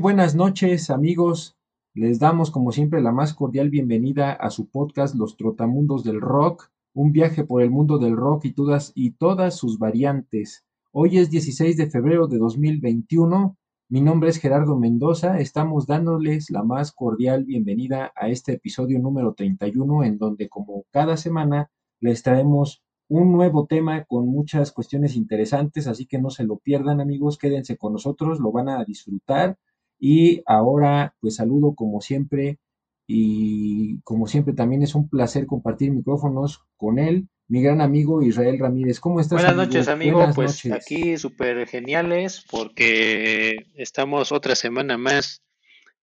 Buenas 0.00 0.36
noches, 0.36 0.90
amigos. 0.90 1.56
Les 1.92 2.20
damos, 2.20 2.52
como 2.52 2.70
siempre, 2.70 3.00
la 3.00 3.10
más 3.10 3.34
cordial 3.34 3.68
bienvenida 3.68 4.32
a 4.32 4.48
su 4.50 4.68
podcast 4.68 5.16
Los 5.16 5.36
Trotamundos 5.36 6.04
del 6.04 6.20
Rock, 6.20 6.70
un 6.94 7.10
viaje 7.10 7.42
por 7.42 7.62
el 7.62 7.70
mundo 7.70 7.98
del 7.98 8.16
rock 8.16 8.44
y 8.44 8.52
todas, 8.52 8.92
y 8.94 9.10
todas 9.12 9.56
sus 9.56 9.80
variantes. 9.80 10.64
Hoy 10.92 11.18
es 11.18 11.30
16 11.30 11.76
de 11.76 11.90
febrero 11.90 12.28
de 12.28 12.38
2021. 12.38 13.56
Mi 13.88 14.00
nombre 14.00 14.30
es 14.30 14.38
Gerardo 14.38 14.78
Mendoza. 14.78 15.40
Estamos 15.40 15.88
dándoles 15.88 16.48
la 16.50 16.62
más 16.62 16.92
cordial 16.92 17.44
bienvenida 17.44 18.12
a 18.14 18.28
este 18.28 18.52
episodio 18.52 19.00
número 19.00 19.34
31, 19.34 20.04
en 20.04 20.18
donde, 20.18 20.48
como 20.48 20.84
cada 20.92 21.16
semana, 21.16 21.72
les 21.98 22.22
traemos 22.22 22.84
un 23.08 23.32
nuevo 23.32 23.66
tema 23.66 24.04
con 24.04 24.28
muchas 24.28 24.70
cuestiones 24.70 25.16
interesantes, 25.16 25.88
así 25.88 26.06
que 26.06 26.20
no 26.20 26.30
se 26.30 26.44
lo 26.44 26.58
pierdan 26.58 27.00
amigos, 27.00 27.36
quédense 27.36 27.76
con 27.76 27.94
nosotros, 27.94 28.38
lo 28.38 28.52
van 28.52 28.68
a 28.68 28.84
disfrutar. 28.84 29.58
Y 29.98 30.42
ahora, 30.46 31.14
pues 31.20 31.36
saludo 31.36 31.74
como 31.74 32.00
siempre 32.00 32.58
y 33.06 34.00
como 34.02 34.26
siempre 34.26 34.52
también 34.54 34.82
es 34.82 34.94
un 34.94 35.08
placer 35.08 35.46
compartir 35.46 35.90
micrófonos 35.90 36.64
con 36.76 36.98
él, 36.98 37.26
mi 37.48 37.62
gran 37.62 37.80
amigo 37.80 38.22
Israel 38.22 38.58
Ramírez. 38.58 39.00
¿Cómo 39.00 39.20
estás? 39.20 39.42
Buenas 39.42 39.52
amigo? 39.52 39.66
noches, 39.66 39.88
amigo. 39.88 40.18
Buenas 40.18 40.36
pues 40.36 40.64
noches. 40.66 40.72
aquí 40.72 41.16
súper 41.16 41.66
geniales 41.66 42.44
porque 42.50 43.66
estamos 43.74 44.30
otra 44.32 44.54
semana 44.54 44.98
más 44.98 45.42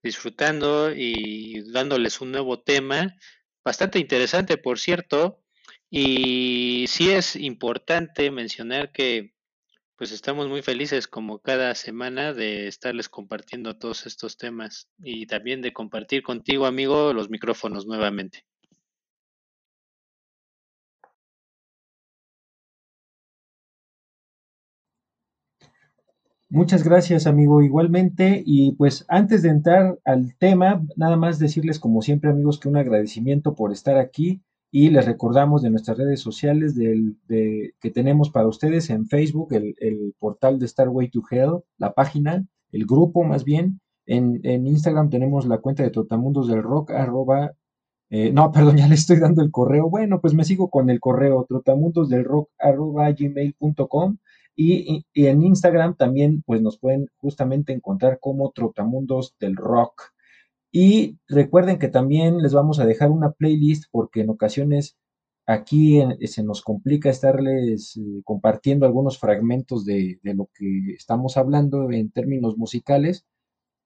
disfrutando 0.01 0.91
y 0.95 1.71
dándoles 1.71 2.19
un 2.21 2.31
nuevo 2.31 2.61
tema, 2.61 3.15
bastante 3.63 3.99
interesante, 3.99 4.57
por 4.57 4.79
cierto. 4.79 5.41
Y 5.91 6.85
sí 6.87 7.11
es 7.11 7.35
importante 7.35 8.31
mencionar 8.31 8.91
que 8.91 9.34
pues 9.97 10.11
estamos 10.11 10.47
muy 10.47 10.61
felices 10.61 11.07
como 11.07 11.39
cada 11.39 11.73
semana 11.75 12.33
de 12.33 12.67
estarles 12.67 13.09
compartiendo 13.09 13.77
todos 13.77 14.05
estos 14.05 14.37
temas 14.37 14.89
y 14.99 15.25
también 15.27 15.61
de 15.61 15.73
compartir 15.73 16.23
contigo, 16.23 16.65
amigo, 16.65 17.13
los 17.13 17.29
micrófonos 17.29 17.85
nuevamente. 17.85 18.45
Muchas 26.49 26.83
gracias, 26.83 27.27
amigo, 27.27 27.61
igualmente. 27.61 28.43
Y 28.45 28.73
pues 28.73 29.05
antes 29.07 29.41
de 29.41 29.49
entrar 29.49 29.99
al 30.05 30.35
tema, 30.37 30.85
nada 30.95 31.17
más 31.17 31.39
decirles, 31.39 31.79
como 31.79 32.01
siempre, 32.01 32.29
amigos, 32.29 32.59
que 32.59 32.69
un 32.69 32.77
agradecimiento 32.77 33.55
por 33.55 33.71
estar 33.71 33.97
aquí 33.97 34.41
y 34.77 34.89
les 34.89 35.05
recordamos 35.05 35.61
de 35.61 35.69
nuestras 35.69 35.97
redes 35.97 36.19
sociales 36.19 36.75
del- 36.75 37.15
de- 37.29 37.73
que 37.79 37.91
tenemos 37.91 38.29
para 38.29 38.47
ustedes 38.49 38.89
en 38.89 39.05
Facebook, 39.07 39.53
el, 39.53 40.13
portal 40.19 40.59
de 40.59 40.67
Starway 40.67 41.09
to 41.09 41.21
Hell, 41.31 41.61
la 41.77 41.93
página, 41.93 42.45
el 42.73 42.85
grupo 42.85 43.23
más 43.23 43.45
bien. 43.45 43.79
En, 44.05 44.41
Instagram 44.67 45.09
tenemos 45.09 45.45
la 45.47 45.59
cuenta 45.59 45.81
de 45.83 45.91
Trotamundos 45.91 46.47
del 46.49 46.61
Rock, 46.61 46.91
arroba, 46.91 47.53
eh, 48.09 48.31
no, 48.33 48.51
perdón, 48.75 48.75
ya 48.77 48.87
le 48.89 48.95
estoy 48.95 49.17
dando 49.19 49.41
el 49.43 49.51
correo. 49.51 49.89
Bueno, 49.89 50.19
pues 50.19 50.33
me 50.33 50.43
sigo 50.43 50.69
con 50.69 50.89
el 50.89 50.99
correo, 50.99 51.45
trotamundosdelrock, 51.47 52.49
arroba 52.59 53.09
gmail.com. 53.11 54.17
Y, 54.57 54.73
y- 54.93 55.05
y 55.13 55.27
en 55.27 55.41
Instagram 55.43 55.95
también, 55.95 56.43
pues 56.45 56.61
nos 56.61 56.77
pueden 56.77 57.07
justamente 57.17 57.71
encontrar 57.71 58.19
como 58.19 58.51
Trotamundos 58.51 59.35
del 59.39 59.55
Rock. 59.55 60.11
Y 60.77 61.19
recuerden 61.29 61.79
que 61.79 61.87
también 61.87 62.39
les 62.39 62.53
vamos 62.53 62.81
a 62.81 62.85
dejar 62.85 63.09
una 63.09 63.31
playlist 63.31 63.85
porque 63.91 64.19
en 64.19 64.29
ocasiones 64.29 64.97
aquí 65.45 66.01
se 66.25 66.43
nos 66.43 66.61
complica 66.61 67.09
estarles 67.09 67.95
eh, 67.95 68.21
compartiendo 68.25 68.85
algunos 68.85 69.17
fragmentos 69.17 69.85
de 69.85 70.19
lo 70.23 70.49
que 70.53 70.91
estamos 70.97 71.37
hablando 71.37 71.89
en 71.93 72.11
términos 72.11 72.57
musicales. 72.57 73.25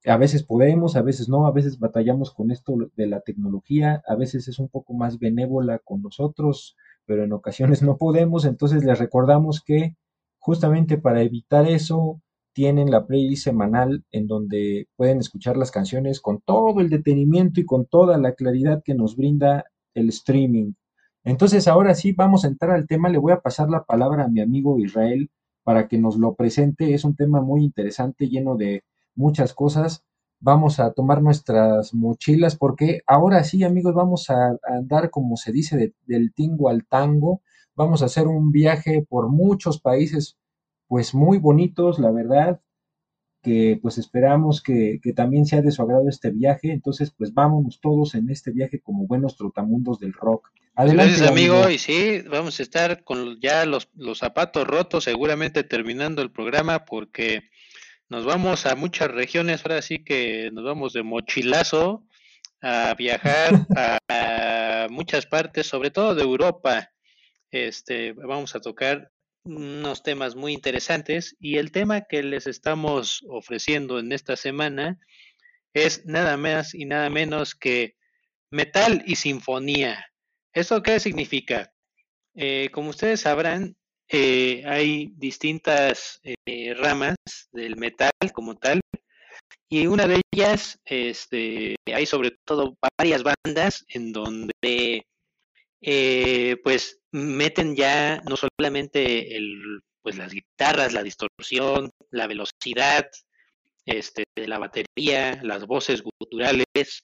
A 0.04 0.18
veces 0.18 0.42
podemos, 0.44 0.96
a 0.96 1.04
veces 1.04 1.30
no, 1.30 1.46
a 1.46 1.52
veces 1.52 1.78
batallamos 1.78 2.34
con 2.34 2.50
esto 2.50 2.74
de 2.96 3.06
la 3.06 3.22
tecnología, 3.22 4.02
a 4.08 4.16
veces 4.16 4.48
es 4.48 4.58
un 4.58 4.70
poco 4.70 4.96
más 4.96 5.20
benévola 5.20 5.78
con 5.78 6.02
nosotros, 6.02 6.76
pero 7.06 7.24
en 7.24 7.34
ocasiones 7.34 7.84
no 7.84 7.98
podemos. 7.98 8.46
Entonces 8.46 8.84
les 8.84 8.98
recordamos 8.98 9.62
que 9.64 9.96
justamente 10.40 10.98
para 10.98 11.22
evitar 11.22 11.68
eso, 11.68 12.20
tienen 12.60 12.92
la 12.92 13.08
playlist 13.08 13.46
semanal 13.46 14.04
en 14.12 14.28
donde 14.28 14.90
pueden 14.98 15.20
escuchar 15.20 15.56
las 15.56 15.72
canciones 15.72 16.20
con 16.20 16.42
todo 16.42 16.82
el 16.82 16.90
detenimiento 16.90 17.62
y 17.62 17.66
con 17.66 17.86
toda 17.86 18.18
la 18.18 18.34
claridad 18.34 18.84
que 18.84 18.96
nos 18.96 19.16
brinda 19.16 19.64
el 19.94 20.10
streaming. 20.10 20.74
Entonces, 21.24 21.70
ahora 21.70 21.96
sí, 21.96 22.12
vamos 22.12 22.44
a 22.44 22.50
entrar 22.50 22.72
al 22.76 22.86
tema. 22.86 23.08
Le 23.08 23.18
voy 23.18 23.32
a 23.32 23.40
pasar 23.40 23.70
la 23.70 23.86
palabra 23.86 24.26
a 24.26 24.28
mi 24.28 24.42
amigo 24.42 24.78
Israel 24.78 25.32
para 25.64 25.88
que 25.88 25.98
nos 26.00 26.18
lo 26.18 26.36
presente. 26.36 26.94
Es 26.94 27.06
un 27.06 27.16
tema 27.16 27.40
muy 27.40 27.64
interesante, 27.64 28.28
lleno 28.28 28.58
de 28.58 28.84
muchas 29.16 29.54
cosas. 29.54 30.04
Vamos 30.42 30.82
a 30.82 30.92
tomar 30.92 31.22
nuestras 31.22 31.94
mochilas 31.94 32.58
porque 32.58 33.00
ahora 33.08 33.46
sí, 33.46 33.64
amigos, 33.64 33.94
vamos 33.96 34.30
a, 34.30 34.58
andar, 34.68 35.12
como 35.12 35.38
se 35.38 35.54
dice, 35.54 35.78
de- 35.78 35.94
del 36.08 36.34
tingo 36.34 36.68
al 36.68 36.86
tango. 36.86 37.42
Vamos 37.74 38.02
a 38.02 38.08
hacer 38.08 38.28
un 38.28 38.52
viaje 38.52 39.06
por 39.08 39.30
muchos 39.30 39.80
países, 39.80 40.36
pues 40.90 41.14
muy 41.14 41.38
bonitos, 41.38 42.00
la 42.00 42.12
verdad, 42.12 42.60
que 43.44 43.80
pues 43.82 44.00
esperamos 44.00 44.62
que, 44.62 45.00
que 45.02 45.14
también 45.14 45.46
sea 45.46 45.62
de 45.62 45.72
su 45.72 45.84
agrado 45.84 46.10
este 46.10 46.32
viaje. 46.32 46.72
Entonces, 46.72 47.14
pues 47.16 47.32
vámonos 47.34 47.80
todos 47.80 48.16
en 48.16 48.30
este 48.30 48.52
viaje 48.52 48.82
como 48.82 49.06
buenos 49.06 49.38
trotamundos 49.38 50.00
del 50.00 50.14
rock. 50.14 50.50
Adelante, 50.76 51.12
Gracias, 51.12 51.30
amigo. 51.30 51.56
amigo. 51.58 51.70
Y 51.70 51.78
sí, 51.78 52.22
vamos 52.30 52.60
a 52.60 52.64
estar 52.64 53.04
con 53.04 53.40
ya 53.40 53.68
los, 53.68 53.88
los 53.96 54.18
zapatos 54.18 54.66
rotos, 54.66 55.04
seguramente 55.04 55.64
terminando 55.64 56.24
el 56.24 56.32
programa, 56.32 56.86
porque 56.86 57.44
nos 58.10 58.26
vamos 58.26 58.66
a 58.66 58.76
muchas 58.76 59.12
regiones. 59.12 59.62
Ahora 59.64 59.84
sí 59.84 60.04
que 60.04 60.50
nos 60.52 60.66
vamos 60.66 60.94
de 60.94 61.04
mochilazo 61.04 62.04
a 62.64 62.96
viajar 62.96 63.54
a, 63.78 64.00
a 64.08 64.88
muchas 64.90 65.28
partes, 65.28 65.68
sobre 65.68 65.92
todo 65.92 66.16
de 66.16 66.24
Europa. 66.24 66.90
Este, 67.52 68.14
vamos 68.14 68.56
a 68.56 68.60
tocar 68.60 69.12
unos 69.50 70.04
temas 70.04 70.36
muy 70.36 70.54
interesantes 70.54 71.36
y 71.40 71.58
el 71.58 71.72
tema 71.72 72.02
que 72.02 72.24
les 72.24 72.48
estamos 72.48 73.24
ofreciendo 73.28 74.00
en 74.00 74.12
esta 74.12 74.36
semana 74.36 75.00
es 75.74 76.06
nada 76.06 76.38
más 76.38 76.74
y 76.74 76.86
nada 76.86 77.10
menos 77.10 77.56
que 77.56 77.96
metal 78.52 79.04
y 79.06 79.16
sinfonía. 79.16 80.06
¿Esto 80.54 80.82
qué 80.82 81.00
significa? 81.00 81.72
Eh, 82.36 82.70
como 82.72 82.90
ustedes 82.90 83.22
sabrán, 83.22 83.76
eh, 84.08 84.64
hay 84.66 85.12
distintas 85.16 86.20
eh, 86.24 86.74
ramas 86.76 87.16
del 87.52 87.76
metal 87.76 88.12
como 88.34 88.56
tal, 88.56 88.80
y 89.72 89.86
una 89.86 90.08
de 90.08 90.22
ellas, 90.34 90.80
este, 90.86 91.76
hay 91.86 92.06
sobre 92.08 92.32
todo 92.44 92.76
varias 92.98 93.22
bandas 93.24 93.86
en 93.90 94.12
donde, 94.12 95.06
eh, 95.82 96.58
pues, 96.64 97.00
meten 97.12 97.76
ya 97.76 98.22
no 98.30 98.36
solamente 98.38 99.36
el, 99.36 99.82
pues, 100.02 100.18
las 100.18 100.34
guitarras, 100.34 100.94
la 100.94 101.04
distorsión, 101.04 101.92
la 102.12 102.28
velocidad, 102.28 103.10
este, 103.86 104.24
de 104.36 104.48
la 104.48 104.60
batería, 104.60 105.40
las 105.44 105.66
voces 105.66 106.02
guturales, 106.02 107.04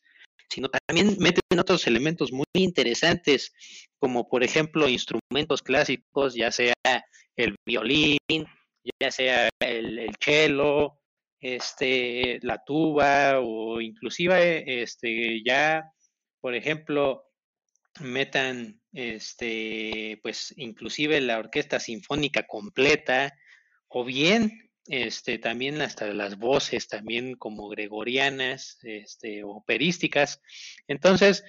sino 0.49 0.69
también 0.69 1.17
meten 1.19 1.59
otros 1.59 1.87
elementos 1.87 2.31
muy 2.31 2.45
interesantes, 2.53 3.53
como 3.97 4.29
por 4.29 4.43
ejemplo 4.43 4.87
instrumentos 4.87 5.61
clásicos, 5.61 6.35
ya 6.35 6.51
sea 6.51 6.73
el 7.35 7.55
violín, 7.65 8.45
ya 9.01 9.11
sea 9.11 9.49
el, 9.59 9.99
el 9.99 10.15
cello, 10.19 10.99
este, 11.39 12.39
la 12.41 12.63
tuba 12.63 13.39
o 13.39 13.81
inclusive 13.81 14.81
este, 14.81 15.43
ya, 15.43 15.83
por 16.41 16.55
ejemplo, 16.55 17.23
metan 18.01 18.81
este, 18.93 20.19
pues 20.21 20.53
inclusive 20.57 21.21
la 21.21 21.39
orquesta 21.39 21.79
sinfónica 21.79 22.45
completa 22.47 23.33
o 23.87 24.03
bien 24.03 24.65
este, 24.87 25.39
también 25.39 25.81
hasta 25.81 26.07
las 26.13 26.37
voces 26.37 26.87
también 26.87 27.35
como 27.35 27.69
gregorianas 27.69 28.77
este, 28.83 29.43
operísticas. 29.43 30.41
Entonces, 30.87 31.43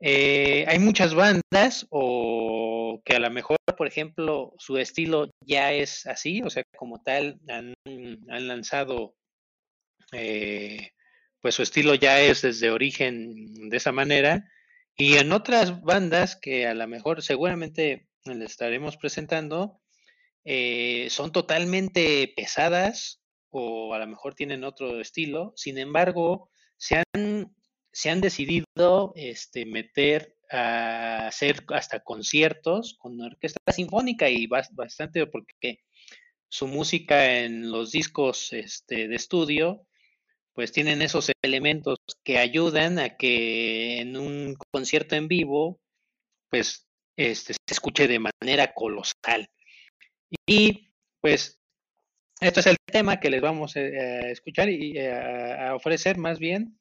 eh, 0.00 0.64
hay 0.68 0.78
muchas 0.78 1.14
bandas 1.14 1.86
o 1.90 3.02
que 3.04 3.16
a 3.16 3.18
lo 3.18 3.30
mejor, 3.30 3.58
por 3.76 3.86
ejemplo, 3.86 4.54
su 4.58 4.78
estilo 4.78 5.30
ya 5.44 5.72
es 5.72 6.06
así, 6.06 6.42
o 6.42 6.50
sea, 6.50 6.62
como 6.76 7.02
tal, 7.02 7.38
han, 7.48 7.74
han 7.84 8.48
lanzado, 8.48 9.14
eh, 10.12 10.90
pues 11.40 11.54
su 11.54 11.62
estilo 11.62 11.94
ya 11.94 12.20
es 12.20 12.42
desde 12.42 12.70
origen 12.70 13.68
de 13.68 13.76
esa 13.76 13.92
manera. 13.92 14.44
Y 15.00 15.16
en 15.16 15.32
otras 15.32 15.80
bandas 15.80 16.36
que 16.36 16.66
a 16.66 16.74
lo 16.74 16.86
mejor 16.86 17.22
seguramente 17.22 18.06
les 18.26 18.50
estaremos 18.50 18.98
presentando, 18.98 19.80
eh, 20.44 21.08
son 21.08 21.32
totalmente 21.32 22.30
pesadas 22.36 23.22
o 23.48 23.94
a 23.94 23.98
lo 23.98 24.06
mejor 24.06 24.34
tienen 24.34 24.62
otro 24.62 25.00
estilo. 25.00 25.54
Sin 25.56 25.78
embargo, 25.78 26.50
se 26.76 27.02
han, 27.14 27.56
se 27.90 28.10
han 28.10 28.20
decidido 28.20 29.14
este, 29.14 29.64
meter 29.64 30.36
a 30.50 31.28
hacer 31.28 31.64
hasta 31.68 32.00
conciertos 32.00 32.98
con 32.98 33.18
orquesta 33.22 33.72
sinfónica 33.72 34.28
y 34.28 34.48
bastante 34.48 35.26
porque 35.28 35.78
su 36.50 36.66
música 36.66 37.38
en 37.38 37.70
los 37.70 37.90
discos 37.90 38.52
este, 38.52 39.08
de 39.08 39.16
estudio 39.16 39.86
pues 40.60 40.72
tienen 40.72 41.00
esos 41.00 41.32
elementos 41.40 41.96
que 42.22 42.36
ayudan 42.36 42.98
a 42.98 43.16
que 43.16 44.00
en 44.00 44.14
un 44.18 44.56
concierto 44.70 45.16
en 45.16 45.26
vivo 45.26 45.80
pues 46.50 46.86
este, 47.16 47.54
se 47.54 47.72
escuche 47.72 48.06
de 48.06 48.18
manera 48.18 48.74
colosal. 48.74 49.48
Y 50.46 50.92
pues 51.22 51.58
esto 52.42 52.60
es 52.60 52.66
el 52.66 52.76
tema 52.84 53.20
que 53.20 53.30
les 53.30 53.40
vamos 53.40 53.74
a, 53.74 53.80
escuchar 54.28 54.68
y 54.68 54.98
a, 54.98 55.74
ofrecer 55.74 56.18
más 56.18 56.38
bien. 56.38 56.78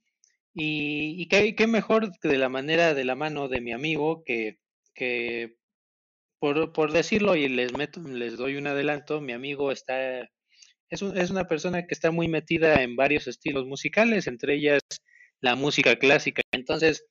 Y, 0.54 1.30
qué, 1.30 1.66
mejor 1.66 2.12
que 2.20 2.28
de 2.28 2.38
la 2.38 2.50
manera 2.50 2.94
de 2.94 3.06
la 3.06 3.16
mano 3.16 3.48
de 3.48 3.62
mi 3.62 3.72
amigo 3.72 4.26
que, 4.26 4.60
que 4.94 5.56
por, 6.38 6.74
por 6.74 6.92
decirlo 6.92 7.38
y 7.38 7.48
les, 7.48 7.72
meto, 7.78 8.02
les 8.02 8.36
doy 8.36 8.58
un 8.58 8.68
adelanto, 8.68 9.22
mi 9.22 9.32
amigo 9.32 9.72
está, 9.72 10.30
es, 10.90 11.02
es 11.02 11.30
una 11.30 11.48
persona 11.48 11.86
que 11.86 11.94
está 11.94 12.12
muy 12.12 12.28
metida 12.28 12.82
en 12.82 12.96
varios 12.96 13.28
estilos 13.28 13.66
musicales, 13.66 14.28
entre 14.28 14.56
ellas 14.56 14.82
la 15.42 15.56
música 15.56 15.98
clásica. 15.98 16.42
Entonces, 16.52 17.06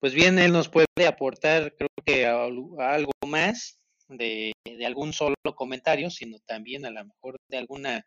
pues 0.00 0.14
bien, 0.14 0.38
él 0.38 0.52
nos 0.52 0.68
puede 0.68 0.86
aportar, 1.06 1.74
creo 1.76 1.88
que 2.04 2.26
algo 2.26 3.12
más 3.26 3.78
de, 4.08 4.52
algún 4.84 5.12
solo 5.12 5.36
comentario, 5.54 6.10
sino 6.10 6.38
también 6.40 6.86
a 6.86 6.90
lo 6.90 7.04
mejor 7.04 7.36
de 7.48 7.58
alguna, 7.58 8.06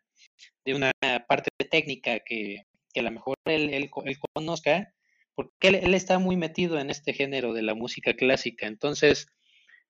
de 0.64 0.74
una 0.74 0.92
parte 1.28 1.50
técnica 1.70 2.20
que, 2.20 2.62
a 2.96 3.02
lo 3.02 3.10
mejor 3.10 3.36
él, 3.44 3.72
él, 3.72 3.90
conozca, 4.34 4.92
porque 5.34 5.68
él, 5.68 5.94
está 5.94 6.18
muy 6.18 6.36
metido 6.36 6.78
en 6.78 6.90
este 6.90 7.12
género 7.12 7.52
de 7.52 7.62
la 7.62 7.74
música 7.74 8.14
clásica. 8.14 8.66
Entonces, 8.66 9.26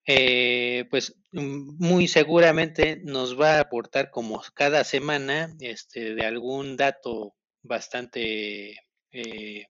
eh, 0.07 0.85
pues 0.91 1.17
muy 1.33 2.09
seguramente 2.09 3.01
nos 3.05 3.41
va 3.41 3.57
a 3.57 3.61
aportar 3.61 4.11
como 4.11 4.43
cada 4.55 4.85
semana 4.85 5.55
este, 5.61 6.15
de 6.15 6.27
algún 6.27 6.77
dato 6.77 7.35
bastante 7.63 8.77
eh, 9.13 9.67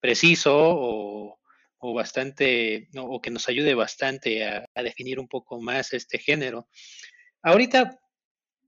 preciso 0.00 0.54
o, 0.56 1.38
o 1.86 1.92
bastante, 1.92 2.88
o 2.96 3.20
que 3.20 3.30
nos 3.30 3.46
ayude 3.48 3.74
bastante 3.74 4.42
a, 4.46 4.64
definir 4.82 5.20
un 5.20 5.28
poco 5.28 5.60
más 5.60 5.92
este 5.92 6.18
género. 6.18 6.66
Ahorita 7.42 8.00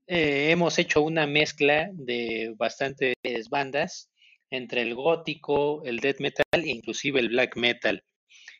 eh, 0.05 0.51
hemos 0.51 0.77
hecho 0.77 1.01
una 1.01 1.25
mezcla 1.25 1.89
de 1.93 2.53
bastantes 2.57 3.15
bandas 3.49 4.11
entre 4.51 4.83
el 4.83 4.93
gótico, 4.93 5.83
el 5.83 5.99
death 5.99 6.19
metal 6.19 6.45
e 6.53 6.69
inclusive 6.69 7.19
el 7.19 7.29
black 7.29 7.57
metal. 7.57 8.03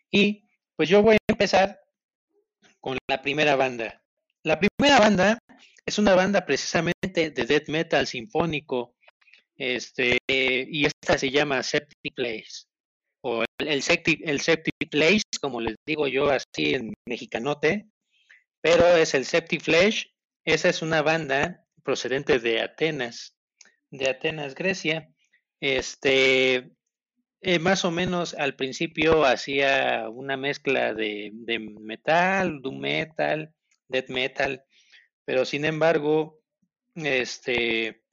Y 0.09 0.43
pues 0.75 0.89
yo 0.89 1.03
voy 1.03 1.17
a 1.17 1.31
empezar 1.31 1.79
con 2.79 2.97
la 3.07 3.21
primera 3.21 3.55
banda. 3.55 4.01
La 4.43 4.59
primera 4.59 4.99
banda 4.99 5.39
es 5.85 5.97
una 5.99 6.15
banda 6.15 6.45
precisamente 6.45 7.31
de 7.31 7.45
death 7.45 7.69
metal 7.69 8.07
sinfónico, 8.07 8.95
este, 9.55 10.17
y 10.27 10.85
esta 10.85 11.17
se 11.17 11.31
llama 11.31 11.63
Septic 11.63 12.13
Place 12.13 12.67
o 13.21 13.43
el, 13.59 13.67
el, 13.67 13.83
septic, 13.83 14.21
el 14.23 14.39
Place, 14.89 15.23
como 15.41 15.61
les 15.61 15.75
digo 15.85 16.07
yo 16.07 16.29
así 16.29 16.75
en 16.75 16.93
mexicanote, 17.05 17.87
pero 18.61 18.85
es 18.95 19.13
el 19.13 19.25
Septic 19.25 19.61
Flesh. 19.61 20.13
Esa 20.45 20.69
es 20.69 20.81
una 20.81 21.01
banda 21.01 21.65
procedente 21.83 22.39
de 22.39 22.61
Atenas, 22.61 23.35
de 23.91 24.09
Atenas, 24.09 24.55
Grecia. 24.55 25.09
Este, 25.59 26.71
eh, 27.41 27.59
más 27.59 27.85
o 27.85 27.91
menos 27.91 28.33
al 28.33 28.55
principio 28.55 29.25
hacía 29.25 30.09
una 30.09 30.37
mezcla 30.37 30.93
de, 30.93 31.31
metal, 31.79 32.61
doom 32.61 32.79
metal, 32.79 33.53
death 33.87 34.09
metal, 34.09 34.63
pero 35.25 35.45
sin 35.45 35.65
embargo, 35.65 36.41
este, 36.95 38.03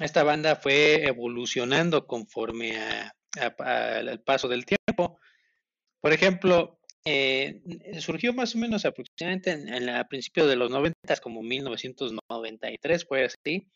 esta 0.00 0.22
banda 0.22 0.56
fue 0.56 1.04
evolucionando 1.06 2.06
conforme 2.06 2.76
a, 2.78 3.14
al 3.58 4.20
paso 4.22 4.48
del 4.48 4.64
tiempo. 4.64 5.18
Por 6.00 6.12
ejemplo, 6.12 6.78
eh, 7.08 7.62
surgió 8.00 8.32
más 8.32 8.54
o 8.56 8.58
menos 8.58 8.84
aproximadamente 8.84 9.52
en, 9.52 9.88
a 9.88 10.08
principios 10.08 10.48
de 10.48 10.56
los 10.56 10.70
90, 10.70 11.16
como 11.22 11.40
1993, 11.40 13.06
fue 13.06 13.24
así, 13.24 13.68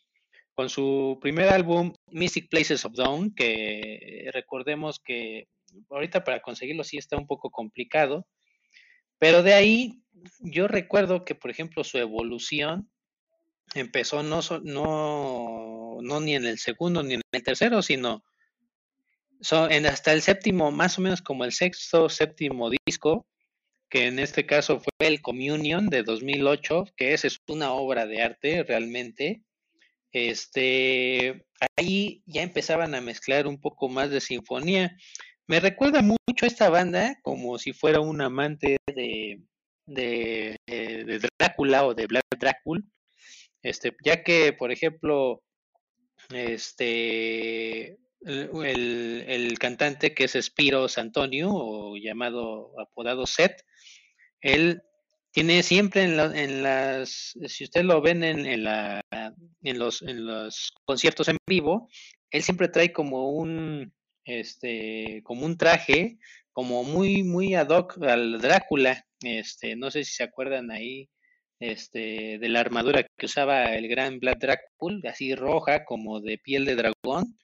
con 0.61 0.69
su 0.69 1.19
primer 1.23 1.49
álbum, 1.49 1.95
Mystic 2.09 2.51
Places 2.51 2.85
of 2.85 2.93
Dawn, 2.93 3.35
que 3.35 4.29
recordemos 4.35 5.01
que 5.01 5.49
ahorita 5.89 6.23
para 6.23 6.43
conseguirlo 6.43 6.85
sí 6.85 6.99
está 6.99 7.17
un 7.17 7.27
poco 7.27 7.51
complicado, 7.51 8.27
pero 9.19 9.43
de 9.43 9.55
ahí 9.55 10.03
yo 10.41 10.69
recuerdo 10.69 11.25
que, 11.25 11.35
por 11.35 11.51
ejemplo, 11.51 11.83
su 11.83 11.97
evolución 11.97 12.91
empezó 13.75 14.23
no, 14.23 14.41
no, 14.63 15.97
no 16.03 16.21
ni 16.21 16.35
en 16.35 16.45
el 16.45 16.59
segundo 16.59 17.03
ni 17.03 17.15
en 17.15 17.23
el 17.33 17.43
tercero, 17.43 17.81
sino 17.81 18.23
en 19.71 19.87
hasta 19.87 20.13
el 20.13 20.21
séptimo, 20.21 20.71
más 20.71 20.99
o 20.99 21.01
menos 21.01 21.23
como 21.23 21.47
el 21.47 21.53
sexto, 21.53 22.11
séptimo 22.11 22.69
disco, 22.87 23.27
que 23.89 24.09
en 24.09 24.19
este 24.19 24.45
caso 24.45 24.79
fue 24.79 25.09
el 25.09 25.23
Communion 25.23 25.89
de 25.89 26.03
2008, 26.03 26.85
que 26.99 27.15
esa 27.15 27.29
es 27.29 27.39
una 27.49 27.73
obra 27.73 28.05
de 28.05 28.21
arte 28.21 28.63
realmente. 28.63 29.43
Este, 30.13 31.47
ahí 31.77 32.23
ya 32.27 32.43
empezaban 32.43 32.95
a 32.95 33.01
mezclar 33.01 33.47
un 33.47 33.61
poco 33.61 33.89
más 33.89 34.11
de 34.11 34.21
sinfonía. 34.21 34.97
Me 35.47 35.61
recuerda 35.61 36.03
mucho 36.03 36.45
a 36.45 36.47
esta 36.47 36.71
banda 36.71 37.19
como 37.23 37.59
si 37.59 37.73
fuera 37.73 38.01
un 38.01 38.21
amante 38.21 38.77
de, 38.87 39.41
eh, 39.97 40.57
de 40.67 41.29
Drácula 41.39 41.87
o 41.87 41.95
de 41.95 42.07
Black 42.07 42.25
Drácula. 42.39 42.83
Este, 43.63 43.95
ya 44.05 44.23
que, 44.23 44.53
por 44.53 44.73
ejemplo, 44.73 45.43
este, 46.33 47.99
el, 48.21 49.25
el, 49.27 49.59
cantante 49.59 50.15
que 50.15 50.25
es 50.25 50.33
Spiros 50.41 50.99
Antonio, 50.99 51.51
o 51.53 51.97
llamado, 51.97 52.73
apodado 52.81 53.27
Seth, 53.27 53.63
él 54.41 54.83
tiene 55.33 55.63
siempre 55.63 56.03
en, 56.05 56.19
en 56.19 56.63
las, 56.63 57.35
si 57.47 57.65
usted 57.65 57.83
lo 57.85 58.01
ven 58.01 58.25
en, 58.25 58.47
en, 58.47 58.65
la, 58.65 59.01
en, 59.63 59.79
los, 59.79 60.03
en 60.03 60.27
los 60.27 60.73
conciertos 60.85 61.29
en 61.29 61.37
vivo, 61.49 61.89
él 62.31 62.43
siempre 62.43 62.69
trae 62.69 62.93
como 62.93 63.31
un, 63.31 63.93
este, 64.25 65.23
como 65.25 65.47
un 65.47 65.57
traje, 65.57 66.19
como 66.53 66.85
muy, 66.85 67.23
muy 67.23 67.55
ad 67.55 67.69
hoc 67.69 68.03
al 68.03 68.41
Drácula, 68.41 69.05
este, 69.23 69.77
no 69.77 69.91
sé 69.91 70.05
si 70.05 70.13
se 70.13 70.25
acuerdan 70.25 70.71
ahí, 70.71 71.09
este, 71.61 72.39
de 72.39 72.49
la 72.49 72.61
armadura 72.61 73.07
que 73.17 73.27
usaba 73.27 73.75
el 73.75 73.89
gran 73.89 74.19
Black 74.19 74.39
Drácula, 74.39 75.11
así 75.11 75.35
roja, 75.35 75.85
como 75.85 76.21
de 76.21 76.39
piel 76.39 76.65
de 76.65 76.77
dragón, 76.77 77.37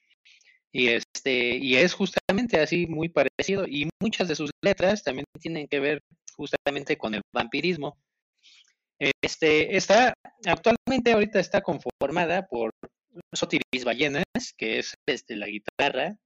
y 0.71 0.89
este, 0.89 1.57
y 1.57 1.75
es 1.75 1.93
justamente 1.93 2.59
así 2.59 2.87
muy 2.87 3.09
parecido. 3.09 3.65
Y 3.67 3.89
muchas 3.99 4.27
de 4.27 4.35
sus 4.35 4.51
letras 4.61 5.03
también 5.03 5.25
tienen 5.39 5.67
que 5.67 5.79
ver 5.79 6.01
justamente 6.37 6.97
con 6.97 7.15
el 7.15 7.21
vampirismo. 7.33 7.97
Este, 8.99 9.75
está, 9.75 10.13
actualmente 10.45 11.11
ahorita 11.11 11.39
está 11.39 11.61
conformada 11.61 12.47
por 12.47 12.71
Sotiris 13.33 13.83
Ballenas, 13.83 14.23
que 14.57 14.79
es 14.79 14.95
este, 15.05 15.35
la 15.35 15.47
guitarra, 15.47 16.17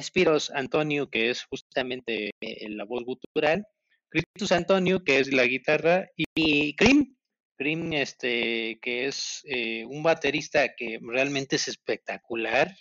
Spiros 0.00 0.50
Antonio, 0.50 1.10
que 1.10 1.30
es 1.30 1.44
justamente 1.44 2.30
eh, 2.40 2.68
la 2.70 2.84
voz 2.84 3.04
gutural, 3.04 3.66
Cristus 4.08 4.52
Antonio, 4.52 5.02
que 5.04 5.18
es 5.18 5.32
la 5.32 5.44
guitarra, 5.44 6.08
y 6.16 6.74
Krim, 6.76 7.16
Scream, 7.54 7.92
este, 7.92 8.78
que 8.80 9.06
es 9.06 9.42
eh, 9.44 9.84
un 9.86 10.02
baterista 10.02 10.74
que 10.74 10.98
realmente 11.02 11.56
es 11.56 11.68
espectacular. 11.68 12.74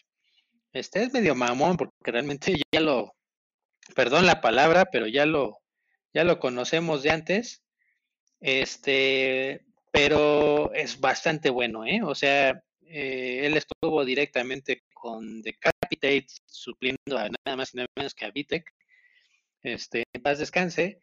Este 0.73 1.03
es 1.03 1.13
medio 1.13 1.35
mamón 1.35 1.77
porque 1.77 1.93
realmente 2.11 2.53
ya 2.73 2.81
lo, 2.81 3.13
perdón 3.95 4.25
la 4.25 4.41
palabra, 4.41 4.85
pero 4.85 5.07
ya 5.07 5.25
lo, 5.25 5.60
ya 6.13 6.23
lo 6.23 6.39
conocemos 6.39 7.03
de 7.03 7.11
antes. 7.11 7.63
Este, 8.39 9.65
pero 9.91 10.73
es 10.73 10.99
bastante 10.99 11.49
bueno, 11.49 11.85
¿eh? 11.85 12.01
O 12.03 12.15
sea, 12.15 12.63
eh, 12.87 13.41
él 13.45 13.57
estuvo 13.57 14.03
directamente 14.03 14.83
con 14.93 15.41
Decapitate, 15.41 16.27
supliendo 16.45 17.17
a 17.17 17.29
nada 17.45 17.57
más 17.57 17.73
y 17.73 17.77
nada 17.77 17.87
menos 17.95 18.13
que 18.13 18.25
a 18.25 18.31
Vitek. 18.31 18.65
Este, 19.63 20.03
paz 20.23 20.39
descanse. 20.39 21.01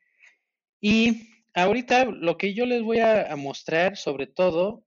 Y 0.81 1.31
ahorita 1.55 2.07
lo 2.07 2.37
que 2.37 2.55
yo 2.55 2.67
les 2.67 2.83
voy 2.83 3.01
a, 3.01 3.35
mostrar, 3.37 3.97
sobre 3.97 4.27
todo, 4.27 4.85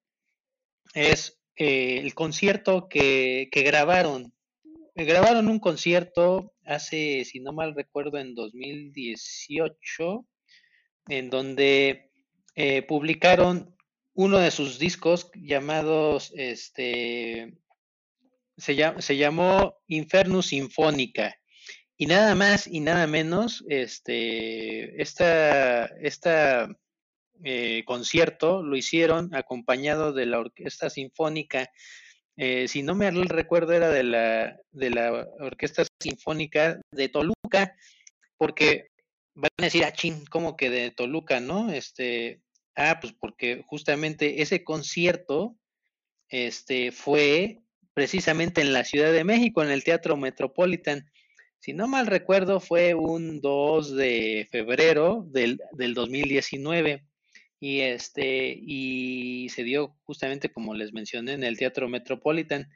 es 0.94 1.40
eh, 1.56 2.00
el 2.00 2.13
concierto 2.13 2.90
que, 2.90 3.50
que 3.51 3.63
grabaron. 3.63 4.34
Grabaron 4.96 5.48
un 5.48 5.60
concierto 5.60 6.54
hace, 6.74 7.25
si 7.25 7.40
no 7.40 7.54
mal 7.54 7.75
recuerdo, 7.75 8.18
en 8.18 8.36
2018, 8.36 10.25
en 11.08 11.30
donde 11.30 12.12
eh, 12.56 12.82
publicaron 12.84 13.75
uno 14.13 14.38
de 14.40 14.51
sus 14.51 14.78
discos 14.80 15.32
llamados, 15.36 16.32
este, 16.36 17.58
se, 18.58 18.75
se 19.00 19.18
llamó 19.18 19.78
Infernus 19.88 20.48
Sinfónica. 20.48 21.36
Y 21.98 22.08
nada 22.08 22.34
más 22.34 22.66
y 22.68 22.80
nada 22.80 23.06
menos, 23.06 23.63
este, 23.68 25.01
esta, 25.01 25.86
esta 25.86 26.68
eh, 27.44 27.84
concierto 27.86 28.62
lo 28.62 28.75
hicieron 28.75 29.34
acompañado 29.34 30.13
de 30.13 30.25
la 30.25 30.40
Orquesta 30.40 30.90
Sinfónica. 30.90 31.70
Eh, 32.43 32.67
si 32.67 32.81
no 32.81 32.95
me 32.95 33.12
recuerdo, 33.12 33.74
era 33.74 33.91
de 33.91 34.01
la, 34.01 34.57
de 34.71 34.89
la 34.89 35.27
Orquesta 35.39 35.83
Sinfónica 36.00 36.81
de 36.89 37.07
Toluca, 37.07 37.75
porque 38.36 38.88
van 39.36 39.51
a 39.60 39.65
decir, 39.65 39.86
ah, 39.86 39.93
chin, 39.93 40.25
¿cómo 40.25 40.57
que 40.57 40.71
de 40.71 40.89
Toluca, 40.89 41.39
no? 41.39 41.71
Este, 41.71 42.41
ah, 42.75 42.98
pues 43.00 43.13
porque 43.13 43.62
justamente 43.67 44.41
ese 44.41 44.63
concierto 44.63 45.55
este, 46.29 46.91
fue 46.91 47.60
precisamente 47.93 48.62
en 48.62 48.74
la 48.74 48.86
Ciudad 48.86 49.12
de 49.12 49.24
México, 49.24 49.62
en 49.62 49.69
el 49.69 49.83
Teatro 49.83 50.17
Metropolitan 50.17 51.05
si 51.62 51.74
no 51.74 51.88
mal 51.88 52.07
recuerdo, 52.07 52.60
fue 52.60 52.95
un 52.95 53.39
2 53.39 53.95
de 53.95 54.48
febrero 54.50 55.27
del, 55.27 55.60
del 55.74 55.93
2019 55.93 57.05
y 57.62 57.82
este 57.82 58.58
y 58.60 59.48
se 59.50 59.63
dio 59.63 59.96
justamente 60.03 60.51
como 60.51 60.74
les 60.74 60.94
mencioné 60.94 61.34
en 61.34 61.44
el 61.44 61.58
Teatro 61.58 61.88
Metropolitan. 61.88 62.68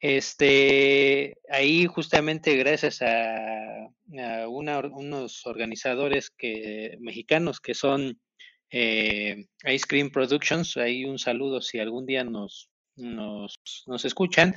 Este, 0.00 1.36
ahí 1.50 1.86
justamente 1.86 2.56
gracias 2.56 3.02
a, 3.02 3.90
unos 4.48 5.46
organizadores 5.46 6.30
que, 6.30 6.96
mexicanos 7.00 7.60
que 7.60 7.74
son 7.74 8.18
eh, 8.70 9.44
Ice 9.66 9.86
Cream 9.86 10.10
Productions, 10.10 10.76
ahí 10.78 11.04
un 11.04 11.18
saludo 11.18 11.60
si 11.60 11.78
algún 11.78 12.06
día 12.06 12.24
nos, 12.24 12.70
nos, 12.96 13.58
nos 13.86 14.04
escuchan. 14.06 14.54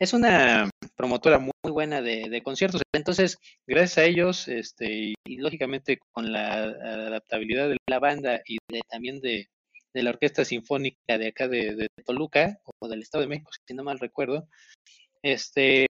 Es 0.00 0.14
una 0.14 0.70
promotora 0.96 1.38
muy, 1.38 1.52
buena 1.62 2.00
de, 2.00 2.42
conciertos. 2.42 2.80
Entonces, 2.94 3.36
gracias 3.66 3.98
a 3.98 4.04
ellos, 4.04 4.48
este, 4.48 5.12
y, 5.26 5.36
lógicamente 5.36 5.98
con 6.10 6.32
la 6.32 6.62
adaptabilidad 6.62 7.68
de 7.68 7.76
la 7.86 7.98
banda 7.98 8.40
y 8.46 8.56
de, 8.70 8.80
también 8.88 9.20
de, 9.20 9.50
la 9.92 10.08
Orquesta 10.08 10.42
Sinfónica 10.46 11.18
de 11.18 11.28
acá 11.28 11.48
de, 11.48 11.86
Toluca, 12.06 12.58
o 12.80 12.88
del 12.88 13.02
Estado 13.02 13.22
de 13.22 13.28
México, 13.28 13.50
si 13.68 13.74
no 13.74 13.84
mal 13.84 13.98
recuerdo, 13.98 14.48
este, 15.22 15.86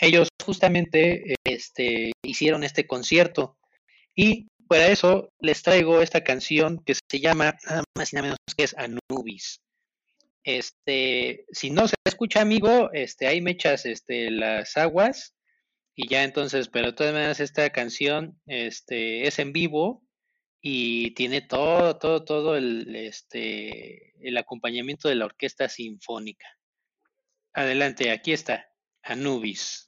ellos 0.00 0.28
justamente 0.42 1.34
este, 1.44 2.12
hicieron 2.24 2.64
este 2.64 2.86
concierto. 2.86 3.58
Y 4.14 4.46
para 4.66 4.86
eso 4.86 5.28
les 5.40 5.62
traigo 5.62 6.00
esta 6.00 6.24
canción 6.24 6.82
que 6.86 6.94
se 6.94 7.20
llama 7.20 7.54
nada 7.68 7.84
más 7.94 8.12
y 8.14 8.16
nada 8.16 8.28
menos 8.28 8.38
que 8.56 8.64
es 8.64 8.74
Anubis. 8.78 9.60
Este, 10.44 11.44
si 11.50 11.70
no 11.70 11.88
se 11.88 11.94
escucha, 12.04 12.40
amigo, 12.40 12.90
este, 12.92 13.26
ahí 13.26 13.40
me 13.40 13.52
echas 13.52 13.84
este, 13.86 14.30
las 14.30 14.76
aguas 14.76 15.34
y 15.94 16.08
ya 16.08 16.22
entonces, 16.22 16.68
pero 16.68 16.88
de 16.88 16.92
todas 16.92 17.12
maneras 17.12 17.40
esta 17.40 17.68
canción 17.70 18.40
este, 18.46 19.26
es 19.26 19.38
en 19.38 19.52
vivo 19.52 20.04
y 20.60 21.12
tiene 21.14 21.40
todo, 21.40 21.98
todo, 21.98 22.24
todo 22.24 22.56
el, 22.56 22.94
este, 22.94 24.14
el 24.26 24.36
acompañamiento 24.36 25.08
de 25.08 25.16
la 25.16 25.26
orquesta 25.26 25.68
sinfónica. 25.68 26.46
Adelante, 27.52 28.10
aquí 28.10 28.32
está, 28.32 28.68
Anubis. 29.02 29.87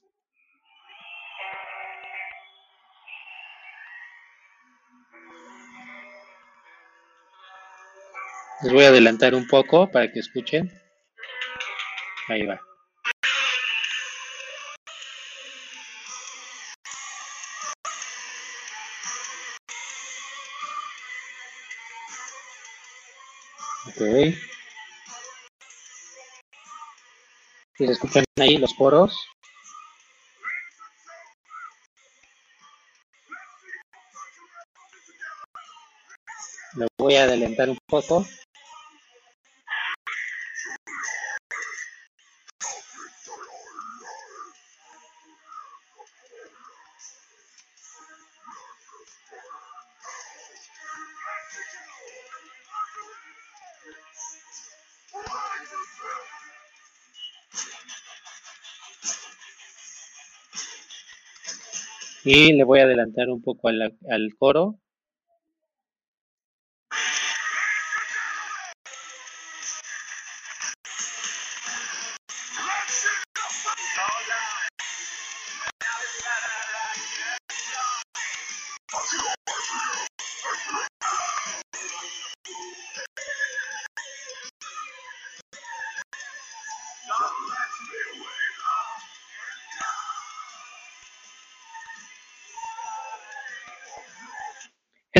Les 8.63 8.71
voy 8.71 8.83
a 8.83 8.89
adelantar 8.89 9.33
un 9.33 9.47
poco 9.47 9.89
para 9.89 10.11
que 10.11 10.19
escuchen. 10.19 10.71
Ahí 12.27 12.45
va. 12.45 12.61
Ok. 23.87 23.97
Si 27.77 27.87
se 27.87 27.91
escuchan 27.93 28.23
ahí 28.39 28.57
los 28.57 28.75
coros. 28.75 29.17
Le 36.75 36.85
voy 36.99 37.15
a 37.15 37.23
adelantar 37.23 37.71
un 37.71 37.79
poco. 37.87 38.23
Y 62.33 62.53
le 62.53 62.63
voy 62.63 62.79
a 62.79 62.83
adelantar 62.83 63.29
un 63.29 63.41
poco 63.41 63.67
al, 63.67 63.97
al 64.09 64.29
coro. 64.39 64.79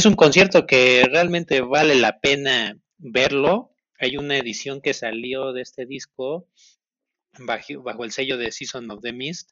Es 0.02 0.08
un 0.08 0.16
concierto 0.16 0.66
que 0.66 1.04
realmente 1.12 1.62
vale 1.62 1.94
la 1.94 2.20
pena 2.20 2.76
verlo. 2.98 3.76
Hay 4.00 4.18
una 4.18 4.36
edición 4.36 4.82
que 4.82 4.96
salió 4.96 5.54
de 5.54 5.62
este 5.62 5.86
disco 5.86 6.48
bajo, 7.38 8.04
el 8.04 8.12
sello 8.12 8.40
de 8.40 8.52
Season 8.52 8.90
of 8.90 9.04
the 9.04 9.14
Mist, 9.14 9.52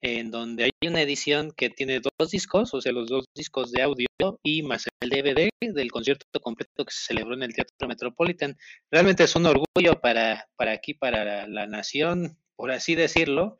en 0.00 0.30
donde 0.30 0.64
hay 0.64 0.88
una 0.88 1.02
edición 1.02 1.52
que 1.54 1.68
tiene 1.68 2.00
dos 2.00 2.30
discos, 2.30 2.72
o 2.72 2.80
sea, 2.80 2.90
los 2.92 3.10
dos 3.10 3.26
discos 3.34 3.70
de 3.70 3.82
audio 3.82 4.06
y 4.42 4.62
más 4.62 4.86
el 5.00 5.10
DVD 5.10 5.50
del 5.60 5.92
concierto 5.92 6.40
completo 6.40 6.86
que 6.86 6.94
se 6.94 7.08
celebró 7.08 7.34
en 7.34 7.42
el 7.42 7.52
Teatro 7.52 7.86
Metropolitan. 7.86 8.56
Realmente 8.90 9.24
es 9.24 9.36
un 9.36 9.44
orgullo 9.44 10.00
para, 10.00 10.48
para 10.56 10.72
aquí, 10.72 10.94
para 10.94 11.46
la 11.46 11.66
nación, 11.66 12.38
por 12.56 12.70
así 12.70 12.94
decirlo, 12.94 13.58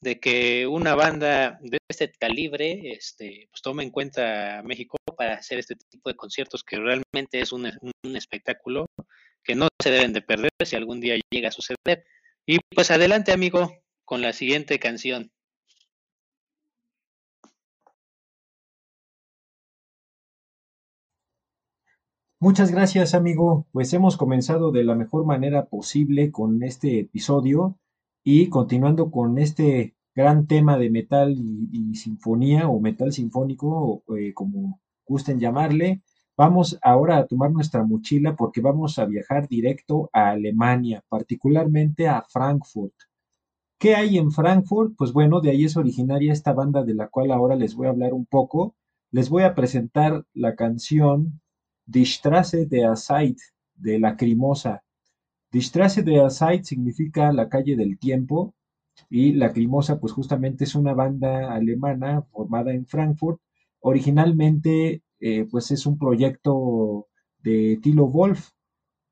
de 0.00 0.20
que 0.20 0.66
una 0.66 0.94
banda 0.94 1.58
de 1.60 1.76
este 1.86 2.10
calibre 2.12 2.92
este, 2.92 3.48
pues 3.50 3.60
tome 3.60 3.82
en 3.82 3.90
cuenta 3.90 4.62
México 4.64 4.95
para 5.16 5.34
hacer 5.34 5.58
este 5.58 5.74
tipo 5.90 6.08
de 6.10 6.16
conciertos 6.16 6.62
que 6.62 6.76
realmente 6.76 7.40
es 7.40 7.52
un, 7.52 7.66
espectáculo 8.14 8.86
que 9.42 9.54
no 9.54 9.68
se 9.82 9.90
deben 9.90 10.12
de 10.12 10.22
perder 10.22 10.50
si 10.64 10.76
algún 10.76 11.00
día 11.00 11.16
llega 11.30 11.48
a 11.48 11.52
suceder. 11.52 12.04
Y 12.46 12.58
pues 12.74 12.90
adelante 12.90 13.32
amigo 13.32 13.72
con 14.04 14.22
la 14.22 14.32
siguiente 14.32 14.78
canción. 14.78 15.32
Muchas 22.38 22.70
gracias, 22.70 23.14
amigo. 23.14 23.66
Pues 23.72 23.92
hemos 23.92 24.16
comenzado 24.16 24.70
de 24.70 24.84
la 24.84 24.94
mejor 24.94 25.24
manera 25.24 25.66
posible 25.66 26.30
con 26.30 26.62
este 26.62 27.00
episodio 27.00 27.78
y 28.22 28.48
continuando 28.50 29.10
con 29.10 29.38
este 29.38 29.96
gran 30.16 30.46
tema 30.46 30.78
de 30.78 30.90
metal 30.90 31.36
y, 31.36 31.94
sinfonía 31.94 32.68
o 32.68 32.80
metal 32.80 33.12
sinfónico, 33.12 34.02
eh, 34.16 34.32
como 34.34 34.80
gusten 35.06 35.40
llamarle. 35.40 36.02
Vamos 36.36 36.78
ahora 36.82 37.16
a 37.16 37.26
tomar 37.26 37.50
nuestra 37.50 37.82
mochila 37.84 38.36
porque 38.36 38.60
vamos 38.60 38.98
a 38.98 39.06
viajar 39.06 39.48
directo 39.48 40.10
a 40.12 40.30
Alemania, 40.30 41.02
particularmente 41.08 42.08
a 42.08 42.22
Frankfurt. 42.28 42.94
¿Qué 43.78 43.94
hay 43.94 44.18
en 44.18 44.32
Frankfurt? 44.32 44.94
Pues 44.96 45.12
bueno, 45.12 45.40
de 45.40 45.50
ahí 45.50 45.64
es 45.64 45.76
originaria 45.76 46.32
esta 46.32 46.52
banda 46.52 46.82
de 46.82 46.94
la 46.94 47.08
cual 47.08 47.30
ahora 47.30 47.56
les 47.56 47.74
voy 47.74 47.86
a 47.86 47.90
hablar 47.90 48.14
un 48.14 48.26
poco. 48.26 48.74
Les 49.10 49.28
voy 49.28 49.44
a 49.44 49.54
presentar 49.54 50.24
la 50.34 50.54
canción 50.54 51.40
Die 51.86 52.04
Straße 52.04 52.66
der 52.66 52.96
Zeit 52.96 53.38
de 53.74 53.98
Lacrimosa. 53.98 54.82
Die 55.52 55.62
Straße 55.62 56.02
der 56.02 56.30
Zeit 56.30 56.64
significa 56.64 57.32
la 57.32 57.48
calle 57.48 57.76
del 57.76 57.98
tiempo 57.98 58.54
y 59.08 59.34
Lacrimosa 59.34 60.00
pues 60.00 60.12
justamente 60.12 60.64
es 60.64 60.74
una 60.74 60.94
banda 60.94 61.52
alemana 61.52 62.22
formada 62.22 62.72
en 62.72 62.86
Frankfurt. 62.86 63.40
Originalmente 63.88 65.02
eh, 65.20 65.46
pues 65.48 65.70
es 65.70 65.86
un 65.86 65.96
proyecto 65.96 67.06
de 67.38 67.78
Tilo 67.80 68.08
Wolf. 68.08 68.50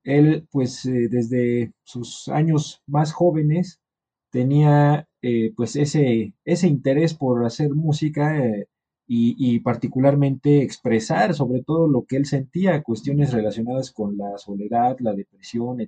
Él 0.03 0.49
pues 0.51 0.85
eh, 0.87 1.07
desde 1.09 1.73
sus 1.85 2.27
años 2.27 2.83
más 2.89 3.13
jóvenes 3.13 3.81
tenía 4.31 5.09
eh, 5.23 5.53
pues 5.57 5.77
ese, 5.77 6.35
ese 6.45 6.67
interés 6.67 7.15
por 7.15 7.47
hacer 7.47 7.71
música 7.71 8.35
y, 9.07 9.61
particularmente 9.61 10.63
expresar 10.63 11.35
sobre 11.35 11.63
todo 11.63 11.87
lo 11.87 12.05
que 12.05 12.17
él 12.17 12.27
sentía, 12.27 12.83
cuestiones 12.83 13.33
relacionadas 13.33 13.93
con 13.93 14.17
la 14.17 14.39
soledad, 14.39 14.97
la 14.99 15.15
depresión. 15.15 15.81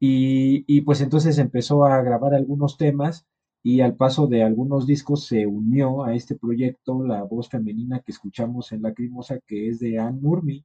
Y, 0.00 0.64
y, 0.66 0.80
pues 0.80 1.00
entonces 1.00 1.38
empezó 1.38 1.84
a 1.84 2.02
grabar 2.02 2.34
algunos 2.34 2.76
temas 2.78 3.26
y 3.64 3.80
al 3.80 3.96
paso 3.96 4.28
de 4.28 4.44
algunos 4.44 4.86
discos 4.86 5.26
se 5.26 5.46
unió 5.46 6.04
a 6.04 6.14
este 6.14 6.36
proyecto 6.36 7.02
la 7.02 7.24
voz 7.24 7.48
femenina 7.48 7.98
que 7.98 8.12
escuchamos 8.12 8.70
en 8.70 8.82
Lacrimosa, 8.82 9.40
que 9.44 9.68
es 9.68 9.80
de 9.80 9.98
Anne 9.98 10.20
Murmy. 10.20 10.64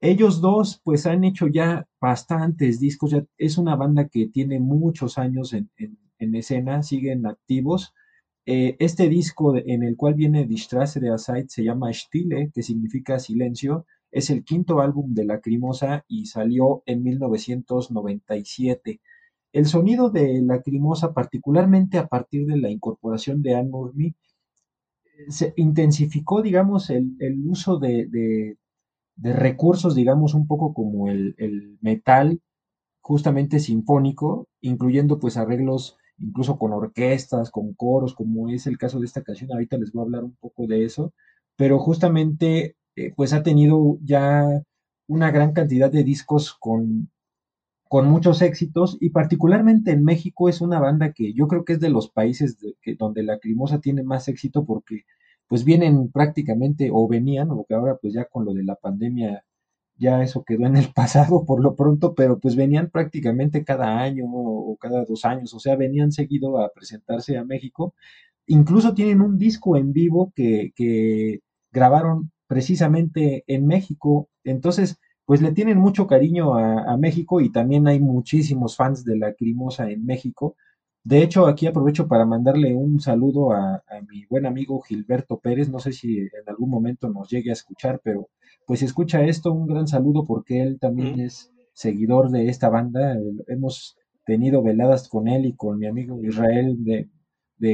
Ellos 0.00 0.40
dos 0.40 0.80
pues 0.82 1.04
han 1.06 1.24
hecho 1.24 1.48
ya 1.48 1.86
bastantes 2.00 2.80
discos, 2.80 3.10
ya 3.10 3.26
es 3.36 3.58
una 3.58 3.76
banda 3.76 4.08
que 4.08 4.28
tiene 4.28 4.58
muchos 4.58 5.18
años 5.18 5.52
en, 5.52 5.68
en, 5.76 5.98
en 6.18 6.34
escena, 6.34 6.82
siguen 6.82 7.26
activos 7.26 7.92
eh, 8.48 8.76
este 8.78 9.08
disco 9.08 9.56
en 9.56 9.82
el 9.82 9.96
cual 9.96 10.14
viene 10.14 10.46
Die 10.46 10.56
Straße 10.56 11.00
der 11.00 11.18
Zeit 11.18 11.48
se 11.48 11.64
llama 11.64 11.92
Stille, 11.92 12.52
que 12.54 12.62
significa 12.62 13.18
silencio. 13.18 13.86
Es 14.12 14.30
el 14.30 14.44
quinto 14.44 14.80
álbum 14.80 15.12
de 15.14 15.24
Lacrimosa 15.24 16.04
y 16.06 16.26
salió 16.26 16.84
en 16.86 17.02
1997. 17.02 19.00
El 19.56 19.64
sonido 19.64 20.10
de 20.10 20.42
Lacrimosa, 20.42 21.14
particularmente 21.14 21.96
a 21.96 22.08
partir 22.08 22.46
de 22.46 22.58
la 22.58 22.68
incorporación 22.68 23.40
de 23.40 23.54
Anne 23.54 23.70
Murmy, 23.70 24.14
se 25.30 25.54
intensificó, 25.56 26.42
digamos, 26.42 26.90
el, 26.90 27.16
uso 27.46 27.78
de, 27.78 28.54
recursos, 29.16 29.94
digamos, 29.94 30.34
un 30.34 30.46
poco 30.46 30.74
como 30.74 31.08
el, 31.08 31.34
el 31.38 31.78
metal, 31.80 32.42
justamente 33.00 33.58
sinfónico, 33.58 34.46
incluyendo 34.60 35.18
pues 35.18 35.38
arreglos 35.38 35.96
incluso 36.18 36.58
con 36.58 36.74
orquestas, 36.74 37.50
con 37.50 37.72
coros, 37.72 38.14
como 38.14 38.50
es 38.50 38.66
el 38.66 38.76
caso 38.76 39.00
de 39.00 39.06
esta 39.06 39.22
canción. 39.22 39.52
Ahorita 39.52 39.78
les 39.78 39.90
voy 39.90 40.02
a 40.02 40.04
hablar 40.04 40.24
un 40.24 40.36
poco 40.36 40.66
de 40.66 40.84
eso, 40.84 41.14
pero 41.56 41.78
justamente 41.78 42.76
eh, 42.94 43.14
pues 43.16 43.32
ha 43.32 43.42
tenido 43.42 43.96
ya 44.02 44.44
una 45.06 45.30
gran 45.30 45.54
cantidad 45.54 45.90
de 45.90 46.04
discos 46.04 46.52
con, 46.52 47.10
con 47.88 48.08
muchos 48.08 48.42
éxitos 48.42 48.96
y 49.00 49.10
particularmente 49.10 49.92
en 49.92 50.04
México 50.04 50.48
es 50.48 50.60
una 50.60 50.80
banda 50.80 51.12
que 51.12 51.32
yo 51.34 51.46
creo 51.48 51.64
que 51.64 51.74
es 51.74 51.80
de 51.80 51.90
los 51.90 52.10
países 52.10 52.58
que, 52.82 52.96
donde 52.96 53.22
la 53.22 53.38
Crimosa 53.38 53.80
tiene 53.80 54.02
más 54.02 54.28
éxito 54.28 54.64
porque 54.64 55.04
pues 55.48 55.64
vienen 55.64 56.10
prácticamente 56.10 56.90
o 56.92 57.06
venían, 57.08 57.50
o 57.50 57.64
que 57.68 57.74
ahora 57.74 57.96
pues 58.00 58.14
ya 58.14 58.24
con 58.26 58.44
lo 58.44 58.54
de 58.54 58.64
la 58.64 58.74
pandemia 58.76 59.44
ya 59.98 60.22
eso 60.22 60.44
quedó 60.44 60.66
en 60.66 60.76
el 60.76 60.92
pasado 60.94 61.44
por 61.46 61.62
lo 61.62 61.76
pronto, 61.76 62.14
pero 62.14 62.38
pues 62.40 62.56
venían 62.56 62.90
prácticamente 62.90 63.64
cada 63.64 64.00
año 64.00 64.24
o 64.28 64.76
cada 64.80 65.04
dos 65.04 65.24
años, 65.24 65.54
o 65.54 65.60
sea, 65.60 65.76
venían 65.76 66.12
seguido 66.12 66.58
a 66.60 66.70
presentarse 66.74 67.38
a 67.38 67.44
México. 67.44 67.94
Incluso 68.46 68.94
tienen 68.94 69.20
un 69.22 69.38
disco 69.38 69.76
en 69.76 69.92
vivo 69.92 70.32
que, 70.34 70.72
que 70.76 71.40
grabaron 71.72 72.32
precisamente 72.48 73.44
en 73.46 73.66
México, 73.66 74.28
entonces 74.44 74.98
pues 75.26 75.42
le 75.42 75.52
tienen 75.52 75.78
mucho 75.78 76.06
cariño 76.06 76.56
a, 76.56 76.96
México 76.96 77.40
y 77.40 77.50
también 77.50 77.86
hay 77.88 78.00
muchísimos 78.00 78.76
fans 78.76 79.04
de 79.04 79.18
la 79.18 79.34
Crimosa 79.34 79.90
en 79.90 80.06
México. 80.06 80.56
De 81.04 81.22
hecho, 81.22 81.46
aquí 81.46 81.66
aprovecho 81.66 82.08
para 82.08 82.24
mandarle 82.24 82.74
un 82.74 83.00
saludo 83.00 83.52
a, 83.52 83.76
a 83.76 84.00
mi 84.08 84.24
buen 84.26 84.46
amigo 84.46 84.80
Gilberto 84.80 85.38
Pérez, 85.38 85.68
no 85.68 85.78
sé 85.80 85.92
si 85.92 86.18
en 86.18 86.30
algún 86.48 86.70
momento 86.70 87.08
nos 87.10 87.28
llegue 87.28 87.50
a 87.50 87.54
escuchar, 87.54 88.00
pero 88.02 88.28
pues 88.66 88.82
escucha 88.82 89.24
esto, 89.24 89.52
un 89.52 89.66
gran 89.66 89.86
saludo 89.86 90.24
porque 90.24 90.62
él 90.62 90.78
también 90.80 91.20
es 91.20 91.52
seguidor 91.72 92.30
de 92.30 92.48
esta 92.48 92.68
banda. 92.68 93.16
Hemos 93.46 93.96
tenido 94.24 94.62
veladas 94.62 95.08
con 95.08 95.28
él 95.28 95.46
y 95.46 95.54
con 95.54 95.78
mi 95.78 95.86
amigo 95.86 96.20
Israel 96.22 96.76
de, 96.84 97.08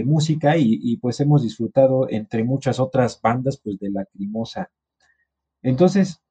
música 0.05 0.57
y, 0.57 0.97
pues 0.99 1.19
hemos 1.21 1.43
disfrutado 1.43 2.09
entre 2.09 2.45
muchas 2.45 2.79
otras 2.79 3.21
bandas 3.21 3.59
pues 3.63 3.79
de 3.79 3.91
la 3.91 4.05
Crimosa. 4.05 4.71
Entonces, 5.63 6.22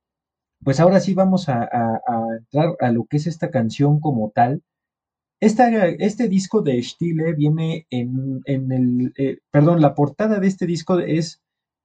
pues 0.64 0.80
ahora 0.80 1.00
sí 1.00 1.14
vamos 1.14 1.50
a, 1.50 1.70
entrar 2.38 2.76
a 2.80 2.92
lo 2.92 3.06
que 3.06 3.18
es 3.18 3.28
esta 3.28 3.50
canción 3.50 4.00
como 4.00 4.32
tal. 4.32 4.64
este 5.40 6.30
disco 6.30 6.62
de 6.62 6.82
Stile 6.84 7.34
viene 7.34 7.88
en, 7.90 8.44
el, 8.46 9.14
eh, 9.18 9.40
perdón, 9.52 9.82
la 9.82 9.96
portada 9.96 10.40
de 10.40 10.48
este 10.48 10.66
disco 10.66 11.00
es 11.00 11.42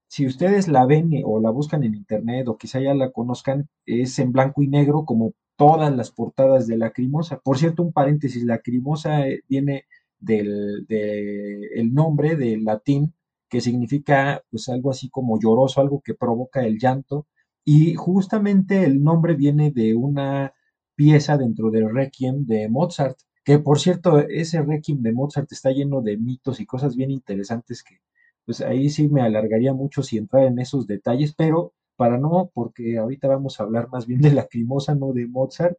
si 0.09 0.27
ustedes 0.27 0.69
la 0.69 0.87
ven 0.87 1.13
eh, 1.15 1.23
o 1.25 1.41
la 1.41 1.51
buscan 1.51 1.83
en 1.85 1.95
internet 1.95 2.49
o 2.49 2.59
quizá 2.59 2.81
ya 2.81 2.95
la 2.95 3.11
conozcan, 3.11 3.69
es 3.87 4.19
en 4.19 4.33
blanco 4.33 4.63
y 4.63 4.69
negro 4.69 5.05
como 5.05 5.33
todas 5.57 5.95
las 5.97 6.11
portadas 6.13 6.67
de 6.67 6.77
Lacrimosa. 6.77 7.39
Por 7.41 7.59
cierto, 7.59 7.83
un 7.83 7.93
paréntesis, 7.93 8.45
Lacrimosa 8.45 9.27
eh, 9.27 9.41
viene 9.49 9.87
del 10.19 10.87
el 10.89 11.95
nombre 11.95 12.37
del 12.37 12.65
latín 12.65 13.15
que 13.49 13.61
significa 13.61 14.43
pues 14.51 14.69
algo 14.69 14.91
así 14.91 15.09
como 15.11 15.39
lloroso, 15.41 15.81
algo 15.81 16.01
que 16.05 16.15
provoca 16.15 16.65
el 16.65 16.79
llanto 16.79 17.27
y 17.67 17.95
justamente 17.95 18.85
el 18.85 19.03
nombre 19.03 19.35
viene 19.35 19.73
de 19.73 19.95
una 19.95 20.55
pieza 20.95 21.37
dentro 21.37 21.71
del 21.71 21.93
Requiem 21.93 22.47
de 22.47 22.69
Mozart, 22.69 23.19
que 23.45 23.59
por 23.59 23.81
cierto, 23.81 24.21
ese 24.21 24.63
Requiem 24.63 25.03
de 25.03 25.13
Mozart 25.13 25.53
está 25.53 25.71
lleno 25.73 26.01
de 26.01 26.17
mitos 26.17 26.61
y 26.61 26.67
cosas 26.67 26.97
bien 26.97 27.11
interesantes 27.11 27.83
que 27.83 28.01
pues 28.47 28.61
ahí 28.61 28.89
sí 28.89 29.09
me 29.09 29.23
alargaría 29.23 29.75
mucho 29.75 30.03
si 30.03 30.17
entrar 30.17 30.45
en 30.45 30.61
esos 30.61 30.87
detalles, 30.87 31.35
pero 31.35 31.75
para 31.97 32.19
no, 32.19 32.51
porque 32.55 32.99
ahorita 32.99 33.29
vamos 33.29 33.59
a 33.59 33.65
hablar 33.65 33.89
más 33.91 34.07
bien 34.07 34.21
de 34.21 34.29
la 34.31 34.43
Lacrimosa, 34.43 34.95
no 34.95 35.13
de 35.13 35.27
Mozart. 35.27 35.77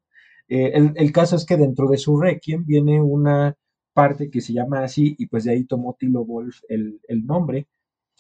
Eh, 0.50 0.74
el, 0.96 1.12
caso 1.12 1.36
es 1.38 1.46
que 1.46 1.58
dentro 1.58 1.88
de 1.88 1.98
su 1.98 2.20
Requiem 2.20 2.66
viene 2.66 3.02
una 3.02 3.56
parte 3.94 4.30
que 4.30 4.42
se 4.42 4.54
llama 4.54 4.84
así 4.84 5.16
y 5.18 5.28
pues 5.28 5.46
de 5.46 5.52
ahí 5.52 5.64
tomó 5.66 5.96
Tilo 5.98 6.26
Wolf 6.26 6.62
el, 6.70 7.00
nombre. 7.26 7.68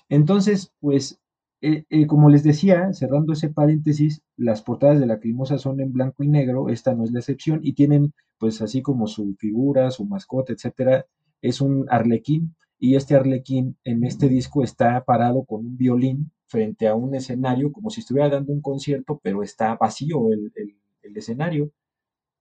Entonces, 0.09 0.73
pues, 0.79 1.19
eh, 1.61 1.85
eh, 1.89 2.07
como 2.07 2.29
les 2.29 2.43
decía, 2.43 2.93
cerrando 2.93 3.33
ese 3.33 3.49
paréntesis, 3.49 4.21
las 4.35 4.61
portadas 4.61 4.99
de 4.99 5.07
la 5.07 5.15
Lacrimosa 5.15 5.57
son 5.57 5.79
en 5.81 5.91
blanco 5.93 6.23
y 6.23 6.27
negro, 6.27 6.69
esta 6.69 6.93
no 6.93 7.03
es 7.03 7.11
la 7.11 7.19
excepción, 7.19 7.59
y 7.63 7.73
tienen 7.73 8.13
pues 8.37 8.61
así 8.61 8.81
como 8.81 9.07
su 9.07 9.35
figura, 9.39 9.91
su 9.91 10.05
mascota, 10.05 10.53
etcétera, 10.53 11.05
es 11.41 11.61
un 11.61 11.85
arlequín 11.89 12.55
y 12.79 12.95
este 12.95 13.15
arlequín 13.15 13.77
en 13.83 14.03
este 14.03 14.29
disco 14.29 14.63
está 14.63 15.03
parado 15.03 15.43
con 15.45 15.65
un 15.65 15.77
violín 15.77 16.31
frente 16.45 16.87
a 16.87 16.95
un 16.95 17.15
escenario, 17.15 17.71
como 17.71 17.89
si 17.89 18.01
estuviera 18.01 18.29
dando 18.29 18.53
un 18.53 18.61
concierto, 18.61 19.19
pero 19.23 19.43
está 19.43 19.75
vacío 19.75 20.31
el, 20.31 20.51
escenario. 21.15 21.71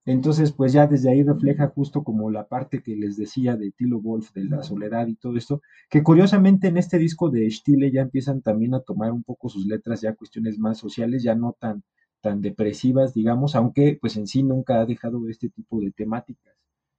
Entonces, 0.06 0.52
pues 0.52 0.72
ya 0.72 0.86
desde 0.86 1.10
ahí 1.10 1.22
refleja 1.24 1.68
justo 1.68 2.04
como 2.04 2.30
la 2.30 2.46
parte 2.46 2.82
que 2.82 2.96
les 2.96 3.16
decía 3.16 3.56
de 3.56 3.72
Tilo 3.72 4.00
Wolf, 4.00 4.32
de 4.32 4.44
la 4.44 4.62
soledad 4.62 5.08
y 5.08 5.16
todo 5.16 5.36
esto, 5.36 5.60
que 5.90 6.02
curiosamente 6.02 6.68
en 6.68 6.76
este 6.78 6.98
disco 6.98 7.28
de 7.28 7.50
Stile 7.50 7.90
ya 7.92 8.02
empiezan 8.02 8.40
también 8.40 8.74
a 8.74 8.80
tomar 8.80 9.12
un 9.12 9.24
poco 9.24 9.48
sus 9.48 9.66
letras, 9.66 10.00
ya 10.00 10.14
cuestiones 10.14 10.58
más 10.58 10.78
sociales, 10.78 11.24
ya 11.24 11.34
no 11.34 11.56
tan, 11.58 11.82
tan 12.22 12.40
depresivas, 12.40 13.14
digamos, 13.14 13.56
aunque 13.56 13.98
pues 14.00 14.16
en 14.16 14.28
sí 14.28 14.42
nunca 14.44 14.80
ha 14.80 14.86
dejado 14.86 15.28
este 15.28 15.48
tipo 15.50 15.80
de 15.80 15.90
temáticas. 15.90 16.54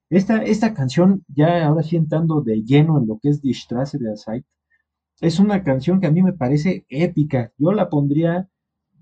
Esta, 0.10 0.43
esta 0.43 0.74
canción, 0.74 1.24
ya 1.30 1.65
ahora 1.65 1.84
sí 1.84 1.96
entrando 1.96 2.41
de 2.41 2.63
lleno 2.63 3.00
en 3.00 3.08
lo 3.08 3.20
que 3.20 3.30
es 3.30 3.41
Die 3.41 3.54
Straße 3.54 3.98
der 4.00 4.17
Zeit, 4.17 4.46
es 5.22 5.39
una 5.39 5.63
canción 5.63 6.00
que 6.00 6.08
a 6.08 6.12
mí 6.12 6.22
me 6.22 6.34
parece 6.34 6.86
épica. 6.89 7.52
Yo 7.58 7.72
la 7.72 7.89
pondría, 7.89 8.50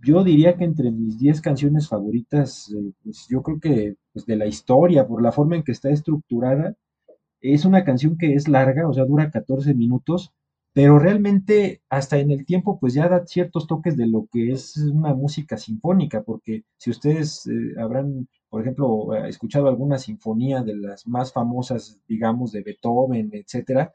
yo 0.05 0.23
diría 0.23 0.55
que 0.57 0.65
entre 0.65 0.91
mis 0.91 1.17
10 1.19 1.41
canciones 1.41 1.87
favoritas, 1.89 2.71
eh, 2.71 2.93
pues 3.03 3.27
yo 3.29 3.41
creo 3.43 3.59
que 3.59 3.95
pues 4.13 4.25
de 4.25 4.35
la 4.37 4.45
historia, 4.47 5.07
por 5.07 5.21
la 5.23 5.31
forma 5.31 5.55
en 5.55 5.63
que 5.63 5.71
está 5.71 5.89
estructurada, 5.89 6.75
es 7.41 7.65
una 7.65 7.83
canción 7.85 8.17
que 8.17 8.33
es 8.35 8.47
larga, 8.47 8.87
o 8.89 8.93
sea, 8.93 9.05
dura 9.05 9.31
14 9.31 9.73
minutos, 9.75 10.33
pero 10.73 10.99
realmente 10.99 11.81
hasta 11.89 12.17
en 12.19 12.31
el 12.31 12.45
tiempo 12.45 12.79
pues 12.79 12.93
ya 12.93 13.07
da 13.09 13.25
ciertos 13.25 13.67
toques 13.67 13.97
de 13.97 14.07
lo 14.07 14.27
que 14.31 14.51
es 14.51 14.77
una 14.77 15.13
música 15.13 15.57
sinfónica, 15.57 16.23
porque 16.23 16.65
si 16.77 16.91
ustedes 16.91 17.47
eh, 17.47 17.79
habrán, 17.79 18.27
por 18.49 18.61
ejemplo, 18.61 19.15
eh, 19.15 19.29
escuchado 19.29 19.67
alguna 19.69 19.97
sinfonía 19.99 20.63
de 20.63 20.75
las 20.75 21.07
más 21.07 21.33
famosas, 21.33 21.99
digamos, 22.07 22.51
de 22.51 22.61
Beethoven, 22.63 23.29
etcétera, 23.33 23.93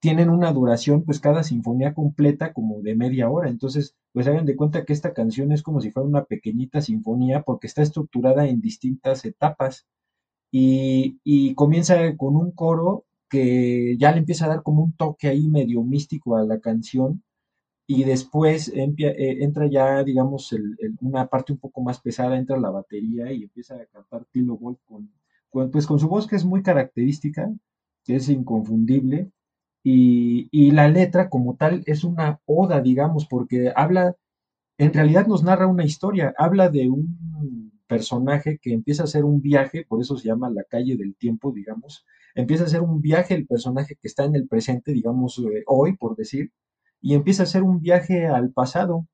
tienen 0.00 0.30
una 0.30 0.52
duración, 0.52 1.04
pues 1.04 1.20
cada 1.20 1.42
sinfonía 1.42 1.94
completa 1.94 2.52
como 2.52 2.80
de 2.82 2.94
media 2.94 3.30
hora. 3.30 3.48
Entonces, 3.48 3.96
pues 4.12 4.26
hagan 4.26 4.46
de 4.46 4.56
cuenta 4.56 4.84
que 4.84 4.92
esta 4.92 5.14
canción 5.14 5.52
es 5.52 5.62
como 5.62 5.80
si 5.80 5.90
fuera 5.90 6.08
una 6.08 6.24
pequeñita 6.24 6.80
sinfonía 6.80 7.42
porque 7.42 7.66
está 7.66 7.82
estructurada 7.82 8.46
en 8.48 8.60
distintas 8.60 9.24
etapas 9.24 9.86
y, 10.52 11.18
y 11.24 11.54
comienza 11.54 12.16
con 12.16 12.36
un 12.36 12.52
coro 12.52 13.04
que 13.28 13.96
ya 13.98 14.12
le 14.12 14.18
empieza 14.18 14.46
a 14.46 14.48
dar 14.48 14.62
como 14.62 14.84
un 14.84 14.92
toque 14.92 15.28
ahí 15.28 15.48
medio 15.48 15.82
místico 15.82 16.36
a 16.36 16.44
la 16.44 16.60
canción 16.60 17.22
y 17.86 18.04
después 18.04 18.68
eh, 18.74 18.94
entra 19.42 19.68
ya, 19.68 20.02
digamos, 20.02 20.54
una 21.00 21.28
parte 21.28 21.52
un 21.52 21.58
poco 21.58 21.80
más 21.82 22.00
pesada, 22.00 22.36
entra 22.36 22.58
la 22.58 22.70
batería 22.70 23.32
y 23.32 23.44
empieza 23.44 23.76
a 23.76 23.86
cantar 23.86 24.24
Tilo 24.26 24.56
Wolf 24.56 24.80
con, 24.84 25.10
con, 25.50 25.70
pues 25.70 25.86
con 25.86 25.98
su 25.98 26.08
voz 26.08 26.26
que 26.26 26.36
es 26.36 26.44
muy 26.44 26.62
característica, 26.62 27.48
que 28.04 28.16
es 28.16 28.28
inconfundible, 28.28 29.30
y, 29.88 30.48
y 30.50 30.72
la 30.72 30.88
letra 30.88 31.28
como 31.30 31.54
tal 31.54 31.84
es 31.86 32.02
una 32.02 32.40
oda, 32.44 32.80
digamos, 32.80 33.26
porque 33.26 33.72
habla 33.76 34.16
en 34.78 34.92
realidad 34.92 35.28
nos 35.28 35.44
narra 35.44 35.68
una 35.68 35.84
historia, 35.84 36.34
habla 36.36 36.68
de 36.68 36.90
un 36.90 37.72
personaje 37.86 38.58
que 38.60 38.72
empieza 38.72 39.02
a 39.02 39.04
hacer 39.04 39.24
un 39.24 39.40
viaje, 39.40 39.86
por 39.88 40.00
eso 40.00 40.16
se 40.16 40.26
llama 40.26 40.50
La 40.50 40.64
calle 40.64 40.96
del 40.96 41.14
tiempo, 41.14 41.52
digamos, 41.52 42.04
empieza 42.34 42.64
a 42.64 42.66
hacer 42.66 42.80
un 42.82 43.00
viaje 43.00 43.34
el 43.34 43.46
personaje 43.46 43.94
que 43.94 44.08
está 44.08 44.24
en 44.24 44.34
el 44.34 44.48
presente, 44.48 44.92
digamos, 44.92 45.38
eh, 45.38 45.62
hoy, 45.68 45.96
por 45.96 46.16
decir, 46.16 46.50
y 47.00 47.14
empieza 47.14 47.44
a 47.44 47.44
hacer 47.44 47.62
un 47.62 47.80
viaje 47.80 48.26
al 48.26 48.50
pasado, 48.50 49.06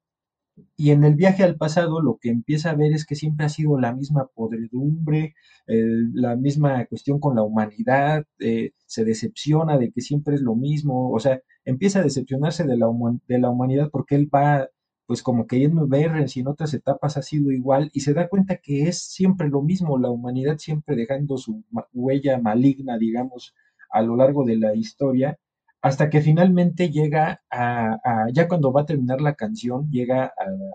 y 0.76 0.90
en 0.90 1.04
el 1.04 1.14
viaje 1.14 1.42
al 1.44 1.56
pasado 1.56 2.00
lo 2.02 2.18
que 2.20 2.30
empieza 2.30 2.70
a 2.70 2.74
ver 2.74 2.92
es 2.92 3.06
que 3.06 3.14
siempre 3.14 3.46
ha 3.46 3.48
sido 3.48 3.78
la 3.78 3.94
misma 3.94 4.26
podredumbre, 4.34 5.34
eh, 5.66 5.84
la 6.12 6.36
misma 6.36 6.84
cuestión 6.86 7.20
con 7.20 7.36
la 7.36 7.42
humanidad, 7.42 8.24
eh, 8.38 8.72
se 8.86 9.04
decepciona 9.04 9.78
de 9.78 9.92
que 9.92 10.00
siempre 10.00 10.34
es 10.34 10.42
lo 10.42 10.54
mismo, 10.54 11.10
o 11.10 11.20
sea, 11.20 11.40
empieza 11.64 12.00
a 12.00 12.02
decepcionarse 12.02 12.64
de 12.64 12.76
la, 12.76 12.88
humanidad 12.88 13.90
porque 13.90 14.16
él 14.16 14.30
va 14.34 14.68
pues 15.06 15.22
como 15.22 15.46
queriendo 15.46 15.86
ver 15.86 16.28
si 16.28 16.40
en 16.40 16.48
otras 16.48 16.72
etapas 16.74 17.16
ha 17.16 17.22
sido 17.22 17.50
igual 17.50 17.90
y 17.92 18.00
se 18.00 18.14
da 18.14 18.28
cuenta 18.28 18.56
que 18.58 18.88
es 18.88 18.98
siempre 18.98 19.48
lo 19.48 19.62
mismo, 19.62 19.98
la 19.98 20.10
humanidad 20.10 20.58
siempre 20.58 20.96
dejando 20.96 21.36
su 21.38 21.64
huella 21.92 22.38
maligna, 22.38 22.98
digamos, 22.98 23.54
a 23.90 24.02
lo 24.02 24.16
largo 24.16 24.44
de 24.44 24.56
la 24.56 24.74
historia 24.74 25.38
hasta 25.82 26.10
que 26.10 26.20
finalmente 26.22 26.90
llega 26.90 27.42
a, 27.50 27.94
a- 28.04 28.28
ya 28.32 28.48
cuando 28.48 28.72
va 28.72 28.82
a 28.82 28.86
terminar 28.86 29.20
la 29.20 29.34
canción, 29.34 29.90
llega 29.90 30.24
a, 30.26 30.30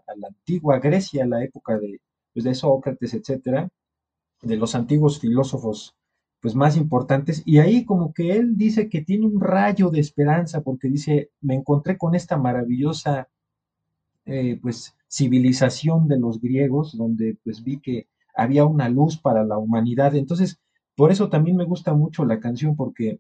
a 0.08 0.16
la 0.18 0.28
antigua 0.30 0.80
Grecia, 0.80 1.26
la 1.26 1.44
época 1.44 1.78
de, 1.80 2.02
pues, 2.34 2.44
de 2.46 2.56
Sócrates, 2.56 3.14
etcétera, 3.14 3.70
de 4.42 4.58
los 4.58 4.76
antiguos 4.76 5.20
filósofos 5.20 5.96
pues 6.42 6.56
más 6.56 6.78
importantes, 6.78 7.44
y 7.46 7.60
ahí 7.60 7.86
como 7.86 8.14
que 8.14 8.32
él 8.34 8.58
dice 8.58 8.90
que 8.90 9.02
tiene 9.04 9.26
un 9.28 9.42
rayo 9.42 9.90
de 9.90 10.00
esperanza, 10.02 10.62
porque 10.62 10.88
dice, 10.90 11.32
me 11.42 11.56
encontré 11.56 11.98
con 11.98 12.16
esta 12.16 12.38
maravillosa 12.38 13.30
eh, 14.26 14.60
pues 14.62 14.96
civilización 15.08 16.08
de 16.08 16.20
los 16.20 16.40
griegos, 16.42 16.98
donde 16.98 17.38
pues 17.44 17.64
vi 17.64 17.80
que 17.80 18.08
había 18.36 18.66
una 18.66 18.90
luz 18.90 19.18
para 19.18 19.44
la 19.44 19.58
humanidad, 19.58 20.16
entonces 20.16 20.60
por 20.96 21.12
eso 21.12 21.30
también 21.30 21.58
me 21.58 21.66
gusta 21.66 21.94
mucho 21.94 22.26
la 22.26 22.40
canción, 22.40 22.76
porque 22.76 23.20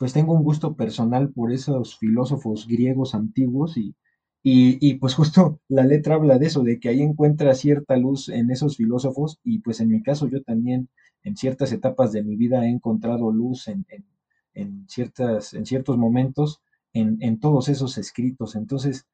pues 0.00 0.14
tengo 0.14 0.34
un 0.34 0.44
gusto 0.44 0.76
personal 0.76 1.30
por 1.30 1.52
esos 1.52 1.98
filósofos 1.98 2.66
griegos 2.66 3.14
antiguos 3.14 3.76
y, 3.78 3.94
y, 4.42 4.94
pues 4.94 5.14
justo 5.14 5.60
la 5.68 5.84
letra 5.84 6.14
habla 6.16 6.38
de 6.38 6.46
eso, 6.46 6.62
de 6.62 6.80
que 6.80 6.88
ahí 6.88 7.02
encuentra 7.02 7.54
cierta 7.54 7.96
luz 7.98 8.30
en 8.30 8.50
esos 8.50 8.78
filósofos 8.78 9.38
y 9.44 9.60
pues 9.60 9.80
en 9.80 9.90
mi 9.90 10.02
caso 10.02 10.28
yo 10.28 10.42
también 10.42 10.88
en 11.24 11.36
ciertas 11.36 11.72
etapas 11.72 12.12
de 12.12 12.24
mi 12.24 12.36
vida 12.36 12.64
he 12.64 12.70
encontrado 12.70 13.30
luz 13.32 13.68
en, 13.68 13.86
en, 13.90 14.06
en 14.54 14.88
ciertas, 14.88 15.54
en 15.54 15.66
ciertos 15.66 15.98
momentos 15.98 16.62
en, 16.94 17.18
en 17.22 17.38
todos 17.38 17.68
esos 17.68 17.98
escritos. 17.98 18.56
Entonces, 18.56 19.06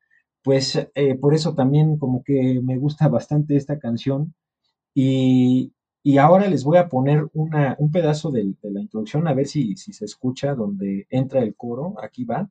pues 0.44 0.76
eh, 0.94 1.16
por 1.16 1.34
eso 1.34 1.54
también 1.54 1.98
como 1.98 2.22
que 2.22 2.60
me 2.62 2.78
gusta 2.78 3.08
bastante 3.08 3.56
esta 3.56 3.78
canción 3.80 4.34
y, 4.94 5.72
y 6.06 6.18
ahora 6.18 6.46
les 6.46 6.62
voy 6.62 6.76
a 6.76 6.88
poner 6.88 7.28
un 7.34 7.90
pedazo 7.90 8.30
de, 8.30 8.54
de 8.62 8.70
la 8.70 8.80
introducción, 8.80 9.26
a 9.26 9.34
ver 9.34 9.48
si, 9.48 9.74
si 9.74 9.92
se 9.92 10.04
escucha 10.04 10.54
donde 10.54 11.04
entra 11.10 11.40
el 11.40 11.56
coro. 11.56 11.96
Aquí 12.00 12.24
va. 12.24 12.48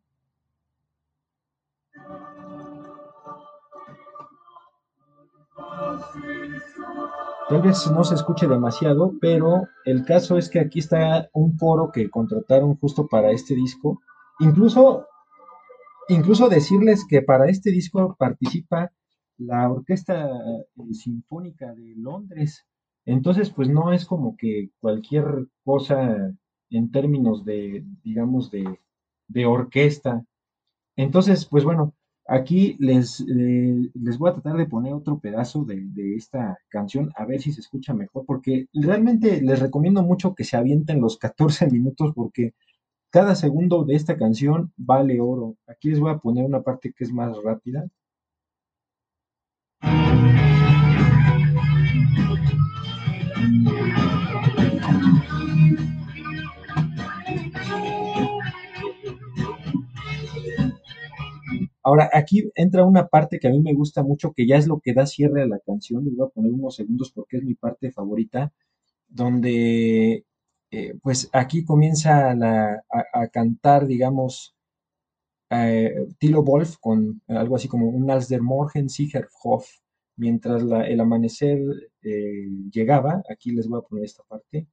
Tal 7.47 7.61
vez 7.61 7.89
no 7.89 8.03
se 8.03 8.15
escuche 8.15 8.45
demasiado, 8.45 9.13
pero 9.21 9.69
el 9.85 10.03
caso 10.03 10.37
es 10.37 10.49
que 10.49 10.59
aquí 10.59 10.79
está 10.79 11.29
un 11.31 11.55
coro 11.55 11.93
que 11.93 12.09
contrataron 12.09 12.75
justo 12.75 13.07
para 13.07 13.31
este 13.31 13.55
disco. 13.55 14.01
Incluso, 14.39 15.07
incluso 16.09 16.49
decirles 16.49 17.05
que 17.07 17.21
para 17.21 17.47
este 17.47 17.71
disco 17.71 18.17
participa 18.19 18.91
la 19.37 19.71
Orquesta 19.71 20.27
eh, 20.27 20.93
Sinfónica 20.93 21.73
de 21.73 21.93
Londres. 21.95 22.65
Entonces, 23.05 23.49
pues 23.51 23.69
no 23.69 23.93
es 23.93 24.05
como 24.05 24.35
que 24.37 24.71
cualquier 24.79 25.47
cosa 25.63 26.33
en 26.69 26.91
términos 26.91 27.45
de, 27.45 27.83
digamos, 28.03 28.51
de, 28.51 29.45
orquesta. 29.45 30.23
Entonces, 30.95 31.45
pues 31.45 31.63
bueno, 31.63 31.93
aquí 32.27 32.75
les, 32.79 33.21
eh, 33.21 33.91
les 33.93 34.17
voy 34.17 34.29
a 34.29 34.33
tratar 34.33 34.57
de 34.57 34.67
poner 34.67 34.93
otro 34.93 35.19
pedazo 35.19 35.63
de, 35.65 35.81
de 35.85 36.15
esta 36.15 36.57
canción, 36.69 37.11
a 37.15 37.25
ver 37.25 37.41
si 37.41 37.51
se 37.51 37.61
escucha 37.61 37.93
mejor, 37.93 38.25
porque 38.25 38.67
realmente 38.73 39.41
les 39.41 39.59
recomiendo 39.59 40.03
mucho 40.03 40.35
que 40.35 40.43
se 40.43 40.57
avienten 40.57 41.01
los 41.01 41.17
14 41.17 41.67
minutos, 41.71 42.13
porque 42.15 42.53
cada 43.15 43.35
segundo 43.35 43.85
de 43.85 43.95
esta 43.95 44.17
canción 44.17 44.73
vale 44.77 45.21
oro. 45.21 45.55
Aquí 45.67 45.89
les 45.89 45.99
voy 45.99 46.11
a 46.11 46.17
poner 46.17 46.45
una 46.45 46.63
parte 46.63 46.93
que 46.93 47.05
es 47.05 47.13
más 47.13 47.37
rápida. 47.43 47.87
Ahora, 61.85 62.09
aquí 62.13 62.51
entra 62.55 62.83
una 62.83 63.07
parte 63.07 63.39
que 63.39 63.47
a 63.47 63.51
mí 63.51 63.59
me 63.61 63.73
gusta 63.75 64.01
mucho, 64.03 64.33
que 64.33 64.47
ya 64.47 64.57
es 64.57 64.67
lo 64.67 64.79
que 64.79 64.93
da 64.93 65.05
cierre 65.05 65.43
a 65.43 65.47
la 65.47 65.59
canción. 65.59 66.03
Les 66.03 66.15
voy 66.15 66.27
a 66.27 66.31
poner 66.31 66.51
unos 66.51 66.75
segundos 66.75 67.11
porque 67.11 67.37
es 67.37 67.43
mi 67.43 67.53
parte 67.55 67.91
favorita, 67.91 68.51
donde, 69.07 70.25
eh, 70.71 70.95
pues 71.03 71.29
aquí 71.33 71.63
comienza 71.65 72.31
a, 72.31 73.27
cantar, 73.31 73.87
digamos, 73.87 74.55
eh, 75.51 75.95
Tilo 76.19 76.43
Wolf 76.43 76.77
con 76.79 77.21
algo 77.27 77.55
así 77.55 77.67
como 77.67 77.89
un 77.89 78.09
Als 78.11 78.29
der 78.29 78.41
Morgen 78.41 78.89
sicher 78.89 79.27
Hof, 79.43 79.67
mientras 80.17 80.63
el 80.63 80.99
amanecer 80.99 81.59
eh, 82.01 82.47
llegaba. 82.71 83.23
Aquí 83.29 83.51
les 83.51 83.67
voy 83.67 83.79
a 83.79 83.87
poner 83.87 84.05
esta 84.05 84.23
parte. 84.23 84.67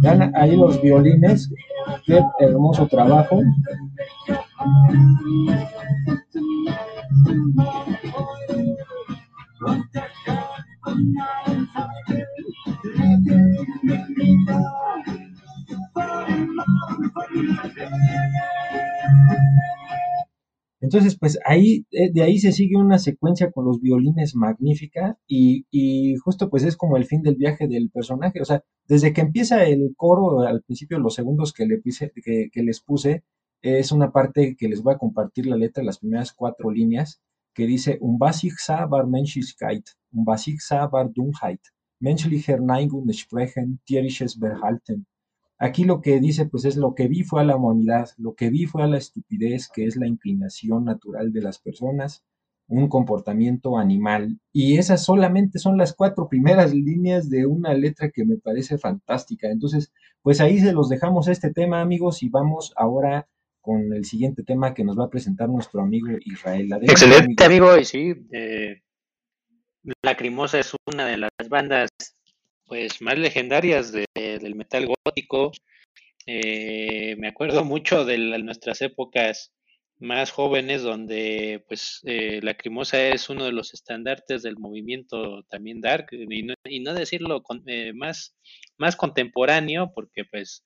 Vean 0.00 0.32
ahí 0.34 0.56
los 0.56 0.80
violines, 0.80 1.52
qué 2.06 2.20
hermoso 2.40 2.86
trabajo. 2.86 3.40
Entonces, 20.82 21.16
pues 21.18 21.38
ahí, 21.46 21.86
eh, 21.92 22.10
de 22.12 22.22
ahí 22.22 22.38
se 22.38 22.52
sigue 22.52 22.76
una 22.76 22.98
secuencia 22.98 23.52
con 23.52 23.64
los 23.66 23.80
violines 23.80 24.34
magnífica 24.34 25.16
y, 25.28 25.64
y 25.70 26.16
justo 26.16 26.50
pues 26.50 26.64
es 26.64 26.76
como 26.76 26.96
el 26.96 27.06
fin 27.06 27.22
del 27.22 27.36
viaje 27.36 27.68
del 27.68 27.88
personaje. 27.90 28.40
O 28.42 28.44
sea, 28.44 28.64
desde 28.88 29.12
que 29.12 29.20
empieza 29.20 29.64
el 29.64 29.94
coro, 29.96 30.40
al 30.40 30.62
principio 30.62 30.98
los 30.98 31.14
segundos 31.14 31.52
que, 31.52 31.66
le 31.66 31.78
puse, 31.78 32.12
que, 32.24 32.50
que 32.52 32.62
les 32.64 32.80
puse, 32.80 33.22
es 33.62 33.92
una 33.92 34.10
parte 34.10 34.56
que 34.58 34.68
les 34.68 34.82
voy 34.82 34.94
a 34.94 34.98
compartir 34.98 35.46
la 35.46 35.56
letra, 35.56 35.84
las 35.84 36.00
primeras 36.00 36.32
cuatro 36.32 36.70
líneas, 36.70 37.22
que 37.54 37.66
dice, 37.66 37.98
Un 38.00 38.18
sah, 38.58 38.86
war 38.86 39.06
Menschlichkeit, 39.06 39.84
un 40.12 40.26
sah, 40.58 40.88
war 40.88 41.12
Dummheit, 41.12 41.60
menschlicher 42.00 42.60
Neigung 42.60 43.12
sprechen, 43.12 43.80
tierisches 43.84 44.38
Verhalten. 44.38 45.06
Aquí 45.62 45.84
lo 45.84 46.00
que 46.00 46.18
dice, 46.18 46.46
pues 46.46 46.64
es 46.64 46.76
lo 46.76 46.96
que 46.96 47.06
vi 47.06 47.22
fue 47.22 47.40
a 47.40 47.44
la 47.44 47.54
humanidad, 47.54 48.08
lo 48.18 48.34
que 48.34 48.50
vi 48.50 48.66
fue 48.66 48.82
a 48.82 48.88
la 48.88 48.98
estupidez, 48.98 49.68
que 49.72 49.84
es 49.84 49.94
la 49.94 50.08
inclinación 50.08 50.84
natural 50.84 51.32
de 51.32 51.40
las 51.40 51.60
personas, 51.60 52.24
un 52.66 52.88
comportamiento 52.88 53.78
animal. 53.78 54.40
Y 54.52 54.78
esas 54.78 55.04
solamente 55.04 55.60
son 55.60 55.78
las 55.78 55.94
cuatro 55.94 56.28
primeras 56.28 56.74
líneas 56.74 57.30
de 57.30 57.46
una 57.46 57.74
letra 57.74 58.10
que 58.10 58.24
me 58.24 58.38
parece 58.38 58.76
fantástica. 58.76 59.50
Entonces, 59.50 59.92
pues 60.20 60.40
ahí 60.40 60.58
se 60.58 60.72
los 60.72 60.88
dejamos 60.88 61.28
este 61.28 61.52
tema, 61.52 61.80
amigos, 61.80 62.24
y 62.24 62.28
vamos 62.28 62.72
ahora 62.76 63.28
con 63.60 63.92
el 63.92 64.04
siguiente 64.04 64.42
tema 64.42 64.74
que 64.74 64.82
nos 64.82 64.98
va 64.98 65.04
a 65.04 65.10
presentar 65.10 65.48
nuestro 65.48 65.80
amigo 65.80 66.08
Israel. 66.24 66.72
Adelante, 66.72 66.90
Excelente, 66.90 67.44
amigo. 67.44 67.76
y 67.78 67.84
sí, 67.84 68.14
eh, 68.32 68.82
Lacrimosa 70.02 70.58
es 70.58 70.74
una 70.92 71.06
de 71.06 71.18
las 71.18 71.30
bandas 71.48 71.88
pues 72.66 73.00
más 73.02 73.18
legendarias 73.18 73.92
del 73.92 74.54
metal 74.54 74.86
gótico. 74.86 75.52
Eh, 76.26 77.16
me 77.18 77.28
acuerdo 77.28 77.64
mucho 77.64 78.04
de 78.04 78.18
nuestras 78.38 78.82
épocas 78.82 79.52
más 80.02 80.32
jóvenes 80.32 80.82
donde 80.82 81.64
pues 81.68 82.00
eh, 82.04 82.40
Lacrimosa 82.42 83.00
es 83.08 83.30
uno 83.30 83.44
de 83.44 83.52
los 83.52 83.72
estandartes 83.72 84.42
del 84.42 84.58
movimiento 84.58 85.44
también 85.44 85.80
dark 85.80 86.08
y 86.12 86.42
no, 86.42 86.54
y 86.64 86.80
no 86.80 86.92
decirlo 86.92 87.42
con, 87.42 87.62
eh, 87.66 87.92
más, 87.94 88.34
más 88.78 88.96
contemporáneo 88.96 89.92
porque 89.94 90.24
pues 90.24 90.64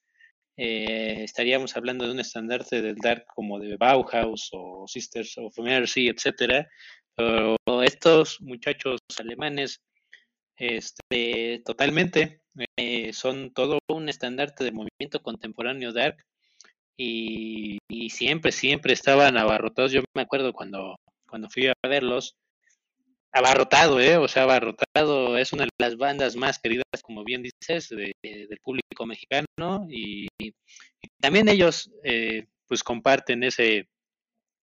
eh, 0.57 1.23
estaríamos 1.23 1.77
hablando 1.77 2.07
de 2.07 2.13
un 2.13 2.21
estandarte 2.21 2.81
del 2.81 2.97
dark 2.97 3.27
como 3.35 3.61
de 3.61 3.77
Bauhaus 3.77 4.49
o 4.53 4.87
Sisters 4.89 5.37
of 5.37 5.59
Mercy, 5.59 6.09
etcétera, 6.09 6.67
pero 7.15 7.57
estos 7.83 8.41
muchachos 8.41 9.01
alemanes 9.19 9.83
este, 10.57 11.63
totalmente 11.65 12.41
eh, 12.77 13.13
son 13.13 13.53
todo 13.53 13.79
un 13.89 14.09
estandarte 14.09 14.65
de 14.65 14.73
movimiento 14.73 15.23
contemporáneo 15.23 15.93
dark 15.93 16.17
y, 16.99 17.79
siempre, 18.11 18.53
siempre 18.53 18.93
estaban 18.95 19.37
abarrotados. 19.37 19.93
Yo 19.93 20.03
me 20.15 20.23
acuerdo 20.23 20.53
cuando, 20.53 20.97
cuando 21.29 21.51
fui 21.51 21.67
a 21.67 21.75
verlos, 21.87 22.37
abarrotado, 23.33 24.01
¿eh? 24.01 24.17
O 24.17 24.29
sea, 24.29 24.45
abarrotado 24.45 25.37
es 25.37 25.53
una 25.53 25.65
de 25.65 25.71
las 25.79 25.97
bandas 25.97 26.37
más 26.37 26.59
queridas, 26.59 26.85
como 27.03 27.25
bien 27.25 27.43
dices, 27.43 27.91
del 27.91 28.59
público 28.63 29.05
mexicano 29.07 29.87
y, 29.91 30.29
también 31.21 31.49
ellos, 31.49 31.91
eh, 32.05 32.47
pues, 32.67 32.83
comparten 32.83 33.43
ese, 33.43 33.89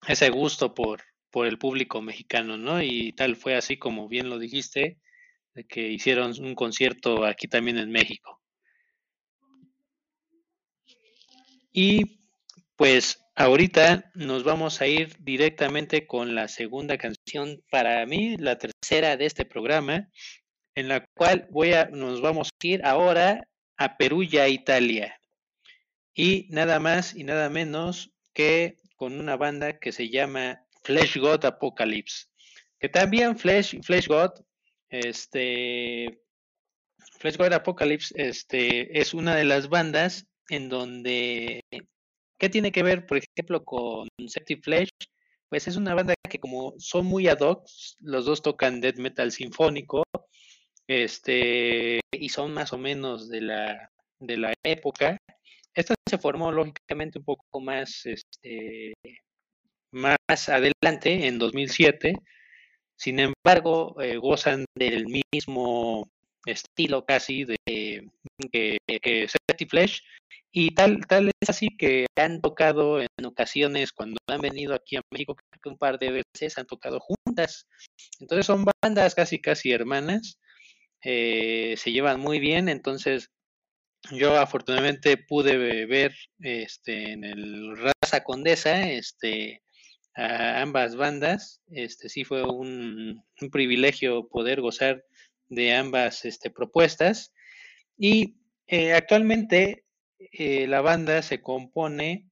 ese 0.08 0.30
gusto 0.30 0.74
por, 0.74 1.04
por 1.32 1.48
el 1.48 1.58
público 1.58 2.02
mexicano, 2.02 2.58
¿no? 2.58 2.82
Y 2.82 3.14
tal 3.14 3.36
fue 3.36 3.56
así 3.56 3.78
como 3.78 4.08
bien 4.08 4.30
lo 4.30 4.40
dijiste, 4.40 4.98
de 5.54 5.66
que 5.66 5.88
hicieron 5.88 6.34
un 6.40 6.56
concierto 6.56 7.26
aquí 7.26 7.48
también 7.48 7.78
en 7.78 7.92
México. 7.92 8.42
Y 11.72 12.20
pues 12.76 13.20
ahorita 13.36 14.12
nos 14.14 14.44
vamos 14.44 14.82
a 14.82 14.88
ir 14.88 15.16
directamente 15.20 16.06
con 16.06 16.36
la 16.36 16.48
segunda 16.48 16.98
canción, 16.98 17.64
para 17.72 18.06
mí 18.06 18.38
la 18.38 18.58
tercera 18.58 19.18
de 19.18 19.26
este 19.26 19.46
programa, 19.46 20.10
en 20.76 20.88
la 20.88 21.06
cual 21.16 21.48
voy 21.52 21.74
a, 21.74 21.86
nos 21.86 22.22
vamos 22.22 22.50
a 22.50 22.68
ir 22.68 22.86
ahora 22.86 23.48
a 23.78 23.98
Perugia, 23.98 24.48
Italia. 24.48 25.20
Y 26.14 26.48
nada 26.50 26.80
más 26.80 27.16
y 27.16 27.24
nada 27.24 27.50
menos 27.50 28.12
que 28.34 28.78
con 28.96 29.20
una 29.20 29.36
banda 29.36 29.80
que 29.80 29.92
se 29.92 30.10
llama 30.10 30.64
Flesh 30.84 31.18
God 31.18 31.46
Apocalypse. 31.46 32.28
Que 32.80 32.90
también 32.90 33.38
Flesh, 33.38 34.08
God, 34.08 34.32
este, 34.94 36.22
Flesh 37.20 37.38
God 37.38 37.54
Apocalypse, 37.54 38.14
este, 38.16 39.00
es 39.00 39.14
una 39.14 39.36
de 39.36 39.46
las 39.46 39.70
bandas 39.70 40.26
en 40.50 40.70
donde 40.70 41.62
¿Qué 42.44 42.50
tiene 42.50 42.74
que 42.74 42.84
ver, 42.84 43.06
por 43.06 43.18
ejemplo, 43.18 43.64
con 43.64 44.06
Septic 44.28 44.62
Flesh? 44.62 44.90
Pues 45.48 45.66
es 45.70 45.78
una 45.78 45.96
banda 45.96 46.14
que 46.30 46.40
como 46.40 46.74
son 46.78 47.06
muy 47.06 47.30
ad 47.30 47.40
hoc, 47.40 47.66
los 48.02 48.26
dos 48.26 48.42
tocan 48.42 48.82
death 48.82 48.98
metal 48.98 49.32
sinfónico, 49.32 50.04
este, 50.86 52.02
y 52.12 52.28
son 52.28 52.54
más 52.54 52.74
o 52.74 52.78
menos 52.78 53.30
de 53.30 53.40
la, 53.40 53.90
de 54.20 54.36
la 54.36 54.54
época. 54.62 55.18
Esta 55.74 55.96
se 56.10 56.18
formó 56.18 56.52
lógicamente 56.52 57.20
un 57.20 57.24
poco 57.24 57.62
más, 57.62 58.06
este, 58.06 58.94
más 59.92 60.50
adelante, 60.50 61.28
en 61.28 61.40
2007. 61.40 62.14
Sin 63.04 63.20
embargo, 63.20 64.02
eh, 64.02 64.16
gozan 64.16 64.64
del 64.76 65.08
mismo 65.34 66.10
estilo 66.46 67.04
casi 67.04 67.44
de 67.44 67.58
que, 68.50 68.78
que 68.88 69.28
Flesh 69.70 70.02
y 70.54 70.74
tal, 70.74 71.06
tal 71.06 71.30
es 71.42 71.50
así 71.50 71.68
que 71.78 72.06
han 72.16 72.40
tocado 72.40 73.02
en 73.02 73.26
ocasiones 73.26 73.92
cuando 73.92 74.16
han 74.30 74.40
venido 74.40 74.74
aquí 74.74 74.96
a 74.96 75.02
México, 75.12 75.36
creo 75.36 75.62
que 75.62 75.70
un 75.70 75.78
par 75.78 76.00
de 76.00 76.24
veces 76.24 76.58
han 76.58 76.66
tocado 76.66 77.02
juntas. 77.02 77.68
Entonces 78.22 78.46
son 78.46 78.64
bandas 78.82 79.16
casi, 79.16 79.42
casi 79.42 79.74
hermanas. 79.74 80.40
Eh, 81.04 81.76
se 81.76 81.92
llevan 81.92 82.22
muy 82.22 82.40
bien. 82.40 82.70
Entonces 82.70 83.32
yo 84.12 84.38
afortunadamente 84.38 85.18
pude 85.18 85.58
ver 85.88 86.16
este, 86.40 87.12
en 87.12 87.26
el 87.26 87.76
Raza 87.76 88.24
Condesa 88.24 88.90
este, 88.90 89.63
a 90.16 90.62
ambas 90.62 90.96
bandas. 90.96 91.62
Este 91.70 92.10
sí 92.10 92.24
fue 92.24 92.44
un, 92.44 93.24
privilegio 93.52 94.28
poder 94.28 94.62
gozar 94.62 95.06
de 95.50 95.74
ambas 95.74 96.26
este, 96.26 96.50
propuestas. 96.50 97.34
Y 97.98 98.36
eh, 98.68 98.94
actualmente 98.94 99.86
eh, 100.20 100.68
la 100.68 100.82
banda 100.82 101.22
se 101.22 101.42
compone, 101.42 102.30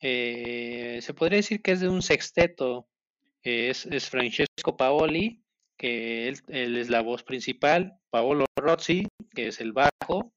eh, 0.00 0.98
se 1.02 1.14
podría 1.14 1.38
decir 1.38 1.62
que 1.62 1.72
es 1.72 1.80
de 1.80 1.88
un 1.88 2.02
sexteto. 2.02 2.88
es, 3.42 4.08
Francesco 4.08 4.76
Paoli, 4.76 5.42
que 5.76 6.28
él, 6.28 6.40
es 6.48 6.88
la 6.88 7.02
voz 7.02 7.22
principal, 7.22 7.98
Paolo 8.10 8.46
Rozzi, 8.56 9.06
que 9.34 9.48
es 9.48 9.60
el 9.60 9.72
bajo, 9.72 10.32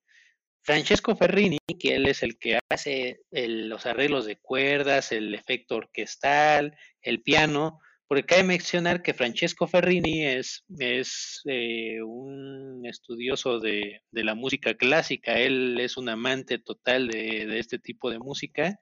Francesco 0.68 1.16
Ferrini, 1.16 1.60
que 1.80 1.96
él 1.96 2.08
es 2.08 2.24
el 2.24 2.38
que 2.38 2.60
hace 2.70 3.22
los 3.32 3.86
arreglos 3.86 4.26
de 4.26 4.36
cuerdas, 4.36 5.14
el 5.14 5.34
efecto 5.34 5.78
orquestal, 5.78 6.76
el 7.02 7.22
piano, 7.22 7.80
porque 8.06 8.26
cabe 8.26 8.44
mencionar 8.44 9.02
que 9.02 9.14
Francesco 9.14 9.66
Ferrini 9.66 10.26
es, 10.26 10.66
es 10.78 11.42
eh, 11.46 12.02
un 12.02 12.86
estudioso 12.86 13.62
de, 13.62 14.02
la 14.12 14.36
música 14.36 14.74
clásica, 14.74 15.40
él 15.40 15.80
es 15.80 15.96
un 15.96 16.10
amante 16.10 16.60
total 16.60 17.08
de, 17.08 17.58
este 17.58 17.80
tipo 17.80 18.12
de 18.12 18.20
música 18.20 18.78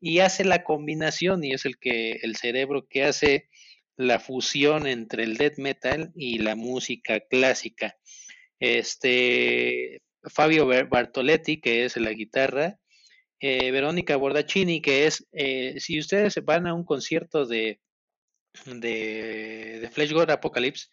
y 0.00 0.20
hace 0.20 0.44
la 0.44 0.62
combinación 0.62 1.42
y 1.42 1.52
es 1.52 1.64
el 1.64 1.78
que 1.78 2.12
el 2.22 2.36
cerebro 2.36 2.86
que 2.86 3.02
hace 3.02 3.48
la 3.96 4.20
fusión 4.20 4.86
entre 4.86 5.24
el 5.24 5.36
death 5.36 5.58
metal 5.58 6.12
y 6.14 6.38
la 6.38 6.54
música 6.54 7.18
clásica. 7.28 7.96
Este 8.60 10.00
Fabio 10.30 10.66
Bartoletti, 10.88 11.60
que 11.60 11.84
es 11.84 11.96
la 11.96 12.12
guitarra, 12.12 12.78
eh, 13.40 13.70
Verónica 13.70 14.16
Bordacini, 14.16 14.80
que 14.80 15.06
es, 15.06 15.26
eh, 15.32 15.76
si 15.78 15.98
ustedes 15.98 16.42
van 16.44 16.66
a 16.66 16.74
un 16.74 16.84
concierto 16.84 17.46
de 17.46 17.80
de, 18.66 19.78
de 19.80 19.90
Flash 19.90 20.12
God 20.12 20.30
Apocalypse, 20.30 20.88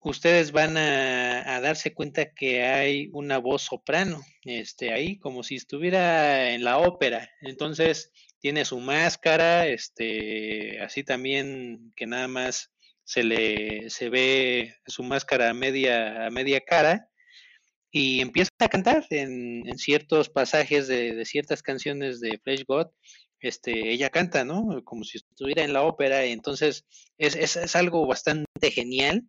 ustedes 0.00 0.52
van 0.52 0.76
a, 0.76 1.60
darse 1.60 1.94
cuenta 1.94 2.32
que 2.32 2.62
hay 2.62 3.08
una 3.12 3.38
voz 3.38 3.62
soprano, 3.62 4.20
este, 4.42 4.92
ahí, 4.92 5.18
como 5.18 5.42
si 5.42 5.56
estuviera 5.56 6.50
en 6.52 6.64
la 6.64 6.78
ópera. 6.78 7.30
Entonces, 7.40 8.12
tiene 8.38 8.64
su 8.64 8.78
máscara, 8.78 9.66
este, 9.66 10.80
así 10.80 11.02
también 11.02 11.92
que 11.96 12.06
nada 12.06 12.28
más 12.28 12.72
se 13.04 13.22
le 13.22 13.88
se 13.90 14.10
ve 14.10 14.74
su 14.86 15.02
máscara 15.04 15.50
a 15.50 15.54
media, 15.54 16.26
a 16.26 16.30
media 16.30 16.60
cara 16.60 17.08
y 17.96 18.20
empieza 18.20 18.50
a 18.58 18.68
cantar 18.68 19.06
en, 19.10 19.62
ciertos 19.78 20.28
pasajes 20.28 20.86
de, 20.86 21.14
de, 21.14 21.24
ciertas 21.24 21.62
canciones 21.62 22.20
de 22.20 22.38
Flash 22.44 22.64
God 22.68 22.88
este, 23.40 23.90
ella 23.90 24.10
canta, 24.10 24.44
¿no? 24.44 24.82
Como 24.84 25.04
si 25.04 25.18
estuviera 25.18 25.62
en 25.64 25.72
la 25.72 25.82
ópera, 25.82 26.24
entonces 26.24 26.84
es, 27.16 27.36
es, 27.36 27.76
algo 27.76 28.06
bastante 28.06 28.70
genial. 28.70 29.22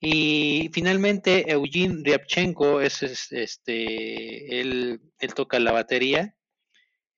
Y 0.00 0.70
finalmente 0.72 1.50
Eugene 1.50 2.02
Ryabchenko 2.04 2.80
es, 2.80 3.02
este, 3.02 4.60
él, 4.60 5.00
él, 5.18 5.34
toca 5.34 5.58
la 5.58 5.72
batería. 5.72 6.34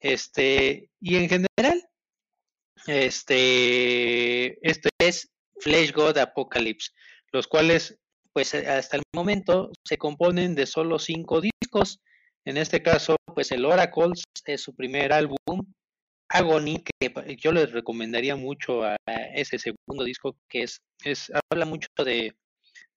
Este, 0.00 0.90
y 1.00 1.16
en 1.16 1.28
general, 1.28 1.88
este, 2.86 4.58
este 4.66 4.88
es 4.98 5.30
Flesh 5.60 5.92
God 5.92 6.18
Apocalypse, 6.18 6.90
los 7.32 7.46
cuales, 7.46 7.98
pues 8.32 8.54
hasta 8.54 8.96
el 8.96 9.02
momento 9.14 9.70
se 9.84 9.98
componen 9.98 10.54
de 10.54 10.66
solo 10.66 10.98
cinco 10.98 11.40
discos. 11.40 12.00
En 12.44 12.56
este 12.56 12.82
caso, 12.82 13.16
pues 13.34 13.52
el 13.52 13.64
Oracles 13.64 14.22
es 14.46 14.62
su 14.62 14.74
primer 14.74 15.12
álbum, 15.12 15.36
Agony, 16.28 16.82
que 16.84 17.36
yo 17.36 17.52
les 17.52 17.72
recomendaría 17.72 18.36
mucho 18.36 18.84
a 18.84 18.96
ese 19.34 19.58
segundo 19.58 20.04
disco, 20.04 20.36
que 20.48 20.62
es, 20.62 20.78
es 21.04 21.30
habla 21.50 21.66
mucho 21.66 21.88
de, 22.04 22.34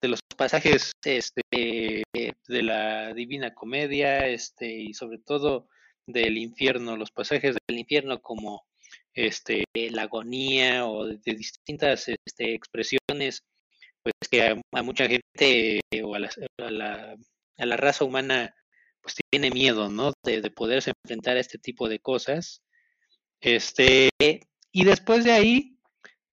de 0.02 0.08
los 0.08 0.20
pasajes 0.38 0.92
este, 1.04 1.42
de 1.52 2.64
la 2.64 3.14
Divina 3.14 3.54
Comedia, 3.54 4.28
este, 4.28 4.68
y 4.68 4.94
sobre 4.94 5.18
todo 5.18 5.68
del 6.06 6.38
infierno, 6.38 6.98
los 6.98 7.12
pasajes 7.12 7.56
del 7.68 7.80
infierno 7.80 8.22
como 8.22 8.66
este, 9.14 9.64
la 9.74 10.04
agonía 10.04 10.86
o 10.88 11.06
de, 11.06 11.18
distintas 11.26 12.10
este, 12.10 12.54
expresiones, 12.54 13.42
pues 14.04 14.30
que 14.30 14.44
a, 14.44 14.84
mucha 14.84 15.08
gente 15.08 15.82
o 16.04 16.16
a 16.16 16.20
la, 16.20 16.30
a, 17.58 17.66
la, 17.66 17.78
raza 17.78 18.06
humana 18.06 18.54
pues 19.02 19.16
tiene 19.32 19.50
miedo, 19.50 19.90
¿no? 19.90 20.14
De, 20.24 20.42
de, 20.42 20.52
poderse 20.52 20.92
enfrentar 21.04 21.38
a 21.38 21.40
este 21.40 21.58
tipo 21.58 21.90
de 21.90 22.00
cosas. 22.00 22.62
Este, 23.42 24.10
y 24.72 24.86
después 24.86 25.24
de 25.24 25.32
ahí, 25.32 25.78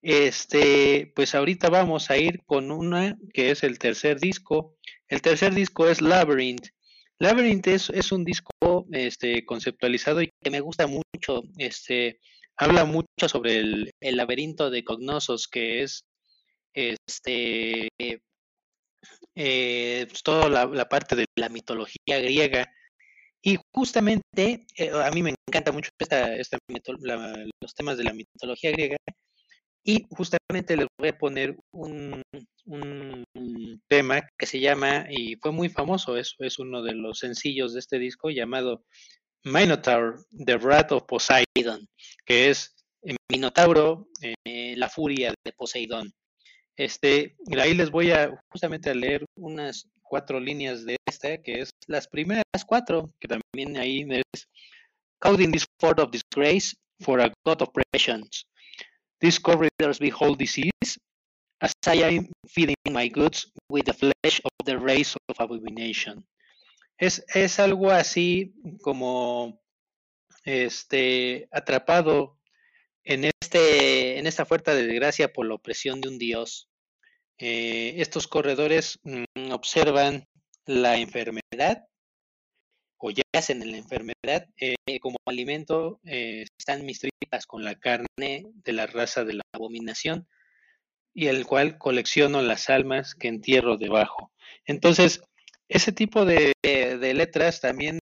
este, 0.03 1.13
pues 1.15 1.35
ahorita 1.35 1.69
vamos 1.69 2.11
a 2.11 2.17
ir 2.17 2.43
con 2.47 2.71
una 2.71 3.17
que 3.35 3.51
es 3.51 3.63
el 3.63 3.79
tercer 3.79 4.19
disco. 4.19 4.77
El 5.09 5.23
tercer 5.23 5.55
disco 5.55 5.89
es 5.89 6.01
Labyrinth. 6.01 6.69
Labyrinth 7.19 7.67
es, 7.67 7.91
es 7.91 8.13
un 8.13 8.25
disco 8.25 8.87
este, 8.93 9.45
conceptualizado 9.45 10.23
y 10.23 10.31
que 10.43 10.51
me 10.51 10.61
gusta 10.61 10.87
mucho. 10.87 11.43
Este, 11.59 12.21
habla 12.57 12.85
mucho 12.85 13.29
sobre 13.29 13.59
el, 13.59 13.91
el 14.01 14.17
laberinto 14.17 14.71
de 14.71 14.85
Cognosos, 14.85 15.49
que 15.49 15.83
es 15.83 16.05
este, 16.75 17.89
eh, 19.35 20.07
pues 20.09 20.23
toda 20.23 20.49
la, 20.49 20.89
parte 20.89 21.17
de 21.17 21.25
la 21.37 21.49
mitología 21.49 22.19
griega. 22.21 22.73
Y 23.43 23.59
justamente, 23.75 24.67
eh, 24.77 24.91
a 24.91 25.11
mí 25.11 25.23
me 25.23 25.35
encanta 25.49 25.73
mucho 25.73 25.91
esta, 25.99 26.37
esta 26.37 26.59
la, 27.01 27.47
los 27.63 27.75
temas 27.75 27.97
de 27.97 28.05
la 28.05 28.13
mitología 28.13 28.71
griega, 28.71 28.97
y 29.83 30.07
justamente 30.11 30.77
les 30.77 30.87
voy 30.99 31.09
a 31.09 31.19
poner 31.19 31.57
un, 31.73 32.23
un, 32.67 33.25
tema 33.89 34.29
que 34.39 34.47
se 34.47 34.61
llama, 34.61 35.07
y 35.11 35.37
fue 35.37 35.53
muy 35.53 35.69
famoso, 35.71 36.17
es, 36.17 36.35
es 36.39 36.59
uno 36.59 36.83
de 36.83 36.95
los 36.95 37.19
sencillos 37.19 37.73
de 37.73 37.81
este 37.81 37.99
disco 37.99 38.31
llamado 38.31 38.85
Minotaur, 39.45 40.25
The 40.45 40.57
Wrath 40.57 40.93
of 40.93 41.05
Poseidon, 41.05 41.89
que 42.27 42.51
es 42.51 42.75
Minotauro, 43.31 44.09
eh, 44.21 44.75
la 44.77 44.89
furia 44.89 45.33
de 45.45 45.53
Poseidón. 45.53 46.13
Este, 46.81 47.37
ahí 47.61 47.75
les 47.75 47.91
voy 47.91 48.11
a 48.11 48.43
justamente 48.49 48.89
a 48.89 48.95
leer 48.95 49.27
unas 49.37 49.87
cuatro 50.03 50.41
líneas 50.41 50.87
de 50.87 50.97
esta, 51.07 51.37
que 51.43 51.61
es 51.61 51.69
las 51.87 52.09
primeras 52.09 52.43
cuatro, 52.67 53.13
que 53.21 53.29
también 53.29 53.77
ahí 53.77 54.07
es 54.11 54.49
Caught 55.19 55.53
this 55.53 55.67
fort 55.79 56.01
of 56.01 56.11
disgrace 56.11 56.75
for 57.01 57.21
a 57.21 57.31
god 57.45 57.61
of 57.61 57.69
oppressions. 57.69 58.47
These 59.21 59.39
corridors 59.39 59.99
behold 59.99 60.39
disease, 60.39 60.97
as 61.61 61.73
I 61.87 62.03
am 62.03 62.29
feeding 62.49 62.77
my 62.91 63.09
goods 63.09 63.53
with 63.69 63.85
the 63.85 63.93
flesh 63.93 64.41
of 64.43 64.65
the 64.65 64.79
race 64.79 65.15
of 65.29 65.37
abomination. 65.39 66.27
Es, 66.97 67.23
es 67.35 67.61
algo 67.61 67.91
así 67.91 68.55
como 68.81 69.61
este 70.45 71.47
atrapado 71.53 72.39
en 73.05 73.25
este 73.43 74.19
en 74.19 74.27
esta 74.27 74.47
fuerza 74.47 74.75
de 74.75 74.87
desgracia 74.87 75.31
por 75.31 75.47
la 75.47 75.57
opresión 75.57 76.01
de 76.01 76.09
un 76.09 76.17
dios. 76.19 76.70
Eh, 77.43 77.95
estos 77.97 78.29
corredores 78.29 79.01
mm, 79.03 79.51
observan 79.53 80.27
la 80.67 80.99
enfermedad 80.99 81.87
o 82.99 83.11
yacen 83.11 83.63
en 83.63 83.73
la 83.73 83.79
enfermedad, 83.79 84.47
eh, 84.59 85.01
como 85.01 85.17
alimento 85.25 86.01
eh, 86.05 86.45
están 86.59 86.85
mis 86.85 87.01
tripas 87.01 87.47
con 87.47 87.65
la 87.65 87.77
carne 87.77 88.45
de 88.53 88.73
la 88.75 88.87
raza 88.87 89.25
de 89.25 89.35
la 89.35 89.43
abominación, 89.55 90.29
y 91.15 91.29
el 91.29 91.47
cual 91.47 91.79
colecciono 91.79 92.43
las 92.43 92.69
almas 92.69 93.15
que 93.15 93.29
entierro 93.29 93.79
debajo. 93.79 94.33
Entonces, 94.67 95.23
ese 95.69 95.93
tipo 95.93 96.27
de, 96.27 96.53
letras 96.63 97.63
también 97.63 98.01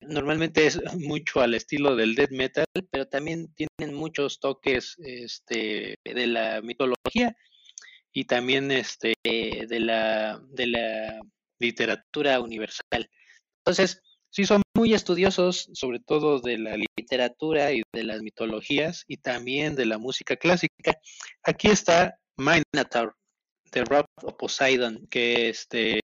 normalmente 0.00 0.66
es 0.66 0.80
mucho 0.98 1.40
al 1.42 1.54
estilo 1.54 1.96
del 1.96 2.14
death 2.14 2.30
metal, 2.30 2.64
pero 2.90 3.06
también 3.08 3.52
tienen 3.54 3.94
muchos 3.94 4.40
toques 4.40 4.96
este, 5.00 5.96
de 6.02 6.26
la 6.26 6.62
mitología 6.62 7.36
y 8.12 8.24
también 8.24 8.70
este, 8.70 9.14
de, 9.22 9.80
la, 9.80 10.40
de 10.48 10.66
la 10.66 11.20
literatura 11.58 12.40
universal. 12.40 13.08
Entonces, 13.58 14.02
sí 14.30 14.44
son 14.44 14.62
muy 14.74 14.94
estudiosos, 14.94 15.68
sobre 15.74 16.00
todo 16.00 16.40
de 16.40 16.58
la 16.58 16.76
literatura 16.96 17.72
y 17.72 17.82
de 17.92 18.04
las 18.04 18.22
mitologías 18.22 19.04
y 19.06 19.18
también 19.18 19.74
de 19.76 19.86
la 19.86 19.98
música 19.98 20.36
clásica. 20.36 20.98
Aquí 21.42 21.68
está 21.68 22.18
Minotaur, 22.36 23.14
The 23.70 23.84
Rock 23.84 24.06
of 24.22 24.34
Poseidon, 24.34 25.06
que 25.08 25.50
este, 25.50 26.00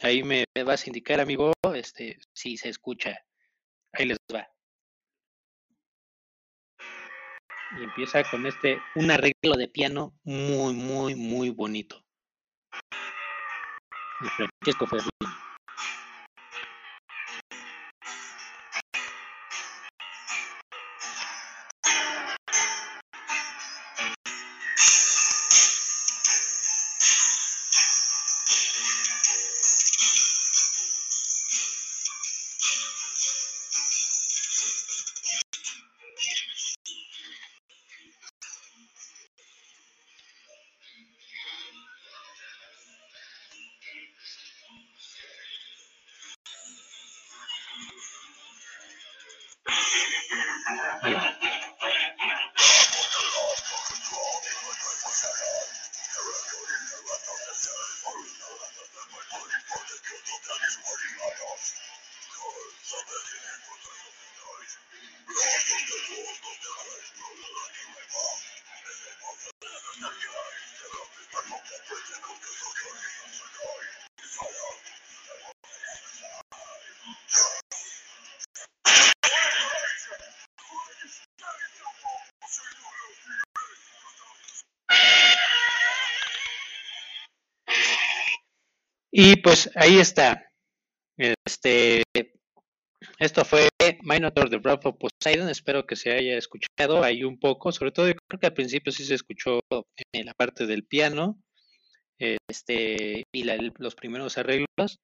ahí 0.00 0.22
me, 0.22 0.44
vas 0.64 0.84
a 0.84 0.88
indicar, 0.88 1.20
amigo, 1.20 1.52
este, 1.74 2.18
si 2.32 2.56
se 2.56 2.68
escucha. 2.68 3.18
Ahí 3.92 4.06
les 4.06 4.18
va. 4.32 4.46
Y 7.72 7.84
empieza 7.84 8.22
con 8.24 8.46
este, 8.46 8.80
un 8.94 9.10
arreglo 9.10 9.56
de 9.56 9.68
piano 9.68 10.14
muy, 10.24 10.74
muy, 10.74 11.14
muy 11.14 11.50
bonito. 11.50 12.02
De 14.20 14.28
Francesco 14.30 14.86
Ferrari. 14.86 15.10
Y 89.18 89.36
pues 89.36 89.70
ahí 89.74 89.98
está. 89.98 90.52
Este, 91.16 92.02
esto 93.18 93.46
fue 93.46 93.66
Minotaur 94.02 94.50
de 94.50 94.58
Wrath 94.58 94.84
of 94.84 94.98
Poseidon. 94.98 95.48
Espero 95.48 95.86
que 95.86 95.96
se 95.96 96.10
haya 96.10 96.36
escuchado 96.36 97.02
ahí 97.02 97.24
un 97.24 97.40
poco. 97.40 97.72
Sobre 97.72 97.92
todo, 97.92 98.08
yo 98.08 98.14
creo 98.28 98.40
que 98.40 98.46
al 98.48 98.52
principio 98.52 98.92
sí 98.92 99.06
se 99.06 99.14
escuchó 99.14 99.60
en 100.12 100.26
la 100.26 100.34
parte 100.34 100.66
del 100.66 100.84
piano 100.84 101.42
este, 102.18 103.24
y 103.32 103.44
los 103.78 103.94
primeros 103.94 104.36
arreglos. 104.36 105.00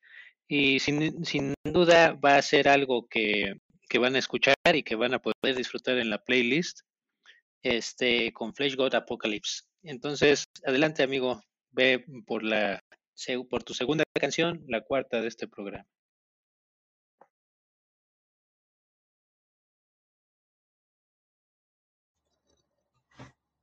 Y 0.47 0.81
sin, 0.81 1.25
sin, 1.25 1.55
duda 1.65 2.13
va 2.13 2.37
a 2.37 2.43
ser 2.43 2.69
algo 2.69 3.09
que, 3.09 3.55
que, 3.89 3.99
van 3.99 4.17
a 4.17 4.19
escuchar 4.19 4.57
y 4.75 4.83
que 4.83 4.95
van 4.95 5.15
a 5.15 5.23
poder 5.23 5.57
disfrutar 5.57 5.97
en 5.97 6.11
la 6.11 6.23
playlist 6.23 6.81
este, 7.63 8.31
con 8.35 8.55
Flesh 8.55 8.77
God 8.77 8.95
Apocalypse. 8.95 9.63
Entonces, 9.83 10.45
adelante, 10.67 11.03
amigo. 11.03 11.41
Ve 11.75 12.05
por 12.27 12.43
la 12.43 12.79
por 13.49 13.63
tu 13.63 13.75
segunda 13.75 14.05
canción, 14.19 14.65
la 14.67 14.81
cuarta 14.83 15.21
de 15.21 15.29
este 15.29 15.47
programa. 15.47 15.87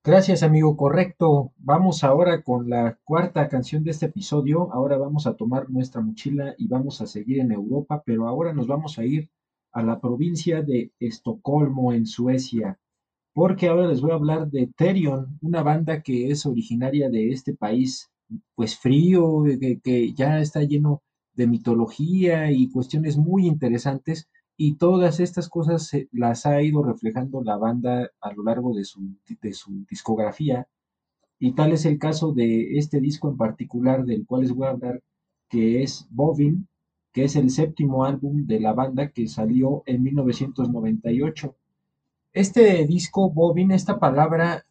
Gracias, 0.03 0.43
amigo. 0.43 0.75
Correcto. 0.77 1.51
Vamos 1.57 2.03
ahora 2.03 2.41
con 2.41 2.69
la 2.69 2.97
cuarta 3.03 3.47
canción 3.49 3.83
de 3.83 3.91
este 3.91 4.05
episodio. 4.07 4.71
Ahora 4.73 4.97
vamos 4.97 5.27
a 5.27 5.35
tomar 5.35 5.69
nuestra 5.69 6.01
mochila 6.01 6.55
y 6.57 6.67
vamos 6.67 7.01
a 7.01 7.07
seguir 7.07 7.39
en 7.39 7.51
Europa, 7.51 8.01
pero 8.05 8.27
ahora 8.27 8.53
nos 8.53 8.65
vamos 8.65 8.97
a 8.97 9.03
ir 9.03 9.29
a 9.71 9.83
la 9.83 9.99
provincia 9.99 10.61
de 10.63 10.91
Estocolmo, 10.99 11.93
en 11.93 12.05
Suecia, 12.05 12.79
porque 13.33 13.67
ahora 13.67 13.87
les 13.87 14.01
voy 14.01 14.11
a 14.11 14.15
hablar 14.15 14.49
de 14.49 14.71
Therion, 14.75 15.37
una 15.41 15.61
banda 15.63 16.01
que 16.01 16.31
es 16.31 16.45
originaria 16.45 17.09
de 17.09 17.29
este 17.29 17.53
país 17.53 18.09
pues 18.55 18.77
frío, 18.77 19.43
que, 19.59 19.79
que, 19.81 20.13
ya 20.13 20.39
está 20.39 20.63
lleno 20.63 21.01
de 21.33 21.47
mitología 21.47 22.51
y 22.51 22.69
cuestiones 22.69 23.17
muy 23.17 23.47
interesantes. 23.47 24.27
y 24.57 24.75
todas 24.75 25.21
estas 25.21 25.47
cosas 25.49 25.91
las 26.11 26.45
ha 26.45 26.61
ido 26.61 26.83
reflejando 26.83 27.41
la 27.41 27.55
banda 27.57 28.11
a 28.19 28.33
lo 28.33 28.43
largo 28.43 28.73
de 28.75 28.83
su, 28.83 29.15
de 29.41 29.53
su 29.53 29.85
discografía. 29.89 30.67
Y 31.39 31.53
tal 31.53 31.71
es 31.71 31.85
el 31.85 31.97
caso 31.97 32.33
de 32.33 32.77
este 32.77 32.99
disco 32.99 33.29
en 33.29 33.37
particular 33.37 34.05
del 34.05 34.25
cual 34.25 34.41
les 34.41 34.53
voy 34.53 34.67
a 34.67 34.71
hablar, 34.71 35.01
que 35.49 35.81
es 35.83 36.07
Bovin, 36.09 36.67
que 37.13 37.23
es 37.23 37.35
el 37.35 37.49
séptimo 37.49 38.03
álbum 38.03 38.45
de 38.45 38.59
la 38.59 38.73
banda 38.73 39.09
que 39.09 39.27
salió 39.27 39.83
en 39.85 40.03
1998. 40.03 41.55
Este 42.33 42.85
disco, 42.85 43.29
Bovin, 43.31 43.71
esta 43.71 43.97
palabra, 43.99 44.65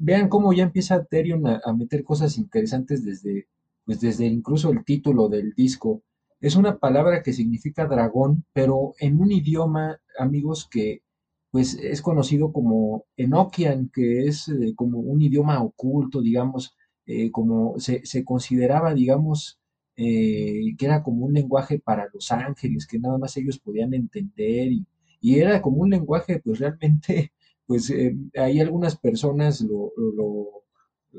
vean 0.00 0.28
cómo 0.28 0.52
ya 0.52 0.64
empieza 0.64 1.04
Terion 1.04 1.46
a, 1.46 1.72
meter 1.74 2.04
cosas 2.04 2.38
interesantes 2.38 3.04
desde, 3.04 3.48
pues 3.84 4.00
desde 4.00 4.26
incluso 4.26 4.70
el 4.70 4.84
título 4.84 5.28
del 5.28 5.52
disco. 5.54 6.02
Es 6.40 6.56
una 6.56 6.78
palabra 6.78 7.22
que 7.22 7.32
significa 7.32 7.86
dragón, 7.86 8.44
pero 8.52 8.94
en 8.98 9.20
un 9.20 9.32
idioma, 9.32 10.00
amigos, 10.18 10.68
que 10.70 11.02
pues 11.50 11.74
es 11.74 12.00
conocido 12.02 12.52
como 12.52 13.06
Enochian, 13.16 13.90
que 13.92 14.26
es 14.26 14.48
eh, 14.48 14.74
como 14.76 15.00
un 15.00 15.20
idioma 15.22 15.62
oculto, 15.62 16.22
digamos, 16.22 16.76
eh, 17.06 17.30
como 17.32 17.78
se, 17.78 18.06
se, 18.06 18.24
consideraba, 18.24 18.94
digamos, 18.94 19.60
eh, 19.96 20.74
que 20.78 20.86
era 20.86 21.02
como 21.02 21.26
un 21.26 21.34
lenguaje 21.34 21.78
para 21.78 22.08
los 22.14 22.30
ángeles, 22.32 22.86
que 22.86 22.98
nada 22.98 23.18
más 23.18 23.36
ellos 23.36 23.58
podían 23.58 23.94
entender 23.94 24.72
y, 24.72 24.86
era 25.22 25.60
como 25.60 25.82
un 25.82 25.90
lenguaje, 25.90 26.40
pues 26.40 26.58
realmente, 26.60 27.32
pues 27.70 27.88
eh, 27.90 28.16
ahí 28.34 28.58
algunas 28.58 28.96
personas 28.96 29.60
lo, 29.60 29.92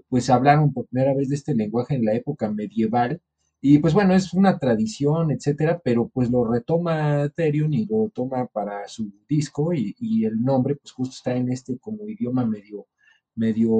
pues 0.10 0.30
hablaron 0.30 0.74
por 0.74 0.86
primera 0.86 1.14
vez 1.14 1.30
de 1.30 1.36
este 1.36 1.56
lenguaje 1.56 1.95
en 1.95 2.04
la 2.04 2.14
época 2.14 2.52
medieval 2.52 3.22
y 3.62 3.78
pues 3.80 3.93
bueno, 3.93 4.14
es 4.14 4.34
una 4.34 4.60
tradición, 4.60 5.32
etcétera, 5.32 5.80
pero 5.82 6.10
pues 6.10 6.30
lo 6.30 6.43
retoma 6.43 7.30
Therion 7.30 7.74
y 7.74 7.86
lo 7.86 8.12
toma 8.14 8.47
para 8.47 8.86
su 8.89 9.14
disco 9.30 9.74
y, 9.74 9.95
y 9.97 10.26
el 10.26 10.43
nombre 10.43 10.76
pues 10.76 10.91
justo 10.91 11.14
está 11.16 11.38
en 11.38 11.49
este 11.54 11.78
como 11.80 12.06
idioma 12.10 12.45
medio, 12.45 12.88
medio 13.34 13.72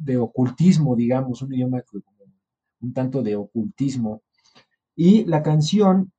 de 0.00 0.16
ocultismo, 0.16 0.96
digamos, 0.96 1.42
un 1.42 1.52
idioma 1.52 1.82
un 2.80 2.94
tanto 2.94 3.22
de 3.22 3.36
ocultismo. 3.36 4.22
Y 4.96 5.26
la 5.26 5.42
canción 5.42 6.10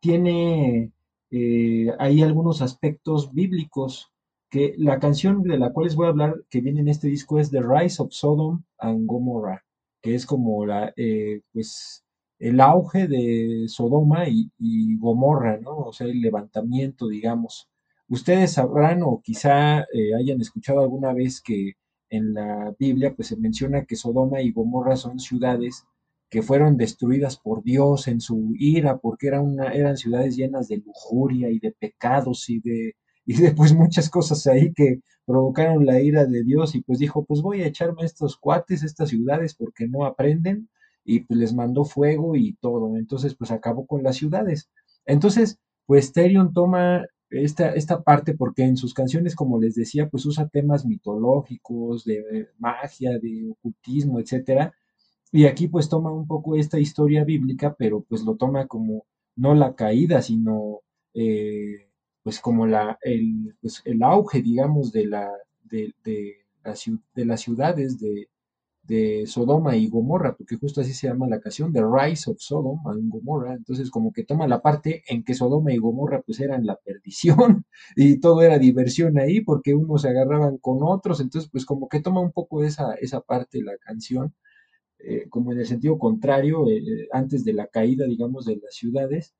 tiene 0.00 0.90
eh, 1.30 1.86
ahí 2.00 2.20
algunos 2.20 2.62
aspectos 2.62 3.32
bíblicos, 3.32 4.12
que 4.52 4.74
la 4.76 5.00
canción 5.00 5.42
de 5.42 5.56
la 5.58 5.72
cual 5.72 5.86
les 5.86 5.96
voy 5.96 6.06
a 6.06 6.10
hablar, 6.10 6.34
que 6.50 6.60
viene 6.60 6.80
en 6.80 6.88
este 6.88 7.08
disco, 7.08 7.38
es 7.38 7.50
The 7.50 7.62
Rise 7.62 8.02
of 8.02 8.12
Sodom 8.12 8.62
and 8.78 9.06
Gomorrah, 9.06 9.64
que 10.02 10.14
es 10.14 10.26
como 10.26 10.66
la, 10.66 10.92
eh, 10.94 11.40
pues, 11.54 12.04
el 12.38 12.60
auge 12.60 13.08
de 13.08 13.64
Sodoma 13.68 14.28
y, 14.28 14.50
y, 14.58 14.98
Gomorra, 14.98 15.58
¿no? 15.58 15.78
O 15.78 15.92
sea, 15.94 16.06
el 16.06 16.20
levantamiento, 16.20 17.08
digamos. 17.08 17.70
Ustedes 18.08 18.52
sabrán 18.52 19.02
o 19.02 19.22
quizá 19.24 19.80
eh, 19.94 20.14
hayan 20.18 20.42
escuchado 20.42 20.80
alguna 20.80 21.14
vez 21.14 21.40
que 21.40 21.72
en 22.10 22.34
la 22.34 22.74
Biblia 22.78 23.14
pues 23.16 23.28
se 23.28 23.36
menciona 23.38 23.86
que 23.86 23.96
Sodoma 23.96 24.42
y 24.42 24.52
Gomorra 24.52 24.96
son 24.96 25.18
ciudades 25.18 25.86
que 26.28 26.42
fueron 26.42 26.76
destruidas 26.76 27.38
por 27.38 27.62
Dios 27.62 28.06
en 28.06 28.20
su 28.20 28.52
ira, 28.58 28.98
porque 28.98 29.28
eran, 29.28 29.46
una, 29.46 29.72
eran 29.72 29.96
ciudades 29.96 30.36
llenas 30.36 30.68
de 30.68 30.78
lujuria 30.78 31.48
y 31.48 31.58
de 31.58 31.72
pecados 31.72 32.50
y 32.50 32.60
de, 32.60 32.96
y 33.26 33.34
de 33.40 33.52
pues 33.52 33.74
muchas 33.74 34.10
cosas 34.10 34.46
ahí 34.46 34.72
que 34.72 35.00
provocaron 35.26 35.86
la 35.86 36.00
ira 36.00 36.26
de 36.26 36.42
Dios 36.44 36.74
y 36.74 36.82
pues 36.82 36.98
dijo, 36.98 37.24
pues 37.24 37.42
voy 37.42 37.62
a 37.62 37.66
echarme 37.66 38.04
estos 38.04 38.36
cuates, 38.36 38.82
estas 38.82 39.10
ciudades, 39.10 39.54
porque 39.54 39.86
no 39.88 40.04
aprenden 40.04 40.68
y 41.04 41.20
pues 41.20 41.38
les 41.38 41.54
mandó 41.54 41.84
fuego 41.84 42.36
y 42.36 42.54
todo. 42.54 42.96
Entonces 42.96 43.34
pues 43.34 43.50
acabó 43.50 43.86
con 43.86 44.02
las 44.02 44.16
ciudades. 44.16 44.70
Entonces 45.06 45.58
pues 45.86 46.12
Terion 46.12 46.52
toma 46.52 47.04
esta, 47.30 47.74
esta 47.74 48.02
parte 48.02 48.34
porque 48.34 48.62
en 48.64 48.76
sus 48.76 48.94
canciones, 48.94 49.34
como 49.34 49.60
les 49.60 49.74
decía, 49.74 50.08
pues 50.08 50.26
usa 50.26 50.48
temas 50.48 50.84
mitológicos, 50.84 52.04
de 52.04 52.48
magia, 52.58 53.18
de 53.18 53.50
ocultismo, 53.50 54.20
etcétera, 54.20 54.74
y 55.32 55.46
aquí 55.46 55.66
pues 55.68 55.88
toma 55.88 56.12
un 56.12 56.26
poco 56.26 56.56
esta 56.56 56.78
historia 56.78 57.24
bíblica, 57.24 57.74
pero 57.78 58.02
pues 58.02 58.22
lo 58.22 58.36
toma 58.36 58.66
como 58.66 59.06
no 59.34 59.54
la 59.54 59.74
caída, 59.74 60.20
sino 60.20 60.80
eh, 61.14 61.88
pues 62.22 62.40
como 62.40 62.66
la, 62.66 62.98
el, 63.02 63.56
pues, 63.60 63.82
el 63.84 64.02
auge, 64.02 64.42
digamos, 64.42 64.92
de, 64.92 65.06
la, 65.06 65.30
de, 65.64 65.94
de, 66.04 66.36
de 67.14 67.24
las 67.24 67.40
ciudades 67.40 67.98
de, 67.98 68.28
de, 68.84 69.26
Sodoma 69.26 69.76
y 69.76 69.88
Gomorra, 69.88 70.36
porque 70.36 70.56
justo 70.56 70.80
así 70.80 70.92
se 70.94 71.08
llama 71.08 71.28
la 71.28 71.40
canción, 71.40 71.72
The 71.72 71.82
Rise 71.82 72.30
of 72.30 72.38
Sodom 72.40 72.80
and 72.88 73.10
Gomorra, 73.10 73.54
entonces 73.54 73.90
como 73.90 74.12
que 74.12 74.24
toma 74.24 74.46
la 74.48 74.62
parte 74.62 75.02
en 75.08 75.24
que 75.24 75.34
Sodoma 75.34 75.72
y 75.72 75.78
Gomorra 75.78 76.22
pues 76.22 76.40
eran 76.40 76.66
la 76.66 76.76
perdición 76.76 77.64
y 77.96 78.20
todo 78.20 78.42
era 78.42 78.58
diversión 78.58 79.18
ahí 79.18 79.40
porque 79.42 79.74
unos 79.74 80.02
se 80.02 80.08
agarraban 80.10 80.58
con 80.58 80.78
otros, 80.82 81.20
entonces 81.20 81.50
pues 81.50 81.64
como 81.66 81.88
que 81.88 82.00
toma 82.00 82.20
un 82.20 82.32
poco 82.32 82.64
esa, 82.64 82.94
esa 82.94 83.20
parte 83.20 83.62
la 83.62 83.76
canción 83.78 84.34
eh, 85.04 85.28
como 85.28 85.52
en 85.52 85.58
el 85.58 85.66
sentido 85.66 85.98
contrario, 85.98 86.68
eh, 86.68 86.76
eh, 86.78 87.08
antes 87.12 87.44
de 87.44 87.52
la 87.52 87.66
caída, 87.66 88.06
digamos, 88.06 88.44
de 88.46 88.56
las 88.56 88.74
ciudades. 88.74 89.34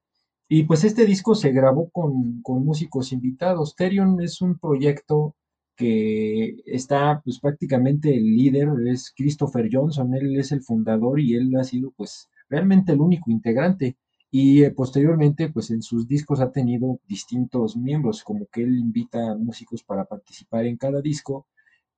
Y 0.49 0.65
pues 0.65 0.85
este 0.85 1.07
disco 1.07 1.35
se 1.35 1.51
grabó 1.51 1.89
con, 1.91 2.43
músicos 2.65 3.13
invitados. 3.13 3.75
Terion 3.77 4.21
es 4.21 4.41
un 4.43 4.59
proyecto 4.59 5.35
que 5.77 6.57
está 6.67 7.21
pues 7.25 7.41
prácticamente 7.41 8.15
el 8.15 8.25
líder, 8.37 8.69
es 8.87 9.13
Christopher 9.17 9.69
Johnson, 9.73 10.15
él 10.15 10.37
es 10.39 10.53
el 10.53 10.63
fundador 10.63 11.21
y 11.21 11.35
él 11.35 11.57
ha 11.57 11.65
sido 11.65 11.93
pues 11.97 12.29
realmente 12.49 12.93
el 12.93 13.01
único 13.01 13.31
integrante. 13.31 13.97
Y 14.31 14.69
posteriormente 14.71 15.51
pues 15.51 15.71
en 15.71 15.83
sus 15.83 16.07
discos 16.07 16.41
ha 16.41 16.53
tenido 16.53 17.01
distintos 17.09 17.77
miembros, 17.77 18.23
como 18.23 18.47
que 18.47 18.63
él 18.63 18.79
invita 18.79 19.33
a 19.33 19.37
músicos 19.37 19.83
para 19.83 20.05
participar 20.05 20.67
en 20.67 20.77
cada 20.77 21.01
disco 21.01 21.47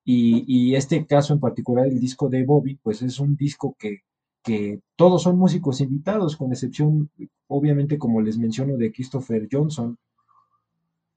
y, 0.05 0.75
este 0.75 1.07
caso 1.07 1.33
en 1.33 1.41
particular, 1.41 1.87
el 1.87 1.99
disco 1.99 2.29
de 2.29 2.45
Bobby, 2.45 2.77
pues 2.83 3.01
es 3.03 3.19
un 3.21 3.37
disco 3.37 3.75
que, 3.79 4.03
que 4.45 4.81
todos 4.95 5.23
son 5.23 5.39
músicos 5.39 5.81
invitados, 5.81 6.37
con 6.37 6.53
excepción, 6.53 7.11
obviamente, 7.49 7.99
como 7.99 8.21
les 8.21 8.39
menciono, 8.39 8.77
de 8.77 8.93
Christopher 8.93 9.49
Johnson. 9.51 9.99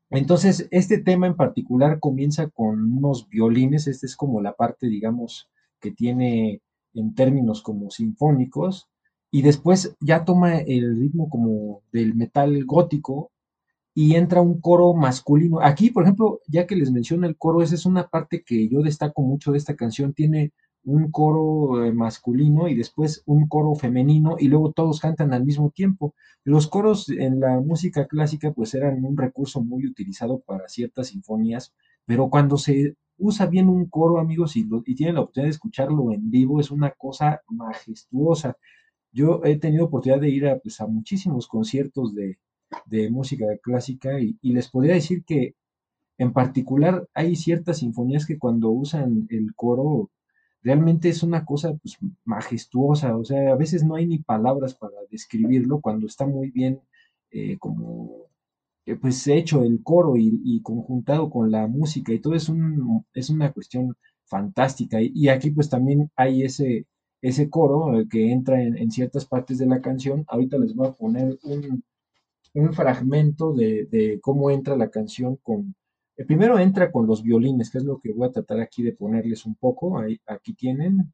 Entonces, 0.10 0.68
este 0.72 0.98
tema 1.00 1.28
en 1.28 1.36
particular 1.36 2.00
comienza 2.00 2.50
con 2.50 2.92
unos 2.98 3.28
violines, 3.28 3.88
esta 3.88 4.06
es 4.06 4.16
como 4.16 4.42
la 4.42 4.54
parte, 4.54 4.88
digamos, 4.88 5.50
que 5.82 5.92
tiene 5.92 6.62
en 6.94 7.14
términos 7.14 7.62
como 7.62 7.92
sinfónicos, 7.92 8.90
y 9.30 9.42
después 9.42 9.96
ya 10.00 10.24
toma 10.24 10.60
el 10.60 10.98
ritmo 10.98 11.30
como 11.30 11.82
del 11.92 12.16
metal 12.16 12.64
gótico, 12.66 13.32
y 13.94 14.16
entra 14.16 14.42
un 14.42 14.62
coro 14.62 14.94
masculino. 14.94 15.60
Aquí, 15.60 15.90
por 15.90 16.04
ejemplo, 16.04 16.40
ya 16.48 16.66
que 16.66 16.76
les 16.76 16.92
menciono 16.92 17.28
el 17.28 17.36
coro, 17.36 17.62
esa 17.62 17.76
es 17.76 17.86
una 17.86 18.08
parte 18.08 18.44
que 18.46 18.70
yo 18.70 18.84
destaco 18.84 19.24
mucho 19.24 19.52
de 19.52 19.58
esta 19.58 19.76
canción. 19.76 20.14
Tiene 20.14 20.54
un 20.88 21.12
coro 21.12 21.86
eh, 21.86 21.92
masculino 21.92 22.68
y 22.70 22.76
después 22.76 23.22
un 23.26 23.48
coro 23.48 23.76
femenino 23.76 24.38
y 24.40 24.48
luego 24.48 24.72
todos 24.72 25.02
cantan 25.02 25.34
al 25.34 25.46
mismo 25.46 25.70
tiempo. 25.70 26.16
Los 26.44 26.68
coros 26.68 27.10
en 27.10 27.42
la 27.42 27.60
música 27.60 28.08
clásica 28.08 28.54
pues 28.54 28.74
eran 28.74 29.04
un 29.06 29.18
recurso 29.18 29.62
muy 29.62 29.86
utilizado 29.86 30.40
para 30.40 30.68
ciertas 30.70 31.10
sinfonías, 31.10 31.74
pero 32.06 32.30
cuando 32.30 32.58
se 32.58 32.96
usa 33.18 33.48
bien 33.48 33.68
un 33.68 33.88
coro, 33.88 34.20
amigos, 34.20 34.56
y, 34.56 34.68
y 34.86 34.96
tienen 34.96 35.16
la 35.16 35.22
oportunidad 35.22 35.48
de 35.48 35.52
escucharlo 35.52 36.12
en 36.14 36.30
vivo, 36.32 36.60
es 36.62 36.72
una 36.72 36.92
cosa 36.92 37.42
majestuosa. 37.50 38.56
Yo 39.12 39.42
he 39.44 39.58
tenido 39.58 39.86
oportunidad 39.86 40.22
de 40.22 40.30
ir 40.30 40.48
a, 40.48 40.60
pues, 40.60 40.80
a 40.82 40.88
muchísimos 40.88 41.48
conciertos 41.48 42.16
de, 42.16 42.38
de 42.86 43.10
música 43.10 43.46
clásica 43.62 44.20
y, 44.20 44.38
les 44.42 44.70
podría 44.70 44.94
decir 44.94 45.24
que 45.26 45.56
en 46.18 46.34
particular 46.34 47.08
hay 47.14 47.36
ciertas 47.36 47.80
sinfonías 47.80 48.26
que 48.26 48.38
cuando 48.40 48.70
usan 48.70 49.28
el 49.30 49.54
coro 49.56 50.10
realmente 50.64 51.10
es 51.10 51.24
una 51.24 51.46
cosa 51.46 51.74
pues, 51.76 51.98
majestuosa, 52.26 53.16
o 53.18 53.24
sea, 53.26 53.52
a 53.52 53.56
veces 53.56 53.84
no 53.84 53.96
hay 53.96 54.08
ni 54.08 54.20
palabras 54.20 54.74
para 54.76 54.96
describirlo 55.12 55.82
cuando 55.82 56.08
está 56.08 56.26
muy 56.26 56.52
bien 56.52 56.82
eh, 57.32 57.58
como 57.60 58.28
eh, 58.86 58.96
pues 58.96 59.28
hecho 59.28 59.64
el 59.64 59.84
coro 59.84 60.16
y, 60.18 60.62
conjuntado 60.64 61.30
con 61.30 61.52
la 61.52 61.68
música 61.68 62.14
y 62.14 62.20
todo 62.20 62.36
es, 62.36 62.48
un, 62.50 63.06
es 63.14 63.30
una 63.30 63.52
cuestión 63.52 63.96
fantástica. 64.26 65.00
Y, 65.02 65.28
aquí 65.30 65.52
pues 65.52 65.70
también 65.70 66.10
hay 66.16 66.44
ese, 66.44 66.88
ese 67.22 67.50
coro 67.50 68.00
eh, 68.00 68.08
que 68.10 68.32
entra 68.32 68.62
en, 68.64 68.92
ciertas 68.92 69.26
partes 69.26 69.58
de 69.58 69.66
la 69.66 69.82
canción, 69.82 70.24
ahorita 70.28 70.58
les 70.58 70.74
voy 70.76 70.88
a 70.88 70.94
poner 70.94 71.38
un, 71.44 71.84
un 72.54 72.74
fragmento 72.74 73.54
de, 73.54 74.20
cómo 74.22 74.52
entra 74.52 74.76
la 74.78 74.90
canción 74.90 75.38
con... 75.44 75.76
Eh, 76.18 76.26
primero 76.26 76.58
entra 76.58 76.92
con 76.92 77.06
los 77.06 77.22
violines, 77.22 77.70
que 77.70 77.78
es 77.78 77.84
lo 77.84 78.00
que 78.00 78.12
voy 78.12 78.28
a 78.28 78.32
tratar 78.32 78.60
aquí 78.60 78.82
de 78.82 78.94
ponerles 78.94 79.46
un 79.46 79.56
poco. 79.56 80.00
Ahí, 80.00 80.20
aquí 80.26 80.54
tienen. 80.54 81.14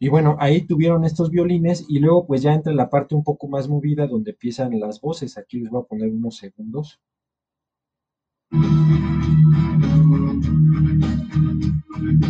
Y 0.00 0.08
bueno, 0.08 0.36
ahí 0.40 0.62
tuvieron 0.66 1.04
estos 1.04 1.30
violines 1.30 1.84
y 1.88 1.98
luego 2.00 2.26
pues 2.26 2.42
ya 2.42 2.54
entra 2.54 2.72
la 2.72 2.90
parte 2.90 3.14
un 3.14 3.22
poco 3.22 3.48
más 3.48 3.68
movida 3.68 4.06
donde 4.06 4.32
empiezan 4.32 4.80
las 4.80 5.00
voces. 5.00 5.38
Aquí 5.38 5.60
les 5.60 5.70
voy 5.70 5.82
a 5.82 5.86
poner 5.86 6.10
unos 6.10 6.36
segundos. 6.38 7.00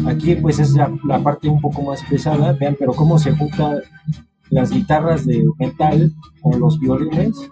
Aquí 0.07 0.35
pues 0.37 0.59
es 0.59 0.75
la, 0.75 0.89
parte 1.23 1.49
un 1.49 1.61
poco 1.61 1.83
más 1.83 2.03
pesada, 2.05 2.53
vean, 2.53 2.77
pero 2.79 2.93
cómo 2.93 3.19
se 3.19 3.33
juntan 3.33 3.81
las 4.51 4.71
guitarras 4.71 5.27
de 5.27 5.45
metal 5.59 6.13
con 6.41 6.61
los 6.61 6.79
violines. 6.79 7.51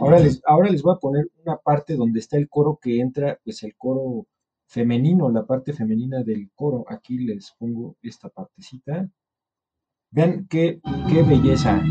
Ahora 0.00 0.18
les, 0.20 0.40
ahora 0.46 0.70
les 0.70 0.82
voy 0.82 0.94
a 0.94 0.98
poner 0.98 1.26
una 1.44 1.56
parte 1.56 1.96
donde 1.96 2.20
está 2.20 2.36
el 2.36 2.48
coro 2.48 2.78
que 2.80 3.00
entra, 3.00 3.38
pues 3.44 3.62
el 3.62 3.74
coro 3.76 4.26
femenino, 4.72 5.30
la 5.30 5.44
parte 5.44 5.74
femenina 5.74 6.22
del 6.22 6.50
coro. 6.54 6.84
Aquí 6.88 7.18
les 7.18 7.52
pongo 7.58 7.96
esta 8.00 8.30
partecita. 8.30 9.06
Vean 10.10 10.46
qué, 10.48 10.80
qué 11.08 11.22
belleza. 11.22 11.82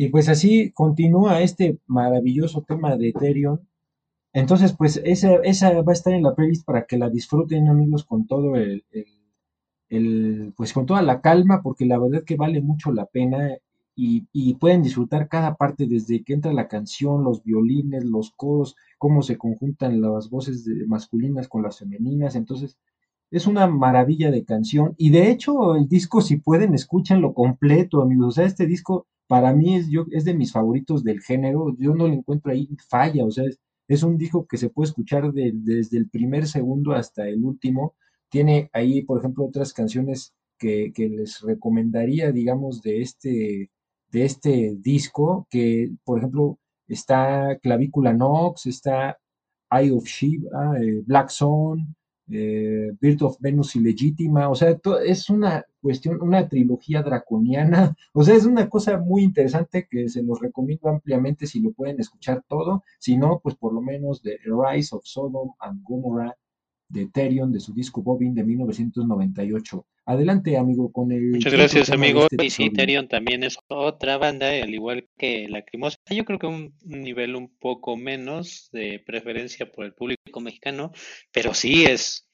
Y 0.00 0.08
pues 0.08 0.30
así 0.30 0.72
continúa 0.72 1.42
este 1.42 1.78
maravilloso 1.86 2.62
tema 2.62 2.96
de 2.96 3.10
Ethereum. 3.10 3.58
Entonces, 4.32 4.72
pues 4.72 4.98
esa, 5.04 5.34
esa 5.44 5.82
va 5.82 5.92
a 5.92 5.94
estar 5.94 6.14
en 6.14 6.22
la 6.22 6.34
playlist 6.34 6.64
para 6.64 6.86
que 6.86 6.96
la 6.96 7.10
disfruten, 7.10 7.68
amigos, 7.68 8.04
con 8.06 8.26
todo 8.26 8.56
el, 8.56 8.82
el, 9.90 10.54
pues 10.56 10.72
con 10.72 10.86
toda 10.86 11.02
la 11.02 11.20
calma, 11.20 11.60
porque 11.62 11.84
la 11.84 11.98
verdad 11.98 12.24
que 12.24 12.36
vale 12.36 12.62
mucho 12.62 12.92
la 12.92 13.04
pena 13.04 13.58
y, 13.94 14.26
y, 14.32 14.54
pueden 14.54 14.82
disfrutar 14.82 15.28
cada 15.28 15.56
parte 15.56 15.86
desde 15.86 16.24
que 16.24 16.32
entra 16.32 16.54
la 16.54 16.66
canción, 16.66 17.22
los 17.22 17.44
violines, 17.44 18.02
los 18.06 18.30
coros, 18.30 18.76
cómo 18.96 19.20
se 19.20 19.36
conjuntan 19.36 20.00
las 20.00 20.30
voces 20.30 20.66
masculinas 20.86 21.46
con 21.46 21.62
las 21.62 21.78
femeninas. 21.78 22.36
Entonces, 22.36 22.78
es 23.30 23.46
una 23.46 23.66
maravilla 23.68 24.30
de 24.30 24.44
canción. 24.44 24.94
Y 24.98 25.10
de 25.10 25.30
hecho, 25.30 25.76
el 25.76 25.88
disco, 25.88 26.20
si 26.20 26.36
pueden, 26.36 26.74
escúchanlo 26.74 27.34
completo, 27.34 28.02
amigos. 28.02 28.28
O 28.28 28.30
sea, 28.32 28.46
este 28.46 28.66
disco 28.66 29.06
para 29.30 29.54
mí 29.54 29.76
es, 29.76 29.88
yo, 29.88 30.06
es 30.10 30.24
de 30.24 30.34
mis 30.34 30.52
favoritos 30.52 31.04
del 31.04 31.20
género, 31.20 31.76
yo 31.78 31.94
no 31.94 32.08
le 32.08 32.14
encuentro 32.14 32.50
ahí 32.50 32.68
falla, 32.88 33.24
o 33.24 33.30
sea, 33.30 33.44
es, 33.88 34.02
un 34.02 34.18
disco 34.18 34.46
que 34.46 34.56
se 34.56 34.70
puede 34.70 34.88
escuchar 34.88 35.32
desde 35.32 35.98
el 35.98 36.08
primer 36.08 36.46
segundo 36.48 36.92
hasta 36.92 37.28
el 37.28 37.44
último. 37.44 37.94
Tiene 38.28 38.70
ahí, 38.72 39.02
por 39.02 39.18
ejemplo, 39.20 39.44
otras 39.44 39.72
canciones 39.72 40.34
que, 40.58 40.92
les 40.96 41.40
recomendaría, 41.42 42.32
digamos, 42.32 42.82
de 42.82 43.02
este, 43.02 43.70
de 44.10 44.24
este 44.24 44.76
disco, 44.78 45.46
que, 45.50 45.90
por 46.04 46.18
ejemplo, 46.18 46.58
está 46.88 47.58
Clavícula 47.62 48.12
Nox, 48.12 48.66
está 48.66 49.18
Eye 49.70 49.92
of 49.92 50.04
Shiva, 50.06 50.76
eh, 50.80 51.02
Black 51.06 51.30
Zone, 51.30 51.86
eh, 52.30 52.92
Birth 53.00 53.22
of 53.22 53.36
Venus 53.40 53.76
ilegítima, 53.76 54.48
o 54.48 54.54
sea, 54.54 54.76
es 55.04 55.30
una 55.30 55.64
cuestión, 55.80 56.20
una 56.22 56.48
trilogía 56.48 57.02
draconiana, 57.02 57.94
o 58.12 58.22
sea, 58.22 58.34
es 58.34 58.44
una 58.46 58.68
cosa 58.68 58.98
muy 58.98 59.22
interesante 59.22 59.86
que 59.90 60.08
se 60.08 60.22
los 60.22 60.40
recomiendo 60.40 60.88
ampliamente 60.88 61.46
si 61.46 61.60
lo 61.60 61.72
pueden 61.72 62.00
escuchar 62.00 62.44
todo, 62.48 62.84
si 62.98 63.16
no, 63.16 63.40
pues 63.42 63.54
por 63.56 63.72
lo 63.72 63.80
menos 63.80 64.22
The 64.22 64.38
Rise 64.44 64.94
of 64.94 65.04
Sodom 65.04 65.52
and 65.60 65.82
Gomorrah 65.82 66.36
de 66.90 67.02
Ethereum, 67.02 67.52
de 67.52 67.60
su 67.60 67.72
disco 67.72 68.02
Bobbin 68.02 68.34
de 68.34 68.44
1998. 68.44 69.86
Adelante, 70.06 70.56
amigo, 70.56 70.92
con 70.92 71.12
el... 71.12 71.30
Muchas 71.30 71.52
gracias, 71.52 71.90
amigo. 71.90 72.26
Este 72.30 72.44
y 72.44 72.50
sí, 72.50 72.64
Ethereum 72.64 73.06
también 73.08 73.44
es 73.44 73.56
otra 73.68 74.18
banda, 74.18 74.50
al 74.50 74.74
igual 74.74 75.08
que 75.16 75.48
Lacrimosa. 75.48 75.96
Yo 76.10 76.24
creo 76.24 76.38
que 76.38 76.46
un 76.46 76.74
nivel 76.84 77.36
un 77.36 77.48
poco 77.58 77.96
menos 77.96 78.68
de 78.72 79.02
preferencia 79.04 79.70
por 79.70 79.84
el 79.84 79.94
público 79.94 80.40
mexicano, 80.40 80.92
pero 81.32 81.54
sí 81.54 81.84
es... 81.84 82.26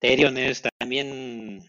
Ethereum 0.00 0.36
es 0.36 0.62
también 0.78 1.60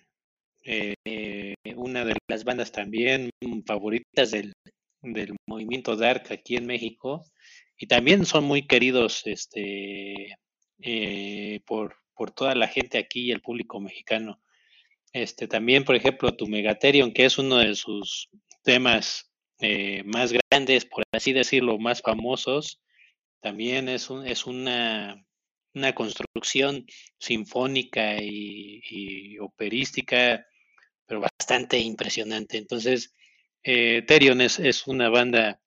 eh, 0.65 1.53
una 1.75 2.03
de 2.03 2.15
las 2.27 2.43
bandas 2.43 2.71
también 2.71 3.29
favoritas 3.65 4.31
del, 4.31 4.53
del 5.01 5.35
movimiento 5.47 5.95
dark 5.95 6.25
aquí 6.31 6.57
en 6.57 6.65
México 6.65 7.23
y 7.77 7.87
también 7.87 8.25
son 8.25 8.43
muy 8.43 8.67
queridos 8.67 9.21
este 9.25 10.35
eh, 10.79 11.61
por, 11.65 11.95
por 12.17 12.31
toda 12.31 12.55
la 12.55 12.67
gente 12.67 12.97
aquí 12.97 13.25
y 13.25 13.31
el 13.31 13.41
público 13.41 13.79
mexicano. 13.79 14.41
Este, 15.13 15.47
también, 15.47 15.83
por 15.85 15.95
ejemplo, 15.95 16.35
tu 16.35 16.47
Megatherion, 16.47 17.13
que 17.13 17.25
es 17.25 17.37
uno 17.37 17.57
de 17.57 17.75
sus 17.75 18.29
temas 18.63 19.31
eh, 19.59 20.03
más 20.03 20.33
grandes, 20.33 20.85
por 20.85 21.03
así 21.11 21.33
decirlo, 21.33 21.79
más 21.79 22.01
famosos, 22.01 22.81
también 23.39 23.87
es, 23.89 24.09
un, 24.09 24.27
es 24.27 24.45
una, 24.45 25.23
una 25.73 25.93
construcción 25.95 26.85
sinfónica 27.19 28.17
y, 28.21 29.37
operística, 29.39 30.45
pero 31.05 31.21
bastante 31.21 31.79
impresionante. 31.79 32.57
Entonces, 32.57 33.13
eh, 33.63 34.05
es, 34.07 34.59
es, 34.59 34.87
una 34.87 35.09
banda 35.09 35.61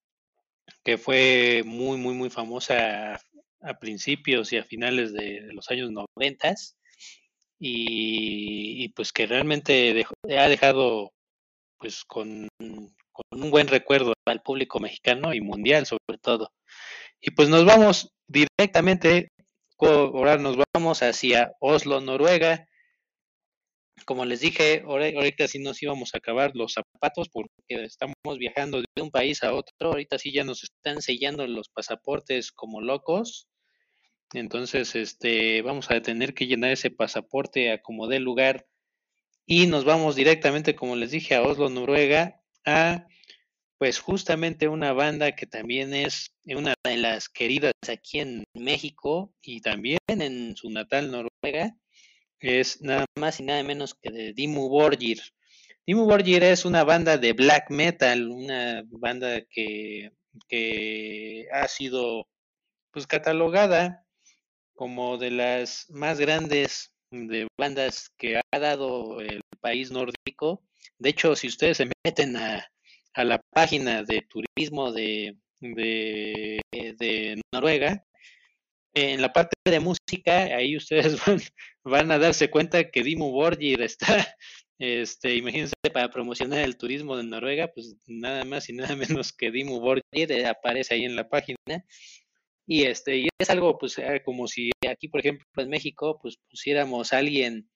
que 0.84 0.98
fue 0.98 1.62
muy, 1.64 1.98
muy, 1.98 2.14
muy 2.14 2.30
famosa 2.30 3.20
a 3.60 3.78
principios 3.78 4.52
y 4.52 4.58
a 4.58 4.64
finales 4.64 5.12
de, 5.12 5.48
los 5.52 5.70
años 5.70 5.90
noventas 5.90 6.76
y, 7.58 8.88
pues 8.90 9.12
que 9.12 9.26
realmente 9.26 10.06
ha 10.38 10.48
dejado 10.48 11.12
pues 11.78 12.04
con, 12.04 12.48
un 12.58 13.50
buen 13.50 13.68
recuerdo 13.68 14.14
al 14.26 14.42
público 14.42 14.80
mexicano 14.80 15.34
y 15.34 15.40
mundial 15.40 15.86
sobre 15.86 16.18
todo. 16.20 16.52
Y 17.20 17.32
pues 17.32 17.48
nos 17.48 17.64
vamos 17.64 18.12
directamente, 18.26 19.28
ahora 19.78 20.38
nos 20.38 20.56
vamos 20.72 21.02
hacia 21.02 21.52
Oslo, 21.60 22.00
Noruega. 22.00 22.66
Como 24.10 24.24
les 24.24 24.40
dije, 24.40 24.82
ahorita 24.84 25.46
sí 25.46 25.60
nos 25.60 25.80
íbamos 25.80 26.12
a 26.12 26.18
acabar 26.18 26.50
los 26.56 26.72
zapatos 26.72 27.28
porque 27.28 27.54
estamos 27.68 28.16
viajando 28.40 28.80
de 28.80 29.02
un 29.02 29.12
país 29.12 29.44
a 29.44 29.54
otro. 29.54 29.92
Ahorita 29.92 30.18
sí 30.18 30.32
ya 30.32 30.42
nos 30.42 30.64
están 30.64 31.00
sellando 31.00 31.46
los 31.46 31.68
pasaportes 31.68 32.50
como 32.50 32.80
locos. 32.80 33.46
Entonces, 34.34 34.96
este, 34.96 35.62
vamos 35.62 35.92
a 35.92 36.02
tener 36.02 36.34
que 36.34 36.48
llenar 36.48 36.72
ese 36.72 36.90
pasaporte 36.90 37.70
a 37.70 37.82
como 37.82 38.08
dé 38.08 38.18
lugar 38.18 38.66
y 39.46 39.68
nos 39.68 39.84
vamos 39.84 40.16
directamente, 40.16 40.74
como 40.74 40.96
les 40.96 41.12
dije, 41.12 41.36
a 41.36 41.42
Oslo, 41.42 41.70
Noruega, 41.70 42.42
a 42.66 43.06
pues 43.78 44.00
justamente 44.00 44.66
una 44.66 44.92
banda 44.92 45.36
que 45.36 45.46
también 45.46 45.94
es 45.94 46.32
una 46.46 46.74
de 46.82 46.96
las 46.96 47.28
queridas 47.28 47.74
aquí 47.88 48.18
en 48.18 48.42
México 48.54 49.32
y 49.40 49.60
también 49.60 50.00
en 50.08 50.56
su 50.56 50.68
natal 50.68 51.12
Noruega, 51.12 51.76
es 52.40 52.80
nada 52.80 53.06
más 53.18 53.40
y 53.40 53.44
nada 53.44 53.62
menos 53.62 53.94
que 53.94 54.10
de 54.10 54.32
Dimmu 54.32 54.68
Borgir. 54.68 55.20
Dimmu 55.86 56.04
Borgir 56.04 56.42
es 56.42 56.64
una 56.64 56.84
banda 56.84 57.18
de 57.18 57.32
black 57.32 57.70
metal, 57.70 58.28
una 58.28 58.82
banda 58.86 59.42
que, 59.50 60.12
que 60.48 61.46
ha 61.52 61.68
sido 61.68 62.26
pues 62.92 63.06
catalogada 63.06 64.04
como 64.74 65.18
de 65.18 65.30
las 65.30 65.86
más 65.90 66.18
grandes 66.18 66.94
de 67.10 67.46
bandas 67.58 68.10
que 68.16 68.38
ha 68.38 68.58
dado 68.58 69.20
el 69.20 69.42
país 69.60 69.90
nórdico. 69.90 70.64
De 70.98 71.10
hecho, 71.10 71.36
si 71.36 71.48
ustedes 71.48 71.76
se 71.76 71.90
meten 72.04 72.36
a, 72.36 72.66
a 73.14 73.24
la 73.24 73.40
página 73.50 74.02
de 74.02 74.22
turismo 74.22 74.92
de, 74.92 75.36
de, 75.60 76.60
de, 76.72 77.40
Noruega, 77.52 78.04
en 78.94 79.20
la 79.20 79.32
parte 79.32 79.54
de 79.64 79.80
música, 79.80 80.44
ahí 80.56 80.76
ustedes 80.76 81.16
van, 81.26 81.40
van 81.84 82.10
a 82.10 82.18
darse 82.18 82.50
cuenta 82.50 82.90
que 82.90 83.02
Dimo 83.02 83.30
Borgir 83.30 83.82
está, 83.82 84.06
este, 84.78 85.36
imagínense, 85.36 85.74
para 85.92 86.10
promocionar 86.10 86.60
el 86.60 86.76
turismo 86.76 87.16
de 87.16 87.24
Noruega, 87.24 87.68
pues 87.68 87.96
nada 88.06 88.44
más 88.44 88.68
y 88.68 88.72
nada 88.74 88.96
menos 89.22 89.32
que 89.32 89.50
Dimo 89.50 89.80
Borgir 89.80 90.32
eh, 90.32 90.46
aparece 90.46 90.94
ahí 90.94 91.04
en 91.04 91.16
la 91.16 91.28
página. 91.28 91.58
Y 92.66 92.84
este, 92.84 93.16
y 93.16 93.28
es 93.38 93.50
algo, 93.50 93.76
pues, 93.78 93.98
eh, 93.98 94.22
como 94.24 94.46
si 94.46 94.70
aquí, 94.88 95.08
por 95.08 95.20
ejemplo, 95.20 95.44
en 95.56 95.68
México, 95.68 96.18
pues 96.22 96.36
pusiéramos 96.48 97.12
a 97.12 97.18
alguien, 97.18 97.68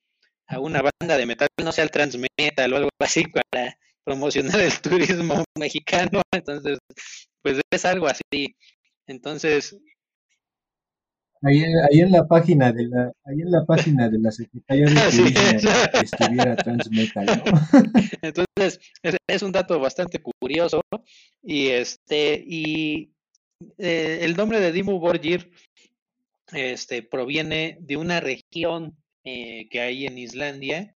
a 0.47 0.61
una 0.61 0.83
banda 0.83 1.17
de 1.17 1.27
metal, 1.27 1.49
no 1.63 1.73
sea 1.73 1.85
el 1.85 1.91
transmetal 1.91 2.73
o 2.73 2.77
algo 2.77 2.91
así, 3.01 3.25
para 3.27 3.77
promocionar 4.05 4.61
el 4.61 4.81
turismo 4.81 5.43
mexicano. 5.59 6.23
Entonces, 6.33 6.79
pues 7.43 7.61
es 7.71 7.85
algo 7.85 8.07
así. 8.07 8.57
Entonces, 9.07 9.77
Ahí, 11.47 11.63
ahí 11.63 12.01
en 12.01 12.11
la 12.11 12.27
página 12.27 12.73
de 12.73 12.85
la, 12.89 13.13
ahí 13.25 13.43
en 13.43 13.51
la 13.51 13.65
página 13.67 14.09
de 14.09 14.19
la 14.19 14.31
Secretaría 14.33 14.87
de 14.87 14.93
Así 15.01 15.19
Turismo 15.19 15.71
es. 15.71 16.03
estuviera 16.03 16.57
Transmetal, 16.57 17.27
¿no? 17.27 17.45
entonces 18.23 18.81
es, 19.03 19.17
es 19.27 19.43
un 19.43 19.53
dato 19.53 19.79
bastante 19.79 20.21
curioso 20.21 20.81
y 21.43 21.69
este 21.69 22.43
y 22.47 23.11
eh, 23.79 24.21
el 24.23 24.37
nombre 24.37 24.61
de 24.61 24.73
Dimmu 24.73 24.99
Borgir 24.99 25.51
este 26.53 27.03
proviene 27.03 27.77
de 27.81 27.97
una 27.97 28.21
región 28.21 28.97
eh, 29.25 29.69
que 29.71 29.81
hay 29.81 30.07
en 30.07 30.19
Islandia, 30.19 30.97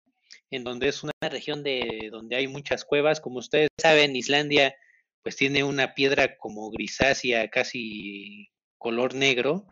en 0.51 0.65
donde 0.65 0.89
es 0.89 1.03
una 1.03 1.13
región 1.23 1.63
de 1.63 2.09
donde 2.11 2.37
hay 2.37 2.49
muchas 2.49 2.85
cuevas, 2.85 3.21
como 3.21 3.39
ustedes 3.39 3.69
saben, 3.81 4.17
Islandia 4.17 4.75
pues 5.23 5.37
tiene 5.37 5.65
una 5.65 5.95
piedra 5.95 6.37
como 6.37 6.71
grisácea, 6.71 7.49
casi 7.51 8.49
color 8.79 9.15
negro, 9.15 9.67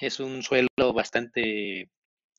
es 0.00 0.20
un 0.20 0.42
suelo 0.42 0.68
bastante 0.94 1.90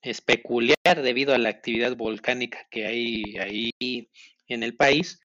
es 0.01 0.21
peculiar 0.21 1.01
debido 1.03 1.33
a 1.33 1.37
la 1.37 1.49
actividad 1.49 1.95
volcánica 1.95 2.67
que 2.71 2.87
hay 2.87 3.37
ahí 3.37 4.09
en 4.47 4.63
el 4.63 4.75
país. 4.75 5.19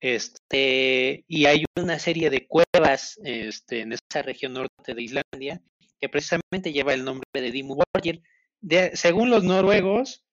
Este, 0.00 1.24
y 1.28 1.46
hay 1.46 1.64
una 1.76 1.98
serie 1.98 2.30
de 2.30 2.46
cuevas 2.46 3.18
este, 3.24 3.80
en 3.80 3.92
esa 3.92 4.22
región 4.22 4.54
norte 4.54 4.94
de 4.94 5.02
Islandia 5.02 5.62
que 6.00 6.08
precisamente 6.08 6.72
lleva 6.72 6.94
el 6.94 7.04
nombre 7.04 7.24
de 7.32 7.52
Dimmu 7.52 7.76
Borgir. 7.94 8.22
Según 8.94 9.30
los 9.30 9.44
noruegos 9.44 10.24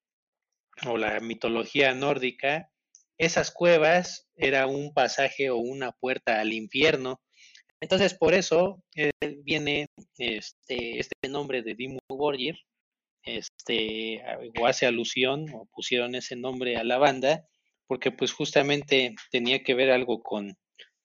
o 0.85 0.97
la 0.97 1.19
mitología 1.19 1.93
nórdica, 1.93 2.71
esas 3.17 3.51
cuevas 3.51 4.27
era 4.35 4.65
un 4.65 4.93
pasaje 4.93 5.49
o 5.49 5.57
una 5.57 5.91
puerta 5.91 6.39
al 6.39 6.53
infierno. 6.53 7.21
Entonces, 7.81 8.13
por 8.13 8.33
eso 8.33 8.83
eh, 8.95 9.11
viene 9.43 9.87
este, 10.17 10.99
este 10.99 11.29
nombre 11.29 11.61
de 11.61 11.75
Dimmu 11.75 11.99
Borgir, 12.09 12.57
este, 13.23 14.21
o 14.59 14.67
hace 14.67 14.85
alusión, 14.85 15.45
o 15.53 15.65
pusieron 15.73 16.15
ese 16.15 16.35
nombre 16.35 16.77
a 16.77 16.83
la 16.83 16.97
banda, 16.97 17.45
porque 17.87 18.11
pues 18.11 18.33
justamente 18.33 19.15
tenía 19.31 19.63
que 19.63 19.73
ver 19.73 19.91
algo 19.91 20.21
con, 20.21 20.55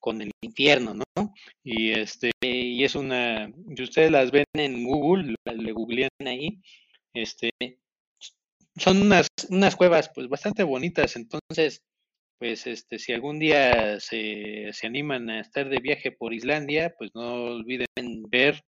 con 0.01 0.21
el 0.21 0.31
infierno, 0.43 0.95
¿no? 0.95 1.33
Y 1.63 1.93
este, 1.93 2.31
y 2.43 2.85
es 2.85 2.95
una, 2.95 3.51
si 3.77 3.83
ustedes 3.83 4.11
las 4.11 4.31
ven 4.31 4.45
en 4.55 4.85
Google, 4.85 5.35
le 5.47 5.73
googlean 5.73 6.11
ahí, 6.27 6.61
este, 7.15 7.51
son 8.77 9.01
unas, 9.03 9.29
unas 9.49 9.77
cuevas 9.77 10.11
pues 10.15 10.29
bastante 10.29 10.63
bonitas, 10.63 11.17
entonces, 11.17 11.83
pues 12.39 12.67
este, 12.67 12.99
si 12.99 13.13
algún 13.13 13.39
día 13.39 14.01
se, 14.01 14.71
se 14.73 14.87
animan 14.87 15.31
a 15.31 15.41
estar 15.41 15.69
de 15.69 15.81
viaje 15.81 16.13
por 16.13 16.35
Islandia, 16.35 16.95
pues 16.99 17.11
no 17.15 17.45
olviden 17.45 17.87
ver 18.29 18.63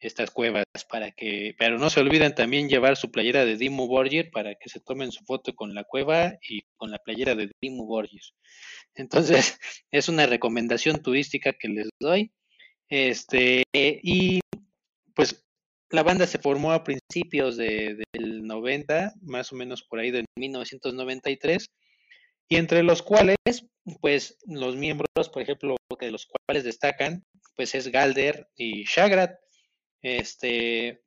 estas 0.00 0.30
cuevas 0.30 0.64
para 0.90 1.10
que, 1.12 1.54
pero 1.58 1.78
no 1.78 1.90
se 1.90 2.00
olviden 2.00 2.34
también 2.34 2.68
llevar 2.68 2.96
su 2.96 3.10
playera 3.10 3.44
de 3.44 3.56
Dimmu 3.56 3.86
Borgir 3.86 4.30
para 4.30 4.54
que 4.54 4.68
se 4.68 4.80
tomen 4.80 5.10
su 5.10 5.24
foto 5.24 5.54
con 5.54 5.74
la 5.74 5.84
cueva 5.84 6.38
y 6.42 6.62
con 6.76 6.90
la 6.90 6.98
playera 6.98 7.34
de 7.34 7.50
Dimmu 7.60 7.86
Borgir. 7.86 8.22
Entonces, 8.94 9.58
es 9.90 10.08
una 10.08 10.26
recomendación 10.26 11.02
turística 11.02 11.52
que 11.52 11.68
les 11.68 11.88
doy. 12.00 12.32
Este, 12.88 13.64
y 13.72 14.40
pues 15.14 15.44
la 15.90 16.02
banda 16.02 16.26
se 16.26 16.38
formó 16.38 16.72
a 16.72 16.84
principios 16.84 17.56
de, 17.56 18.02
del 18.12 18.46
90, 18.46 19.14
más 19.22 19.52
o 19.52 19.56
menos 19.56 19.82
por 19.82 19.98
ahí 19.98 20.10
de 20.10 20.24
1993, 20.36 21.66
y 22.48 22.56
entre 22.56 22.82
los 22.82 23.02
cuales, 23.02 23.36
pues 24.00 24.38
los 24.46 24.76
miembros, 24.76 25.28
por 25.32 25.42
ejemplo, 25.42 25.76
de 26.00 26.10
los 26.10 26.26
cuales 26.26 26.64
destacan, 26.64 27.24
pues 27.56 27.74
es 27.74 27.88
Galder 27.88 28.48
y 28.56 28.84
Shagrat. 28.84 29.38
Este, 30.02 31.02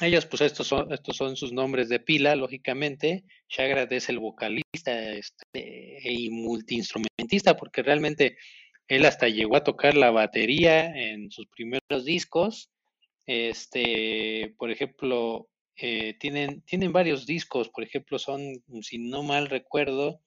ellos, 0.00 0.26
pues 0.26 0.42
estos 0.42 0.66
son, 0.66 0.92
estos 0.92 1.16
son 1.16 1.36
sus 1.36 1.52
nombres 1.52 1.88
de 1.88 2.00
pila, 2.00 2.34
lógicamente. 2.34 3.24
Shagrat 3.48 3.92
es 3.92 4.08
el 4.08 4.18
vocalista 4.18 5.12
este, 5.12 5.98
y 6.02 6.30
multiinstrumentista, 6.30 7.56
porque 7.56 7.82
realmente 7.82 8.36
él 8.88 9.04
hasta 9.04 9.28
llegó 9.28 9.56
a 9.56 9.64
tocar 9.64 9.96
la 9.96 10.10
batería 10.10 10.86
en 10.86 11.30
sus 11.30 11.46
primeros 11.46 12.04
discos. 12.04 12.70
Este, 13.26 14.54
por 14.58 14.70
ejemplo, 14.72 15.48
eh, 15.76 16.14
tienen, 16.18 16.62
tienen 16.62 16.92
varios 16.92 17.26
discos, 17.26 17.68
por 17.68 17.84
ejemplo, 17.84 18.18
son, 18.18 18.40
si 18.82 18.98
no 18.98 19.22
mal 19.22 19.48
recuerdo, 19.48 20.20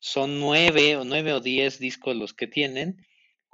son 0.00 0.40
nueve 0.40 0.96
o 0.96 1.04
nueve 1.04 1.32
o 1.32 1.40
diez 1.40 1.78
discos 1.78 2.16
los 2.16 2.34
que 2.34 2.48
tienen, 2.48 3.06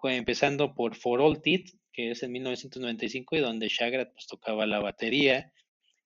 empezando 0.03 0.75
por 0.75 0.95
For 0.95 1.21
All 1.21 1.41
Tit, 1.43 1.71
que 1.93 2.11
es 2.11 2.23
en 2.23 2.33
1995 2.33 3.37
y 3.37 3.41
donde 3.41 3.69
Shagrat 3.69 4.13
pues 4.13 4.27
tocaba 4.27 4.67
la 4.67 4.81
batería, 4.81 5.53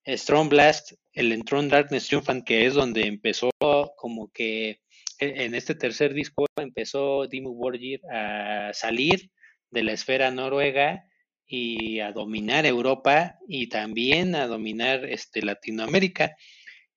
Strong 0.07 0.49
Blast, 0.49 0.93
el 1.13 1.31
Entron 1.31 1.69
Darkness 1.69 2.07
Triumphant, 2.07 2.45
que 2.45 2.65
es 2.65 2.73
donde 2.73 3.05
empezó 3.05 3.51
como 3.97 4.31
que 4.31 4.81
en 5.19 5.53
este 5.53 5.75
tercer 5.75 6.15
disco 6.15 6.47
empezó 6.55 7.27
Dimmu 7.27 7.53
Borgir 7.53 8.01
a 8.11 8.71
salir 8.73 9.29
de 9.69 9.83
la 9.83 9.93
esfera 9.93 10.31
noruega 10.31 11.05
y 11.45 11.99
a 11.99 12.11
dominar 12.11 12.65
Europa 12.65 13.37
y 13.47 13.67
también 13.67 14.33
a 14.33 14.47
dominar 14.47 15.05
este, 15.05 15.43
Latinoamérica. 15.43 16.35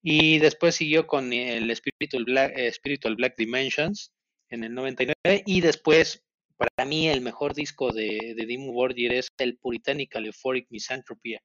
Y 0.06 0.38
después 0.38 0.74
siguió 0.74 1.06
con 1.06 1.32
el 1.32 1.74
Spiritual 1.74 2.24
Black, 2.26 2.54
Spiritual 2.72 3.16
Black 3.16 3.36
Dimensions 3.38 4.12
en 4.50 4.62
el 4.62 4.74
99 4.74 5.44
y 5.46 5.62
después 5.62 6.22
para 6.58 6.86
mí 6.86 7.08
el 7.08 7.22
mejor 7.22 7.54
disco 7.54 7.90
de, 7.90 8.34
de 8.36 8.46
Dimmu 8.46 8.70
Borgir 8.74 9.14
es 9.14 9.28
el 9.38 9.56
Puritanical 9.56 10.26
Euphoric 10.26 10.66
Misanthropy, 10.68 11.38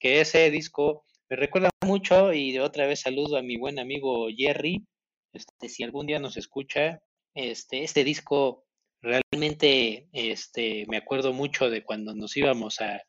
que 0.00 0.20
ese 0.20 0.50
disco 0.50 1.04
me 1.28 1.36
recuerda 1.36 1.70
mucho 1.86 2.32
y 2.32 2.50
de 2.50 2.60
otra 2.60 2.88
vez 2.88 2.98
saludo 2.98 3.36
a 3.36 3.42
mi 3.42 3.56
buen 3.56 3.78
amigo 3.78 4.26
Jerry, 4.36 4.84
este, 5.32 5.68
si 5.68 5.84
algún 5.84 6.08
día 6.08 6.18
nos 6.18 6.36
escucha, 6.36 6.98
este, 7.36 7.84
este 7.84 8.02
disco 8.02 8.66
realmente 9.00 10.08
este, 10.12 10.84
me 10.88 10.96
acuerdo 10.96 11.32
mucho 11.32 11.70
de 11.70 11.84
cuando 11.84 12.12
nos 12.12 12.36
íbamos 12.36 12.80
a, 12.80 13.04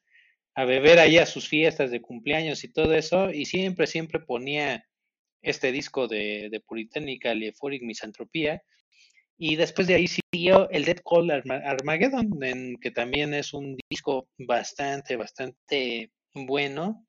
a 0.54 0.66
beber 0.66 1.00
ahí 1.00 1.18
a 1.18 1.26
sus 1.26 1.48
fiestas 1.50 1.90
de 1.90 2.04
cumpleaños 2.04 2.64
y 2.64 2.72
todo 2.72 2.94
eso, 2.94 3.32
y 3.32 3.46
siempre, 3.46 3.88
siempre 3.88 4.20
ponía 4.20 4.86
este 5.42 5.72
disco 5.72 6.08
de, 6.08 6.50
de 6.52 6.60
Puritanical 6.60 7.42
Euphoric 7.42 7.84
Misantropía, 7.84 8.62
y 9.38 9.56
después 9.56 9.88
de 9.88 9.96
ahí 9.96 10.08
siguió 10.08 10.70
el 10.70 10.86
Dead 10.86 11.00
Call 11.04 11.32
Armageddon, 11.32 12.44
en, 12.44 12.78
que 12.78 12.92
también 12.92 13.34
es 13.34 13.54
un 13.54 13.76
disco 13.90 14.28
bastante, 14.38 15.16
bastante 15.16 16.12
bueno. 16.36 17.08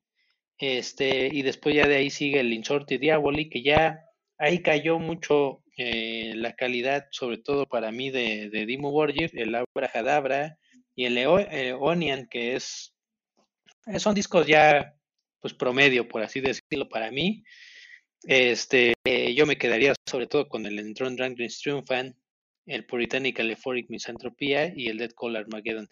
Este, 0.57 1.29
y 1.31 1.43
después 1.43 1.75
ya 1.75 1.87
de 1.87 1.97
ahí 1.97 2.09
sigue 2.09 2.39
el 2.39 2.51
Insorti 2.51 2.97
Diaboli, 2.97 3.49
que 3.49 3.61
ya 3.61 3.99
ahí 4.39 4.63
cayó 4.63 4.97
mucho 4.97 5.61
eh, 5.77 6.33
la 6.35 6.53
calidad, 6.53 7.05
sobre 7.11 7.37
todo 7.37 7.67
para 7.67 7.91
mí, 7.91 8.09
de, 8.09 8.49
de 8.49 8.65
Dimmu 8.65 8.89
Borgir, 8.89 9.29
el 9.33 9.53
Abra 9.53 9.91
Hadabra 9.93 10.57
y 10.95 11.05
el 11.05 11.27
Onian, 11.79 12.27
que 12.27 12.55
es 12.55 12.95
son 13.97 14.15
discos 14.15 14.47
ya 14.47 14.95
pues 15.39 15.53
promedio, 15.53 16.07
por 16.07 16.23
así 16.23 16.39
decirlo, 16.39 16.89
para 16.89 17.11
mí. 17.11 17.43
Este, 18.25 18.93
yo 19.35 19.45
me 19.45 19.57
quedaría 19.57 19.93
sobre 20.07 20.27
todo 20.27 20.47
con 20.47 20.65
el 20.65 20.79
Entron 20.79 21.15
Drunken 21.15 21.49
Triumphant, 21.49 22.15
el 22.65 22.85
Puritanical 22.85 23.49
Euphoric 23.49 23.89
Misantropía 23.89 24.71
y 24.75 24.87
el 24.87 24.97
Dead 24.97 25.11
Call 25.11 25.35
Armageddon. 25.35 25.87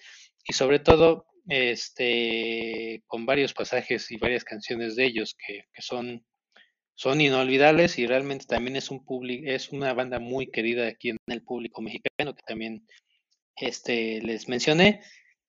Y 0.45 0.53
sobre 0.53 0.79
todo, 0.79 1.25
este, 1.47 3.03
con 3.07 3.25
varios 3.25 3.53
pasajes 3.53 4.09
y 4.11 4.17
varias 4.17 4.43
canciones 4.43 4.95
de 4.95 5.05
ellos 5.05 5.35
que, 5.45 5.65
que 5.73 5.81
son, 5.81 6.25
son 6.95 7.19
inolvidables 7.19 7.99
y 7.99 8.07
realmente 8.07 8.45
también 8.45 8.77
es 8.77 8.89
un 8.91 9.03
público, 9.03 9.43
es 9.47 9.69
una 9.69 9.93
banda 9.93 10.19
muy 10.19 10.49
querida 10.49 10.87
aquí 10.87 11.09
en 11.09 11.17
el 11.27 11.43
público 11.43 11.81
mexicano 11.81 12.33
que 12.35 12.43
también 12.45 12.85
este, 13.57 14.21
les 14.21 14.47
mencioné. 14.47 15.01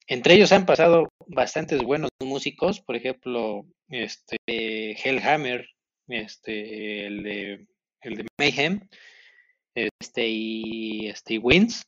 Entre 0.09 0.35
ellos 0.35 0.53
han 0.53 0.67
pasado 0.67 1.09
bastantes 1.29 1.83
buenos 1.83 2.11
músicos, 2.21 2.81
por 2.81 2.97
ejemplo, 2.97 3.65
este 3.89 4.37
Hellhammer, 4.47 5.67
este, 6.13 7.07
el 7.07 7.23
de, 7.23 7.67
el 8.03 8.17
de 8.17 8.27
Mayhem, 8.39 8.89
este 9.75 10.29
y 10.29 11.09
este 11.09 11.39
Wins. 11.39 11.83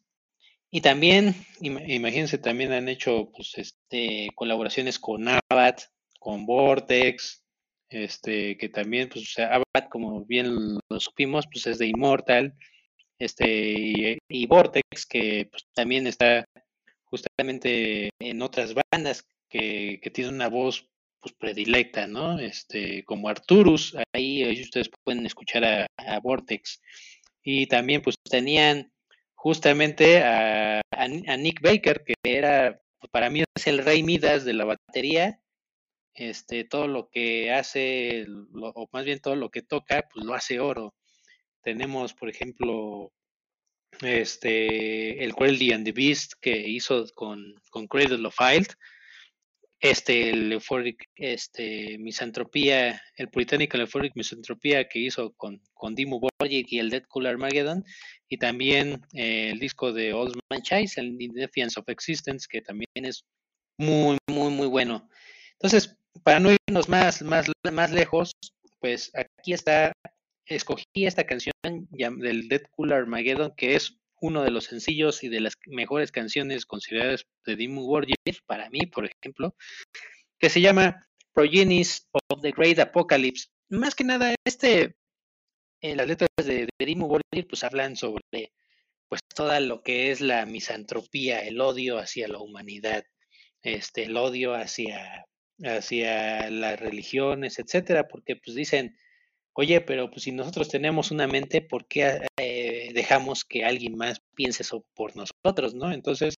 Y 0.70 0.80
también, 0.80 1.34
imagínense, 1.60 2.38
también 2.38 2.72
han 2.72 2.88
hecho 2.88 3.30
pues, 3.34 3.52
este, 3.56 4.28
colaboraciones 4.34 4.98
con 4.98 5.28
Abad, 5.28 5.76
con 6.18 6.46
Vortex, 6.46 7.44
este, 7.90 8.56
que 8.56 8.68
también, 8.68 9.08
pues, 9.08 9.22
o 9.22 9.32
sea, 9.32 9.54
Abad, 9.54 9.88
como 9.88 10.24
bien 10.24 10.80
lo 10.88 11.00
supimos, 11.00 11.46
pues 11.46 11.68
es 11.68 11.78
de 11.78 11.86
Immortal, 11.86 12.54
este, 13.18 14.18
y, 14.28 14.46
Vortex, 14.46 15.06
que 15.06 15.46
pues, 15.50 15.64
también 15.74 16.08
está 16.08 16.44
justamente 17.04 18.10
en 18.18 18.42
otras 18.42 18.74
bandas 18.74 19.24
que, 19.48 20.00
que 20.02 20.10
tienen 20.10 20.34
una 20.34 20.48
voz 20.48 20.88
pues 21.24 21.34
predilecta, 21.38 22.06
¿no? 22.06 22.38
Este, 22.38 23.02
como 23.04 23.30
Arturus, 23.30 23.96
ahí, 24.12 24.60
ustedes 24.60 24.90
pueden 25.02 25.24
escuchar 25.24 25.64
a, 25.64 26.20
Vortex. 26.22 26.82
Y 27.42 27.66
también 27.66 28.02
pues 28.02 28.16
tenían 28.30 28.92
justamente 29.34 30.22
a, 30.22 30.82
Nick 31.38 31.62
Baker, 31.62 32.04
que 32.04 32.14
era 32.22 32.78
para 33.10 33.30
mí 33.30 33.42
es 33.56 33.66
el 33.66 33.78
rey 33.78 34.02
Midas 34.02 34.44
de 34.44 34.52
la 34.52 34.66
batería. 34.66 35.40
Este, 36.12 36.64
todo 36.64 36.88
lo 36.88 37.08
que 37.08 37.50
hace, 37.52 38.26
o 38.52 38.86
más 38.92 39.06
bien 39.06 39.20
todo 39.20 39.34
lo 39.34 39.50
que 39.50 39.62
toca, 39.62 40.06
pues 40.12 40.26
lo 40.26 40.34
hace 40.34 40.60
oro. 40.60 40.94
Tenemos, 41.62 42.12
por 42.12 42.28
ejemplo, 42.28 43.12
este, 44.02 45.24
el 45.24 45.34
Cruelty 45.34 45.72
and 45.72 45.86
the 45.86 45.92
Beast 45.92 46.34
que 46.42 46.68
hizo 46.68 47.06
con, 47.14 47.54
con 47.70 47.86
Cradle 47.86 48.26
of 48.26 48.36
Filed, 48.36 48.74
este, 49.84 50.30
el 50.30 50.50
Euphoric, 50.50 51.10
este, 51.14 51.98
Misantropía, 51.98 53.02
el 53.16 53.26
Británico 53.26 53.76
Euphoric 53.76 54.16
Misantropía 54.16 54.88
que 54.88 54.98
hizo 54.98 55.34
con, 55.34 55.60
con 55.74 55.94
Dimmu 55.94 56.20
Borgir 56.20 56.64
y 56.70 56.78
el 56.78 56.88
Dead 56.88 57.02
Cool 57.06 57.26
Armageddon, 57.26 57.84
y 58.26 58.38
también 58.38 59.02
eh, 59.12 59.50
el 59.52 59.58
disco 59.58 59.92
de 59.92 60.14
Old 60.14 60.38
Man 60.50 60.62
Chase, 60.62 60.98
el 60.98 61.18
Defiance 61.18 61.78
of 61.78 61.86
Existence, 61.90 62.46
que 62.48 62.62
también 62.62 62.88
es 62.94 63.26
muy, 63.76 64.16
muy, 64.26 64.50
muy 64.50 64.68
bueno. 64.68 65.06
Entonces, 65.52 65.94
para 66.22 66.40
no 66.40 66.48
irnos 66.66 66.88
más, 66.88 67.20
más, 67.20 67.52
más 67.70 67.90
lejos, 67.92 68.32
pues 68.80 69.12
aquí 69.14 69.52
está 69.52 69.92
escogí 70.46 70.86
esta 70.94 71.24
canción 71.24 71.52
del 71.90 72.48
Dead 72.48 72.62
Cool 72.70 72.92
Armageddon, 72.92 73.52
que 73.54 73.74
es 73.74 73.98
uno 74.24 74.42
de 74.42 74.50
los 74.50 74.64
sencillos 74.64 75.22
y 75.22 75.28
de 75.28 75.40
las 75.40 75.54
mejores 75.66 76.10
canciones 76.10 76.64
consideradas 76.64 77.26
de 77.44 77.56
Dimmu 77.56 77.84
Borgir, 77.84 78.16
para 78.46 78.70
mí, 78.70 78.86
por 78.86 79.04
ejemplo, 79.04 79.54
que 80.38 80.48
se 80.48 80.62
llama 80.62 81.06
Progenies 81.34 82.08
of 82.12 82.40
the 82.40 82.52
Great 82.52 82.78
Apocalypse. 82.78 83.48
Más 83.68 83.94
que 83.94 84.04
nada, 84.04 84.34
este, 84.46 84.96
eh, 85.82 85.94
las 85.94 86.08
letras 86.08 86.30
de, 86.38 86.68
de 86.78 86.86
Dimmu 86.86 87.06
Borgir, 87.06 87.46
pues 87.46 87.64
hablan 87.64 87.96
sobre 87.96 88.52
pues 89.08 89.20
toda 89.34 89.60
lo 89.60 89.82
que 89.82 90.10
es 90.10 90.22
la 90.22 90.46
misantropía, 90.46 91.40
el 91.40 91.60
odio 91.60 91.98
hacia 91.98 92.26
la 92.26 92.38
humanidad, 92.38 93.04
este, 93.62 94.04
el 94.04 94.16
odio 94.16 94.54
hacia, 94.54 95.26
hacia 95.62 96.48
las 96.48 96.80
religiones, 96.80 97.58
etcétera, 97.58 98.08
porque 98.08 98.36
pues 98.36 98.56
dicen, 98.56 98.96
Oye, 99.56 99.80
pero 99.80 100.10
pues 100.10 100.24
si 100.24 100.32
nosotros 100.32 100.68
tenemos 100.68 101.12
una 101.12 101.28
mente, 101.28 101.62
¿por 101.62 101.86
qué 101.86 102.26
eh, 102.36 102.53
dejamos 102.94 103.44
que 103.44 103.64
alguien 103.64 103.96
más 103.96 104.20
piense 104.34 104.62
eso 104.62 104.84
por 104.94 105.14
nosotros, 105.16 105.74
no? 105.74 105.92
Entonces, 105.92 106.34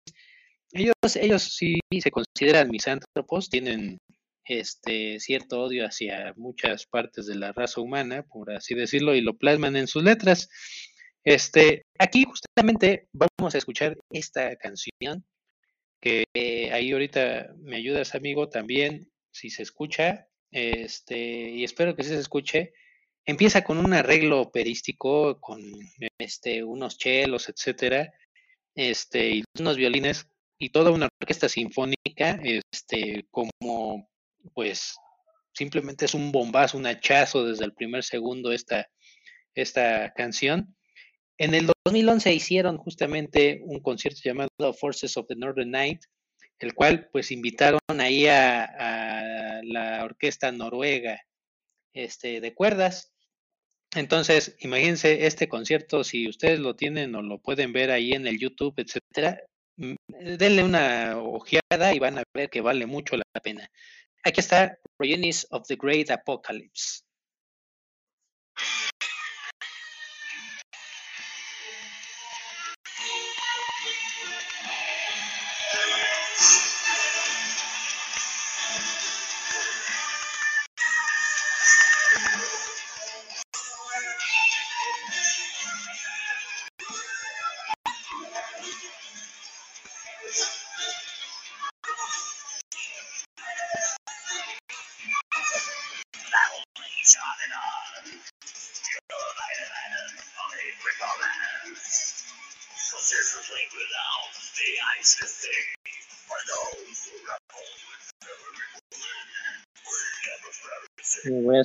ellos, 0.72 0.96
ellos 1.16 1.44
sí 1.44 1.80
se 2.00 2.12
consideran 2.12 2.70
misántropos, 2.70 3.50
tienen 3.50 3.98
este 4.46 5.20
cierto 5.20 5.62
odio 5.62 5.86
hacia 5.86 6.34
muchas 6.38 6.86
partes 6.86 7.28
de 7.28 7.36
la 7.36 7.52
raza 7.52 7.82
humana, 7.82 8.24
por 8.24 8.52
así 8.52 8.76
decirlo, 8.76 9.16
y 9.16 9.22
lo 9.22 9.38
plasman 9.38 9.76
en 9.76 9.88
sus 9.88 10.04
letras. 10.04 10.50
Este, 11.24 11.84
aquí 11.98 12.24
justamente 12.24 13.08
vamos 13.12 13.56
a 13.56 13.58
escuchar 13.58 13.98
esta 14.12 14.56
canción 14.56 15.26
que 16.00 16.26
ahí 16.72 16.92
ahorita 16.92 17.56
me 17.58 17.78
ayudas, 17.78 18.14
amigo, 18.14 18.48
también 18.48 19.12
si 19.32 19.50
se 19.50 19.64
escucha, 19.64 20.28
este, 20.52 21.50
y 21.50 21.64
espero 21.64 21.96
que 21.96 22.04
sí 22.04 22.10
se 22.10 22.20
escuche. 22.20 22.74
Empieza 23.28 23.64
con 23.64 23.80
un 23.80 23.92
arreglo 23.94 24.40
operístico, 24.40 25.40
con 25.42 25.60
este, 26.20 26.64
unos 26.64 27.00
chelos, 27.00 27.50
etcétera, 27.50 28.14
este, 28.76 29.30
y 29.30 29.44
unos 29.60 29.78
violines, 29.78 30.28
y 30.60 30.70
toda 30.70 30.92
una 30.92 31.10
orquesta 31.20 31.50
sinfónica, 31.50 32.40
este, 32.44 33.26
como 33.32 34.08
pues 34.54 34.96
simplemente 35.54 36.06
es 36.06 36.14
un 36.14 36.32
bombazo, 36.32 36.78
un 36.78 36.86
hachazo 36.86 37.46
desde 37.46 37.66
el 37.66 37.74
primer 37.74 38.04
segundo 38.04 38.52
esta, 38.52 38.88
esta 39.56 40.14
canción. 40.14 40.76
En 41.40 41.56
el 41.56 41.72
2011 41.84 42.32
hicieron 42.32 42.78
justamente 42.78 43.60
un 43.64 43.80
concierto 43.80 44.22
llamado 44.24 44.50
Forces 44.80 45.18
of 45.18 45.26
the 45.28 45.36
Northern 45.36 45.72
Night, 45.72 46.02
el 46.60 46.76
cual 46.76 47.10
pues 47.12 47.32
invitaron 47.32 47.80
ahí 48.00 48.28
a, 48.28 48.66
a 48.66 49.62
la 49.64 50.04
orquesta 50.06 50.52
noruega 50.52 51.20
este, 51.94 52.40
de 52.40 52.54
cuerdas 52.54 53.15
entonces, 53.96 54.56
imagínense 54.60 55.26
este 55.26 55.48
concierto, 55.48 56.04
si 56.04 56.28
ustedes 56.28 56.60
lo 56.60 56.76
tienen 56.76 57.16
o 57.16 57.22
lo 57.22 57.40
pueden 57.40 57.74
ver 57.74 57.92
ahí 57.92 58.12
en 58.14 58.28
el 58.28 58.40
YouTube, 58.40 58.74
etcétera, 58.78 59.42
mm, 59.78 59.96
denle 60.38 60.64
una 60.64 61.18
ojeada 61.18 61.94
y 61.94 62.00
van 62.00 62.20
a 62.20 62.24
ver 62.34 62.50
que 62.50 62.62
vale 62.62 62.86
mucho 62.86 63.16
la 63.18 63.24
pena. 63.42 63.70
Aquí 64.24 64.40
está 64.42 64.78
Reunions 65.00 65.48
of 65.52 65.68
the 65.68 65.76
Great 65.76 66.10
Apocalypse. 66.12 67.02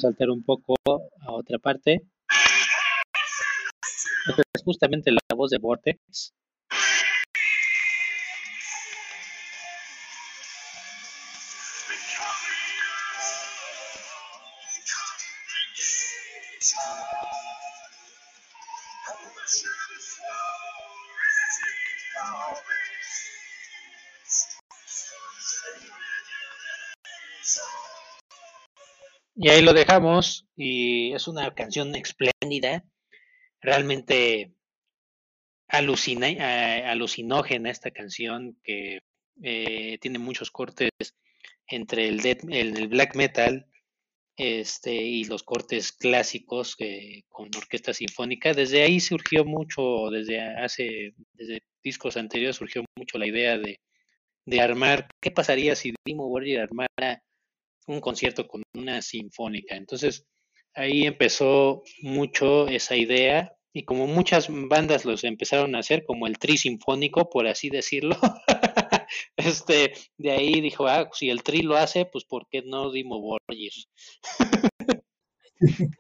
Saltar 0.01 0.31
un 0.31 0.43
poco 0.43 0.75
a 0.85 1.33
otra 1.33 1.59
parte. 1.59 2.01
Esta 4.29 4.43
es 4.55 4.63
justamente 4.65 5.11
la 5.11 5.19
voz 5.37 5.51
de 5.51 5.59
Vortex. 5.59 6.33
Y 29.43 29.49
ahí 29.49 29.63
lo 29.63 29.73
dejamos 29.73 30.47
y 30.55 31.15
es 31.15 31.27
una 31.27 31.55
canción 31.55 31.95
espléndida, 31.95 32.85
realmente 33.63 34.53
alucina, 35.67 36.29
eh, 36.29 36.85
alucinógena 36.85 37.71
esta 37.71 37.91
canción 37.91 38.59
que 38.63 38.99
eh, 39.43 39.97
tiene 40.03 40.19
muchos 40.19 40.51
cortes 40.51 40.91
entre 41.67 42.09
el, 42.09 42.21
el, 42.51 42.89
black 42.89 43.17
metal 43.17 43.67
este, 44.37 44.93
y 44.93 45.25
los 45.25 45.43
cortes 45.43 45.93
clásicos 45.93 46.77
con 47.31 47.49
orquesta 47.57 47.95
sinfónica. 47.95 48.53
Desde 48.53 48.83
ahí 48.83 49.01
surgió 49.01 49.47
mucho, 49.47 50.11
desde 50.11 50.39
hace, 50.39 51.15
desde 51.33 51.63
discos 51.83 52.19
anteriores 52.19 52.57
surgió 52.57 52.85
mucho 52.95 53.17
la 53.17 53.27
idea 53.27 53.57
de, 53.57 53.81
de 54.45 54.61
armar, 54.61 55.09
¿qué 55.19 55.31
pasaría 55.31 55.75
si 55.77 55.95
Dimo 56.05 56.29
Borgir 56.29 56.61
armara 56.61 57.23
un 57.91 58.01
concierto 58.01 58.47
con 58.47 58.63
una 58.75 59.03
sinfónica. 59.03 59.77
Entonces, 59.77 60.27
ahí 60.75 61.07
empezó 61.07 61.83
mucho 62.03 62.69
esa 62.69 62.97
idea 62.97 63.53
y 63.73 63.85
como 63.85 64.07
muchas 64.07 64.49
bandas 64.51 65.05
los 65.05 65.25
empezaron 65.25 65.75
a 65.75 65.81
hacer, 65.81 66.05
como 66.05 66.27
el 66.27 66.39
tri 66.39 66.57
sinfónico, 66.57 67.31
por 67.31 67.47
así 67.47 67.71
decirlo, 67.71 68.17
este, 69.37 69.93
de 70.19 70.31
ahí 70.31 70.61
dijo, 70.61 70.87
ah, 70.89 71.09
si 71.13 71.31
el 71.31 71.43
tri 71.43 71.63
lo 71.63 71.77
hace, 71.77 72.05
pues 72.05 72.25
¿por 72.25 72.49
qué 72.49 72.63
no 72.63 72.91
Dimo 72.91 73.21
Borgir? 73.21 73.73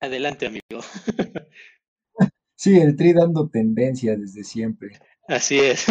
Adelante, 0.00 0.46
amigo. 0.46 0.62
sí, 2.56 2.78
el 2.78 2.96
tri 2.96 3.12
dando 3.12 3.48
tendencia 3.48 4.16
desde 4.16 4.42
siempre. 4.42 4.98
Así 5.28 5.58
es. 5.58 5.86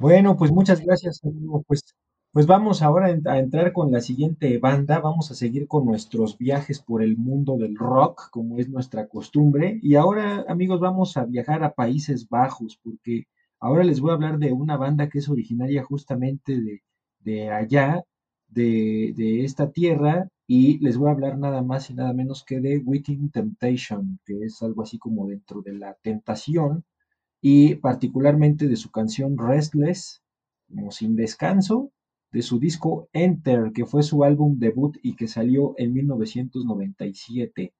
Bueno, 0.00 0.36
pues 0.36 0.50
muchas 0.50 0.80
gracias, 0.80 1.20
amigo. 1.24 1.62
Pues, 1.66 1.94
pues 2.32 2.46
vamos 2.46 2.80
ahora 2.82 3.06
a 3.26 3.38
entrar 3.38 3.72
con 3.72 3.92
la 3.92 4.00
siguiente 4.00 4.58
banda. 4.58 4.98
Vamos 5.00 5.30
a 5.30 5.34
seguir 5.34 5.68
con 5.68 5.84
nuestros 5.84 6.38
viajes 6.38 6.80
por 6.80 7.02
el 7.02 7.16
mundo 7.18 7.56
del 7.58 7.76
rock, 7.76 8.30
como 8.30 8.58
es 8.58 8.68
nuestra 8.68 9.08
costumbre. 9.08 9.78
Y 9.82 9.96
ahora, 9.96 10.44
amigos, 10.48 10.80
vamos 10.80 11.16
a 11.16 11.24
viajar 11.26 11.62
a 11.64 11.74
Países 11.74 12.28
Bajos, 12.28 12.78
porque 12.82 13.24
ahora 13.60 13.84
les 13.84 14.00
voy 14.00 14.10
a 14.10 14.14
hablar 14.14 14.38
de 14.38 14.52
una 14.52 14.76
banda 14.78 15.08
que 15.08 15.18
es 15.18 15.28
originaria 15.28 15.84
justamente 15.84 16.80
de, 17.20 17.50
allá. 17.50 18.02
de, 18.48 19.12
de, 19.16 19.44
esta 19.44 19.70
tierra 19.70 20.28
y 20.46 20.78
les 20.78 20.96
voy 20.96 21.08
a 21.10 21.12
hablar 21.12 21.38
nada 21.38 21.62
más 21.62 21.90
y 21.90 21.94
nada 21.94 22.12
menos 22.14 22.44
que 22.44 22.60
de 22.60 22.78
Within 22.78 23.30
Temptation, 23.30 24.18
que 24.24 24.44
es 24.44 24.62
algo 24.62 24.82
así 24.82 24.98
como 24.98 25.28
dentro 25.28 25.62
de 25.62 25.74
la 25.74 25.94
tentación 26.02 26.84
y 27.40 27.76
particularmente 27.76 28.68
de 28.68 28.76
su 28.76 28.90
canción 28.90 29.36
Restless, 29.38 30.22
como 30.68 30.90
sin 30.90 31.16
descanso, 31.16 31.90
de 32.32 32.42
su 32.42 32.58
disco 32.58 33.08
Enter, 33.12 33.72
que 33.72 33.86
fue 33.86 34.02
su 34.02 34.24
álbum 34.24 34.58
debut 34.58 34.96
y 35.02 35.16
que 35.16 35.26
salió 35.26 35.74
en 35.78 35.92
1997. 35.92 37.72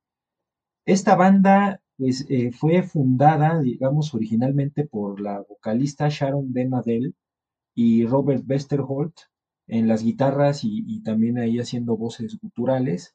Esta 0.87 1.15
banda 1.15 1.83
pues, 1.97 2.27
eh, 2.29 2.51
fue 2.53 2.83
fundada, 2.83 3.61
digamos, 3.61 4.15
originalmente 4.15 4.87
por 4.87 5.21
la 5.21 5.41
vocalista 5.41 6.09
Sharon 6.09 6.53
Den 6.53 6.75
Adel 6.75 7.15
y 7.75 8.07
Robert 8.07 8.45
Westerholt 8.49 9.15
en 9.69 9.87
las 9.87 10.03
guitarras 10.03 10.65
y, 10.65 11.01
también 11.03 11.39
ahí 11.39 11.59
haciendo 11.59 11.97
voces 11.97 12.39
guturales. 12.41 13.15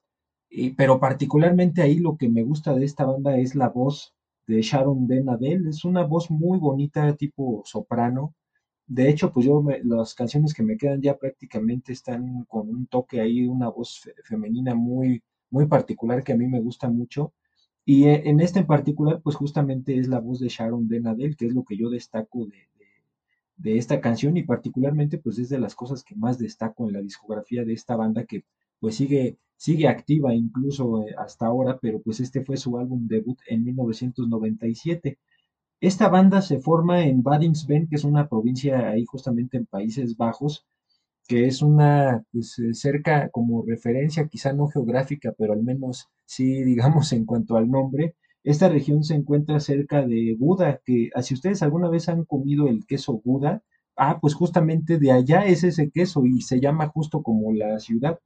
pero 0.78 1.00
particularmente 1.00 1.82
ahí 1.82 2.00
lo 2.00 2.18
que 2.18 2.30
me 2.30 2.44
gusta 2.44 2.74
de 2.74 2.86
esta 2.86 3.06
banda 3.06 3.38
es 3.38 3.56
la 3.56 3.70
voz 3.70 4.15
de 4.48 4.62
Sharon 4.62 5.08
Den 5.08 5.30
Adel. 5.30 5.68
Es 5.68 5.86
una 5.86 6.04
voz 6.04 6.32
muy 6.32 6.60
bonita, 6.60 7.16
tipo 7.16 7.64
soprano, 7.66 8.34
de 8.88 9.10
hecho, 9.10 9.34
pues 9.34 9.46
yo 9.46 9.64
las 9.84 10.14
canciones 10.14 10.54
que 10.54 10.64
me 10.64 10.78
quedan 10.78 11.02
ya 11.02 11.18
prácticamente 11.18 11.92
están 11.92 12.44
con 12.46 12.70
un 12.70 12.86
toque 12.88 13.20
ahí, 13.20 13.48
una 13.48 13.70
voz 13.70 14.02
femenina 14.24 14.76
muy, 14.76 15.24
muy 15.50 15.66
particular 15.68 16.24
que 16.24 16.34
a 16.34 16.38
mí 16.38 16.48
me 16.48 16.62
gusta 16.62 16.88
mucho. 16.90 17.34
Y 17.86 18.06
e, 18.06 18.30
en 18.30 18.40
este 18.42 18.60
en 18.60 18.68
particular, 18.68 19.22
pues 19.24 19.36
justamente 19.36 19.98
es 19.98 20.08
la 20.08 20.20
voz 20.20 20.40
de 20.40 20.50
Sharon 20.50 20.88
Denadel, 20.88 21.36
que 21.36 21.48
es 21.48 21.54
lo 21.54 21.64
que 21.64 21.78
yo 21.78 21.90
destaco 21.90 22.46
de, 22.46 22.68
de, 23.58 23.78
esta 23.78 24.02
canción 24.02 24.38
y 24.38 24.44
particularmente 24.44 25.18
pues 25.18 25.40
es 25.40 25.50
de 25.50 25.60
las 25.60 25.76
cosas 25.76 26.04
que 26.04 26.16
más 26.16 26.38
destaco 26.40 26.88
en 26.88 26.94
la 26.94 27.02
discografía 27.02 27.66
de 27.66 27.74
esta 27.74 27.96
banda 27.96 28.26
que 28.26 28.46
pues 28.80 28.96
sigue, 28.96 29.38
sigue 29.58 29.88
activa 29.88 30.34
incluso 30.34 31.02
eh, 31.04 31.16
hasta 31.18 31.48
ahora, 31.48 31.80
pero 31.82 32.02
pues 32.02 32.20
este 32.20 32.44
fue 32.44 32.58
su 32.58 32.78
álbum 32.78 33.08
debut 33.08 33.38
en 33.48 33.64
1997. 33.64 35.20
Esta 35.82 36.10
banda 36.10 36.42
se 36.42 36.60
forma 36.60 37.06
en 37.06 37.24
Badingsven, 37.24 37.88
que 37.88 37.96
es 37.96 38.04
una 38.04 38.28
provincia 38.30 38.90
ahí 38.90 39.06
justamente 39.06 39.58
en 39.58 39.66
Países 39.66 40.18
Bajos, 40.18 40.66
que 41.28 41.48
es 41.48 41.62
una, 41.62 42.24
pues 42.32 42.60
eh, 42.60 42.74
cerca 42.74 43.30
como 43.30 43.64
referencia, 43.66 44.28
quizá 44.28 44.54
no 44.54 44.68
geográfica, 44.68 45.34
pero 45.38 45.54
al 45.54 45.64
menos 45.64 46.10
sí, 46.26 46.64
digamos, 46.64 47.12
en 47.14 47.26
cuanto 47.26 47.58
al 47.58 47.70
nombre. 47.70 48.16
Esta 48.44 48.70
región 48.70 49.04
se 49.04 49.16
encuentra 49.16 49.60
cerca 49.60 50.06
de 50.06 50.36
Buda, 50.40 50.80
que 50.86 51.10
ah, 51.16 51.24
si 51.24 51.34
ustedes 51.34 51.64
alguna 51.64 51.90
vez 51.90 52.10
han 52.10 52.26
comido 52.26 52.68
el 52.68 52.86
queso 52.86 53.22
Buda, 53.24 53.64
ah, 53.98 54.20
pues 54.22 54.36
justamente 54.36 55.00
de 55.00 55.12
allá 55.12 55.46
es 55.46 55.64
ese 55.64 55.90
queso 55.90 56.26
y 56.26 56.42
se 56.42 56.60
llama 56.60 56.88
justo 56.90 57.24
como 57.24 57.54
la 57.54 57.80
ciudad. 57.80 58.20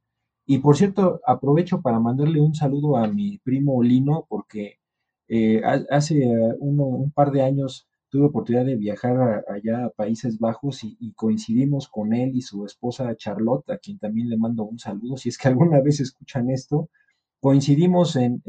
Y 0.50 0.58
por 0.58 0.76
cierto, 0.76 1.20
aprovecho 1.24 1.80
para 1.80 2.00
mandarle 2.00 2.40
un 2.40 2.56
saludo 2.56 2.96
a 2.96 3.06
mi 3.06 3.38
primo 3.38 3.84
Lino, 3.84 4.26
porque 4.28 4.80
eh, 5.28 5.62
hace 5.90 6.24
eh, 6.24 6.54
un 6.58 7.12
par 7.12 7.30
de 7.30 7.42
años 7.42 7.86
tuve 8.08 8.24
oportunidad 8.26 8.64
de 8.64 8.74
viajar 8.74 9.44
allá 9.48 9.84
a 9.84 9.90
Países 9.90 10.40
Bajos 10.40 10.82
y, 10.82 11.12
coincidimos 11.12 11.86
con 11.86 12.12
él 12.14 12.34
y 12.34 12.42
su 12.42 12.66
esposa 12.66 13.14
Charlotte, 13.14 13.70
a 13.70 13.78
quien 13.78 14.00
también 14.00 14.28
le 14.28 14.36
mando 14.38 14.64
un 14.64 14.80
saludo, 14.80 15.16
si 15.16 15.28
es 15.28 15.38
que 15.38 15.46
alguna 15.46 15.80
vez 15.80 16.00
escuchan 16.00 16.50
esto. 16.50 16.90
Coincidimos 17.40 18.16
en 18.16 18.42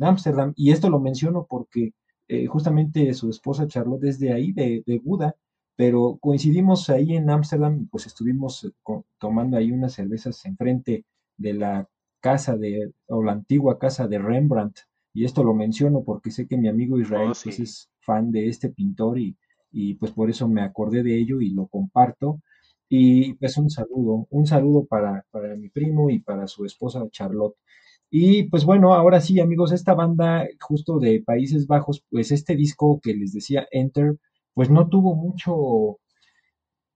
Ámsterdam 0.00 0.52
y 0.56 0.72
esto 0.72 0.90
lo 0.90 1.00
menciono 1.00 1.46
porque 1.48 1.94
eh, 2.28 2.46
justamente 2.48 3.14
su 3.14 3.30
esposa 3.30 3.66
Charlotte 3.66 4.04
es 4.04 4.18
de 4.18 4.34
ahí, 4.34 4.52
de, 4.52 4.82
de 4.86 4.98
Buda, 4.98 5.36
pero 5.78 6.18
coincidimos 6.20 6.90
ahí 6.90 7.14
en 7.14 7.30
Ámsterdam 7.30 7.82
y 7.82 7.86
pues 7.86 8.06
estuvimos 8.08 8.68
tomando 9.16 9.56
ahí 9.56 9.70
unas 9.70 9.92
cervezas 9.92 10.44
enfrente 10.44 11.04
de 11.36 11.54
la 11.54 11.88
casa 12.20 12.56
de, 12.56 12.90
o 13.06 13.22
la 13.22 13.30
antigua 13.30 13.78
casa 13.78 14.08
de 14.08 14.18
Rembrandt 14.18 14.80
y 15.14 15.24
esto 15.24 15.44
lo 15.44 15.54
menciono 15.54 16.02
porque 16.02 16.32
sé 16.32 16.48
que 16.48 16.56
mi 16.56 16.66
amigo 16.66 16.98
Israel 16.98 17.30
oh, 17.30 17.38
pues, 17.44 17.60
es 17.60 17.90
fan 18.00 18.32
de 18.32 18.48
este 18.48 18.70
pintor 18.70 19.20
y, 19.20 19.36
y, 19.70 19.94
pues 19.94 20.10
por 20.10 20.28
eso 20.30 20.48
me 20.48 20.62
acordé 20.62 21.04
de 21.04 21.16
ello 21.16 21.40
y 21.40 21.50
lo 21.50 21.68
comparto. 21.68 22.40
Y 22.88 23.34
pues 23.34 23.56
un 23.56 23.70
saludo, 23.70 24.26
un 24.30 24.46
saludo 24.46 24.84
para, 24.84 25.24
para 25.30 25.54
mi 25.54 25.68
primo 25.68 26.10
y 26.10 26.18
para 26.20 26.48
su 26.48 26.64
esposa 26.64 27.08
Charlotte. 27.10 27.54
Y 28.10 28.44
pues 28.44 28.64
bueno, 28.64 28.94
ahora 28.94 29.20
sí 29.20 29.38
amigos, 29.38 29.72
esta 29.72 29.94
banda 29.94 30.46
justo 30.60 30.98
de 30.98 31.22
Países 31.24 31.66
Bajos, 31.66 32.02
pues 32.10 32.32
este 32.32 32.56
disco 32.56 32.98
que 33.00 33.14
les 33.14 33.32
decía 33.32 33.68
Enter, 33.70 34.16
pues 34.58 34.70
no 34.70 34.88
tuvo 34.88 35.14
mucho, 35.14 36.00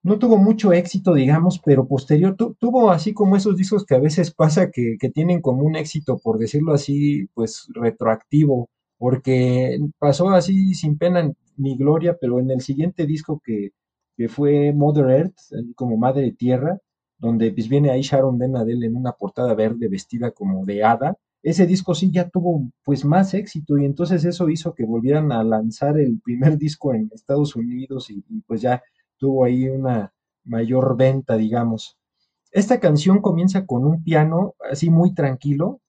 no 0.03 0.19
tuvo 0.19 0.37
mucho 0.37 0.73
éxito, 0.73 1.15
digamos, 1.15 1.61
pero 1.65 1.87
posterior 1.87 2.35
tuvo 2.37 2.91
así 2.91 3.15
como 3.15 3.37
esos 3.37 3.57
discos 3.57 3.87
que 3.87 3.95
a 3.95 4.01
veces 4.01 4.35
pasa 4.35 4.73
que, 4.73 4.97
tienen 5.15 5.41
como 5.41 5.63
un 5.63 5.77
éxito, 5.77 6.19
por 6.19 6.39
decirlo 6.39 6.73
así, 6.75 7.29
pues 7.35 7.69
retroactivo, 7.73 8.69
porque 8.99 9.79
pasó 10.01 10.31
así 10.31 10.75
sin 10.75 10.99
pena 10.99 11.33
ni 11.57 11.77
gloria, 11.77 12.17
pero 12.21 12.41
en 12.41 12.51
el 12.51 12.63
siguiente 12.63 13.07
disco 13.07 13.41
que, 13.45 13.71
que 14.17 14.29
fue 14.29 14.73
Mother 14.73 15.11
Earth, 15.11 15.39
como 15.77 15.97
Madre 15.97 16.33
Tierra, 16.33 16.81
donde 17.19 17.53
pues 17.53 17.69
viene 17.69 17.93
ahí 17.93 18.03
Sharon 18.03 18.39
Denadel 18.39 18.83
en 18.83 18.97
una 18.97 19.13
portada 19.13 19.55
verde 19.55 19.87
vestida 19.87 20.33
como 20.33 20.67
de 20.67 20.83
hada, 20.83 21.17
ese 21.43 21.67
disco 21.67 21.95
sí 21.95 22.11
ya 22.13 22.29
tuvo 22.29 22.69
pues 22.85 23.05
más 23.05 23.35
éxito 23.35 23.79
y 23.79 23.85
entonces 23.85 24.25
eso 24.25 24.49
hizo 24.49 24.75
que 24.75 24.85
volvieran 24.85 25.33
a 25.33 25.43
lanzar 25.43 25.99
el 25.99 26.21
primer 26.21 26.57
disco 26.59 26.95
en 26.95 27.11
Estados 27.13 27.57
Unidos 27.57 28.11
y 28.11 28.23
pues 28.47 28.61
ya 28.63 28.83
tuvo 29.19 29.45
ahí 29.45 29.69
una 29.69 30.13
mayor 30.45 30.97
venta, 30.97 31.37
digamos. 31.37 31.99
Esta 32.51 32.81
canción 32.81 33.21
comienza 33.21 33.67
con 33.67 33.85
un 33.85 34.03
piano 34.03 34.55
así 34.71 34.91
muy 34.91 35.15
tranquilo 35.15 35.81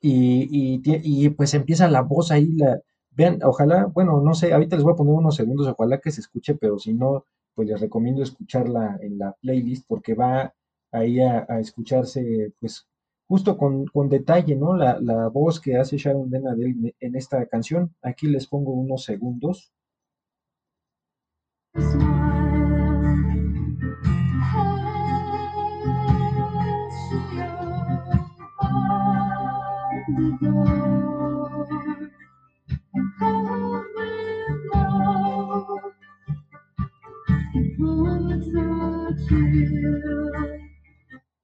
y, 0.00 0.80
y, 0.84 1.28
pues 1.30 1.54
empieza 1.54 1.88
la 1.88 2.02
voz 2.02 2.30
ahí, 2.30 2.52
la, 2.52 2.80
vean, 3.10 3.40
ojalá, 3.42 3.86
bueno, 3.86 4.20
no 4.20 4.34
sé, 4.34 4.52
ahorita 4.52 4.76
les 4.76 4.84
voy 4.84 4.92
a 4.92 4.96
poner 4.96 5.14
unos 5.14 5.34
segundos, 5.36 5.66
ojalá 5.66 5.98
que 5.98 6.12
se 6.12 6.20
escuche, 6.20 6.54
pero 6.54 6.78
si 6.78 6.94
no, 6.94 7.24
pues 7.54 7.68
les 7.68 7.80
recomiendo 7.80 8.22
escucharla 8.22 8.98
en 9.02 9.18
la 9.18 9.32
playlist 9.40 9.84
porque 9.88 10.14
va 10.14 10.54
ahí 10.92 11.20
a, 11.20 11.40
escucharse, 11.58 12.52
pues 12.60 12.86
justo 13.28 13.56
con, 13.58 14.08
detalle, 14.08 14.56
¿no? 14.56 14.74
La, 14.76 14.98
la, 15.00 15.28
voz 15.28 15.60
que 15.60 15.76
hace 15.76 15.98
Sharon 15.98 16.30
Denadel 16.30 16.94
en 16.98 17.14
esta 17.16 17.46
canción. 17.46 17.94
Aquí 18.02 18.26
les 18.26 18.46
pongo 18.46 18.72
unos 18.72 19.04
segundos. 19.04 19.72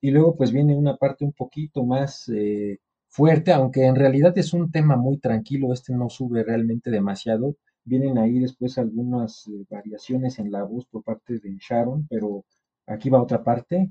Y 0.04 0.10
luego 0.10 0.36
pues 0.36 0.52
viene 0.52 0.76
una 0.76 0.98
parte 0.98 1.24
un 1.24 1.32
poquito 1.32 1.82
más 1.82 2.28
eh, 2.28 2.78
fuerte, 3.08 3.54
aunque 3.54 3.86
en 3.86 3.96
realidad 3.96 4.36
es 4.36 4.52
un 4.52 4.70
tema 4.70 4.96
muy 4.96 5.16
tranquilo, 5.16 5.72
este 5.72 5.94
no 5.94 6.10
sube 6.10 6.44
realmente 6.44 6.90
demasiado. 6.90 7.56
Vienen 7.84 8.18
ahí 8.18 8.38
después 8.38 8.76
algunas 8.76 9.48
eh, 9.48 9.64
variaciones 9.70 10.38
en 10.38 10.52
la 10.52 10.62
voz 10.62 10.84
por 10.84 11.04
parte 11.04 11.38
de 11.38 11.56
Sharon, 11.58 12.06
pero 12.10 12.44
aquí 12.86 13.08
va 13.08 13.22
otra 13.22 13.42
parte. 13.42 13.88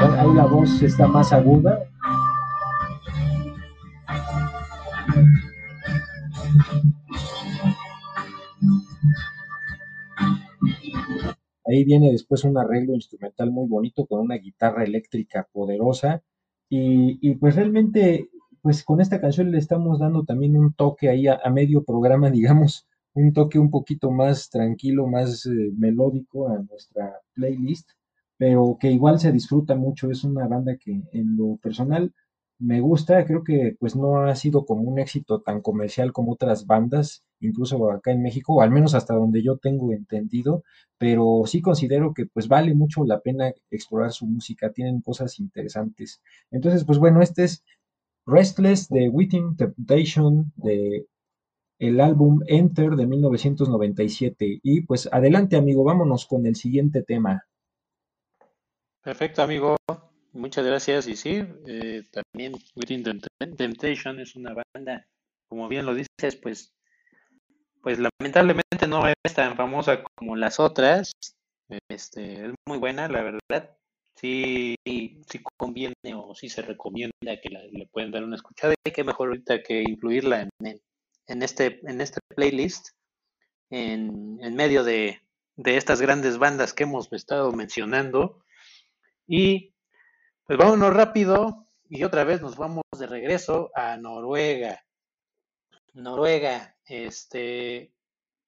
ahí 0.00 0.34
la 0.34 0.46
voz 0.46 0.82
está 0.82 1.06
más 1.06 1.32
aguda. 1.32 1.84
Ahí 11.74 11.84
viene 11.84 12.12
después 12.12 12.44
un 12.44 12.58
arreglo 12.58 12.94
instrumental 12.94 13.50
muy 13.50 13.68
bonito 13.68 14.06
con 14.06 14.20
una 14.20 14.36
guitarra 14.36 14.84
eléctrica 14.84 15.48
poderosa. 15.52 16.22
Y, 16.70 17.34
pues 17.36 17.56
realmente, 17.56 18.30
pues 18.62 18.84
con 18.84 19.00
esta 19.00 19.20
canción 19.20 19.50
le 19.52 19.58
estamos 19.58 20.00
dando 20.00 20.24
también 20.24 20.56
un 20.56 20.72
toque 20.74 21.08
ahí 21.08 21.26
a, 21.28 21.38
medio 21.50 21.84
programa, 21.84 22.30
digamos, 22.30 22.86
un 23.14 23.32
toque 23.32 23.58
un 23.58 23.70
poquito 23.70 24.10
más 24.10 24.50
tranquilo, 24.50 25.06
más 25.06 25.46
eh, 25.46 25.72
melódico 25.76 26.48
a 26.48 26.58
nuestra 26.58 27.20
playlist 27.34 27.90
pero 28.36 28.76
que 28.80 28.90
igual 28.90 29.18
se 29.20 29.32
disfruta 29.32 29.74
mucho. 29.74 30.10
Es 30.10 30.24
una 30.24 30.46
banda 30.48 30.76
que 30.76 31.02
en 31.12 31.36
lo 31.36 31.56
personal 31.56 32.12
me 32.58 32.80
gusta, 32.80 33.24
creo 33.26 33.42
que 33.44 33.76
pues 33.78 33.96
no 33.96 34.18
ha 34.18 34.34
sido 34.36 34.64
como 34.64 34.82
un 34.82 34.98
éxito 34.98 35.40
tan 35.40 35.60
comercial 35.60 36.12
como 36.12 36.32
otras 36.32 36.66
bandas, 36.66 37.24
incluso 37.44 37.90
acá 37.90 38.12
en 38.12 38.22
México, 38.22 38.62
al 38.62 38.70
menos 38.70 38.94
hasta 38.94 39.14
donde 39.14 39.42
yo 39.42 39.56
tengo 39.58 39.92
entendido, 39.92 40.64
pero 40.98 41.42
sí 41.46 41.60
considero 41.60 42.14
que 42.14 42.26
pues 42.26 42.48
vale 42.48 42.74
mucho 42.74 43.04
la 43.04 43.20
pena 43.20 43.52
explorar 43.70 44.12
su 44.12 44.26
música, 44.26 44.72
tienen 44.72 45.00
cosas 45.00 45.38
interesantes. 45.40 46.22
Entonces, 46.50 46.84
pues 46.84 46.98
bueno, 46.98 47.22
este 47.22 47.44
es 47.44 47.64
Restless 48.26 48.88
de 48.88 49.08
Within 49.08 49.56
Temptation 49.56 50.52
de 50.56 51.06
el 51.78 52.00
álbum 52.00 52.40
Enter 52.46 52.92
de 52.92 53.06
1997. 53.06 54.60
Y 54.62 54.82
pues 54.82 55.08
adelante 55.12 55.56
amigo, 55.56 55.84
vámonos 55.84 56.26
con 56.26 56.46
el 56.46 56.56
siguiente 56.56 57.02
tema. 57.02 57.44
Perfecto 59.02 59.42
amigo, 59.42 59.76
muchas 60.32 60.64
gracias. 60.64 61.06
Y 61.08 61.16
sí, 61.16 61.42
eh, 61.66 62.02
también 62.10 62.54
Within 62.74 63.04
Temptation 63.56 64.20
es 64.20 64.34
una 64.34 64.54
banda, 64.54 65.06
como 65.48 65.68
bien 65.68 65.84
lo 65.84 65.94
dices, 65.94 66.36
pues, 66.42 66.72
pues 67.84 67.98
lamentablemente 67.98 68.88
no 68.88 69.06
es 69.06 69.34
tan 69.34 69.56
famosa 69.56 70.02
como 70.16 70.36
las 70.36 70.58
otras. 70.58 71.12
Este, 71.90 72.46
es 72.46 72.54
muy 72.66 72.78
buena, 72.78 73.08
la 73.08 73.22
verdad 73.22 73.76
sí, 74.16 74.74
sí 74.86 75.42
conviene 75.58 75.94
o 76.14 76.34
sí 76.34 76.48
se 76.48 76.62
recomienda 76.62 77.12
que 77.42 77.50
le 77.50 77.86
pueden 77.92 78.10
dar 78.10 78.24
una 78.24 78.36
escuchada 78.36 78.74
y 78.84 78.90
que 78.90 79.04
mejor 79.04 79.28
ahorita 79.28 79.62
que 79.62 79.82
incluirla 79.82 80.48
en, 80.60 80.80
en, 81.26 81.42
este, 81.42 81.80
en 81.86 82.00
este 82.00 82.20
playlist 82.34 82.88
en, 83.68 84.38
en 84.40 84.54
medio 84.54 84.82
de, 84.82 85.20
de, 85.56 85.76
estas 85.76 86.00
grandes 86.00 86.38
bandas 86.38 86.72
que 86.72 86.84
hemos 86.84 87.12
estado 87.12 87.52
mencionando. 87.52 88.44
Y 89.26 89.74
pues 90.46 90.58
vámonos 90.58 90.94
rápido 90.94 91.66
y 91.90 92.04
otra 92.04 92.24
vez 92.24 92.40
nos 92.40 92.56
vamos 92.56 92.84
de 92.98 93.06
regreso 93.06 93.70
a 93.74 93.98
Noruega. 93.98 94.84
Noruega, 95.94 96.76
este, 96.86 97.92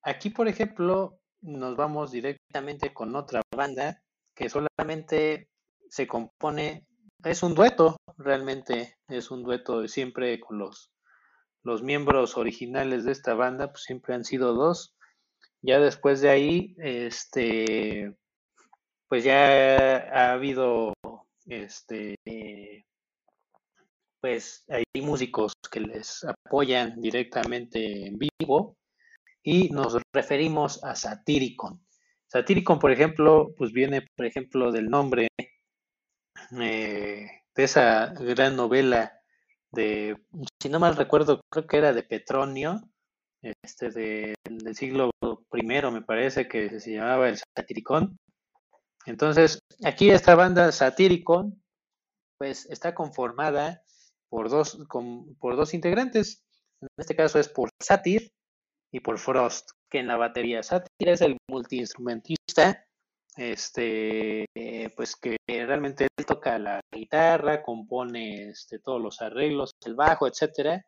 aquí 0.03 0.31
por 0.31 0.49
ejemplo 0.49 1.19
nos 1.41 1.77
vamos 1.77 2.11
directamente 2.11 2.93
con 2.93 3.15
otra 3.15 3.41
banda 3.55 4.03
que 4.35 4.49
solamente 4.49 5.49
se 5.89 6.07
compone, 6.07 6.87
es 7.25 7.43
un 7.43 7.55
dueto, 7.55 7.97
realmente 8.19 8.97
es 9.09 9.31
un 9.31 9.43
dueto 9.43 9.87
siempre 9.89 10.39
con 10.41 10.59
los, 10.59 10.93
los 11.63 11.83
miembros 11.83 12.37
originales 12.37 13.05
de 13.05 13.13
esta 13.13 13.35
banda, 13.35 13.71
pues 13.71 13.85
siempre 13.85 14.15
han 14.15 14.25
sido 14.25 14.55
dos. 14.55 14.95
Ya 15.63 15.81
después 15.81 16.21
de 16.21 16.29
ahí, 16.29 16.77
este, 16.79 18.15
pues 19.09 19.25
ya 19.25 19.97
ha 20.13 20.33
habido, 20.33 20.93
este, 21.47 22.17
pues 24.27 24.65
hay 24.69 24.83
músicos 25.03 25.53
que 25.71 25.79
les 25.79 26.25
apoyan 26.25 27.01
directamente 27.01 28.09
en 28.09 28.19
vivo 28.19 28.77
y 29.41 29.69
nos 29.69 30.03
referimos 30.13 30.83
a 30.83 30.97
Satyricon. 30.97 31.81
Satyricon, 32.27 32.81
por 32.81 32.91
ejemplo, 32.91 33.55
pues 33.57 33.73
viene, 33.73 34.05
por 34.17 34.27
ejemplo, 34.27 34.73
del 34.73 34.87
nombre 34.87 35.29
eh, 36.61 37.27
de 37.55 37.63
esa 37.63 38.15
gran 38.19 38.57
novela 38.57 39.17
de, 39.71 40.17
si 40.61 40.71
no 40.71 40.81
mal 40.81 40.97
recuerdo, 40.97 41.41
creo 41.49 41.69
que 41.69 41.77
era 41.77 41.93
de 41.93 42.03
Petronio, 42.03 42.81
este 43.63 43.91
de, 43.91 44.35
del 44.43 44.75
siglo 44.75 45.13
I, 45.53 45.63
me 45.63 46.03
parece 46.03 46.49
que 46.49 46.81
se 46.81 46.95
llamaba 46.95 47.29
el 47.29 47.39
Satiricón. 47.55 48.19
Entonces, 49.05 49.61
aquí 49.85 50.11
esta 50.11 50.35
banda 50.35 50.73
Satiricón, 50.73 51.63
pues 52.39 52.67
está 52.67 52.93
conformada 52.93 53.85
por 54.29 54.49
dos, 54.51 54.79
por 55.41 55.57
dos 55.57 55.75
integrantes. 55.75 56.45
En 56.81 56.89
este 56.99 57.17
caso 57.17 57.39
es 57.39 57.49
por 57.49 57.71
Satir 57.81 58.31
y 58.93 59.01
por 59.01 59.19
Frost, 59.19 59.71
que 59.91 59.99
en 59.99 60.09
la 60.09 60.17
batería. 60.17 60.63
Satir 60.63 61.09
es 61.09 61.21
el 61.21 61.37
multiinstrumentista 61.49 62.87
este, 63.37 64.47
pues 64.97 65.15
que 65.17 65.37
realmente 65.47 66.07
él 66.17 66.27
toca 66.27 66.59
la 66.59 66.81
guitarra, 66.91 67.63
compone 67.63 68.49
este, 68.49 68.79
todos 68.79 69.01
los 69.01 69.21
arreglos, 69.21 69.73
el 69.85 69.95
bajo, 69.95 70.27
etcétera. 70.27 70.85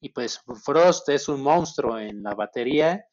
Y 0.00 0.08
pues 0.08 0.40
Frost 0.64 1.08
es 1.10 1.28
un 1.28 1.42
monstruo 1.42 1.98
en 1.98 2.22
la 2.22 2.34
batería, 2.34 3.04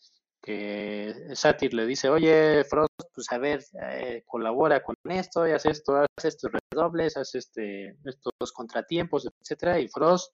que 0.41 1.13
Satir 1.33 1.73
le 1.73 1.85
dice, 1.85 2.09
oye, 2.09 2.63
Frost, 2.63 2.93
pues 3.13 3.31
a 3.31 3.37
ver, 3.37 3.63
eh, 3.81 4.23
colabora 4.25 4.81
con 4.81 4.95
esto, 5.05 5.47
y 5.47 5.51
haz 5.51 5.65
esto, 5.65 5.97
haz 5.97 6.25
estos 6.25 6.51
redobles, 6.71 7.17
haz 7.17 7.35
este, 7.35 7.97
estos 8.05 8.51
contratiempos, 8.53 9.27
etcétera. 9.41 9.79
Y 9.79 9.87
Frost 9.89 10.33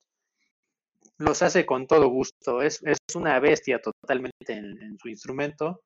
los 1.18 1.42
hace 1.42 1.66
con 1.66 1.88
todo 1.88 2.10
gusto, 2.10 2.62
es, 2.62 2.82
es 2.84 2.98
una 3.16 3.40
bestia 3.40 3.82
totalmente 3.82 4.54
en 4.54 4.98
su 5.00 5.10
instrumento. 5.10 5.82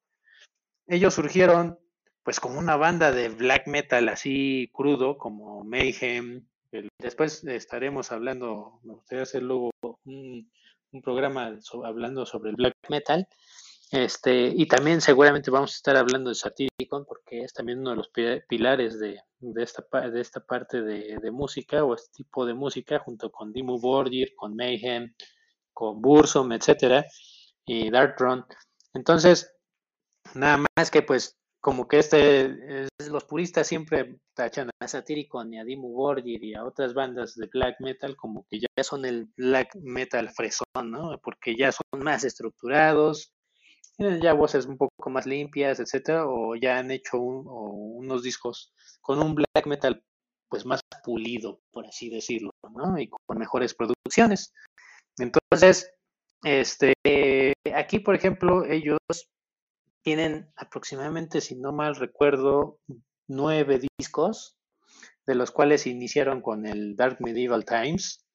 Ellos 0.87 1.13
surgieron 1.13 1.77
pues 2.23 2.39
como 2.39 2.59
una 2.59 2.75
banda 2.75 3.11
de 3.11 3.29
black 3.29 3.67
metal 3.67 4.09
así 4.09 4.69
crudo 4.73 5.17
como 5.17 5.63
Mayhem. 5.63 6.45
Después 6.99 7.43
estaremos 7.43 8.11
hablando, 8.11 8.79
me 8.83 8.93
gustaría 8.93 9.23
hacer 9.23 9.41
luego 9.41 9.71
un, 10.05 10.51
programa 11.03 11.57
hablando 11.85 12.25
sobre 12.25 12.51
el 12.51 12.55
black 12.55 12.75
metal. 12.89 13.27
Este, 13.91 14.53
y 14.55 14.67
también 14.67 15.01
seguramente 15.01 15.49
vamos 15.49 15.71
a 15.71 15.75
estar 15.77 15.97
hablando 15.97 16.29
de 16.29 16.35
Satyricon 16.35 17.05
porque 17.05 17.41
es 17.41 17.53
también 17.53 17.79
uno 17.79 17.91
de 17.91 17.95
los 17.95 18.11
pilares 18.47 18.99
de, 18.99 19.19
de, 19.39 19.63
esta, 19.63 19.83
de 20.09 20.21
esta 20.21 20.41
parte 20.41 20.83
de, 20.83 21.31
música 21.31 21.83
o 21.83 21.95
este 21.95 22.23
tipo 22.23 22.45
de 22.45 22.53
música 22.53 22.99
junto 22.99 23.31
con 23.31 23.51
Dimmu 23.51 23.79
Borgir, 23.79 24.35
con 24.35 24.55
Mayhem, 24.55 25.13
con 25.73 26.01
Bursum, 26.01 26.51
etcétera, 26.51 27.03
y 27.65 27.89
Darktron. 27.89 28.45
Entonces, 28.93 29.51
nada 30.35 30.63
más 30.77 30.91
que 30.91 31.01
pues 31.01 31.35
como 31.59 31.87
que 31.87 31.99
este, 31.99 32.87
los 33.09 33.25
puristas 33.25 33.67
siempre 33.67 34.19
tachan 34.35 34.69
a 34.79 34.87
Satyricon 34.87 35.51
y 35.53 35.59
a 35.59 35.63
Dimmu 35.63 35.89
Borgir 35.89 36.43
y 36.43 36.53
a 36.53 36.63
otras 36.63 36.93
bandas 36.93 37.35
de 37.35 37.47
black 37.47 37.77
metal 37.79 38.15
como 38.15 38.45
que 38.49 38.59
ya 38.59 38.83
son 38.83 39.03
el 39.05 39.29
black 39.35 39.75
metal 39.81 40.29
fresón, 40.29 40.91
¿no? 40.91 41.19
Porque 41.23 41.55
ya 41.57 41.71
son 41.71 42.03
más 42.03 42.23
estructurados, 42.23 43.33
tienen 43.99 44.21
ya 44.21 44.31
voces 44.31 44.65
un 44.65 44.77
poco 44.77 45.09
más 45.09 45.25
limpias, 45.25 45.81
etcétera, 45.81 46.25
o 46.25 46.55
ya 46.55 46.77
han 46.77 46.89
hecho 46.89 47.19
unos 47.19 48.23
discos 48.23 48.73
con 49.01 49.19
un 49.19 49.35
black 49.35 49.67
metal 49.67 50.01
pues 50.47 50.65
más 50.65 50.79
pulido, 51.03 51.59
por 51.71 51.85
así 51.85 52.09
decirlo, 52.09 52.51
¿no? 52.71 52.97
Y 52.97 53.09
con 53.09 53.37
mejores 53.37 53.75
producciones. 53.75 54.53
Entonces, 55.17 55.91
este, 56.43 57.51
aquí, 57.75 57.99
por 57.99 58.15
ejemplo, 58.15 58.63
ellos 58.63 58.99
tienen 60.01 60.49
aproximadamente, 60.55 61.41
si 61.41 61.57
no 61.57 61.73
mal 61.73 61.97
recuerdo, 61.97 62.79
nueve 63.27 63.81
discos, 63.99 64.55
de 65.27 65.35
los 65.35 65.51
cuales 65.51 65.85
iniciaron 65.87 66.41
con 66.41 66.65
el 66.65 66.95
Dark 66.95 67.17
Medieval 67.19 67.65
Times. 67.65 68.25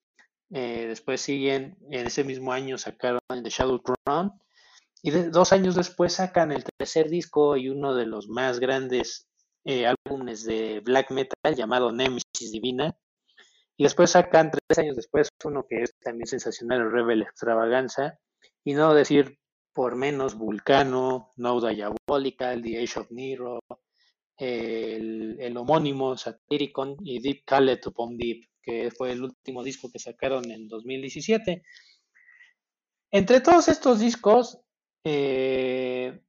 Eh, 0.51 0.89
después 0.89 1.23
siguen, 1.23 1.79
en 1.91 2.07
ese 2.07 2.23
mismo 2.23 2.53
año 2.53 2.77
sacaron 2.77 3.21
The 3.29 3.49
Shadow 3.49 3.83
Crown. 3.83 4.31
Y 5.07 5.11
dos 5.11 5.53
años 5.53 5.75
después 5.75 6.15
sacan 6.15 6.51
el 6.51 6.65
tercer 6.65 7.11
disco 7.11 7.59
y 7.59 7.69
uno 7.69 7.95
de 7.95 8.07
los 8.07 8.27
más 8.27 8.59
grandes 8.59 9.29
eh, 9.67 9.85
álbumes 9.87 10.45
de 10.45 10.81
black 10.81 11.11
metal 11.11 11.55
llamado 11.55 11.93
Nemesis 11.93 12.51
Divina. 12.51 12.97
Y 13.77 13.83
después 13.83 14.13
sacan 14.13 14.51
tres 14.51 14.79
años 14.79 14.97
después 14.97 15.29
uno 15.45 15.67
que 15.69 15.83
es 15.83 15.95
también 16.01 16.27
sensacional, 16.27 16.91
Rebel 16.91 17.21
Extravaganza. 17.21 18.19
Y 18.65 18.73
no 18.73 18.95
decir 18.95 19.37
por 19.75 19.95
menos 19.95 20.37
Vulcano, 20.37 21.33
No 21.37 21.61
Diabolical, 21.61 22.63
The 22.63 22.83
Age 22.83 23.01
of 23.01 23.11
Nero, 23.11 23.61
el, 24.39 25.55
homónimo 25.55 26.17
Satyricon 26.17 26.97
y 27.05 27.21
Deep 27.21 27.45
Callet 27.45 27.87
Upon 27.89 28.17
Deep, 28.17 28.49
que 28.63 28.91
fue 28.91 29.13
el 29.13 29.23
último 29.23 29.63
disco 29.63 29.91
que 29.93 29.99
sacaron 29.99 30.51
en 30.51 30.67
2017. 30.67 31.63
Entre 33.11 33.41
todos 33.43 33.69
estos 33.69 34.01
discos, 34.01 34.64
eh, 35.05 36.21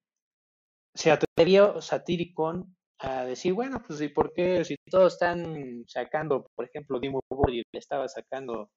se 0.93 1.11
atrevió 1.11 1.81
Satyricon 1.81 2.75
a 2.99 3.25
decir, 3.25 3.53
bueno, 3.53 3.83
pues 3.85 4.01
¿y 4.01 4.09
por 4.09 4.33
qué 4.33 4.63
si 4.63 4.75
todos 4.89 5.13
están 5.13 5.83
sacando, 5.87 6.47
por 6.55 6.65
ejemplo, 6.65 6.99
Dimo 6.99 7.21
Borgir 7.29 7.63
estaba 7.73 8.07
sacando 8.07 8.69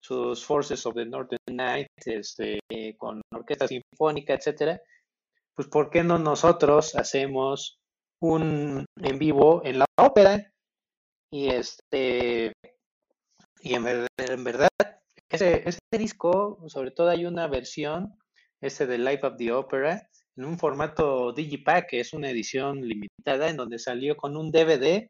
sus 0.00 0.44
Forces 0.44 0.84
of 0.86 0.94
the 0.94 1.04
Northern 1.04 1.38
Night, 1.50 1.88
este, 2.04 2.60
con 2.96 3.20
orquesta 3.32 3.66
sinfónica, 3.66 4.34
etcétera, 4.34 4.80
pues 5.54 5.68
¿por 5.68 5.90
qué 5.90 6.04
no 6.04 6.18
nosotros 6.18 6.94
hacemos 6.94 7.78
un 8.20 8.84
en 9.02 9.18
vivo 9.18 9.62
en 9.64 9.80
la 9.80 9.86
ópera? 9.98 10.52
Y 11.32 11.48
este 11.48 12.52
y 13.60 13.74
en, 13.74 13.82
verdad 14.44 14.68
ese, 15.28 15.68
ese 15.68 15.80
disco, 15.90 16.58
sobre 16.68 16.92
todo 16.92 17.08
hay 17.08 17.26
una 17.26 17.48
versión, 17.48 18.16
este 18.60 18.86
de 18.86 18.98
Life 18.98 19.26
of 19.26 19.36
the 19.36 19.52
Opera, 19.52 20.08
en 20.36 20.44
un 20.44 20.58
formato 20.58 21.32
Digipack, 21.32 21.88
que 21.88 22.00
es 22.00 22.12
una 22.12 22.30
edición 22.30 22.82
limitada, 22.82 23.48
en 23.48 23.56
donde 23.56 23.78
salió 23.78 24.16
con 24.16 24.36
un 24.36 24.50
DVD 24.50 25.08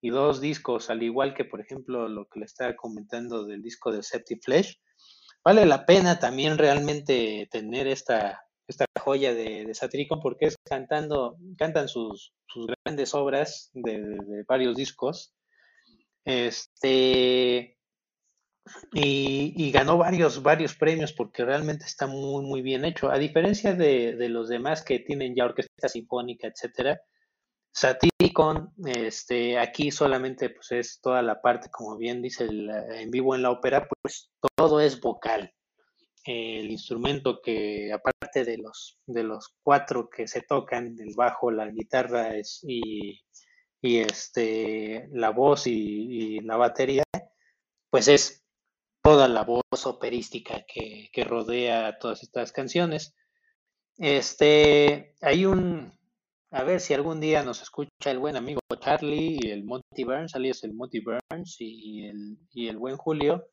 y 0.00 0.10
dos 0.10 0.40
discos, 0.40 0.90
al 0.90 1.02
igual 1.02 1.34
que 1.34 1.44
por 1.44 1.60
ejemplo 1.60 2.08
lo 2.08 2.26
que 2.26 2.40
le 2.40 2.46
estaba 2.46 2.76
comentando 2.76 3.44
del 3.44 3.62
disco 3.62 3.90
de 3.90 4.02
Flesh 4.02 4.78
Vale 5.44 5.64
la 5.64 5.86
pena 5.86 6.18
también 6.18 6.58
realmente 6.58 7.48
tener 7.50 7.86
esta, 7.86 8.42
esta 8.66 8.84
joya 9.00 9.32
de, 9.32 9.64
de 9.64 10.08
porque 10.20 10.46
es 10.46 10.56
cantando, 10.64 11.36
cantan 11.56 11.88
sus, 11.88 12.32
sus 12.48 12.66
grandes 12.84 13.14
obras 13.14 13.70
de, 13.72 14.44
varios 14.48 14.74
discos. 14.74 15.32
Este, 16.24 17.75
y, 18.92 19.70
ganó 19.70 19.98
varios, 19.98 20.42
varios 20.42 20.74
premios 20.74 21.12
porque 21.12 21.44
realmente 21.44 21.84
está 21.84 22.06
muy, 22.06 22.44
muy 22.44 22.62
bien 22.62 22.84
hecho. 22.84 23.10
A 23.10 23.18
diferencia 23.18 23.74
de, 23.74 24.16
de 24.16 24.28
los 24.28 24.48
demás 24.48 24.82
que 24.82 24.98
tienen 24.98 25.34
ya 25.34 25.44
orquesta 25.44 25.88
sinfónica, 25.88 26.48
etcétera, 26.48 27.00
Satyricon, 27.76 28.72
este, 28.86 29.58
aquí 29.58 29.90
solamente 29.90 30.48
pues 30.48 30.72
es 30.72 30.98
toda 31.02 31.20
la 31.20 31.42
parte, 31.42 31.68
como 31.70 31.98
bien 31.98 32.22
dice 32.22 32.46
en 32.46 33.10
vivo 33.10 33.34
en 33.34 33.42
la 33.42 33.50
ópera, 33.50 33.86
pues 34.02 34.30
todo 34.56 34.80
es 34.80 34.98
vocal. 34.98 35.52
El 36.24 36.70
instrumento 36.70 37.40
que, 37.42 37.92
aparte 37.92 38.44
de 38.44 38.56
los, 38.56 38.98
de 39.06 39.22
los 39.24 39.54
cuatro 39.62 40.08
que 40.08 40.26
se 40.26 40.40
tocan, 40.40 40.96
el 40.98 41.14
bajo, 41.14 41.50
la 41.50 41.68
guitarra 41.68 42.32
y, 42.62 43.20
y 43.82 43.98
este, 43.98 45.08
la 45.12 45.30
voz 45.30 45.66
y 45.66 46.40
la 46.40 46.56
batería, 46.56 47.04
pues 47.90 48.08
es 48.08 48.45
toda 49.06 49.28
la 49.28 49.44
voz 49.44 49.62
operística 49.84 50.64
que, 50.66 51.10
que 51.12 51.22
rodea 51.22 51.96
todas 52.00 52.24
estas 52.24 52.50
canciones. 52.50 53.14
Este, 53.98 55.14
hay 55.20 55.46
un, 55.46 55.96
a 56.50 56.64
ver 56.64 56.80
si 56.80 56.92
algún 56.92 57.20
día 57.20 57.44
nos 57.44 57.62
escucha 57.62 58.10
el 58.10 58.18
buen 58.18 58.34
amigo 58.34 58.58
Charlie 58.80 59.38
y 59.40 59.50
el 59.52 59.62
Monty 59.62 60.02
Burns, 60.02 60.34
alias 60.34 60.64
el 60.64 60.74
Monty 60.74 60.98
Burns 60.98 61.54
y 61.60 62.06
el, 62.06 62.36
y 62.50 62.66
el 62.66 62.78
buen 62.78 62.96
Julio. 62.96 63.46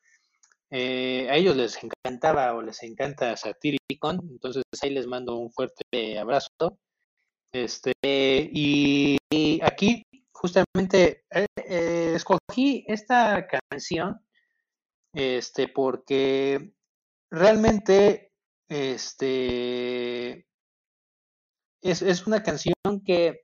Eh, 0.72 1.28
a 1.30 1.36
ellos 1.36 1.56
les 1.56 1.78
encantaba 1.84 2.56
o 2.56 2.64
les 2.64 2.82
encanta 2.82 3.38
Satyricon, 3.38 4.28
entonces 4.32 4.64
ahí 4.82 4.90
les 4.90 5.06
mando 5.06 5.38
un 5.38 5.52
fuerte 5.52 6.18
abrazo. 6.18 6.80
Este, 7.52 7.94
y, 8.04 9.20
y 9.30 9.60
aquí 9.62 10.04
justamente 10.32 11.26
eh, 11.30 11.46
eh, 11.58 12.14
escogí 12.16 12.86
esta 12.88 13.46
canción 13.70 14.20
este, 15.14 15.68
porque 15.68 16.74
realmente 17.30 18.32
este, 18.68 20.48
es, 21.82 22.02
es 22.02 22.28
una 22.28 22.44
canción 22.44 22.76
que 23.06 23.44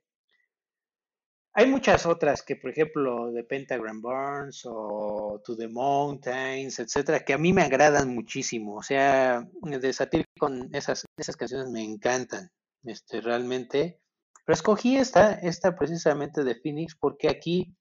hay 1.52 1.66
muchas 1.66 2.06
otras 2.06 2.42
que, 2.42 2.54
por 2.56 2.70
ejemplo, 2.70 3.32
de 3.32 3.42
Pentagram 3.42 4.00
Burns 4.00 4.62
o 4.64 5.42
To 5.44 5.56
the 5.56 5.66
Mountains, 5.68 6.78
etcétera, 6.78 7.24
que 7.24 7.32
a 7.32 7.38
mí 7.38 7.52
me 7.52 7.62
agradan 7.62 8.14
muchísimo. 8.14 8.76
O 8.76 8.82
sea, 8.82 9.48
de 9.62 9.92
Satir 9.92 10.24
con 10.38 10.72
esas, 10.74 11.04
esas 11.16 11.36
canciones 11.36 11.68
me 11.70 11.82
encantan, 11.82 12.50
este, 12.84 13.20
realmente. 13.20 14.00
Pero 14.46 14.54
escogí 14.54 14.96
esta, 14.96 15.34
esta 15.34 15.76
precisamente 15.76 16.44
de 16.44 16.54
Phoenix, 16.54 16.94
porque 16.94 17.28
aquí 17.28 17.74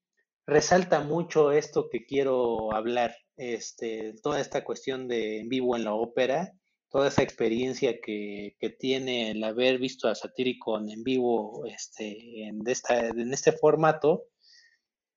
resalta 0.49 1.01
mucho 1.01 1.51
esto 1.51 1.89
que 1.89 2.05
quiero 2.05 2.73
hablar, 2.73 3.15
este, 3.37 4.15
toda 4.21 4.41
esta 4.41 4.63
cuestión 4.63 5.07
de 5.07 5.39
en 5.39 5.49
vivo 5.49 5.75
en 5.75 5.83
la 5.85 5.93
ópera 5.93 6.53
toda 6.89 7.07
esa 7.07 7.21
experiencia 7.21 7.99
que, 8.01 8.55
tiene 8.79 9.31
el 9.31 9.43
haber 9.43 9.79
visto 9.79 10.07
a 10.07 10.15
Satyricon 10.15 10.89
en 10.89 11.03
vivo 11.03 11.65
este, 11.65 12.47
en 12.47 13.33
este 13.33 13.51
formato. 13.51 14.25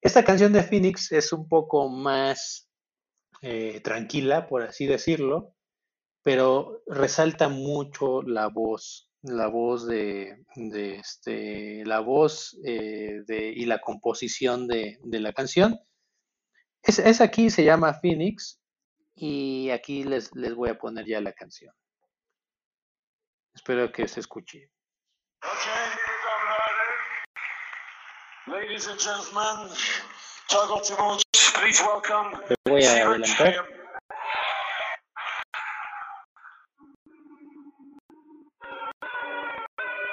Esta 0.01 0.25
canción 0.25 0.53
de 0.53 0.63
Phoenix 0.63 1.13
es 1.13 1.33
un 1.33 1.49
poco 1.49 1.89
más 1.89 2.69
eh, 3.41 3.81
tranquila, 3.81 4.49
por 4.49 4.63
así 4.63 4.87
decirlo, 4.87 5.55
pero 6.23 6.83
resalta 6.87 7.49
mucho 7.49 8.23
la 8.23 8.49
voz, 8.49 9.11
la 9.23 9.47
voz 9.47 9.87
de, 9.87 10.45
de 10.57 10.97
este, 10.97 11.85
la 11.85 12.01
voz 12.01 12.59
eh, 12.65 13.23
de, 13.27 13.49
y 13.49 13.67
la 13.67 13.81
composición 13.81 14.67
de, 14.67 14.99
de 15.03 15.21
la 15.21 15.33
canción. 15.33 15.79
Es, 16.83 16.99
es, 16.99 17.21
aquí, 17.21 17.51
se 17.51 17.65
llama 17.65 17.95
Phoenix, 17.95 18.61
y 19.15 19.71
aquí 19.71 20.05
les, 20.05 20.35
les 20.35 20.55
voy 20.55 20.71
a 20.71 20.79
poner 20.79 21.07
ya 21.07 21.21
la 21.21 21.33
canción. 21.33 21.73
Espero 23.55 23.93
que 23.93 24.09
se 24.09 24.21
escuche. 24.21 24.71
Ladies 28.47 28.89
and 28.89 28.99
gentlemen, 28.99 29.69
Timos, 30.49 31.23
please 31.55 31.81
welcome. 31.83 32.37
Te 32.49 32.55
voy 32.69 32.85
a 32.85 32.91
adelantar. 32.91 33.72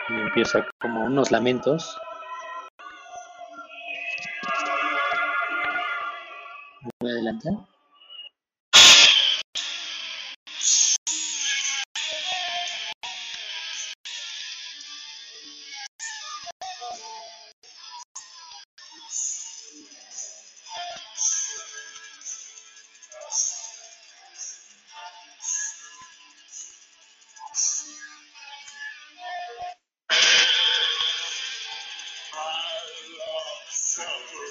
Y 0.10 0.14
empieza 0.14 0.66
como 0.82 1.05
unos 1.05 1.32
lamentos. 1.32 1.97
Voy 6.99 7.12
a 7.12 7.69
adelantar. 34.02 34.49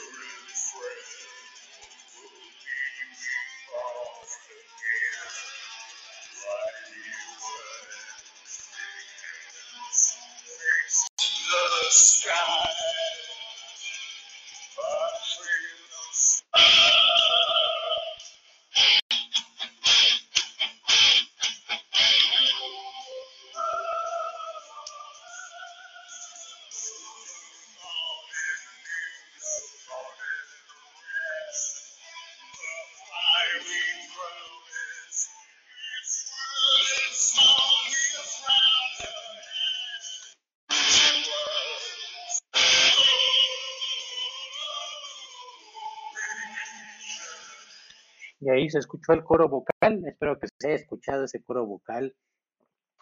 Ahí 48.50 48.70
se 48.70 48.78
escuchó 48.78 49.12
el 49.12 49.24
coro 49.24 49.48
vocal, 49.48 50.02
espero 50.06 50.38
que 50.38 50.48
se 50.58 50.68
haya 50.68 50.76
escuchado 50.76 51.24
ese 51.24 51.42
coro 51.42 51.66
vocal, 51.66 52.14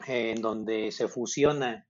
eh, 0.07 0.33
en 0.37 0.43
donde 0.43 0.93
se 0.93 1.09
fusiona 1.09 1.87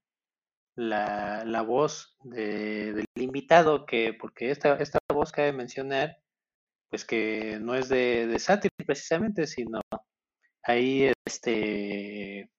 la, 0.77 1.45
la 1.45 1.63
voz 1.63 2.17
de, 2.25 2.93
del 2.93 3.07
invitado, 3.17 3.87
que 3.87 4.15
porque 4.15 4.51
esta, 4.51 4.77
esta 4.77 4.99
voz 5.13 5.33
cabe 5.33 5.53
mencionar, 5.53 6.19
pues 6.91 7.05
que 7.05 7.59
no 7.61 7.75
es 7.75 7.89
de, 7.89 8.27
de 8.27 8.71
precisamente, 8.87 9.47
sino 9.47 9.81
ahí 10.63 11.11
este 11.25 12.51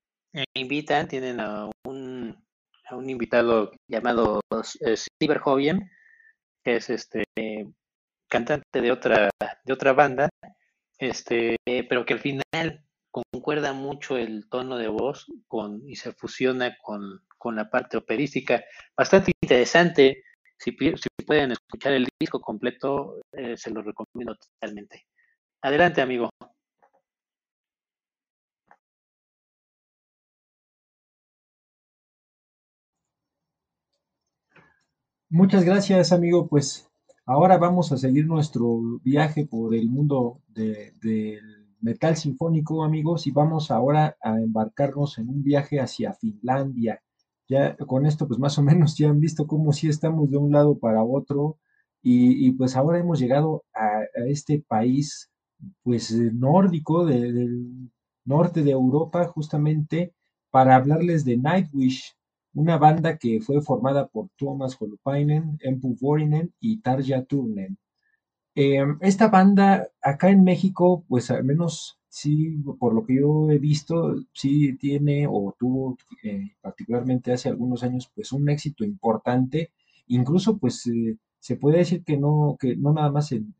invitan, 0.53 1.07
tienen 1.07 1.39
a 1.39 1.69
un, 1.85 2.35
a 2.89 2.95
un 2.95 3.09
invitado 3.09 3.71
llamado 3.87 4.41
Steve 4.63 5.39
Hovien, 5.43 5.89
que 6.63 6.77
es 6.77 6.89
este 6.89 7.23
cantante 8.29 8.81
de 8.81 8.91
otra, 8.91 9.29
de 9.63 9.73
otra 9.73 9.93
banda, 9.93 10.29
este, 10.97 11.57
pero 11.89 12.05
que 12.05 12.13
al 12.13 12.19
final 12.19 12.83
concuerda 13.11 13.73
mucho 13.73 14.17
el 14.17 14.47
tono 14.49 14.77
de 14.77 14.87
voz 14.87 15.25
con, 15.47 15.87
y 15.87 15.95
se 15.95 16.13
fusiona 16.13 16.77
con, 16.81 17.23
con 17.37 17.55
la 17.55 17.69
parte 17.69 17.97
operística. 17.97 18.63
Bastante 18.95 19.31
interesante. 19.41 20.23
Si, 20.57 20.71
si 20.71 21.25
pueden 21.25 21.51
escuchar 21.51 21.93
el 21.93 22.07
disco 22.19 22.39
completo, 22.41 23.21
eh, 23.31 23.55
se 23.57 23.71
lo 23.71 23.81
recomiendo 23.81 24.35
totalmente. 24.35 25.05
Adelante, 25.61 26.01
amigo. 26.01 26.29
Muchas 35.29 35.63
gracias, 35.63 36.11
amigo. 36.11 36.47
Pues 36.47 36.89
ahora 37.27 37.57
vamos 37.57 37.91
a 37.91 37.97
seguir 37.97 38.25
nuestro 38.25 38.99
viaje 39.03 39.45
por 39.45 39.75
el 39.75 39.89
mundo 39.89 40.41
del 40.47 40.99
de, 41.01 41.39
metal 41.81 42.15
sinfónico, 42.15 42.83
amigos, 42.83 43.27
y 43.27 43.31
vamos 43.31 43.69
ahora 43.69 44.17
a 44.21 44.37
embarcarnos 44.39 45.19
en 45.19 45.29
un 45.29 45.43
viaje 45.43 45.79
hacia 45.79 46.13
Finlandia. 46.13 47.01
Ya 47.47 47.75
con 47.77 48.05
esto, 48.05 48.27
pues 48.27 48.39
más 48.39 48.57
o 48.57 48.63
menos 48.63 48.97
ya 48.97 49.09
han 49.09 49.19
visto 49.19 49.45
cómo 49.45 49.71
sí 49.73 49.87
estamos 49.87 50.31
de 50.31 50.37
un 50.37 50.51
lado 50.51 50.79
para 50.79 51.03
otro, 51.03 51.59
y, 52.01 52.51
pues 52.53 52.75
ahora 52.77 52.99
hemos 52.99 53.19
llegado 53.19 53.65
a, 53.73 54.01
este 54.27 54.63
país 54.65 55.29
pues 55.83 56.11
nórdico 56.11 57.05
del 57.05 57.91
norte 58.23 58.63
de 58.63 58.71
Europa 58.71 59.25
justamente 59.25 60.13
para 60.49 60.75
hablarles 60.75 61.25
de 61.25 61.37
Nightwish, 61.37 62.16
una 62.57 62.77
banda 62.77 63.17
que 63.17 63.41
fue 63.41 63.61
formada 63.61 64.07
por 64.07 64.29
Thomas 64.37 64.77
Holopainen, 64.79 65.57
Empu 65.61 65.95
Vorinen 65.99 66.53
y 66.59 66.79
Tarja 66.79 67.23
Turnen. 67.23 67.77
Em, 68.55 68.97
esta 69.01 69.27
banda 69.29 69.89
acá 70.01 70.29
en 70.31 70.43
México, 70.43 71.03
pues 71.07 71.29
al 71.31 71.43
menos 71.43 71.99
sí, 72.09 72.57
por 72.79 72.93
lo 72.95 73.05
que 73.05 73.15
yo 73.17 73.51
he 73.51 73.59
visto, 73.59 74.15
sí 74.33 74.75
tiene 74.77 75.27
o 75.27 75.55
tuvo 75.59 75.97
eh, 76.23 76.55
particularmente 76.61 77.31
hace 77.33 77.49
algunos 77.49 77.83
años, 77.83 78.11
pues 78.15 78.31
un 78.31 78.49
éxito 78.49 78.83
importante. 78.83 79.71
Incluso, 80.07 80.57
pues 80.57 80.87
eh, 80.87 81.17
se 81.39 81.57
puede 81.57 81.79
decir 81.79 82.03
que 82.03 82.17
no, 82.17 82.57
que 82.59 82.75
no 82.75 82.93
nada 82.93 83.11
más 83.11 83.31
en, 83.31 83.53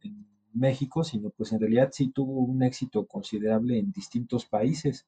México, 0.54 1.04
sino 1.04 1.30
pues 1.30 1.52
en 1.52 1.60
realidad 1.60 1.90
sí 1.92 2.10
tuvo 2.10 2.42
un 2.42 2.64
éxito 2.64 3.06
considerable 3.06 3.78
en 3.78 3.92
distintos 3.92 4.46
países. 4.46 5.06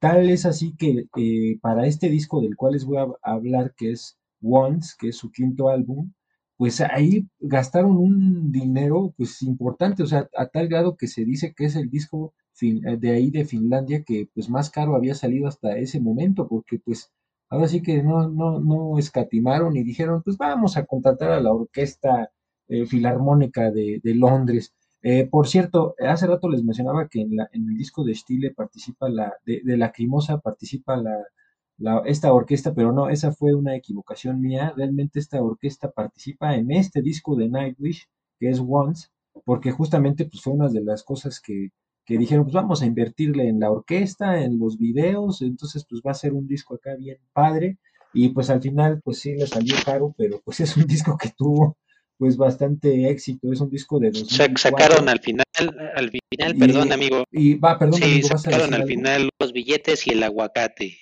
Tal 0.00 0.30
es 0.30 0.46
así 0.46 0.74
que 0.76 1.06
eh, 1.16 1.58
para 1.60 1.86
este 1.86 2.08
disco 2.08 2.40
del 2.40 2.56
cual 2.56 2.74
les 2.74 2.84
voy 2.84 2.98
a 2.98 3.06
hablar, 3.22 3.74
que 3.76 3.92
es 3.92 4.18
Once, 4.42 4.94
que 4.98 5.08
es 5.08 5.16
su 5.16 5.30
quinto 5.32 5.68
álbum, 5.68 6.12
pues 6.56 6.80
ahí 6.80 7.26
gastaron 7.40 7.96
un 7.96 8.52
dinero 8.52 9.14
pues 9.16 9.42
importante, 9.42 10.02
o 10.02 10.06
sea, 10.06 10.28
a 10.36 10.46
tal 10.46 10.68
grado 10.68 10.96
que 10.96 11.06
se 11.06 11.24
dice 11.24 11.54
que 11.56 11.66
es 11.66 11.76
el 11.76 11.90
disco 11.90 12.34
eh, 12.60 12.96
de 12.98 13.10
ahí 13.12 13.30
de 13.30 13.44
Finlandia 13.44 14.02
que 14.02 14.28
pues 14.34 14.48
más 14.50 14.70
caro 14.70 14.96
había 14.96 15.14
salido 15.14 15.46
hasta 15.46 15.78
ese 15.78 16.00
momento, 16.00 16.48
porque 16.48 16.78
pues 16.78 17.12
ahora 17.48 17.68
sí 17.68 17.82
que 17.82 18.02
no, 18.02 18.28
no, 18.28 18.60
no 18.60 18.98
escatimaron 18.98 19.76
y 19.76 19.84
dijeron, 19.84 20.22
pues 20.22 20.36
vamos 20.36 20.76
a 20.76 20.84
contratar 20.84 21.30
a 21.32 21.40
la 21.40 21.52
Orquesta 21.52 22.30
eh, 22.68 22.86
Filarmónica 22.86 23.70
de, 23.70 24.00
Londres. 24.04 24.74
Eh, 25.02 25.26
por 25.30 25.46
cierto, 25.48 25.94
hace 25.98 26.26
rato 26.26 26.48
les 26.48 26.64
mencionaba 26.64 27.08
que 27.08 27.20
en, 27.20 27.36
la, 27.36 27.48
en 27.52 27.68
el 27.68 27.76
disco 27.76 28.04
de 28.04 28.14
Stile 28.14 28.52
participa 28.52 29.08
la, 29.08 29.32
de, 29.46 29.60
de 29.64 29.76
Lacrimosa 29.76 30.40
participa 30.40 30.96
la, 30.96 32.02
esta 32.06 32.32
orquesta, 32.32 32.74
pero 32.74 32.92
no, 32.92 33.08
esa 33.08 33.32
fue 33.32 33.54
una 33.54 33.76
equivocación 33.76 34.40
mía. 34.40 34.72
Realmente 34.76 35.20
esta 35.20 35.40
orquesta 35.42 35.90
participa 35.90 36.56
en 36.56 36.70
este 36.72 37.02
disco 37.02 37.36
de 37.36 37.48
Nightwish, 37.48 38.08
que 38.40 38.50
es 38.50 38.60
Once, 38.66 39.08
porque 39.44 39.70
justamente 39.70 40.24
pues, 40.26 40.42
fue 40.42 40.54
una 40.54 40.68
de 40.68 40.82
las 40.82 41.04
cosas 41.04 41.40
que, 41.40 41.70
que 42.04 42.18
dijeron, 42.18 42.44
pues 42.44 42.54
vamos 42.54 42.82
a 42.82 42.86
invertirle 42.86 43.48
en 43.48 43.60
la 43.60 43.70
orquesta, 43.70 44.42
en 44.42 44.58
los 44.58 44.78
videos, 44.78 45.42
entonces 45.42 45.86
pues 45.88 46.02
va 46.04 46.10
a 46.12 46.14
ser 46.14 46.32
un 46.32 46.46
disco 46.48 46.74
acá 46.74 46.96
bien 46.96 47.18
padre. 47.32 47.78
Y 48.14 48.30
pues 48.30 48.50
al 48.50 48.62
final, 48.62 49.00
pues 49.04 49.18
sí 49.20 49.34
le 49.34 49.46
salió 49.46 49.76
caro, 49.84 50.14
pero 50.16 50.40
pues 50.44 50.60
es 50.60 50.76
un 50.76 50.86
disco 50.86 51.16
que 51.16 51.30
tuvo 51.36 51.76
pues 52.18 52.36
bastante 52.36 53.08
éxito. 53.08 53.52
Es 53.52 53.60
un 53.60 53.70
disco 53.70 53.98
de 53.98 54.10
2004. 54.10 54.56
Sacaron 54.58 55.08
al 55.08 55.20
final, 55.20 55.46
al 55.94 56.10
final, 56.10 56.56
perdón 56.58 56.92
amigo. 56.92 57.24
Y 57.30 57.54
va, 57.54 57.78
perdón, 57.78 58.00
sí, 58.00 58.22
sacaron 58.22 58.74
al 58.74 58.84
final 58.84 59.30
los 59.38 59.52
billetes 59.52 60.06
y 60.06 60.10
el 60.10 60.22
aguacate. 60.22 60.98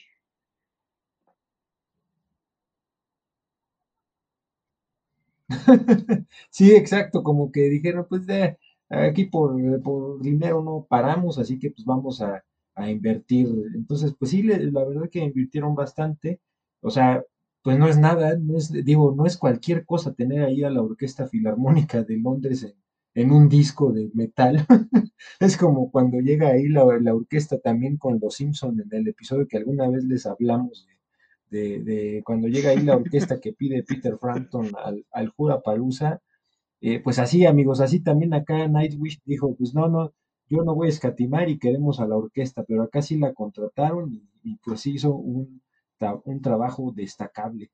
sí, 6.50 6.72
exacto, 6.74 7.22
como 7.22 7.52
que 7.52 7.62
dijeron, 7.68 8.06
pues 8.08 8.26
de 8.26 8.58
aquí 8.88 9.26
por, 9.26 9.56
dinero 10.20 10.62
no 10.62 10.86
paramos, 10.88 11.38
así 11.38 11.58
que 11.58 11.70
pues 11.70 11.84
vamos 11.84 12.20
a, 12.20 12.42
invertir. 12.88 13.48
Entonces, 13.74 14.14
pues 14.18 14.32
sí, 14.32 14.42
la 14.42 14.84
verdad 14.84 15.08
que 15.10 15.20
invirtieron 15.20 15.74
bastante, 15.74 16.40
o 16.80 16.90
sea, 16.90 17.22
pues 17.66 17.80
no 17.80 17.88
es 17.88 17.98
nada, 17.98 18.36
no 18.36 18.56
es, 18.56 18.70
digo, 18.70 19.12
no 19.16 19.26
es 19.26 19.36
cualquier 19.36 19.84
cosa 19.84 20.14
tener 20.14 20.44
ahí 20.44 20.62
a 20.62 20.70
la 20.70 20.82
Orquesta 20.82 21.26
Filarmónica 21.26 22.04
de 22.04 22.16
Londres 22.16 22.72
en, 23.12 23.32
un 23.32 23.48
disco 23.48 23.90
de 23.90 24.08
metal. 24.14 24.64
es 25.40 25.56
como 25.56 25.90
cuando 25.90 26.20
llega 26.20 26.50
ahí 26.50 26.68
la, 26.68 26.84
la 27.00 27.12
orquesta 27.12 27.58
también 27.58 27.96
con 27.96 28.20
los 28.20 28.36
Simpson 28.36 28.80
en 28.80 28.96
el 28.96 29.08
episodio 29.08 29.48
que 29.48 29.56
alguna 29.56 29.88
vez 29.88 30.04
les 30.04 30.26
hablamos 30.26 30.86
de 31.50 32.22
cuando 32.24 32.46
llega 32.46 32.70
ahí 32.70 32.82
la 32.82 32.98
orquesta 32.98 33.40
que 33.40 33.52
pide 33.52 33.82
Peter 33.82 34.16
Frampton 34.16 34.70
al, 34.84 35.04
al 35.10 35.30
Jura 35.30 35.60
Palusa, 35.60 36.22
eh, 36.80 37.00
pues 37.02 37.18
así, 37.18 37.46
amigos, 37.46 37.80
así 37.80 37.98
también 37.98 38.32
acá 38.32 38.68
Nightwish 38.68 39.18
dijo, 39.24 39.56
pues 39.56 39.74
no, 39.74 39.88
no, 39.88 40.12
yo 40.48 40.62
no 40.62 40.76
voy 40.76 40.86
a 40.86 40.90
escatimar 40.90 41.48
y 41.48 41.58
queremos 41.58 41.98
a 41.98 42.06
la 42.06 42.14
orquesta, 42.16 42.62
pero 42.62 42.84
acá 42.84 43.02
sí 43.02 43.18
la 43.18 43.34
contrataron 43.34 44.14
y, 44.44 44.56
pues 44.64 44.86
hizo 44.86 45.12
un, 45.16 45.62
un, 46.24 46.42
trabajo 46.42 46.92
destacable. 46.94 47.70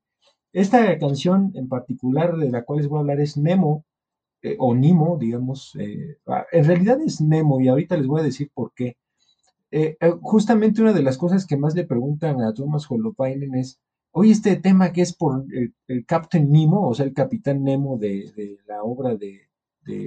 Esta 0.51 0.97
canción 0.99 1.51
en 1.55 1.67
particular 1.67 2.37
de 2.37 2.51
la 2.51 2.63
cual 2.63 2.79
les 2.79 2.87
voy 2.87 2.97
a 2.97 3.01
hablar 3.01 3.19
es 3.19 3.37
Nemo, 3.37 3.85
eh, 4.41 4.55
o 4.59 4.75
Nimo, 4.75 5.17
digamos, 5.17 5.75
eh, 5.79 6.17
ah, 6.27 6.45
en 6.51 6.65
realidad 6.65 6.99
es 7.01 7.21
Nemo 7.21 7.61
y 7.61 7.69
ahorita 7.69 7.97
les 7.97 8.07
voy 8.07 8.21
a 8.21 8.25
decir 8.25 8.51
por 8.53 8.73
qué. 8.73 8.97
Eh, 9.71 9.97
justamente 10.21 10.81
una 10.81 10.93
de 10.93 11.01
las 11.01 11.17
cosas 11.17 11.47
que 11.47 11.57
más 11.57 11.75
le 11.75 11.85
preguntan 11.85 12.41
a 12.41 12.53
Thomas 12.53 12.85
Holopainen 12.89 13.55
es, 13.55 13.79
oye, 14.11 14.31
este 14.31 14.55
tema 14.57 14.91
que 14.91 15.01
es 15.01 15.13
por 15.13 15.45
el, 15.51 16.05
Captain 16.05 16.51
Nemo, 16.51 16.89
o 16.89 16.93
sea, 16.93 17.05
el 17.05 17.13
Capitán 17.13 17.63
Nemo 17.63 17.97
de, 17.97 18.59
la 18.67 18.83
obra 18.83 19.15
de, 19.15 19.49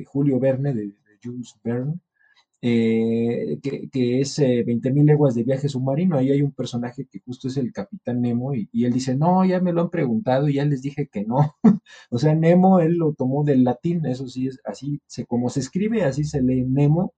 Julio 0.06 0.38
Verne, 0.38 0.72
de, 0.74 0.94
Jules 1.22 1.56
Verne, 1.64 1.98
eh, 2.62 3.58
que, 3.62 4.20
es 4.20 4.38
20.000 4.38 5.04
leguas 5.04 5.34
de 5.34 5.44
viaje 5.44 5.68
submarino. 5.68 6.16
Ahí 6.16 6.30
hay 6.30 6.42
un 6.42 6.52
personaje 6.52 7.06
que 7.10 7.20
justo 7.20 7.48
es 7.48 7.56
el 7.56 7.72
Capitán 7.72 8.20
Nemo 8.22 8.54
y, 8.54 8.84
él 8.84 8.92
dice, 8.92 9.16
no, 9.16 9.44
ya 9.44 9.60
me 9.60 9.72
lo 9.72 9.82
han 9.82 9.90
preguntado 9.90 10.48
y 10.48 10.54
ya 10.54 10.64
les 10.64 10.82
dije 10.82 11.08
que 11.08 11.24
no. 11.24 11.56
o 12.10 12.18
sea, 12.18 12.34
Nemo 12.34 12.80
él 12.80 12.96
lo 12.96 13.14
tomó 13.14 13.44
del 13.44 13.64
latín, 13.64 14.06
eso 14.06 14.28
sí 14.28 14.48
es 14.48 14.60
así, 14.64 15.00
se, 15.06 15.26
como 15.26 15.48
se 15.50 15.60
escribe, 15.60 16.04
así 16.04 16.24
se 16.24 16.42
lee 16.42 16.64
Nemo 16.64 17.14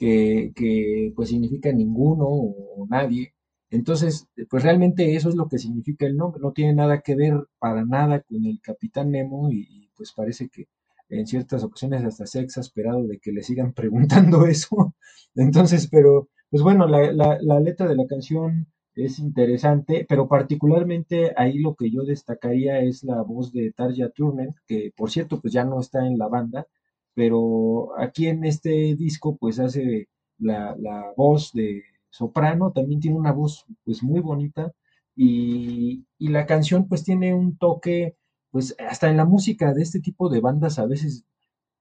que, 0.00 1.12
pues 1.14 1.28
significa 1.28 1.72
ninguno 1.72 2.26
o, 2.28 2.86
nadie. 2.88 3.34
Entonces, 3.70 4.28
pues 4.48 4.64
realmente 4.64 5.14
eso 5.16 5.28
es 5.28 5.36
lo 5.36 5.48
que 5.48 5.58
significa 5.58 6.06
el 6.06 6.16
nombre, 6.16 6.40
no 6.42 6.52
tiene 6.52 6.74
nada 6.74 7.02
que 7.02 7.14
ver 7.14 7.34
para 7.58 7.84
nada 7.84 8.20
con 8.22 8.44
el 8.46 8.60
Capitán 8.60 9.10
Nemo 9.12 9.50
y, 9.52 9.90
pues 9.96 10.12
parece 10.12 10.48
que 10.48 10.66
en 11.10 11.26
ciertas 11.26 11.64
ocasiones 11.64 12.04
hasta 12.04 12.26
se 12.26 12.40
ha 12.40 12.42
exasperado 12.42 13.06
de 13.06 13.18
que 13.18 13.32
le 13.32 13.42
sigan 13.42 13.72
preguntando 13.74 14.46
eso. 14.46 14.94
Entonces, 15.34 15.88
pero 15.90 16.28
pues 16.50 16.62
bueno, 16.62 16.86
la, 16.88 17.60
letra 17.60 17.88
de 17.88 17.96
la 17.96 18.06
canción 18.06 18.66
es 18.94 19.18
interesante, 19.20 20.04
pero 20.08 20.28
particularmente 20.28 21.32
ahí 21.36 21.58
lo 21.58 21.74
que 21.76 21.90
yo 21.90 22.02
destacaría 22.04 22.80
es 22.80 23.04
la 23.04 23.22
voz 23.22 23.52
de 23.52 23.72
Tarja 23.72 24.10
Turner, 24.10 24.50
que 24.66 24.92
por 24.96 25.10
cierto 25.10 25.40
pues 25.40 25.52
ya 25.52 25.64
no 25.64 25.80
está 25.80 26.06
en 26.06 26.18
la 26.18 26.28
banda, 26.28 26.66
pero 27.14 27.98
aquí 27.98 28.26
en 28.26 28.44
este 28.44 28.96
disco 28.96 29.36
pues 29.36 29.60
hace 29.60 30.08
la, 30.38 31.12
voz 31.16 31.52
de 31.52 31.82
soprano, 32.10 32.72
también 32.72 33.00
tiene 33.00 33.16
una 33.18 33.32
voz 33.32 33.64
pues 33.84 34.02
muy 34.02 34.20
bonita 34.20 34.72
y, 35.16 36.04
la 36.18 36.46
canción 36.46 36.88
pues 36.88 37.04
tiene 37.04 37.34
un 37.34 37.56
toque 37.58 38.16
pues 38.50 38.74
hasta 38.78 39.10
en 39.10 39.16
la 39.16 39.24
música 39.24 39.72
de 39.74 39.82
este 39.82 40.00
tipo 40.00 40.28
de 40.28 40.40
bandas 40.40 40.78
a 40.78 40.86
veces, 40.86 41.24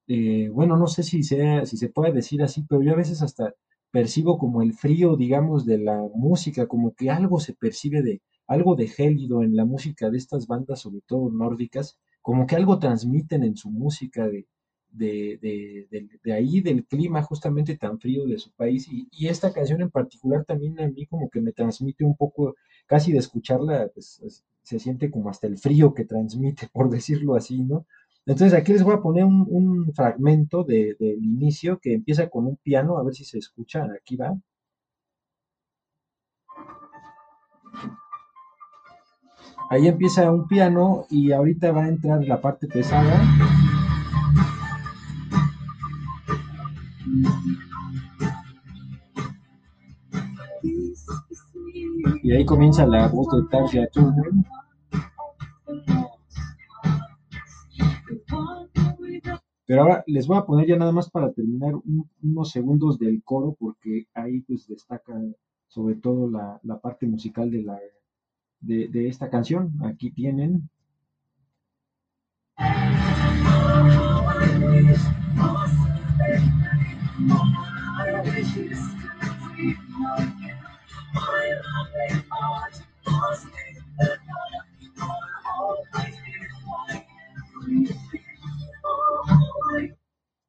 eh, 0.07 0.49
bueno, 0.49 0.77
no 0.77 0.87
sé 0.87 1.03
si, 1.03 1.23
sea, 1.23 1.65
si 1.65 1.77
se 1.77 1.89
puede 1.89 2.13
decir 2.13 2.43
así, 2.43 2.65
pero 2.67 2.81
yo 2.83 2.93
a 2.93 2.97
veces 2.97 3.21
hasta 3.21 3.53
percibo 3.91 4.37
como 4.37 4.61
el 4.61 4.73
frío, 4.73 5.15
digamos, 5.17 5.65
de 5.65 5.79
la 5.79 5.99
música, 6.15 6.67
como 6.67 6.93
que 6.93 7.09
algo 7.09 7.39
se 7.39 7.53
percibe 7.53 8.01
de 8.01 8.21
algo 8.47 8.75
de 8.75 8.87
gélido 8.87 9.43
en 9.43 9.55
la 9.55 9.65
música 9.65 10.09
de 10.09 10.17
estas 10.17 10.47
bandas, 10.47 10.81
sobre 10.81 11.01
todo 11.05 11.29
nórdicas, 11.29 11.99
como 12.21 12.47
que 12.47 12.55
algo 12.55 12.79
transmiten 12.79 13.43
en 13.43 13.55
su 13.55 13.69
música 13.69 14.27
de, 14.27 14.47
de, 14.91 15.87
de, 16.23 16.33
ahí, 16.33 16.61
del 16.61 16.85
clima 16.85 17.21
justamente 17.21 17.77
tan 17.77 17.99
frío 17.99 18.25
de 18.25 18.39
su 18.39 18.51
país. 18.51 18.87
Y, 18.89 19.27
esta 19.27 19.53
canción 19.53 19.81
en 19.81 19.91
particular 19.91 20.45
también 20.45 20.79
a 20.79 20.87
mí 20.87 21.05
como 21.05 21.29
que 21.29 21.41
me 21.41 21.51
transmite 21.51 22.03
un 22.03 22.15
poco, 22.15 22.55
casi 22.87 23.11
de 23.11 23.19
escucharla, 23.19 23.89
pues 23.93 24.43
se 24.69 24.79
siente 24.79 25.09
como 25.09 25.29
hasta 25.31 25.47
el 25.47 25.57
frío 25.57 25.93
que 25.95 26.05
transmite, 26.05 26.69
por 26.73 26.89
decirlo 26.89 27.35
así, 27.35 27.63
¿no? 27.63 27.85
Entonces 28.25 28.53
aquí 28.53 28.73
les 28.73 28.83
voy 28.83 28.93
a 28.93 29.01
poner 29.01 29.25
un, 29.25 29.91
fragmento 29.95 30.63
del 30.63 30.95
inicio 31.01 31.79
que 31.79 31.93
empieza 31.95 32.29
con 32.29 32.45
un 32.45 32.57
piano, 32.57 32.97
a 32.99 33.03
ver 33.03 33.15
si 33.15 33.25
se 33.25 33.39
escucha, 33.39 33.87
aquí 33.99 34.17
va. 34.17 34.37
Ahí 39.71 39.87
empieza 39.87 40.31
un 40.31 40.47
piano 40.47 41.05
y 41.09 41.31
ahorita 41.31 41.71
va 41.71 41.85
a 41.85 41.89
entrar 41.89 42.23
la 42.23 42.39
parte 42.39 42.67
pesada. 42.67 43.19
Y 52.29 52.31
ahí 52.31 52.45
comienza 52.45 52.85
la 52.85 53.07
voz 53.07 53.27
de 53.31 53.49
Tarja. 53.49 53.87
Pero 59.65 59.81
ahora 59.81 60.03
les 60.05 60.27
voy 60.27 60.37
a 60.37 60.45
poner 60.45 60.67
ya 60.67 60.75
nada 60.75 60.91
más 60.91 61.09
para 61.09 61.31
terminar 61.31 61.73
unos 62.21 62.51
segundos 62.51 62.99
del 62.99 63.23
coro 63.23 63.55
porque 63.57 64.05
ahí 64.13 64.41
pues 64.41 64.67
destaca 64.67 65.19
sobre 65.69 65.95
todo 65.95 66.29
la, 66.29 66.79
parte 66.79 67.07
musical 67.07 67.49
de, 67.49 67.63
la, 67.63 67.79
de, 68.59 68.89
de 68.89 69.07
esta 69.07 69.31
canción. 69.31 69.73
Aquí 69.83 70.11
tienen. 70.11 70.69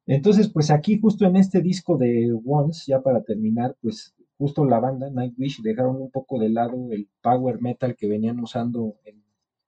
Entonces, 0.07 0.49
pues 0.49 0.71
aquí 0.71 0.99
justo 0.99 1.25
en 1.25 1.37
este 1.37 1.61
disco 1.61 1.97
de 1.97 2.37
Once, 2.45 2.83
ya 2.85 3.01
para 3.01 3.23
terminar, 3.23 3.75
pues 3.81 4.13
justo 4.37 4.65
la 4.65 4.79
banda 4.79 5.09
Nightwish 5.09 5.61
dejaron 5.61 6.01
un 6.01 6.11
poco 6.11 6.39
de 6.39 6.49
lado 6.49 6.91
el 6.91 7.07
power 7.21 7.61
metal 7.61 7.95
que 7.95 8.07
venían 8.07 8.39
usando 8.39 8.95
en, 9.05 9.23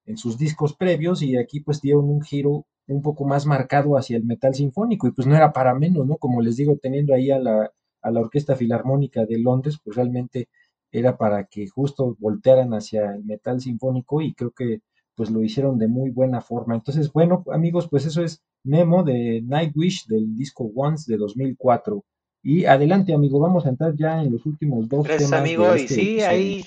en 0.05 0.17
sus 0.17 0.37
discos 0.37 0.75
previos 0.75 1.21
y 1.21 1.37
aquí 1.37 1.61
pues 1.61 1.79
dieron 1.79 2.09
un 2.09 2.21
giro 2.21 2.65
un 2.87 3.01
poco 3.01 3.25
más 3.25 3.45
marcado 3.45 3.97
hacia 3.97 4.17
el 4.17 4.25
metal 4.25 4.53
sinfónico 4.53 5.07
y 5.07 5.11
pues 5.11 5.27
no 5.27 5.35
era 5.35 5.53
para 5.53 5.73
menos, 5.75 6.05
¿no? 6.05 6.17
Como 6.17 6.41
les 6.41 6.57
digo, 6.57 6.77
teniendo 6.81 7.13
ahí 7.13 7.31
a 7.31 7.39
la, 7.39 7.71
a 8.01 8.11
la 8.11 8.19
Orquesta 8.19 8.55
Filarmónica 8.55 9.25
de 9.25 9.39
Londres, 9.39 9.77
pues 9.83 9.95
realmente 9.95 10.49
era 10.93 11.17
para 11.17 11.45
que 11.45 11.67
justo 11.67 12.15
voltearan 12.19 12.73
hacia 12.73 13.15
el 13.15 13.25
metal 13.25 13.59
sinfónico 13.59 14.21
y 14.21 14.33
creo 14.33 14.51
que 14.51 14.79
pues 15.15 15.29
lo 15.29 15.43
hicieron 15.43 15.77
de 15.77 15.87
muy 15.87 16.11
buena 16.11 16.39
forma. 16.41 16.75
Entonces, 16.75 17.11
bueno, 17.11 17.43
amigos, 17.51 17.87
pues 17.89 18.05
eso 18.05 18.23
es 18.23 18.41
Nemo 18.63 19.03
de 19.03 19.41
Nightwish 19.41 20.05
del 20.07 20.35
disco 20.35 20.71
Once 20.75 21.11
de 21.11 21.17
2004. 21.17 22.03
Y 22.43 22.65
adelante, 22.65 23.13
amigo, 23.13 23.39
vamos 23.39 23.65
a 23.65 23.69
entrar 23.69 23.95
ya 23.95 24.21
en 24.21 24.31
los 24.31 24.45
últimos 24.45 24.87
dos 24.89 25.03
Gracias, 25.05 25.29
temas 25.29 25.41
amigo. 25.41 25.71
de 25.73 25.81
Y 25.81 25.83
este 25.83 25.95
sí, 25.95 26.01
episodio. 26.19 26.29
ahí, 26.29 26.65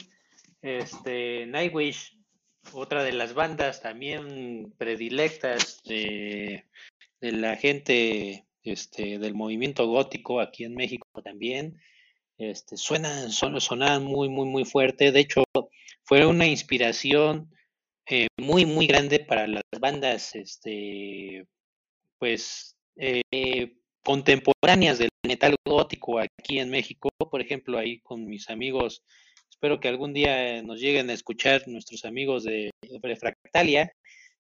este, 0.63 1.47
Nightwish, 1.47 2.19
otra 2.73 3.05
de 3.05 3.13
las 3.13 3.35
bandas 3.35 3.81
también 3.83 4.73
predilectas 4.79 5.83
de, 5.85 6.65
de 7.21 7.33
la 7.33 7.57
gente 7.57 8.47
este, 8.63 9.19
del 9.19 9.35
movimiento 9.35 9.87
gótico 9.87 10.41
aquí 10.41 10.65
en 10.65 10.75
México 10.75 11.07
también. 11.23 11.79
Este, 12.39 12.77
suenan, 12.77 13.31
son, 13.31 13.61
sonaban 13.61 14.05
muy, 14.05 14.29
muy, 14.29 14.47
muy 14.47 14.65
fuerte. 14.65 15.13
De 15.13 15.21
hecho, 15.21 15.45
fue 16.03 16.27
una 16.27 16.47
inspiración 16.47 17.51
eh, 18.09 18.29
muy, 18.39 18.67
muy 18.67 18.87
grande 18.87 19.21
para 19.21 19.47
las 19.47 19.63
bandas, 19.81 20.35
este, 20.35 21.47
pues, 22.19 22.77
eh, 22.97 23.77
contemporáneas 24.05 24.99
del 24.99 25.09
metal 25.27 25.57
gótico 25.65 26.21
aquí 26.21 26.59
en 26.59 26.71
México. 26.71 27.09
Por 27.19 27.41
ejemplo, 27.41 27.79
ahí 27.79 28.01
con 28.01 28.27
mis 28.27 28.49
amigos, 28.51 29.03
espero 29.51 29.81
que 29.81 29.89
algún 29.89 30.13
día 30.13 30.63
nos 30.63 30.81
lleguen 30.81 31.11
a 31.11 31.15
escuchar 31.15 31.67
nuestros 31.67 32.05
amigos 32.05 32.45
de, 32.45 32.71
de 32.83 33.17
Fractalia, 33.17 33.93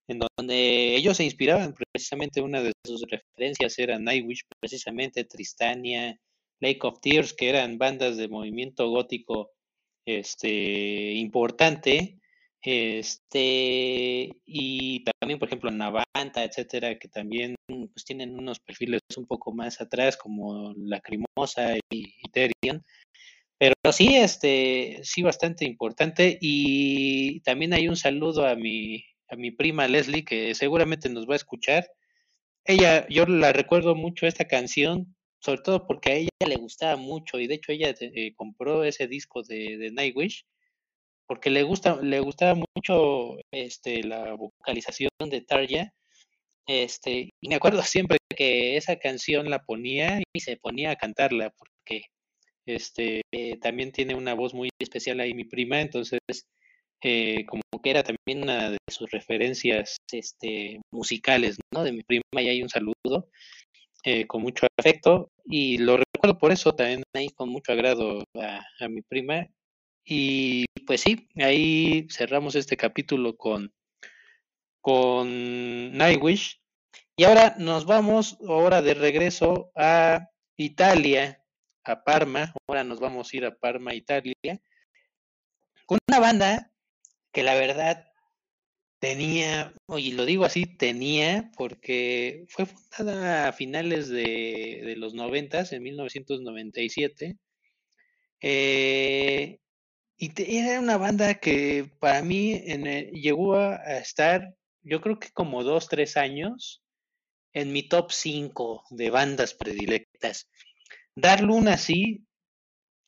en 0.06 0.20
donde 0.20 0.94
ellos 0.96 1.16
se 1.16 1.24
inspiraban 1.24 1.74
precisamente 1.92 2.40
una 2.40 2.62
de 2.62 2.72
sus 2.84 3.02
referencias 3.10 3.78
era 3.78 3.98
Nightwish, 3.98 4.42
precisamente 4.60 5.24
Tristania, 5.24 6.16
Lake 6.60 6.80
of 6.82 7.00
Tears, 7.00 7.32
que 7.32 7.48
eran 7.48 7.78
bandas 7.78 8.16
de 8.16 8.28
movimiento 8.28 8.88
gótico 8.88 9.52
este, 10.06 11.12
importante, 11.12 12.20
este, 12.62 14.28
y 14.44 15.04
también, 15.04 15.38
por 15.38 15.48
ejemplo, 15.48 15.70
Navanta, 15.70 16.42
etcétera, 16.42 16.98
que 16.98 17.08
también 17.08 17.54
pues, 17.68 18.04
tienen 18.04 18.36
unos 18.38 18.58
perfiles 18.58 19.00
un 19.16 19.26
poco 19.26 19.52
más 19.52 19.80
atrás, 19.80 20.16
como 20.16 20.74
Lacrimosa 20.76 21.76
y 21.92 22.14
Ethereum. 22.24 22.82
Pero 23.58 23.74
sí, 23.92 24.16
este, 24.16 25.00
sí, 25.02 25.22
bastante 25.22 25.64
importante. 25.64 26.38
Y 26.40 27.40
también 27.40 27.72
hay 27.72 27.88
un 27.88 27.96
saludo 27.96 28.46
a 28.46 28.56
mi, 28.56 29.04
a 29.28 29.36
mi 29.36 29.50
prima 29.50 29.88
Leslie, 29.88 30.24
que 30.24 30.54
seguramente 30.54 31.08
nos 31.08 31.28
va 31.28 31.34
a 31.34 31.36
escuchar. 31.36 31.88
Ella, 32.64 33.06
yo 33.08 33.26
la 33.26 33.52
recuerdo 33.52 33.94
mucho 33.94 34.26
esta 34.26 34.46
canción, 34.46 35.15
sobre 35.46 35.62
todo 35.62 35.86
porque 35.86 36.10
a 36.10 36.14
ella 36.16 36.30
le 36.48 36.56
gustaba 36.56 36.96
mucho, 36.96 37.38
y 37.38 37.46
de 37.46 37.54
hecho 37.54 37.70
ella 37.72 37.94
eh, 38.00 38.34
compró 38.34 38.82
ese 38.84 39.06
disco 39.06 39.44
de, 39.44 39.90
Nightwish, 39.92 40.44
porque 41.26 41.50
le 41.50 41.62
gusta, 41.62 42.02
le 42.02 42.20
gustaba 42.20 42.60
mucho 42.74 43.36
este 43.52 44.02
la 44.02 44.34
vocalización 44.34 45.10
de 45.20 45.40
Tarja. 45.42 45.92
Este, 46.66 47.30
y 47.40 47.48
me 47.48 47.56
acuerdo 47.56 47.82
siempre 47.84 48.18
que 48.36 48.76
esa 48.76 48.96
canción 48.98 49.48
la 49.50 49.62
ponía 49.64 50.20
y 50.34 50.40
se 50.40 50.56
ponía 50.56 50.90
a 50.92 50.96
cantarla, 50.96 51.50
porque 51.50 52.06
este 52.66 53.22
eh, 53.32 53.56
también 53.58 53.92
tiene 53.92 54.16
una 54.16 54.34
voz 54.34 54.52
muy 54.54 54.70
especial 54.80 55.20
ahí 55.20 55.34
mi 55.34 55.44
prima, 55.44 55.80
entonces 55.80 56.20
eh, 57.02 57.44
como 57.46 57.62
que 57.82 57.90
era 57.90 58.02
también 58.02 58.42
una 58.42 58.70
de 58.70 58.78
sus 58.90 59.10
referencias 59.12 59.96
este, 60.12 60.80
musicales, 60.90 61.56
¿no? 61.72 61.84
De 61.84 61.92
mi 61.92 62.02
prima, 62.02 62.42
y 62.42 62.48
hay 62.48 62.62
un 62.62 62.68
saludo 62.68 63.30
eh, 64.06 64.24
con 64.28 64.40
mucho 64.40 64.68
afecto, 64.78 65.32
y 65.44 65.78
lo 65.78 65.96
recuerdo 65.96 66.38
por 66.38 66.52
eso 66.52 66.72
también 66.72 67.02
ahí 67.12 67.28
con 67.30 67.48
mucho 67.48 67.72
agrado 67.72 68.22
a, 68.40 68.64
a 68.78 68.88
mi 68.88 69.02
prima. 69.02 69.48
Y 70.04 70.64
pues 70.86 71.00
sí, 71.00 71.28
ahí 71.34 72.06
cerramos 72.08 72.54
este 72.54 72.76
capítulo 72.76 73.36
con, 73.36 73.72
con 74.80 75.92
Nightwish. 75.98 76.60
Y 77.16 77.24
ahora 77.24 77.56
nos 77.58 77.84
vamos, 77.84 78.38
ahora 78.46 78.80
de 78.80 78.94
regreso 78.94 79.72
a 79.74 80.30
Italia, 80.56 81.42
a 81.82 82.04
Parma. 82.04 82.54
Ahora 82.68 82.84
nos 82.84 83.00
vamos 83.00 83.32
a 83.32 83.36
ir 83.36 83.44
a 83.44 83.56
Parma, 83.56 83.92
Italia, 83.92 84.34
con 85.84 85.98
una 86.08 86.20
banda 86.20 86.70
que 87.32 87.42
la 87.42 87.54
verdad 87.56 88.06
tenía, 89.08 89.72
y 89.96 90.12
lo 90.12 90.24
digo 90.26 90.44
así, 90.44 90.64
tenía, 90.66 91.50
porque 91.56 92.44
fue 92.48 92.66
fundada 92.66 93.48
a 93.48 93.52
finales 93.52 94.08
de, 94.08 94.82
de 94.84 94.96
los 94.96 95.14
noventas, 95.14 95.72
en 95.72 95.82
1997. 95.84 97.36
Eh, 98.40 99.58
y 100.18 100.30
te- 100.30 100.58
era 100.58 100.80
una 100.80 100.96
banda 100.98 101.34
que 101.36 101.90
para 102.00 102.22
mí 102.22 102.60
llegó 103.12 103.56
a, 103.56 103.76
a 103.76 103.98
estar, 103.98 104.54
yo 104.82 105.00
creo 105.02 105.18
que 105.20 105.30
como 105.32 105.64
dos, 105.64 105.88
tres 105.88 106.16
años, 106.16 106.82
en 107.54 107.72
mi 107.72 107.88
top 107.88 108.12
5 108.12 108.84
de 108.90 109.10
bandas 109.10 109.54
predilectas. 109.54 110.48
Dar 111.16 111.42
Luna 111.42 111.78
sí 111.78 112.26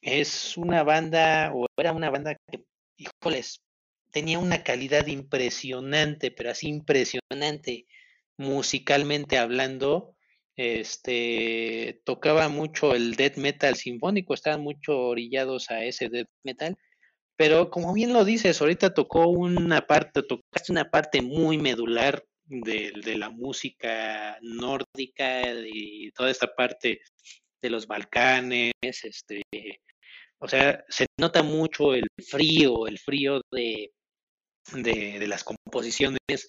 es 0.02 0.56
una 0.56 0.82
banda, 0.84 1.52
o 1.54 1.66
era 1.76 1.92
una 1.92 2.10
banda 2.10 2.36
que, 2.50 2.64
híjoles, 2.96 3.62
tenía 4.10 4.38
una 4.38 4.62
calidad 4.62 5.06
impresionante, 5.06 6.30
pero 6.30 6.50
así 6.50 6.68
impresionante, 6.68 7.86
musicalmente 8.36 9.38
hablando. 9.38 10.14
Este 10.56 12.00
tocaba 12.04 12.48
mucho 12.48 12.94
el 12.94 13.14
death 13.14 13.36
metal 13.36 13.76
sinfónico, 13.76 14.34
estaban 14.34 14.60
mucho 14.60 14.98
orillados 14.98 15.70
a 15.70 15.84
ese 15.84 16.08
death 16.08 16.28
metal, 16.42 16.76
pero 17.36 17.70
como 17.70 17.92
bien 17.94 18.12
lo 18.12 18.24
dices, 18.24 18.60
ahorita 18.60 18.92
tocó 18.94 19.28
una 19.28 19.86
parte, 19.86 20.22
tocaste 20.24 20.72
una 20.72 20.90
parte 20.90 21.22
muy 21.22 21.58
medular 21.58 22.24
de, 22.44 22.92
de 23.04 23.16
la 23.16 23.30
música 23.30 24.38
nórdica 24.42 25.42
y 25.72 26.10
toda 26.12 26.30
esta 26.30 26.52
parte 26.54 27.00
de 27.62 27.70
los 27.70 27.86
Balcanes, 27.86 28.72
este, 28.82 29.42
o 30.38 30.48
sea, 30.48 30.84
se 30.88 31.06
nota 31.18 31.42
mucho 31.42 31.94
el 31.94 32.06
frío, 32.28 32.86
el 32.86 32.98
frío 32.98 33.40
de, 33.50 33.92
de, 34.72 35.26
las 35.26 35.44
composiciones, 35.44 36.48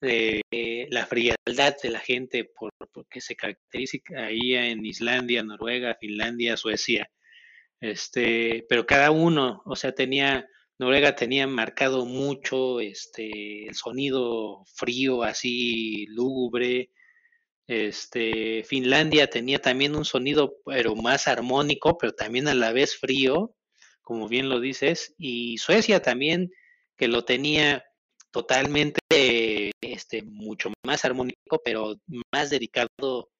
de 0.00 0.42
la 0.90 1.06
frialdad 1.06 1.76
de 1.82 1.90
la 1.90 2.00
gente, 2.00 2.44
por, 2.44 2.70
porque 2.92 3.20
se 3.20 3.36
caracteriza 3.36 3.98
ahí 4.16 4.54
en 4.54 4.84
Islandia, 4.84 5.42
Noruega, 5.42 5.96
Finlandia, 6.00 6.56
Suecia, 6.56 7.10
este, 7.80 8.66
pero 8.68 8.86
cada 8.86 9.10
uno, 9.10 9.62
o 9.64 9.76
sea, 9.76 9.92
tenía, 9.92 10.46
Noruega 10.78 11.16
tenía 11.16 11.46
marcado 11.46 12.04
mucho 12.04 12.80
este, 12.80 13.66
el 13.66 13.74
sonido 13.74 14.64
frío, 14.74 15.22
así 15.22 16.06
lúgubre, 16.08 16.90
este, 17.66 18.64
Finlandia 18.64 19.30
tenía 19.30 19.60
también 19.60 19.94
un 19.94 20.04
sonido, 20.04 20.56
pero 20.66 20.96
más 20.96 21.28
armónico, 21.28 21.96
pero 21.98 22.12
también 22.12 22.48
a 22.48 22.54
la 22.54 22.72
vez 22.72 22.96
frío, 22.96 23.54
como 24.02 24.28
bien 24.28 24.48
lo 24.48 24.60
dices, 24.60 25.14
y 25.16 25.56
Suecia 25.58 26.02
también, 26.02 26.50
que 27.00 27.08
lo 27.08 27.24
tenía 27.24 27.82
totalmente, 28.30 29.00
este, 29.80 30.22
mucho 30.22 30.70
más 30.84 31.02
armónico, 31.06 31.58
pero 31.64 31.96
más 32.30 32.50
dedicado 32.50 33.30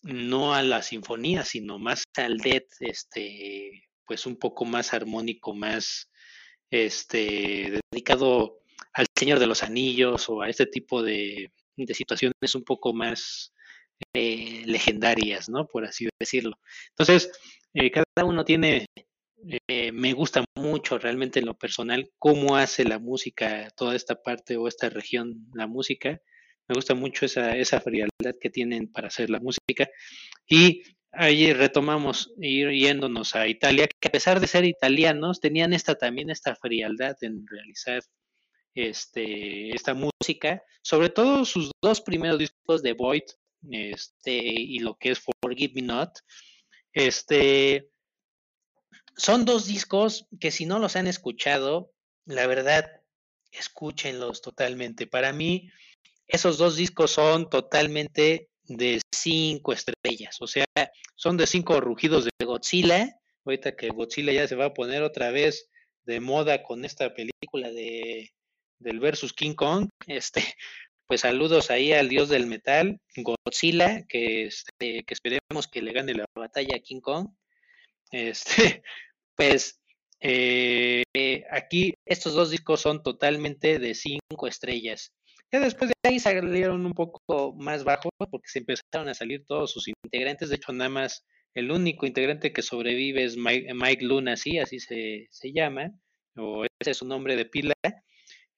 no 0.00 0.54
a 0.54 0.62
la 0.62 0.80
sinfonía, 0.80 1.44
sino 1.44 1.78
más 1.78 2.04
al 2.16 2.38
death, 2.38 2.70
este, 2.80 3.84
pues 4.06 4.24
un 4.24 4.36
poco 4.36 4.64
más 4.64 4.94
armónico, 4.94 5.52
más, 5.54 6.10
este, 6.70 7.82
dedicado 7.92 8.60
al 8.94 9.04
Señor 9.14 9.38
de 9.40 9.46
los 9.46 9.62
Anillos 9.62 10.30
o 10.30 10.40
a 10.40 10.48
este 10.48 10.64
tipo 10.64 11.02
de, 11.02 11.52
de 11.76 11.94
situaciones 11.94 12.54
un 12.54 12.64
poco 12.64 12.94
más 12.94 13.52
eh, 14.14 14.62
legendarias, 14.64 15.50
¿no? 15.50 15.66
Por 15.66 15.84
así 15.84 16.08
decirlo. 16.18 16.58
Entonces, 16.92 17.30
eh, 17.74 17.90
cada 17.90 18.26
uno 18.26 18.42
tiene, 18.42 18.86
eh, 19.68 19.92
me 19.92 20.12
gusta 20.12 20.44
mucho 20.56 20.98
realmente 20.98 21.40
en 21.40 21.46
lo 21.46 21.54
personal 21.54 22.10
cómo 22.18 22.56
hace 22.56 22.84
la 22.84 22.98
música, 22.98 23.68
toda 23.76 23.96
esta 23.96 24.22
parte 24.22 24.56
o 24.56 24.68
esta 24.68 24.88
región, 24.88 25.46
la 25.54 25.66
música. 25.66 26.20
Me 26.68 26.74
gusta 26.74 26.94
mucho 26.94 27.26
esa, 27.26 27.56
esa 27.56 27.80
frialdad 27.80 28.34
que 28.40 28.50
tienen 28.50 28.90
para 28.90 29.08
hacer 29.08 29.30
la 29.30 29.40
música. 29.40 29.88
Y 30.46 30.82
ahí 31.12 31.52
retomamos 31.52 32.32
ir 32.40 32.70
yéndonos 32.70 33.34
a 33.34 33.48
Italia, 33.48 33.88
que 33.88 34.08
a 34.08 34.12
pesar 34.12 34.40
de 34.40 34.46
ser 34.46 34.64
italianos, 34.64 35.40
tenían 35.40 35.72
esta 35.72 35.96
también 35.96 36.30
esta 36.30 36.54
frialdad 36.56 37.16
en 37.22 37.46
realizar 37.46 38.02
este, 38.74 39.74
esta 39.74 39.94
música, 39.94 40.62
sobre 40.82 41.10
todo 41.10 41.44
sus 41.44 41.70
dos 41.82 42.00
primeros 42.00 42.38
discos 42.38 42.82
de 42.82 42.94
Void 42.94 43.24
este, 43.70 44.36
y 44.36 44.78
lo 44.78 44.96
que 44.96 45.10
es 45.10 45.20
Forgive 45.20 45.74
Me 45.74 45.82
Not, 45.82 46.10
este, 46.92 47.91
son 49.16 49.44
dos 49.44 49.66
discos 49.66 50.26
que 50.40 50.50
si 50.50 50.66
no 50.66 50.78
los 50.78 50.96
han 50.96 51.06
escuchado, 51.06 51.92
la 52.24 52.46
verdad, 52.46 53.02
escúchenlos 53.50 54.42
totalmente. 54.42 55.06
Para 55.06 55.32
mí, 55.32 55.70
esos 56.26 56.58
dos 56.58 56.76
discos 56.76 57.10
son 57.10 57.50
totalmente 57.50 58.48
de 58.64 59.00
cinco 59.10 59.72
estrellas, 59.72 60.36
o 60.40 60.46
sea, 60.46 60.64
son 61.16 61.36
de 61.36 61.46
cinco 61.46 61.80
rugidos 61.80 62.24
de 62.24 62.44
Godzilla. 62.44 63.16
Ahorita 63.44 63.74
que 63.76 63.88
Godzilla 63.88 64.32
ya 64.32 64.46
se 64.46 64.54
va 64.54 64.66
a 64.66 64.74
poner 64.74 65.02
otra 65.02 65.30
vez 65.30 65.68
de 66.04 66.20
moda 66.20 66.62
con 66.62 66.84
esta 66.84 67.14
película 67.14 67.70
de 67.70 68.30
del 68.82 69.00
versus 69.00 69.32
King 69.32 69.54
Kong, 69.54 69.88
este, 70.06 70.42
pues 71.06 71.20
saludos 71.20 71.70
ahí 71.70 71.92
al 71.92 72.08
dios 72.08 72.28
del 72.28 72.46
metal, 72.46 73.00
Godzilla, 73.16 74.04
que, 74.08 74.46
este, 74.46 75.04
que 75.04 75.14
esperemos 75.14 75.68
que 75.68 75.82
le 75.82 75.92
gane 75.92 76.14
la 76.14 76.24
batalla 76.34 76.76
a 76.76 76.80
King 76.80 77.00
Kong. 77.00 77.28
Este, 78.12 78.82
pues 79.36 79.80
eh, 80.20 81.02
aquí 81.50 81.94
estos 82.06 82.34
dos 82.34 82.50
discos 82.50 82.80
son 82.80 83.02
totalmente 83.02 83.78
de 83.78 83.94
cinco 83.94 84.46
estrellas. 84.46 85.12
Ya 85.50 85.60
después 85.60 85.90
de 85.90 86.08
ahí 86.08 86.18
salieron 86.18 86.86
un 86.86 86.94
poco 86.94 87.54
más 87.58 87.84
bajos 87.84 88.10
porque 88.30 88.48
se 88.48 88.60
empezaron 88.60 89.08
a 89.08 89.14
salir 89.14 89.44
todos 89.46 89.72
sus 89.72 89.88
integrantes. 89.88 90.48
De 90.48 90.56
hecho, 90.56 90.72
nada 90.72 90.88
más 90.88 91.26
el 91.54 91.70
único 91.70 92.06
integrante 92.06 92.52
que 92.52 92.62
sobrevive 92.62 93.24
es 93.24 93.36
Mike, 93.36 93.74
Mike 93.74 94.04
Luna, 94.04 94.32
así, 94.32 94.58
así 94.58 94.78
se, 94.78 95.28
se 95.30 95.52
llama, 95.52 95.92
o 96.36 96.64
ese 96.64 96.92
es 96.92 96.96
su 96.96 97.06
nombre 97.06 97.36
de 97.36 97.44
pila. 97.44 97.74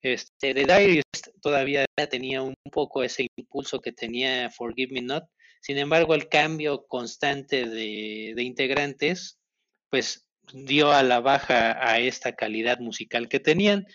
Este, 0.01 0.53
The 0.53 0.65
Diaries 0.65 1.03
todavía 1.41 1.85
tenía 2.09 2.41
un 2.43 2.53
poco 2.71 3.03
ese 3.03 3.27
impulso 3.35 3.81
que 3.81 3.91
tenía 3.91 4.49
Forgive 4.49 4.93
Me 4.93 5.01
Not. 5.01 5.25
Sin 5.61 5.77
embargo, 5.77 6.13
el 6.13 6.29
cambio 6.29 6.85
constante 6.87 7.65
de, 7.65 8.33
de 8.35 8.43
integrantes, 8.43 9.39
pues 9.89 10.27
dio 10.53 10.91
a 10.91 11.03
la 11.03 11.19
baja 11.19 11.77
a 11.87 11.99
esta 11.99 12.35
calidad 12.35 12.79
musical 12.79 13.27
que 13.27 13.39
tenían. 13.39 13.85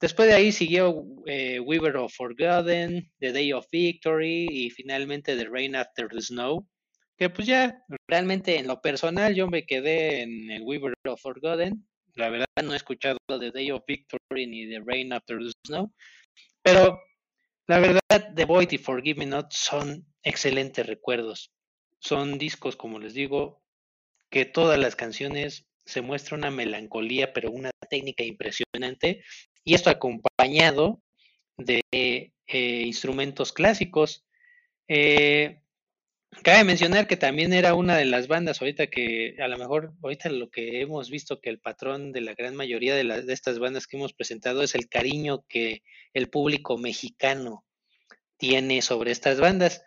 Después 0.00 0.28
de 0.28 0.34
ahí 0.34 0.52
siguió 0.52 1.04
eh, 1.26 1.60
Weaver 1.60 1.96
of 1.96 2.14
Forgotten, 2.14 3.10
The 3.18 3.32
Day 3.32 3.52
of 3.52 3.66
Victory 3.70 4.46
y 4.50 4.70
finalmente 4.70 5.36
The 5.36 5.44
Rain 5.44 5.76
After 5.76 6.08
the 6.08 6.22
Snow, 6.22 6.66
que 7.16 7.28
pues 7.28 7.46
ya 7.46 7.82
realmente 8.08 8.58
en 8.58 8.66
lo 8.66 8.80
personal 8.80 9.34
yo 9.34 9.46
me 9.46 9.66
quedé 9.66 10.22
en 10.22 10.50
el 10.50 10.62
Weaver 10.62 10.94
of 11.06 11.20
Forgotten, 11.20 11.86
la 12.14 12.30
verdad 12.30 12.46
no 12.64 12.72
he 12.72 12.76
escuchado 12.76 13.18
The 13.26 13.50
Day 13.50 13.70
of 13.70 13.82
Victory 13.86 14.46
ni 14.46 14.68
The 14.68 14.80
Rain 14.84 15.12
After 15.12 15.38
the 15.38 15.52
Snow, 15.66 15.92
pero 16.62 17.00
la 17.66 17.78
verdad 17.78 18.34
The 18.34 18.44
Void 18.44 18.72
y 18.72 18.78
Forgive 18.78 19.18
Me 19.18 19.26
Not 19.26 19.52
son 19.52 20.06
excelentes 20.22 20.86
recuerdos. 20.86 21.52
Son 21.98 22.38
discos, 22.38 22.76
como 22.76 22.98
les 22.98 23.14
digo, 23.14 23.62
que 24.30 24.44
todas 24.44 24.78
las 24.78 24.96
canciones 24.96 25.66
se 25.84 26.02
muestra 26.02 26.36
una 26.36 26.50
melancolía, 26.50 27.32
pero 27.32 27.50
una 27.50 27.70
técnica 27.88 28.22
impresionante, 28.22 29.24
y 29.64 29.74
esto 29.74 29.90
acompañado 29.90 31.02
de 31.56 31.82
eh, 31.92 32.82
instrumentos 32.86 33.52
clásicos. 33.52 34.24
Eh, 34.88 35.60
Cabe 36.42 36.62
mencionar 36.64 37.08
que 37.08 37.16
también 37.16 37.52
era 37.52 37.74
una 37.74 37.96
de 37.96 38.04
las 38.04 38.28
bandas 38.28 38.60
ahorita 38.60 38.86
que 38.86 39.34
a 39.40 39.48
lo 39.48 39.58
mejor 39.58 39.92
ahorita 40.00 40.30
lo 40.30 40.48
que 40.48 40.80
hemos 40.80 41.10
visto 41.10 41.40
que 41.40 41.50
el 41.50 41.58
patrón 41.58 42.12
de 42.12 42.20
la 42.20 42.34
gran 42.34 42.54
mayoría 42.54 42.94
de, 42.94 43.04
de 43.04 43.32
estas 43.32 43.58
bandas 43.58 43.86
que 43.86 43.96
hemos 43.96 44.12
presentado 44.12 44.62
es 44.62 44.76
el 44.76 44.88
cariño 44.88 45.44
que 45.48 45.82
el 46.14 46.30
público 46.30 46.78
mexicano 46.78 47.64
tiene 48.38 48.80
sobre 48.80 49.10
estas 49.10 49.40
bandas. 49.40 49.82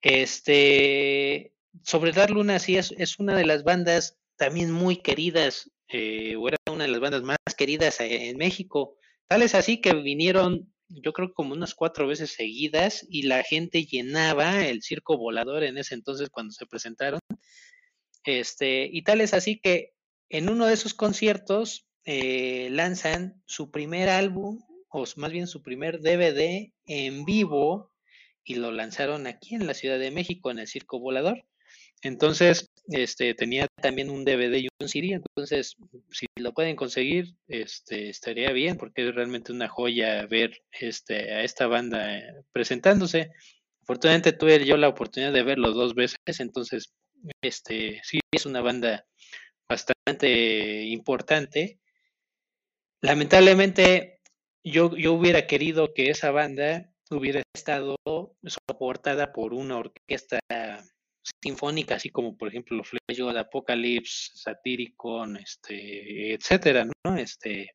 Este, 0.00 1.53
sobre 1.82 2.12
Dar 2.12 2.30
Luna 2.30 2.58
sí 2.58 2.76
es, 2.76 2.94
es 2.98 3.18
una 3.18 3.36
de 3.36 3.44
las 3.44 3.64
bandas 3.64 4.16
también 4.36 4.70
muy 4.70 4.96
queridas, 4.96 5.70
eh, 5.88 6.36
o 6.36 6.48
era 6.48 6.56
una 6.70 6.84
de 6.84 6.90
las 6.90 7.00
bandas 7.00 7.22
más 7.22 7.36
queridas 7.56 8.00
en 8.00 8.36
México. 8.36 8.96
Tal 9.28 9.42
es 9.42 9.54
así 9.54 9.80
que 9.80 9.94
vinieron 9.94 10.74
yo 10.88 11.12
creo 11.12 11.32
como 11.32 11.54
unas 11.54 11.74
cuatro 11.74 12.06
veces 12.06 12.32
seguidas 12.32 13.06
y 13.08 13.22
la 13.22 13.42
gente 13.42 13.84
llenaba 13.84 14.66
el 14.66 14.82
circo 14.82 15.16
volador 15.16 15.64
en 15.64 15.78
ese 15.78 15.94
entonces 15.94 16.30
cuando 16.30 16.52
se 16.52 16.66
presentaron. 16.66 17.20
Este, 18.24 18.88
y 18.90 19.02
tal 19.02 19.20
es 19.20 19.34
así 19.34 19.60
que 19.60 19.92
en 20.28 20.48
uno 20.48 20.66
de 20.66 20.74
esos 20.74 20.94
conciertos 20.94 21.86
eh, 22.04 22.68
lanzan 22.70 23.42
su 23.46 23.70
primer 23.70 24.08
álbum, 24.08 24.60
o 24.88 25.04
más 25.16 25.32
bien 25.32 25.46
su 25.46 25.62
primer 25.62 26.00
DVD 26.00 26.72
en 26.86 27.24
vivo, 27.24 27.92
y 28.44 28.56
lo 28.56 28.72
lanzaron 28.72 29.26
aquí 29.26 29.54
en 29.54 29.66
la 29.66 29.74
Ciudad 29.74 29.98
de 29.98 30.10
México, 30.10 30.50
en 30.50 30.58
el 30.58 30.68
Circo 30.68 31.00
Volador. 31.00 31.44
Entonces, 32.04 32.70
este, 32.88 33.32
tenía 33.34 33.66
también 33.80 34.10
un 34.10 34.26
DVD 34.26 34.58
y 34.58 34.68
un 34.78 34.88
CD, 34.90 35.14
entonces 35.14 35.74
si 36.10 36.26
lo 36.36 36.52
pueden 36.52 36.76
conseguir, 36.76 37.34
este, 37.48 38.10
estaría 38.10 38.52
bien 38.52 38.76
porque 38.76 39.08
es 39.08 39.14
realmente 39.14 39.52
una 39.52 39.68
joya 39.68 40.26
ver 40.26 40.62
este, 40.70 41.32
a 41.32 41.42
esta 41.42 41.66
banda 41.66 42.18
eh, 42.18 42.22
presentándose. 42.52 43.30
Afortunadamente 43.82 44.32
tuve 44.32 44.62
yo 44.66 44.76
la 44.76 44.88
oportunidad 44.88 45.32
de 45.32 45.44
verlo 45.44 45.72
dos 45.72 45.94
veces, 45.94 46.18
entonces 46.40 46.92
este, 47.40 48.02
sí 48.04 48.20
es 48.30 48.44
una 48.44 48.60
banda 48.60 49.06
bastante 49.66 50.82
importante. 50.84 51.80
Lamentablemente 53.00 54.20
yo, 54.62 54.94
yo 54.94 55.14
hubiera 55.14 55.46
querido 55.46 55.94
que 55.94 56.10
esa 56.10 56.30
banda 56.32 56.90
hubiera 57.10 57.40
estado 57.54 57.96
soportada 58.44 59.32
por 59.32 59.54
una 59.54 59.78
orquesta 59.78 60.38
sinfónica, 61.42 61.96
así 61.96 62.10
como 62.10 62.36
por 62.36 62.48
ejemplo 62.48 62.82
Flash 62.84 63.18
de 63.18 63.38
Apocalypse, 63.38 64.32
Satyricon, 64.34 65.36
este, 65.36 66.34
etcétera, 66.34 66.86
¿no? 67.04 67.16
Este, 67.16 67.74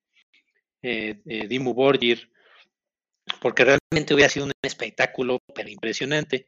eh, 0.82 1.22
eh, 1.26 1.48
Dimmu 1.48 1.74
Borgir, 1.74 2.32
porque 3.42 3.66
realmente 3.66 4.14
hubiera 4.14 4.30
sido 4.30 4.46
un 4.46 4.52
espectáculo 4.62 5.40
pero 5.54 5.70
impresionante. 5.70 6.46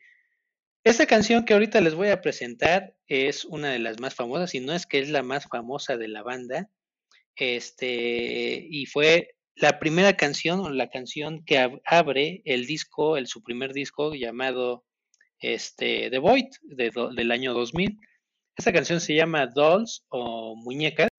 Esta 0.83 1.05
canción 1.05 1.45
que 1.45 1.53
ahorita 1.53 1.79
les 1.81 1.93
voy 1.93 2.09
a 2.09 2.21
presentar 2.21 2.95
es 3.07 3.45
una 3.45 3.69
de 3.69 3.79
las 3.79 3.99
más 3.99 4.15
famosas, 4.15 4.55
y 4.55 4.59
no 4.59 4.73
es 4.73 4.85
que 4.85 4.99
es 4.99 5.09
la 5.09 5.23
más 5.23 5.47
famosa 5.47 5.97
de 5.97 6.07
la 6.07 6.23
banda, 6.23 6.69
este, 7.35 8.67
y 8.69 8.85
fue 8.87 9.35
la 9.55 9.79
primera 9.79 10.17
canción 10.17 10.59
o 10.61 10.69
la 10.69 10.89
canción 10.89 11.43
que 11.45 11.59
abre 11.85 12.41
el 12.45 12.65
disco, 12.65 13.17
el 13.17 13.27
su 13.27 13.43
primer 13.43 13.73
disco 13.73 14.15
llamado 14.15 14.85
este, 15.41 16.09
The 16.09 16.19
Void 16.19 16.47
del 16.63 17.31
año 17.31 17.53
2000. 17.53 17.99
Esta 18.55 18.71
canción 18.71 19.01
se 19.01 19.15
llama 19.15 19.47
Dolls 19.47 20.05
o 20.09 20.55
Muñecas, 20.55 21.09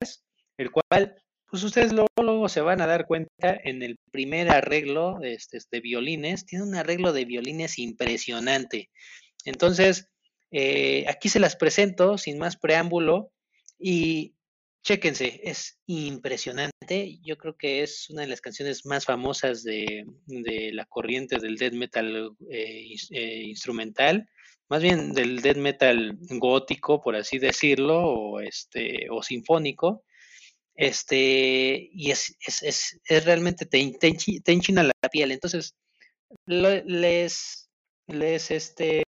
el 0.57 0.71
cual, 0.71 1.15
pues 1.49 1.63
ustedes 1.63 1.93
luego, 1.93 2.49
se 2.49 2.61
van 2.61 2.81
a 2.81 2.87
dar 2.87 3.05
cuenta 3.05 3.59
en 3.63 3.83
el 3.83 3.97
primer 4.11 4.49
arreglo 4.49 5.21
este, 5.21 5.59
de 5.71 5.79
violines, 5.81 6.45
tiene 6.45 6.63
un 6.63 6.75
arreglo 6.75 7.13
de 7.13 7.25
violines 7.25 7.77
impresionante. 7.79 8.89
Entonces, 9.45 10.07
eh, 10.51 11.05
aquí 11.07 11.29
se 11.29 11.39
las 11.39 11.55
presento 11.55 12.17
sin 12.17 12.37
más 12.37 12.57
preámbulo 12.57 13.31
y 13.79 14.35
Chéquense, 14.83 15.39
es 15.45 15.79
impresionante. 15.85 17.17
Yo 17.23 17.37
creo 17.37 17.55
que 17.55 17.83
es 17.83 18.09
una 18.09 18.23
de 18.23 18.27
las 18.27 18.41
canciones 18.41 18.85
más 18.85 19.05
famosas 19.05 19.63
de, 19.63 20.05
la 20.73 20.85
corriente 20.85 21.37
del 21.39 21.55
death 21.55 21.73
metal 21.73 22.35
eh, 22.49 22.93
eh, 23.11 23.43
instrumental, 23.43 24.27
más 24.67 24.81
bien 24.83 25.13
del 25.13 25.41
death 25.41 25.55
metal 25.57 26.17
gótico, 26.31 27.01
por 27.01 27.15
así 27.15 27.39
decirlo, 27.39 28.01
o 28.01 28.41
este, 28.41 29.07
o 29.09 29.23
sinfónico. 29.23 30.03
Este, 30.75 31.89
y 31.93 32.11
es, 32.11 32.35
es, 32.45 32.99
es, 33.07 33.25
realmente 33.25 33.65
te, 33.65 33.89
te, 33.99 34.51
enchina 34.51 34.83
la 34.83 35.09
piel. 35.09 35.31
Entonces, 35.31 35.75
les, 36.45 37.69
les, 38.07 38.51
este, 38.51 39.03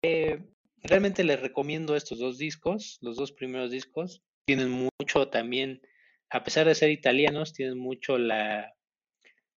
realmente 0.83 1.23
les 1.23 1.39
recomiendo 1.39 1.95
estos 1.95 2.19
dos 2.19 2.37
discos, 2.37 2.99
los 3.01 3.17
dos 3.17 3.31
primeros 3.31 3.71
discos 3.71 4.21
tienen 4.45 4.89
mucho 5.03 5.27
también, 5.27 5.81
a 6.29 6.43
pesar 6.43 6.65
de 6.65 6.75
ser 6.75 6.89
italianos, 6.89 7.53
tienen 7.53 7.77
mucho 7.77 8.17
la, 8.17 8.73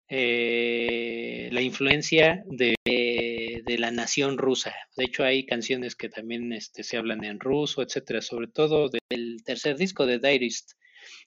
eh, 0.09 1.48
la 1.52 1.62
influencia 1.62 2.43
de, 2.47 2.74
de, 2.85 3.78
la 3.78 3.93
nación 3.93 4.39
rusa. 4.39 4.74
De 4.97 5.05
hecho, 5.05 5.23
hay 5.23 5.47
canciones 5.47 5.94
que 5.94 6.09
también 6.09 6.52
este, 6.52 6.82
se 6.82 6.97
hablan 6.97 7.23
en 7.24 7.39
ruso, 7.39 7.82
etcétera, 7.82 8.20
sobre 8.23 8.48
todo 8.48 8.90
del 9.10 9.43
tercer 9.44 9.77
disco 9.77 10.05
de 10.05 10.18
Diarist. 10.18 10.73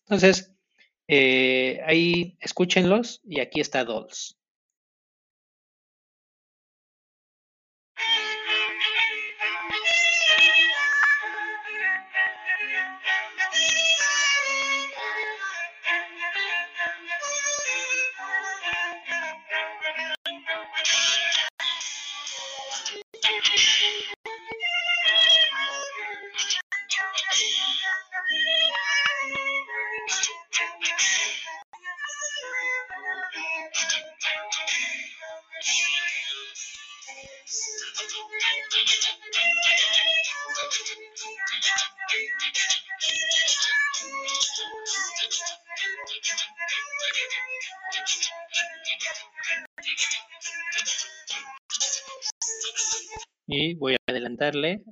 Entonces, 0.01 0.53
eh, 1.07 1.79
ahí 1.85 2.37
escúchenlos 2.41 3.21
y 3.23 3.39
aquí 3.39 3.61
está 3.61 3.85
Dolls. 3.85 4.37
Y 53.51 53.73
voy 53.75 53.95
a 53.95 53.97
adelantarle. 54.07 54.83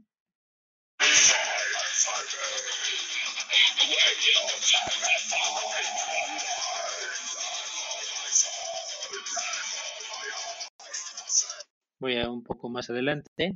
Voy 12.00 12.18
a 12.18 12.30
un 12.30 12.44
poco 12.44 12.70
más 12.70 12.90
adelante. 12.90 13.56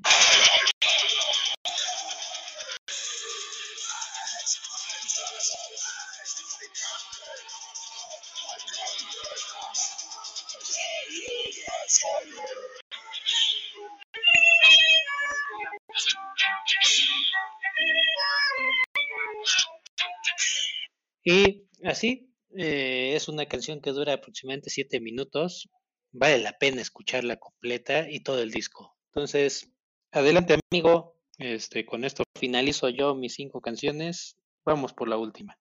Y 21.23 21.67
así, 21.83 22.33
eh, 22.57 23.13
es 23.15 23.27
una 23.27 23.45
canción 23.45 23.81
que 23.81 23.91
dura 23.91 24.13
aproximadamente 24.13 24.69
7 24.69 24.99
minutos. 24.99 25.69
Vale 26.13 26.39
la 26.39 26.57
pena 26.57 26.81
escucharla 26.81 27.37
completa 27.37 28.09
y 28.09 28.21
todo 28.21 28.41
el 28.41 28.51
disco. 28.51 28.95
Entonces, 29.07 29.71
adelante 30.11 30.57
amigo. 30.71 31.15
Este, 31.37 31.85
con 31.85 32.03
esto 32.05 32.23
finalizo 32.37 32.87
yo 32.89 33.15
mis 33.15 33.33
cinco 33.33 33.61
canciones. 33.61 34.37
Vamos 34.63 34.93
por 34.93 35.07
la 35.07 35.17
última. 35.17 35.57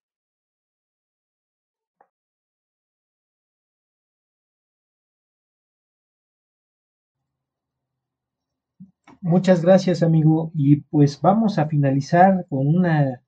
Muchas 9.23 9.63
gracias, 9.63 10.03
amigo. 10.03 10.51
Y 10.55 10.77
pues 10.83 11.21
vamos 11.21 11.59
a 11.59 11.67
finalizar 11.67 12.47
con 12.49 12.67
una 12.67 13.23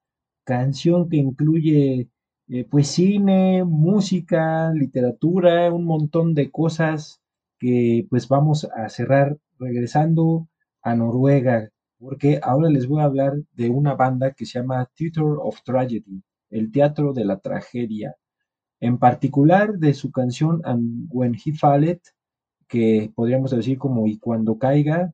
canción 0.45 1.09
que 1.09 1.17
incluye 1.17 2.09
eh, 2.49 2.67
pues 2.69 2.89
cine, 2.89 3.65
música, 3.65 4.71
literatura, 4.73 5.73
un 5.73 5.85
montón 5.85 6.35
de 6.35 6.51
cosas 6.51 7.21
que 7.59 8.07
pues 8.11 8.29
vamos 8.29 8.69
a 8.75 8.89
cerrar 8.89 9.39
regresando 9.59 10.49
a 10.83 10.95
Noruega, 10.95 11.71
porque 11.99 12.41
ahora 12.43 12.69
les 12.69 12.89
voy 12.89 13.01
a 13.01 13.05
hablar 13.05 13.35
de 13.53 13.71
una 13.71 13.95
banda 13.95 14.33
que 14.33 14.47
se 14.47 14.59
llama 14.59 14.89
Theater 14.97 15.25
of 15.41 15.63
Tragedy, 15.65 16.23
el 16.51 16.73
teatro 16.73 17.13
de 17.13 17.25
la 17.25 17.39
tragedia, 17.39 18.17
en 18.81 18.99
particular 18.99 19.79
de 19.79 19.95
su 19.95 20.11
canción 20.11 20.61
And 20.65 21.07
When 21.11 21.35
He 21.35 21.53
Fallet, 21.53 22.01
que 22.67 23.13
podríamos 23.15 23.53
decir 23.53 23.79
como 23.79 24.07
Y 24.09 24.19
cuando 24.19 24.59
caiga, 24.59 25.13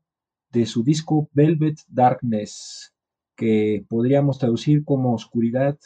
de 0.50 0.64
su 0.64 0.82
disco 0.82 1.28
Velvet 1.32 1.78
Darkness, 1.88 2.94
que 3.36 3.84
podríamos 3.88 4.38
traducir 4.38 4.84
como 4.84 5.12
Oscuridad 5.12 5.78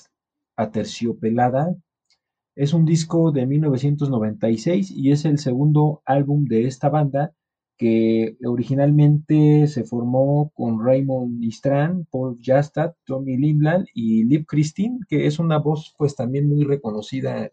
Aterciopelada. 0.56 1.74
Es 2.54 2.74
un 2.74 2.84
disco 2.84 3.32
de 3.32 3.46
1996 3.46 4.90
y 4.90 5.10
es 5.12 5.24
el 5.24 5.38
segundo 5.38 6.02
álbum 6.04 6.44
de 6.44 6.66
esta 6.66 6.88
banda 6.88 7.34
que 7.82 8.36
originalmente 8.44 9.66
se 9.66 9.84
formó 9.84 10.52
con 10.54 10.84
Raymond 10.84 11.42
Istran, 11.42 12.06
Paul 12.10 12.38
Jastad, 12.40 12.94
Tommy 13.04 13.36
Lindland 13.36 13.86
y 13.94 14.24
Liv 14.24 14.46
Christine, 14.46 15.00
que 15.08 15.26
es 15.26 15.38
una 15.38 15.58
voz 15.58 15.94
pues 15.98 16.14
también 16.14 16.48
muy 16.48 16.64
reconocida 16.64 17.46
eh, 17.46 17.52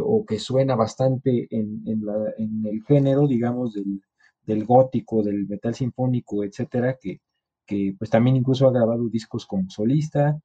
o 0.00 0.24
que 0.26 0.38
suena 0.38 0.76
bastante 0.76 1.48
en, 1.50 1.82
en, 1.86 2.66
el 2.66 2.82
género, 2.84 3.26
digamos, 3.26 3.74
del, 3.74 4.00
del, 4.46 4.64
gótico, 4.64 5.22
del 5.22 5.46
metal 5.48 5.74
sinfónico, 5.74 6.44
etcétera, 6.44 6.96
que, 7.00 7.20
que 7.66 7.94
pues 7.98 8.10
también 8.10 8.36
incluso 8.36 8.68
ha 8.68 8.72
grabado 8.72 9.08
discos 9.08 9.46
como 9.46 9.70
solista. 9.70 10.40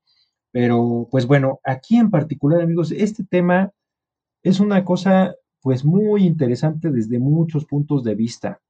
Pero 0.51 1.07
pues 1.11 1.27
bueno, 1.27 1.59
aquí 1.63 1.97
en 1.97 2.09
particular, 2.09 2.61
amigos, 2.61 2.91
este 2.91 3.23
tema 3.23 3.71
es 4.43 4.59
una 4.59 4.83
cosa 4.83 5.35
pues 5.61 5.83
muy 5.85 6.25
interesante 6.25 6.89
desde 6.89 7.19
muchos 7.19 7.65
puntos 7.65 8.03
de 8.03 8.15
vista. 8.15 8.61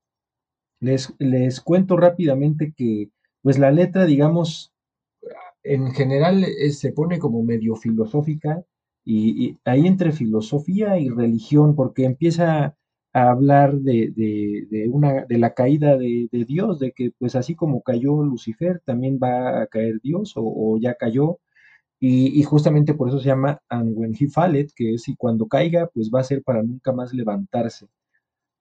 Les, 0.80 1.14
les 1.20 1.62
cuento 1.62 1.98
rápidamente 1.98 2.74
que 2.76 3.10
pues 3.42 3.60
la 3.60 3.72
letra, 3.72 4.06
digamos, 4.06 4.74
en 5.64 5.92
general 5.92 6.44
eh, 6.44 6.72
se 6.72 6.92
pone 6.92 7.20
como 7.20 7.44
medio 7.44 7.76
filosófica 7.76 8.64
y, 9.06 9.46
y, 9.48 9.58
ahí 9.66 9.88
entre 9.88 10.12
filosofía 10.12 11.00
y 11.00 11.10
religión, 11.10 11.76
porque 11.76 12.06
empieza 12.06 12.76
a 13.14 13.30
hablar 13.32 13.76
de, 13.80 14.12
de, 14.16 14.90
una, 14.90 15.26
de 15.26 15.38
la 15.38 15.54
caída 15.54 15.98
de, 15.98 16.28
de, 16.32 16.46
Dios, 16.46 16.80
de 16.80 16.92
que 16.92 17.12
pues 17.18 17.36
así 17.36 17.56
como 17.56 17.82
cayó 17.82 18.24
Lucifer, 18.24 18.82
también 18.86 19.20
va 19.22 19.62
a 19.62 19.68
caer 19.68 20.00
Dios 20.02 20.34
o, 20.38 20.44
o 20.44 20.78
ya 20.80 20.96
cayó, 20.96 21.40
y, 22.02 22.42
justamente 22.44 22.94
por 22.94 23.10
eso 23.10 23.20
se 23.20 23.28
llama 23.28 23.62
And 23.68 23.94
When 23.98 24.16
He 24.18 24.30
Fallet, 24.30 24.68
que 24.74 24.94
es 24.94 25.08
y 25.10 25.16
cuando 25.16 25.48
caiga, 25.48 25.90
pues 25.94 26.10
va 26.14 26.22
a 26.22 26.24
ser 26.24 26.44
para 26.44 26.64
nunca 26.64 26.94
más 26.94 27.14
levantarse. 27.14 27.88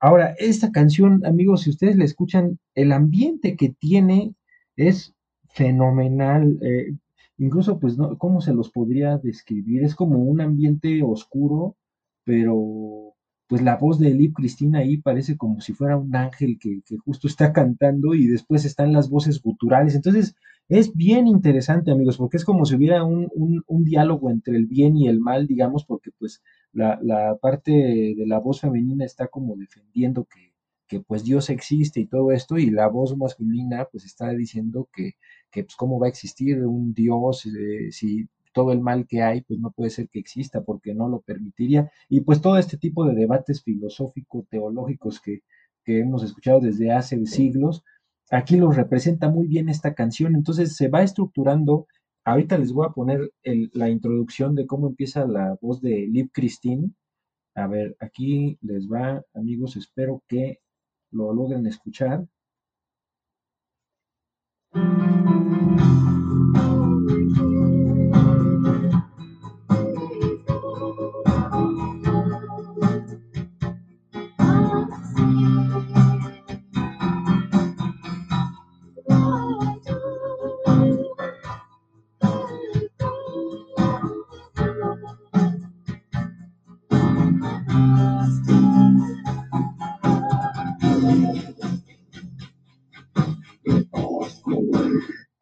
Ahora, 0.01 0.35
esta 0.37 0.71
canción, 0.71 1.25
amigos, 1.25 1.61
si 1.61 1.69
ustedes 1.69 1.97
la 1.97 2.03
escuchan, 2.05 2.59
el 2.75 2.91
ambiente 2.91 3.55
que 3.55 3.69
tiene 3.69 4.33
es 4.75 5.13
fenomenal. 5.49 6.59
Eh, 6.61 6.95
incluso, 7.37 7.79
pues, 7.79 7.97
no, 7.97 8.17
¿cómo 8.17 8.41
se 8.41 8.53
los 8.53 8.69
podría 8.71 9.17
describir? 9.17 9.83
Es 9.83 9.95
como 9.95 10.19
un 10.19 10.41
ambiente 10.41 11.01
oscuro, 11.03 11.75
pero 12.25 13.15
pues 13.47 13.63
la 13.63 13.77
voz 13.77 13.99
de 13.99 14.13
Liv 14.13 14.33
Cristina 14.33 14.79
ahí 14.79 14.97
parece 14.97 15.35
como 15.35 15.59
si 15.61 15.73
fuera 15.73 15.97
un 15.97 16.15
ángel 16.15 16.59
que, 16.59 16.81
que, 16.85 16.97
justo 16.97 17.27
está 17.27 17.51
cantando 17.51 18.13
y 18.13 18.27
después 18.27 18.63
están 18.63 18.93
las 18.93 19.09
voces 19.09 19.41
guturales. 19.41 19.95
Entonces, 19.95 20.35
es 20.69 20.93
bien 20.95 21.27
interesante, 21.27 21.91
amigos, 21.91 22.17
porque 22.17 22.37
es 22.37 22.45
como 22.45 22.63
si 22.65 22.75
hubiera 22.75 23.03
un, 23.03 23.27
un, 23.33 23.63
un 23.67 23.83
diálogo 23.83 24.29
entre 24.29 24.55
el 24.55 24.67
bien 24.67 24.95
y 24.97 25.07
el 25.07 25.19
mal, 25.19 25.47
digamos, 25.47 25.83
porque 25.83 26.11
pues 26.17 26.43
la, 26.73 26.99
la, 27.01 27.37
parte 27.37 27.71
de 27.71 28.25
la 28.27 28.39
voz 28.39 28.61
femenina 28.61 29.03
está 29.03 29.27
como 29.27 29.55
defendiendo 29.57 30.25
que, 30.25 30.53
que, 30.87 31.01
pues 31.01 31.23
Dios 31.23 31.49
existe 31.49 31.99
y 32.01 32.05
todo 32.05 32.31
esto, 32.31 32.57
y 32.59 32.69
la 32.69 32.87
voz 32.87 33.17
masculina 33.17 33.87
pues 33.91 34.05
está 34.05 34.29
diciendo 34.29 34.87
que, 34.93 35.13
que 35.51 35.63
pues 35.63 35.75
cómo 35.75 35.99
va 35.99 36.05
a 36.05 36.09
existir 36.09 36.63
un 36.63 36.93
Dios 36.93 37.45
eh, 37.47 37.91
si 37.91 38.29
todo 38.53 38.71
el 38.71 38.81
mal 38.81 39.07
que 39.07 39.21
hay 39.23 39.41
pues 39.41 39.59
no 39.59 39.71
puede 39.71 39.89
ser 39.89 40.07
que 40.09 40.19
exista 40.19 40.61
porque 40.63 40.93
no 40.93 41.09
lo 41.09 41.21
permitiría, 41.21 41.91
y 42.09 42.21
pues 42.21 42.41
todo 42.41 42.57
este 42.57 42.77
tipo 42.77 43.05
de 43.05 43.15
debates 43.15 43.63
filosófico-teológicos 43.63 45.19
que, 45.19 45.41
que 45.83 45.99
hemos 46.01 46.23
escuchado 46.23 46.59
desde 46.59 46.91
hace 46.91 47.25
siglos, 47.25 47.83
aquí 48.31 48.57
los 48.57 48.75
representa 48.75 49.29
muy 49.29 49.47
bien 49.47 49.69
esta 49.69 49.93
canción, 49.93 50.35
entonces 50.35 50.75
se 50.75 50.87
va 50.87 51.03
estructurando 51.03 51.87
Ahorita 52.29 52.59
les 52.59 52.73
voy 52.73 52.85
a 52.85 52.91
poner 52.91 53.31
la 53.73 53.89
introducción 53.89 54.53
de 54.53 54.67
cómo 54.67 54.87
empieza 54.87 55.25
la 55.25 55.57
voz 55.61 55.81
de 55.81 56.07
Liv 56.07 56.29
Christine. 56.31 56.91
A 57.55 57.67
ver, 57.67 57.95
aquí 57.99 58.57
les 58.61 58.87
va, 58.87 59.23
amigos, 59.33 59.75
espero 59.77 60.23
que 60.27 60.59
lo 61.11 61.33
logren 61.33 61.65
escuchar. 61.65 62.27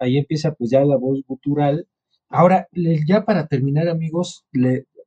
Ahí 0.07 0.17
empieza 0.17 0.53
pues 0.53 0.71
ya 0.71 0.83
la 0.85 0.97
voz 0.97 1.21
gutural. 1.27 1.87
Ahora, 2.29 2.67
ya 3.07 3.25
para 3.25 3.47
terminar 3.47 3.87
amigos, 3.89 4.45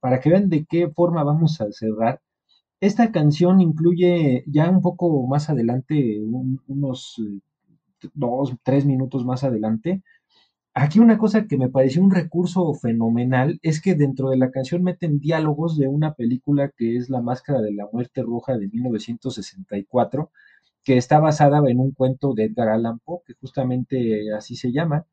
para 0.01 0.20
que 0.20 0.31
vean 0.31 0.48
de 0.48 0.64
qué 0.64 0.89
forma 0.89 1.24
vamos 1.24 1.60
a 1.60 1.70
cerrar, 1.72 2.20
esta 2.81 3.12
canción 3.12 3.60
incluye 3.60 4.44
ya 4.47 4.70
un 4.70 4.81
poco 4.81 5.27
más 5.27 5.51
adelante, 5.51 6.20
un, 6.22 6.60
unos 6.66 7.16
eh, 7.18 7.40
dos, 8.14 8.55
tres 8.62 8.86
minutos 8.86 9.24
más 9.24 9.44
adelante. 9.44 10.02
Aquí 10.72 11.01
una 11.01 11.18
cosa 11.18 11.47
que 11.47 11.59
me 11.59 11.68
pareció 11.68 12.02
un 12.02 12.10
recurso 12.10 12.72
fenomenal 12.74 13.59
es 13.62 13.82
que 13.82 13.94
dentro 13.94 14.31
de 14.31 14.39
la 14.39 14.51
canción 14.51 14.82
meten 14.82 15.18
diálogos 15.18 15.77
de 15.77 15.89
una 15.89 16.14
película 16.14 16.70
que 16.77 16.97
es 16.97 17.10
La 17.10 17.20
Máscara 17.20 17.60
de 17.60 17.72
la 17.74 17.89
Muerte 17.93 18.22
Roja 18.22 18.56
de 18.56 18.68
1964, 18.68 20.31
que 20.85 20.97
está 20.97 21.20
basada 21.20 21.61
en 21.69 21.81
un 21.81 21.93
cuento 21.93 22.35
de 22.35 22.44
Edgar 22.44 22.69
Allan 22.70 22.98
Poe, 23.01 23.20
que 23.27 23.35
justamente 23.35 24.32
así 24.35 24.57
se 24.57 24.73
llama. 24.73 25.07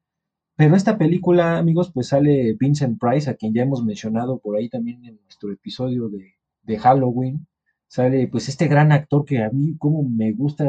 Pero 0.55 0.75
esta 0.75 0.97
película, 0.97 1.57
amigos, 1.57 1.91
pues 1.93 2.07
sale 2.09 2.55
Vincent 2.59 2.99
Price, 2.99 3.29
a 3.29 3.35
quien 3.35 3.53
ya 3.53 3.63
hemos 3.63 3.83
mencionado 3.83 4.39
por 4.39 4.57
ahí 4.57 4.69
también 4.69 5.05
en 5.05 5.19
nuestro 5.23 5.51
episodio 5.51 6.09
de, 6.09 6.35
de 6.63 6.79
Halloween. 6.79 7.47
Sale 7.87 8.27
pues 8.27 8.49
este 8.49 8.67
gran 8.67 8.91
actor 8.91 9.25
que 9.25 9.43
a 9.43 9.49
mí 9.51 9.77
como 9.77 10.03
me 10.03 10.33
gusta 10.33 10.65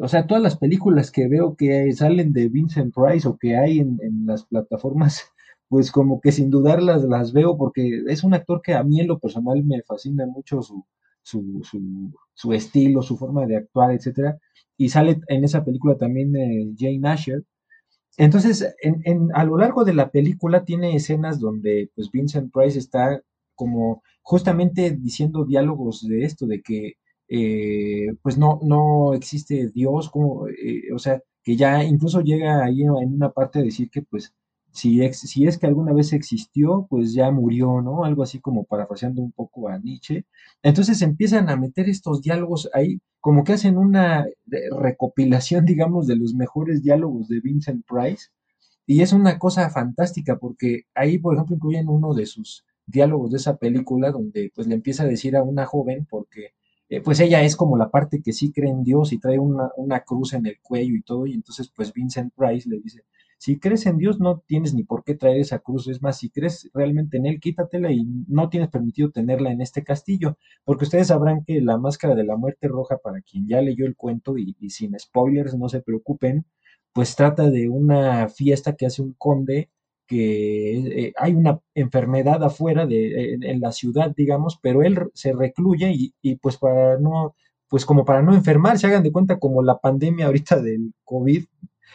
o 0.00 0.08
sea, 0.08 0.26
todas 0.26 0.42
las 0.42 0.56
películas 0.56 1.10
que 1.10 1.28
veo 1.28 1.56
que 1.56 1.92
salen 1.92 2.32
de 2.32 2.48
Vincent 2.48 2.94
Price 2.94 3.26
o 3.26 3.36
que 3.36 3.56
hay 3.56 3.80
en, 3.80 3.98
en 4.00 4.26
las 4.26 4.44
plataformas, 4.46 5.24
pues 5.68 5.90
como 5.90 6.20
que 6.20 6.32
sin 6.32 6.50
dudarlas 6.50 7.02
las 7.04 7.32
veo 7.32 7.56
porque 7.58 8.02
es 8.06 8.24
un 8.24 8.34
actor 8.34 8.62
que 8.62 8.74
a 8.74 8.84
mí 8.84 9.00
en 9.00 9.08
lo 9.08 9.18
personal 9.18 9.62
me 9.64 9.82
fascina 9.82 10.26
mucho 10.26 10.62
su, 10.62 10.84
su, 11.28 11.60
su, 11.64 11.78
su 12.34 12.52
estilo, 12.52 13.02
su 13.02 13.16
forma 13.16 13.46
de 13.46 13.56
actuar, 13.58 13.92
etcétera. 13.92 14.38
Y 14.76 14.88
sale 14.90 15.20
en 15.28 15.44
esa 15.44 15.64
película 15.64 15.96
también 15.96 16.34
eh, 16.36 16.72
Jane 16.78 17.08
Asher. 17.08 17.44
Entonces, 18.16 18.74
en, 18.82 19.00
en, 19.04 19.28
a 19.34 19.44
lo 19.44 19.56
largo 19.58 19.84
de 19.84 19.94
la 19.94 20.10
película 20.10 20.64
tiene 20.64 20.94
escenas 20.96 21.38
donde 21.40 21.90
pues 21.94 22.10
Vincent 22.10 22.52
Price 22.52 22.78
está 22.78 23.22
como 23.54 24.02
justamente 24.22 24.90
diciendo 24.92 25.44
diálogos 25.44 26.06
de 26.06 26.24
esto, 26.24 26.46
de 26.46 26.62
que 26.62 26.94
eh, 27.28 28.06
pues 28.22 28.38
no, 28.38 28.58
no 28.62 29.14
existe 29.14 29.70
Dios, 29.74 30.10
como, 30.10 30.48
eh, 30.48 30.92
o 30.94 30.98
sea, 30.98 31.22
que 31.44 31.56
ya 31.56 31.84
incluso 31.84 32.20
llega 32.22 32.64
ahí 32.64 32.82
en 32.82 32.90
una 33.14 33.30
parte 33.32 33.58
a 33.60 33.62
decir 33.62 33.90
que 33.90 34.02
pues 34.02 34.34
si, 34.78 35.12
si 35.12 35.46
es 35.46 35.58
que 35.58 35.66
alguna 35.66 35.92
vez 35.92 36.12
existió, 36.12 36.86
pues 36.88 37.12
ya 37.12 37.30
murió, 37.30 37.82
¿no? 37.82 38.04
Algo 38.04 38.22
así 38.22 38.40
como 38.40 38.64
parafraseando 38.64 39.22
un 39.22 39.32
poco 39.32 39.68
a 39.68 39.78
Nietzsche. 39.78 40.24
Entonces 40.62 41.02
empiezan 41.02 41.48
a 41.50 41.56
meter 41.56 41.88
estos 41.88 42.22
diálogos 42.22 42.70
ahí, 42.72 43.00
como 43.20 43.44
que 43.44 43.54
hacen 43.54 43.76
una 43.76 44.26
recopilación, 44.46 45.64
digamos, 45.66 46.06
de 46.06 46.16
los 46.16 46.34
mejores 46.34 46.82
diálogos 46.82 47.28
de 47.28 47.40
Vincent 47.40 47.84
Price. 47.86 48.28
Y 48.86 49.02
es 49.02 49.12
una 49.12 49.38
cosa 49.38 49.68
fantástica 49.70 50.38
porque 50.38 50.84
ahí, 50.94 51.18
por 51.18 51.34
ejemplo, 51.34 51.56
incluyen 51.56 51.88
uno 51.88 52.14
de 52.14 52.26
sus 52.26 52.64
diálogos 52.86 53.32
de 53.32 53.38
esa 53.38 53.56
película 53.56 54.10
donde 54.12 54.50
pues 54.54 54.66
le 54.66 54.74
empieza 54.74 55.02
a 55.02 55.06
decir 55.06 55.36
a 55.36 55.42
una 55.42 55.66
joven 55.66 56.06
porque 56.08 56.54
eh, 56.88 57.02
pues 57.02 57.20
ella 57.20 57.42
es 57.42 57.54
como 57.56 57.76
la 57.76 57.90
parte 57.90 58.22
que 58.22 58.32
sí 58.32 58.50
cree 58.52 58.70
en 58.70 58.82
Dios 58.82 59.12
y 59.12 59.18
trae 59.18 59.38
una, 59.38 59.70
una, 59.76 60.00
cruz 60.00 60.32
en 60.32 60.46
el 60.46 60.58
cuello 60.62 60.94
y 60.94 61.02
todo, 61.02 61.26
y 61.26 61.34
entonces 61.34 61.70
pues 61.74 61.92
Vincent 61.92 62.32
Price 62.34 62.68
le 62.68 62.80
dice, 62.80 63.02
si 63.38 63.58
crees 63.60 63.86
en 63.86 63.98
Dios 63.98 64.18
no 64.20 64.40
tienes 64.46 64.74
ni 64.74 64.82
por 64.82 65.04
qué 65.04 65.14
traer 65.14 65.38
esa 65.38 65.60
cruz, 65.60 65.86
es 65.88 66.02
más, 66.02 66.18
si 66.18 66.28
crees 66.28 66.68
realmente 66.74 67.16
en 67.18 67.26
Él, 67.26 67.40
quítatela 67.40 67.92
y 67.92 68.04
no 68.26 68.48
tienes 68.48 68.68
permitido 68.68 69.10
tenerla 69.10 69.52
en 69.52 69.60
este 69.60 69.84
castillo, 69.84 70.36
porque 70.64 70.84
ustedes 70.84 71.06
sabrán 71.08 71.44
que 71.44 71.60
la 71.60 71.78
máscara 71.78 72.16
de 72.16 72.24
la 72.24 72.36
muerte 72.36 72.66
roja, 72.68 72.98
para 72.98 73.22
quien 73.22 73.46
ya 73.46 73.62
leyó 73.62 73.86
el 73.86 73.96
cuento 73.96 74.36
y, 74.36 74.54
sin 74.70 74.98
spoilers, 74.98 75.56
no 75.56 75.68
se 75.68 75.80
preocupen, 75.80 76.46
pues 76.92 77.14
trata 77.14 77.48
de 77.48 77.68
una 77.68 78.28
fiesta 78.28 78.74
que 78.74 78.86
hace 78.86 79.02
un 79.02 79.14
conde 79.14 79.70
que 80.06 81.06
eh, 81.06 81.12
hay 81.16 81.34
una 81.34 81.60
enfermedad 81.74 82.42
afuera 82.42 82.86
de, 82.86 83.34
en, 83.34 83.44
en, 83.44 83.60
la 83.60 83.72
ciudad, 83.72 84.12
digamos, 84.16 84.58
pero 84.60 84.82
él 84.82 84.98
se 85.14 85.32
recluye 85.32 85.92
y, 85.92 86.14
y, 86.22 86.36
pues 86.36 86.56
para 86.56 86.98
no, 86.98 87.36
pues 87.68 87.84
como 87.84 88.04
para 88.04 88.22
no 88.22 88.34
enfermar, 88.34 88.78
se 88.78 88.86
hagan 88.88 89.02
de 89.02 89.12
cuenta 89.12 89.38
como 89.38 89.62
la 89.62 89.78
pandemia 89.78 90.26
ahorita 90.26 90.60
del 90.60 90.94
COVID, 91.04 91.44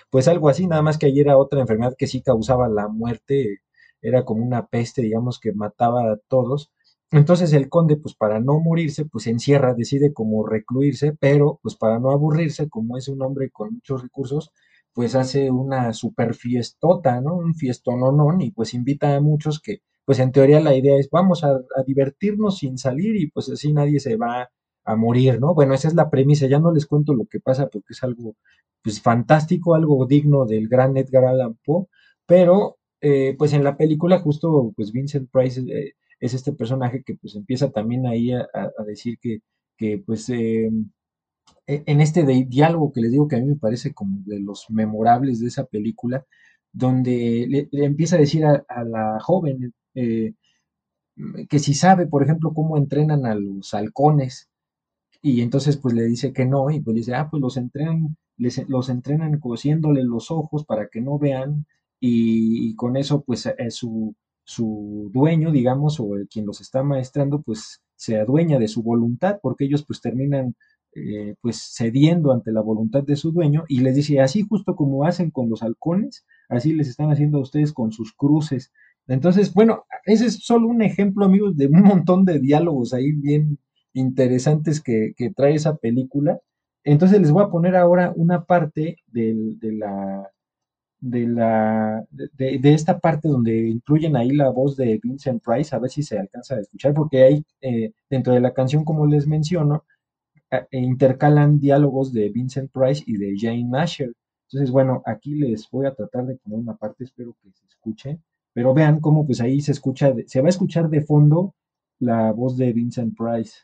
pues 0.09 0.27
algo 0.27 0.49
así, 0.49 0.67
nada 0.67 0.81
más 0.81 0.97
que 0.97 1.07
ayer 1.07 1.27
era 1.27 1.37
otra 1.37 1.61
enfermedad 1.61 1.95
que 1.97 2.07
sí 2.07 2.21
causaba 2.21 2.67
la 2.69 2.87
muerte, 2.87 3.59
era 4.01 4.25
como 4.25 4.43
una 4.45 4.67
peste, 4.67 5.01
digamos, 5.01 5.39
que 5.39 5.53
mataba 5.53 6.11
a 6.11 6.17
todos. 6.27 6.71
Entonces 7.11 7.53
el 7.53 7.69
conde, 7.69 7.97
pues 7.97 8.15
para 8.15 8.39
no 8.39 8.59
morirse, 8.59 9.05
pues 9.05 9.27
encierra, 9.27 9.73
decide 9.75 10.13
como 10.13 10.45
recluirse, 10.45 11.13
pero 11.19 11.59
pues 11.61 11.75
para 11.75 11.99
no 11.99 12.11
aburrirse, 12.11 12.69
como 12.69 12.97
es 12.97 13.07
un 13.07 13.21
hombre 13.21 13.51
con 13.51 13.75
muchos 13.75 14.01
recursos, 14.01 14.51
pues 14.93 15.15
hace 15.15 15.51
una 15.51 15.93
super 15.93 16.35
fiestota, 16.35 17.21
¿no? 17.21 17.35
Un 17.35 17.55
fiestononón 17.55 18.41
y 18.41 18.51
pues 18.51 18.73
invita 18.73 19.15
a 19.15 19.21
muchos 19.21 19.59
que, 19.61 19.81
pues 20.05 20.19
en 20.19 20.31
teoría 20.31 20.59
la 20.59 20.75
idea 20.75 20.97
es 20.97 21.09
vamos 21.11 21.43
a, 21.43 21.59
divertirnos 21.85 22.57
sin 22.59 22.77
salir 22.77 23.15
y 23.15 23.27
pues 23.31 23.49
así 23.49 23.73
nadie 23.73 23.99
se 23.99 24.17
va 24.17 24.49
a 24.85 24.95
morir, 24.95 25.39
¿no? 25.39 25.53
Bueno, 25.53 25.73
esa 25.73 25.87
es 25.87 25.95
la 25.95 26.09
premisa, 26.09 26.47
ya 26.47 26.59
no 26.59 26.71
les 26.73 26.85
cuento 26.85 27.13
lo 27.13 27.25
que 27.25 27.39
pasa 27.39 27.67
porque 27.67 27.93
es 27.93 28.03
algo 28.03 28.35
pues 28.83 29.01
fantástico, 29.01 29.75
algo 29.75 30.05
digno 30.05 30.45
del 30.45 30.67
gran 30.67 30.97
Edgar 30.97 31.25
Allan 31.25 31.57
Poe, 31.65 31.87
pero 32.25 32.77
eh, 33.01 33.35
pues 33.37 33.53
en 33.53 33.63
la 33.63 33.77
película 33.77 34.19
justo 34.19 34.73
pues 34.75 34.91
Vincent 34.91 35.29
Price 35.31 35.61
eh, 35.61 35.93
es 36.19 36.33
este 36.33 36.53
personaje 36.53 37.03
que 37.03 37.15
pues 37.15 37.35
empieza 37.35 37.71
también 37.71 38.05
ahí 38.07 38.33
a, 38.33 38.47
decir 38.85 39.17
que, 39.21 39.41
que 39.77 39.99
pues 40.05 40.29
eh, 40.29 40.69
en 41.67 42.01
este 42.01 42.23
diálogo 42.23 42.91
que 42.91 43.01
les 43.01 43.11
digo 43.11 43.27
que 43.27 43.37
a 43.37 43.39
mí 43.39 43.47
me 43.47 43.55
parece 43.55 43.93
como 43.93 44.19
de 44.25 44.39
los 44.39 44.69
memorables 44.69 45.39
de 45.39 45.47
esa 45.47 45.65
película, 45.65 46.25
donde 46.71 47.67
le, 47.71 47.85
empieza 47.85 48.15
a 48.15 48.19
decir 48.19 48.45
a, 48.45 48.65
a 48.67 48.83
la 48.83 49.19
joven 49.21 49.73
eh, 51.15 51.45
que 51.49 51.59
si 51.59 51.73
sabe, 51.73 52.07
por 52.07 52.23
ejemplo, 52.23 52.53
cómo 52.53 52.77
entrenan 52.77 53.25
a 53.25 53.35
los 53.35 53.73
halcones, 53.73 54.49
y 55.23 55.41
entonces 55.41 55.77
pues 55.77 55.95
le 55.95 56.03
dice 56.05 56.33
que 56.33 56.45
no, 56.45 56.69
y 56.69 56.81
pues 56.81 56.95
dice, 56.95 57.15
ah, 57.15 57.29
pues 57.31 57.41
los 57.41 57.57
entrenan, 57.57 58.17
les, 58.37 58.67
los 58.69 58.89
entrenan 58.89 59.39
cosiéndole 59.39 60.03
los 60.03 60.29
ojos 60.31 60.65
para 60.65 60.89
que 60.89 61.01
no 61.01 61.17
vean, 61.17 61.65
y, 61.99 62.69
y 62.69 62.75
con 62.75 62.97
eso 62.97 63.23
pues 63.23 63.45
eh, 63.47 63.71
su, 63.71 64.15
su 64.43 65.09
dueño, 65.13 65.51
digamos, 65.51 65.99
o 65.99 66.15
el 66.15 66.27
quien 66.27 66.45
los 66.45 66.61
está 66.61 66.83
maestrando, 66.83 67.41
pues 67.41 67.81
se 67.95 68.19
adueña 68.19 68.59
de 68.59 68.67
su 68.67 68.83
voluntad, 68.83 69.39
porque 69.41 69.65
ellos 69.65 69.85
pues 69.85 70.01
terminan 70.01 70.55
eh, 70.95 71.35
pues 71.41 71.73
cediendo 71.75 72.31
ante 72.33 72.51
la 72.51 72.61
voluntad 72.61 73.03
de 73.03 73.15
su 73.15 73.31
dueño 73.31 73.63
y 73.67 73.79
les 73.79 73.95
dice, 73.95 74.19
así 74.19 74.43
justo 74.43 74.75
como 74.75 75.05
hacen 75.05 75.31
con 75.31 75.49
los 75.49 75.63
halcones, 75.63 76.25
así 76.49 76.73
les 76.73 76.87
están 76.89 77.11
haciendo 77.11 77.39
a 77.39 77.41
ustedes 77.41 77.73
con 77.73 77.91
sus 77.91 78.13
cruces. 78.13 78.71
Entonces, 79.07 79.53
bueno, 79.53 79.85
ese 80.05 80.27
es 80.27 80.39
solo 80.45 80.67
un 80.67 80.81
ejemplo, 80.81 81.25
amigos, 81.25 81.57
de 81.57 81.67
un 81.67 81.81
montón 81.83 82.25
de 82.25 82.39
diálogos 82.39 82.93
ahí 82.93 83.11
bien 83.11 83.57
interesantes 83.93 84.81
que, 84.81 85.13
que 85.15 85.31
trae 85.31 85.55
esa 85.55 85.75
película. 85.77 86.39
Entonces 86.83 87.21
les 87.21 87.31
voy 87.31 87.43
a 87.43 87.49
poner 87.49 87.75
ahora 87.75 88.13
una 88.15 88.43
parte 88.45 88.97
de, 89.07 89.57
la 89.61 90.29
de 90.99 91.27
la 91.27 92.05
de, 92.11 92.59
esta 92.73 92.99
parte 92.99 93.27
donde 93.27 93.69
incluyen 93.69 94.15
ahí 94.15 94.31
la 94.31 94.49
voz 94.49 94.75
de 94.77 94.99
Vincent 95.01 95.43
Price, 95.43 95.75
a 95.75 95.79
ver 95.79 95.89
si 95.91 96.03
se 96.03 96.19
alcanza 96.19 96.55
a 96.55 96.59
escuchar, 96.61 96.93
porque 96.93 97.23
hay 97.23 97.45
eh, 97.61 97.91
dentro 98.09 98.33
de 98.33 98.41
la 98.41 98.53
canción, 98.53 98.83
como 98.85 99.05
les 99.05 99.27
menciono, 99.27 99.85
e 100.71 100.79
intercalan 100.79 101.59
diálogos 101.59 102.13
de 102.13 102.29
Vincent 102.29 102.71
Price 102.71 103.03
y 103.07 103.17
de 103.17 103.33
Jane 103.37 103.69
Asher. 103.73 104.13
Entonces, 104.49 104.71
bueno, 104.71 105.01
aquí 105.05 105.35
les 105.35 105.69
voy 105.71 105.87
a 105.87 105.95
tratar 105.95 106.25
de 106.25 106.35
poner 106.35 106.59
una 106.59 106.75
parte, 106.75 107.05
espero 107.05 107.35
que 107.41 107.49
se 107.51 107.65
escuche, 107.65 108.19
pero 108.53 108.73
vean 108.73 108.99
cómo 108.99 109.25
pues 109.25 109.41
ahí 109.41 109.61
se 109.61 109.71
escucha, 109.71 110.13
se 110.27 110.41
va 110.41 110.47
a 110.47 110.49
escuchar 110.49 110.89
de 110.89 111.01
fondo 111.01 111.55
la 111.99 112.31
voz 112.31 112.57
de 112.57 112.71
Vincent 112.71 113.15
Price. 113.17 113.61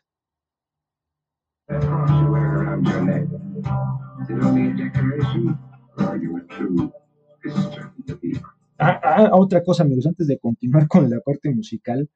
Ah, 8.80 9.00
ah, 9.04 9.30
otra 9.34 9.64
cosa, 9.64 9.84
amigos, 9.84 10.08
antes 10.08 10.28
de 10.28 10.40
continuar 10.40 10.88
con 10.88 11.10
la 11.10 11.20
parte 11.20 11.50
musical, 11.52 12.10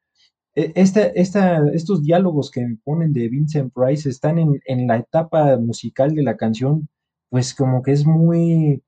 esta, 0.55 1.01
esta, 1.07 1.61
estos 1.71 2.01
diálogos 2.01 2.49
que 2.51 2.77
ponen 2.83 3.13
de 3.13 3.27
Vincent 3.29 3.73
Price 3.73 4.09
están 4.09 4.39
en, 4.39 4.59
en, 4.65 4.87
la 4.87 4.97
etapa 4.97 5.57
musical 5.57 6.15
de 6.15 6.23
la 6.23 6.37
canción, 6.37 6.89
pues 7.29 7.53
como 7.53 7.83
que 7.83 7.91
es 7.91 8.05
muy, 8.05 8.83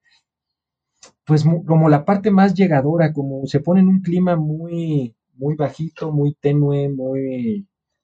pues 1.26 1.44
como 1.44 1.90
la 1.90 2.06
parte 2.06 2.32
más 2.32 2.54
llegadora, 2.54 3.14
como 3.14 3.46
se 3.48 3.60
pone 3.60 3.82
en 3.82 3.88
un 3.88 4.02
clima 4.02 4.36
muy, 4.36 5.16
muy 5.36 5.56
bajito, 5.56 6.12
muy 6.12 6.36
tenue, 6.40 6.90
muy, 6.90 7.68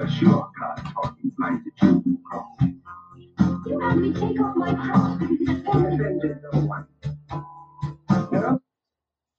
A 0.00 0.08
sure 0.08 0.50
God 0.58 0.76
taught 0.94 1.16
me 1.22 1.30
blinded 1.36 1.72
children 1.76 2.18
cross. 2.24 2.46
You 3.66 3.80
had 3.80 3.96
me 3.98 4.12
take 4.12 4.40
off 4.40 4.56
my 4.56 4.74
cross 4.74 5.18
because 5.18 5.48
it's 5.48 5.68
offended 5.68 6.38
no 6.52 6.60
one. 6.66 6.86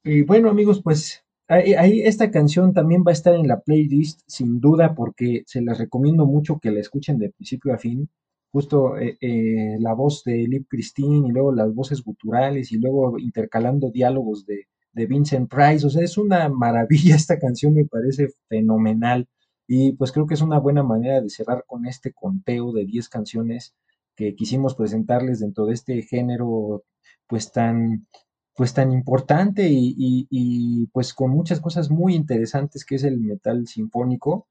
Y 0.04 0.24
bueno 0.24 0.50
amigos, 0.50 0.82
pues 0.82 1.24
Ahí, 1.52 1.74
ahí, 1.74 2.02
esta 2.02 2.30
canción 2.30 2.74
también 2.74 3.04
va 3.04 3.10
a 3.10 3.14
estar 3.14 3.34
en 3.34 3.48
la 3.48 3.62
playlist, 3.62 4.22
sin 4.28 4.60
duda, 4.60 4.94
porque 4.94 5.42
se 5.48 5.62
las 5.64 5.80
recomiendo 5.80 6.28
mucho 6.28 6.60
que 6.60 6.70
la 6.70 6.80
escuchen 6.80 7.18
de 7.18 7.32
principio 7.32 7.74
a 7.74 7.80
fin. 7.80 8.08
Justo 8.52 9.00
eh, 9.00 9.18
eh, 9.20 9.78
la 9.80 9.94
voz 9.94 10.24
de 10.24 10.48
Liv 10.48 10.68
Christine 10.70 11.28
y 11.28 11.32
luego 11.32 11.52
las 11.52 11.74
voces 11.74 12.04
guturales 12.04 12.72
y 12.72 12.78
luego 12.78 13.18
intercalando 13.18 13.90
diálogos 13.90 14.46
de, 14.46 14.68
de, 14.94 15.06
Vincent 15.08 15.50
Price. 15.50 15.88
O 15.88 15.90
sea, 15.90 16.04
es 16.04 16.20
una 16.20 16.50
maravilla 16.50 17.16
esta 17.16 17.40
canción, 17.40 17.74
me 17.74 17.86
parece 17.86 18.28
fenomenal. 18.48 19.28
Y 19.70 19.94
pues 19.94 20.12
creo 20.12 20.28
que 20.28 20.34
es 20.36 20.42
una 20.42 20.60
buena 20.60 20.84
manera 20.84 21.22
de 21.22 21.30
cerrar 21.30 21.64
con 21.68 21.86
este 21.88 22.12
conteo 22.14 22.74
de 22.74 22.86
10 22.86 23.10
canciones 23.10 23.76
que 24.18 24.36
quisimos 24.36 24.76
presentarles 24.76 25.40
dentro 25.40 25.66
de 25.68 25.76
este 25.76 26.02
género 26.02 26.84
pues 27.28 27.52
tan, 27.54 28.08
pues 28.56 28.74
tan 28.74 28.92
importante 28.92 29.70
y, 29.70 29.96
y- 30.30 30.88
pues 30.94 31.14
con 31.14 31.32
muchas 31.32 31.62
cosas 31.62 31.90
muy 31.92 32.16
interesantes 32.16 32.84
que 32.86 32.96
es 32.96 33.04
el 33.06 33.20
metal 33.20 33.68
sinfónico. 33.68 34.48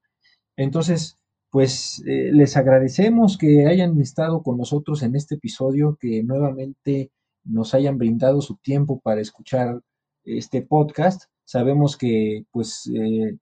Entonces, 0.57 1.17
pues 1.51 2.03
eh, 2.07 2.31
les 2.33 2.57
agradecemos 2.57 3.39
que 3.39 3.67
hayan 3.67 4.01
estado 4.01 4.43
con 4.43 4.59
nosotros 4.59 5.03
en 5.03 5.17
este 5.17 5.37
episodio, 5.37 5.97
que 6.01 6.23
nuevamente 6.23 7.11
nos 7.45 7.75
hayan 7.75 7.99
brindado 7.99 8.41
su 8.43 8.57
tiempo 8.57 9.01
para 9.01 9.21
escuchar 9.21 9.81
este 10.25 10.63
podcast. 10.63 11.25
Sabemos 11.45 11.97
que 11.97 12.45
pues 12.53 12.91
eh, 12.95 13.39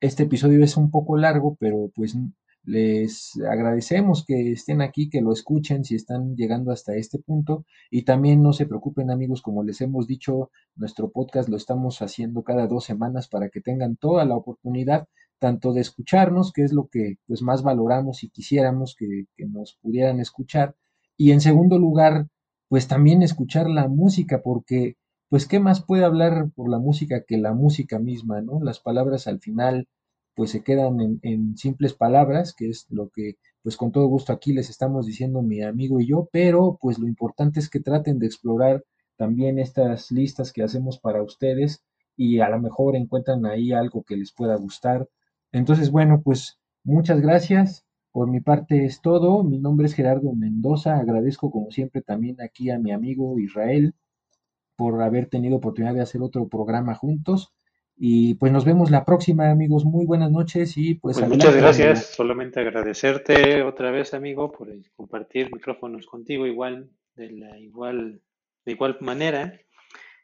este 0.00 0.24
episodio 0.24 0.62
es 0.64 0.76
un 0.76 0.90
poco 0.90 1.16
largo, 1.16 1.56
pero 1.58 1.90
pues 1.94 2.16
les 2.64 3.32
agradecemos 3.50 4.24
que 4.26 4.52
estén 4.52 4.82
aquí, 4.82 5.08
que 5.08 5.22
lo 5.22 5.32
escuchen 5.32 5.84
si 5.84 5.94
están 5.94 6.36
llegando 6.36 6.70
hasta 6.70 6.94
este 6.96 7.18
punto. 7.18 7.64
Y 7.90 8.02
también 8.02 8.42
no 8.42 8.52
se 8.52 8.66
preocupen 8.66 9.10
amigos, 9.10 9.40
como 9.40 9.62
les 9.62 9.80
hemos 9.80 10.06
dicho, 10.06 10.50
nuestro 10.76 11.10
podcast 11.10 11.48
lo 11.48 11.56
estamos 11.56 12.02
haciendo 12.02 12.42
cada 12.42 12.66
dos 12.66 12.84
semanas 12.84 13.28
para 13.28 13.48
que 13.48 13.60
tengan 13.60 13.96
toda 13.96 14.24
la 14.24 14.36
oportunidad 14.36 15.08
tanto 15.38 15.72
de 15.72 15.80
escucharnos, 15.80 16.52
que 16.52 16.62
es 16.62 16.72
lo 16.72 16.88
que 16.88 17.16
pues 17.26 17.42
más 17.42 17.62
valoramos 17.62 18.24
y 18.24 18.28
quisiéramos 18.28 18.96
que, 18.98 19.24
que 19.36 19.46
nos 19.46 19.78
pudieran 19.80 20.20
escuchar. 20.20 20.74
Y 21.16 21.30
en 21.30 21.40
segundo 21.40 21.78
lugar, 21.78 22.26
pues 22.68 22.86
también 22.86 23.22
escuchar 23.22 23.70
la 23.70 23.88
música, 23.88 24.42
porque 24.42 24.96
pues 25.28 25.46
qué 25.46 25.60
más 25.60 25.84
puede 25.84 26.04
hablar 26.04 26.50
por 26.54 26.70
la 26.70 26.78
música 26.78 27.24
que 27.26 27.38
la 27.38 27.52
música 27.54 27.98
misma, 27.98 28.40
¿no? 28.42 28.60
Las 28.62 28.80
palabras 28.80 29.26
al 29.26 29.40
final 29.40 29.88
pues 30.34 30.50
se 30.50 30.62
quedan 30.62 31.00
en, 31.00 31.18
en 31.22 31.56
simples 31.56 31.94
palabras, 31.94 32.54
que 32.54 32.68
es 32.68 32.86
lo 32.90 33.10
que 33.10 33.36
pues 33.62 33.76
con 33.76 33.92
todo 33.92 34.06
gusto 34.06 34.32
aquí 34.32 34.52
les 34.52 34.70
estamos 34.70 35.06
diciendo 35.06 35.42
mi 35.42 35.62
amigo 35.62 36.00
y 36.00 36.08
yo, 36.08 36.28
pero 36.32 36.78
pues 36.80 36.98
lo 36.98 37.06
importante 37.08 37.60
es 37.60 37.68
que 37.68 37.80
traten 37.80 38.18
de 38.18 38.26
explorar 38.26 38.84
también 39.16 39.58
estas 39.58 40.10
listas 40.12 40.52
que 40.52 40.62
hacemos 40.62 40.98
para 41.00 41.22
ustedes 41.22 41.82
y 42.16 42.40
a 42.40 42.48
lo 42.48 42.60
mejor 42.60 42.96
encuentran 42.96 43.46
ahí 43.46 43.72
algo 43.72 44.04
que 44.04 44.16
les 44.16 44.32
pueda 44.32 44.56
gustar. 44.56 45.08
Entonces, 45.52 45.90
bueno, 45.90 46.22
pues 46.22 46.58
muchas 46.84 47.20
gracias. 47.20 47.84
Por 48.12 48.28
mi 48.30 48.40
parte 48.40 48.84
es 48.84 49.00
todo. 49.02 49.44
Mi 49.44 49.58
nombre 49.58 49.86
es 49.86 49.94
Gerardo 49.94 50.32
Mendoza. 50.34 50.96
Agradezco 50.98 51.50
como 51.50 51.70
siempre 51.70 52.00
también 52.02 52.40
aquí 52.40 52.70
a 52.70 52.78
mi 52.78 52.92
amigo 52.92 53.38
Israel 53.38 53.94
por 54.78 55.02
haber 55.02 55.26
tenido 55.26 55.56
oportunidad 55.56 55.92
de 55.92 56.02
hacer 56.02 56.22
otro 56.22 56.46
programa 56.46 56.94
juntos. 56.94 57.52
Y 57.96 58.34
pues 58.34 58.52
nos 58.52 58.64
vemos 58.64 58.92
la 58.92 59.04
próxima, 59.04 59.50
amigos. 59.50 59.84
Muy 59.84 60.06
buenas 60.06 60.30
noches 60.30 60.76
y 60.76 60.94
pues, 60.94 61.18
Pues 61.18 61.28
muchas 61.28 61.56
gracias, 61.56 62.14
solamente 62.14 62.60
agradecerte 62.60 63.64
otra 63.64 63.90
vez, 63.90 64.14
amigo, 64.14 64.52
por 64.52 64.68
compartir 64.94 65.52
micrófonos 65.52 66.06
contigo 66.06 66.46
igual, 66.46 66.90
de 67.16 67.32
la 67.32 67.58
igual, 67.58 68.22
de 68.64 68.72
igual 68.72 68.96
manera. 69.00 69.60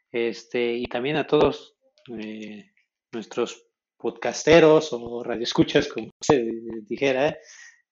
Este, 0.09 0.75
y 0.75 0.85
también 0.85 1.17
a 1.17 1.27
todos 1.27 1.75
eh, 2.17 2.71
nuestros 3.11 3.67
podcasteros 3.97 4.93
o 4.93 5.21
radioescuchas, 5.21 5.89
como 5.89 6.11
se 6.21 6.49
dijera, 6.87 7.37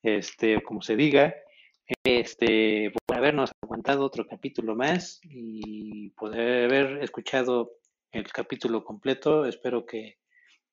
este, 0.02 0.64
como 0.64 0.82
se 0.82 0.96
diga, 0.96 1.36
este, 2.04 2.92
por 2.92 3.18
habernos 3.18 3.52
aguantado 3.62 4.06
otro 4.06 4.26
capítulo 4.28 4.76
más 4.76 5.20
y 5.24 6.10
poder 6.12 6.66
haber 6.66 7.04
escuchado 7.04 7.74
el 8.12 8.32
capítulo 8.32 8.84
completo. 8.84 9.46
Espero 9.46 9.86
que 9.86 10.18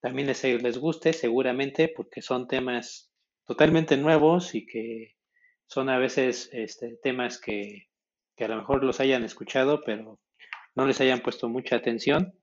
también 0.00 0.28
les, 0.28 0.42
les 0.44 0.78
guste, 0.78 1.12
seguramente, 1.12 1.88
porque 1.88 2.22
son 2.22 2.46
temas 2.48 3.10
totalmente 3.46 3.96
nuevos 3.96 4.54
y 4.54 4.66
que 4.66 5.16
son 5.66 5.88
a 5.88 5.98
veces 5.98 6.48
este, 6.52 6.96
temas 7.02 7.40
que, 7.40 7.88
que 8.36 8.44
a 8.44 8.48
lo 8.48 8.56
mejor 8.56 8.84
los 8.84 9.00
hayan 9.00 9.24
escuchado, 9.24 9.82
pero 9.84 10.18
no 10.74 10.86
les 10.86 11.00
hayan 11.00 11.20
puesto 11.20 11.48
mucha 11.48 11.76
atención. 11.76 12.34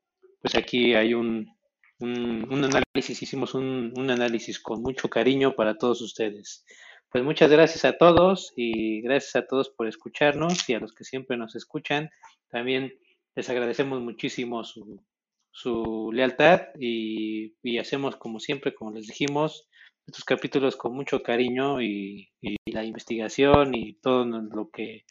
Pues 0.42 0.56
aquí 0.56 0.94
hay 0.94 1.14
un, 1.14 1.48
un, 2.00 2.48
un 2.52 2.64
análisis, 2.64 3.22
hicimos 3.22 3.54
un, 3.54 3.94
un 3.98 4.10
análisis 4.10 4.60
con 4.60 4.82
mucho 4.82 5.10
cariño 5.10 5.56
para 5.56 5.78
todos 5.78 6.02
ustedes. 6.02 6.64
Pues 7.10 7.24
muchas 7.24 7.50
gracias 7.50 7.86
a 7.86 7.98
todos 7.98 8.54
y 8.56 9.02
gracias 9.02 9.36
a 9.36 9.48
todos 9.48 9.70
por 9.70 9.88
escucharnos 9.88 10.70
y 10.70 10.74
a 10.74 10.80
los 10.80 10.94
que 10.94 11.04
siempre 11.04 11.38
nos 11.38 11.56
escuchan. 11.56 12.10
También 12.50 12.94
les 13.36 13.50
agradecemos 13.50 14.02
muchísimo 14.02 14.64
su, 14.64 15.02
su 15.52 16.12
lealtad 16.14 16.68
y, 16.80 17.56
y 17.64 17.78
hacemos 17.78 18.18
como 18.18 18.40
siempre, 18.40 18.74
como 18.76 18.92
les 18.92 19.08
dijimos, 19.08 19.68
estos 20.08 20.24
capítulos 20.24 20.78
con 20.78 20.94
mucho 20.94 21.22
cariño 21.22 21.82
y, 21.82 22.30
la 22.66 22.84
investigación 22.84 23.74
y 23.74 23.96
todo 23.96 24.26
lo 24.26 24.70
que 24.70 25.06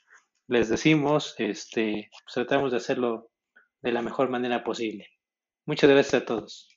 les 0.47 0.69
decimos, 0.69 1.35
este, 1.39 2.11
pues 2.11 2.35
tratamos 2.35 2.71
de 2.71 2.79
hacerlo 2.79 3.31
de 3.83 3.93
la 3.93 4.03
mejor 4.03 4.29
manera 4.31 4.63
posible. 4.63 5.09
Muchas 5.67 5.91
gracias 5.91 6.23
a 6.23 6.27
todos. 6.27 6.76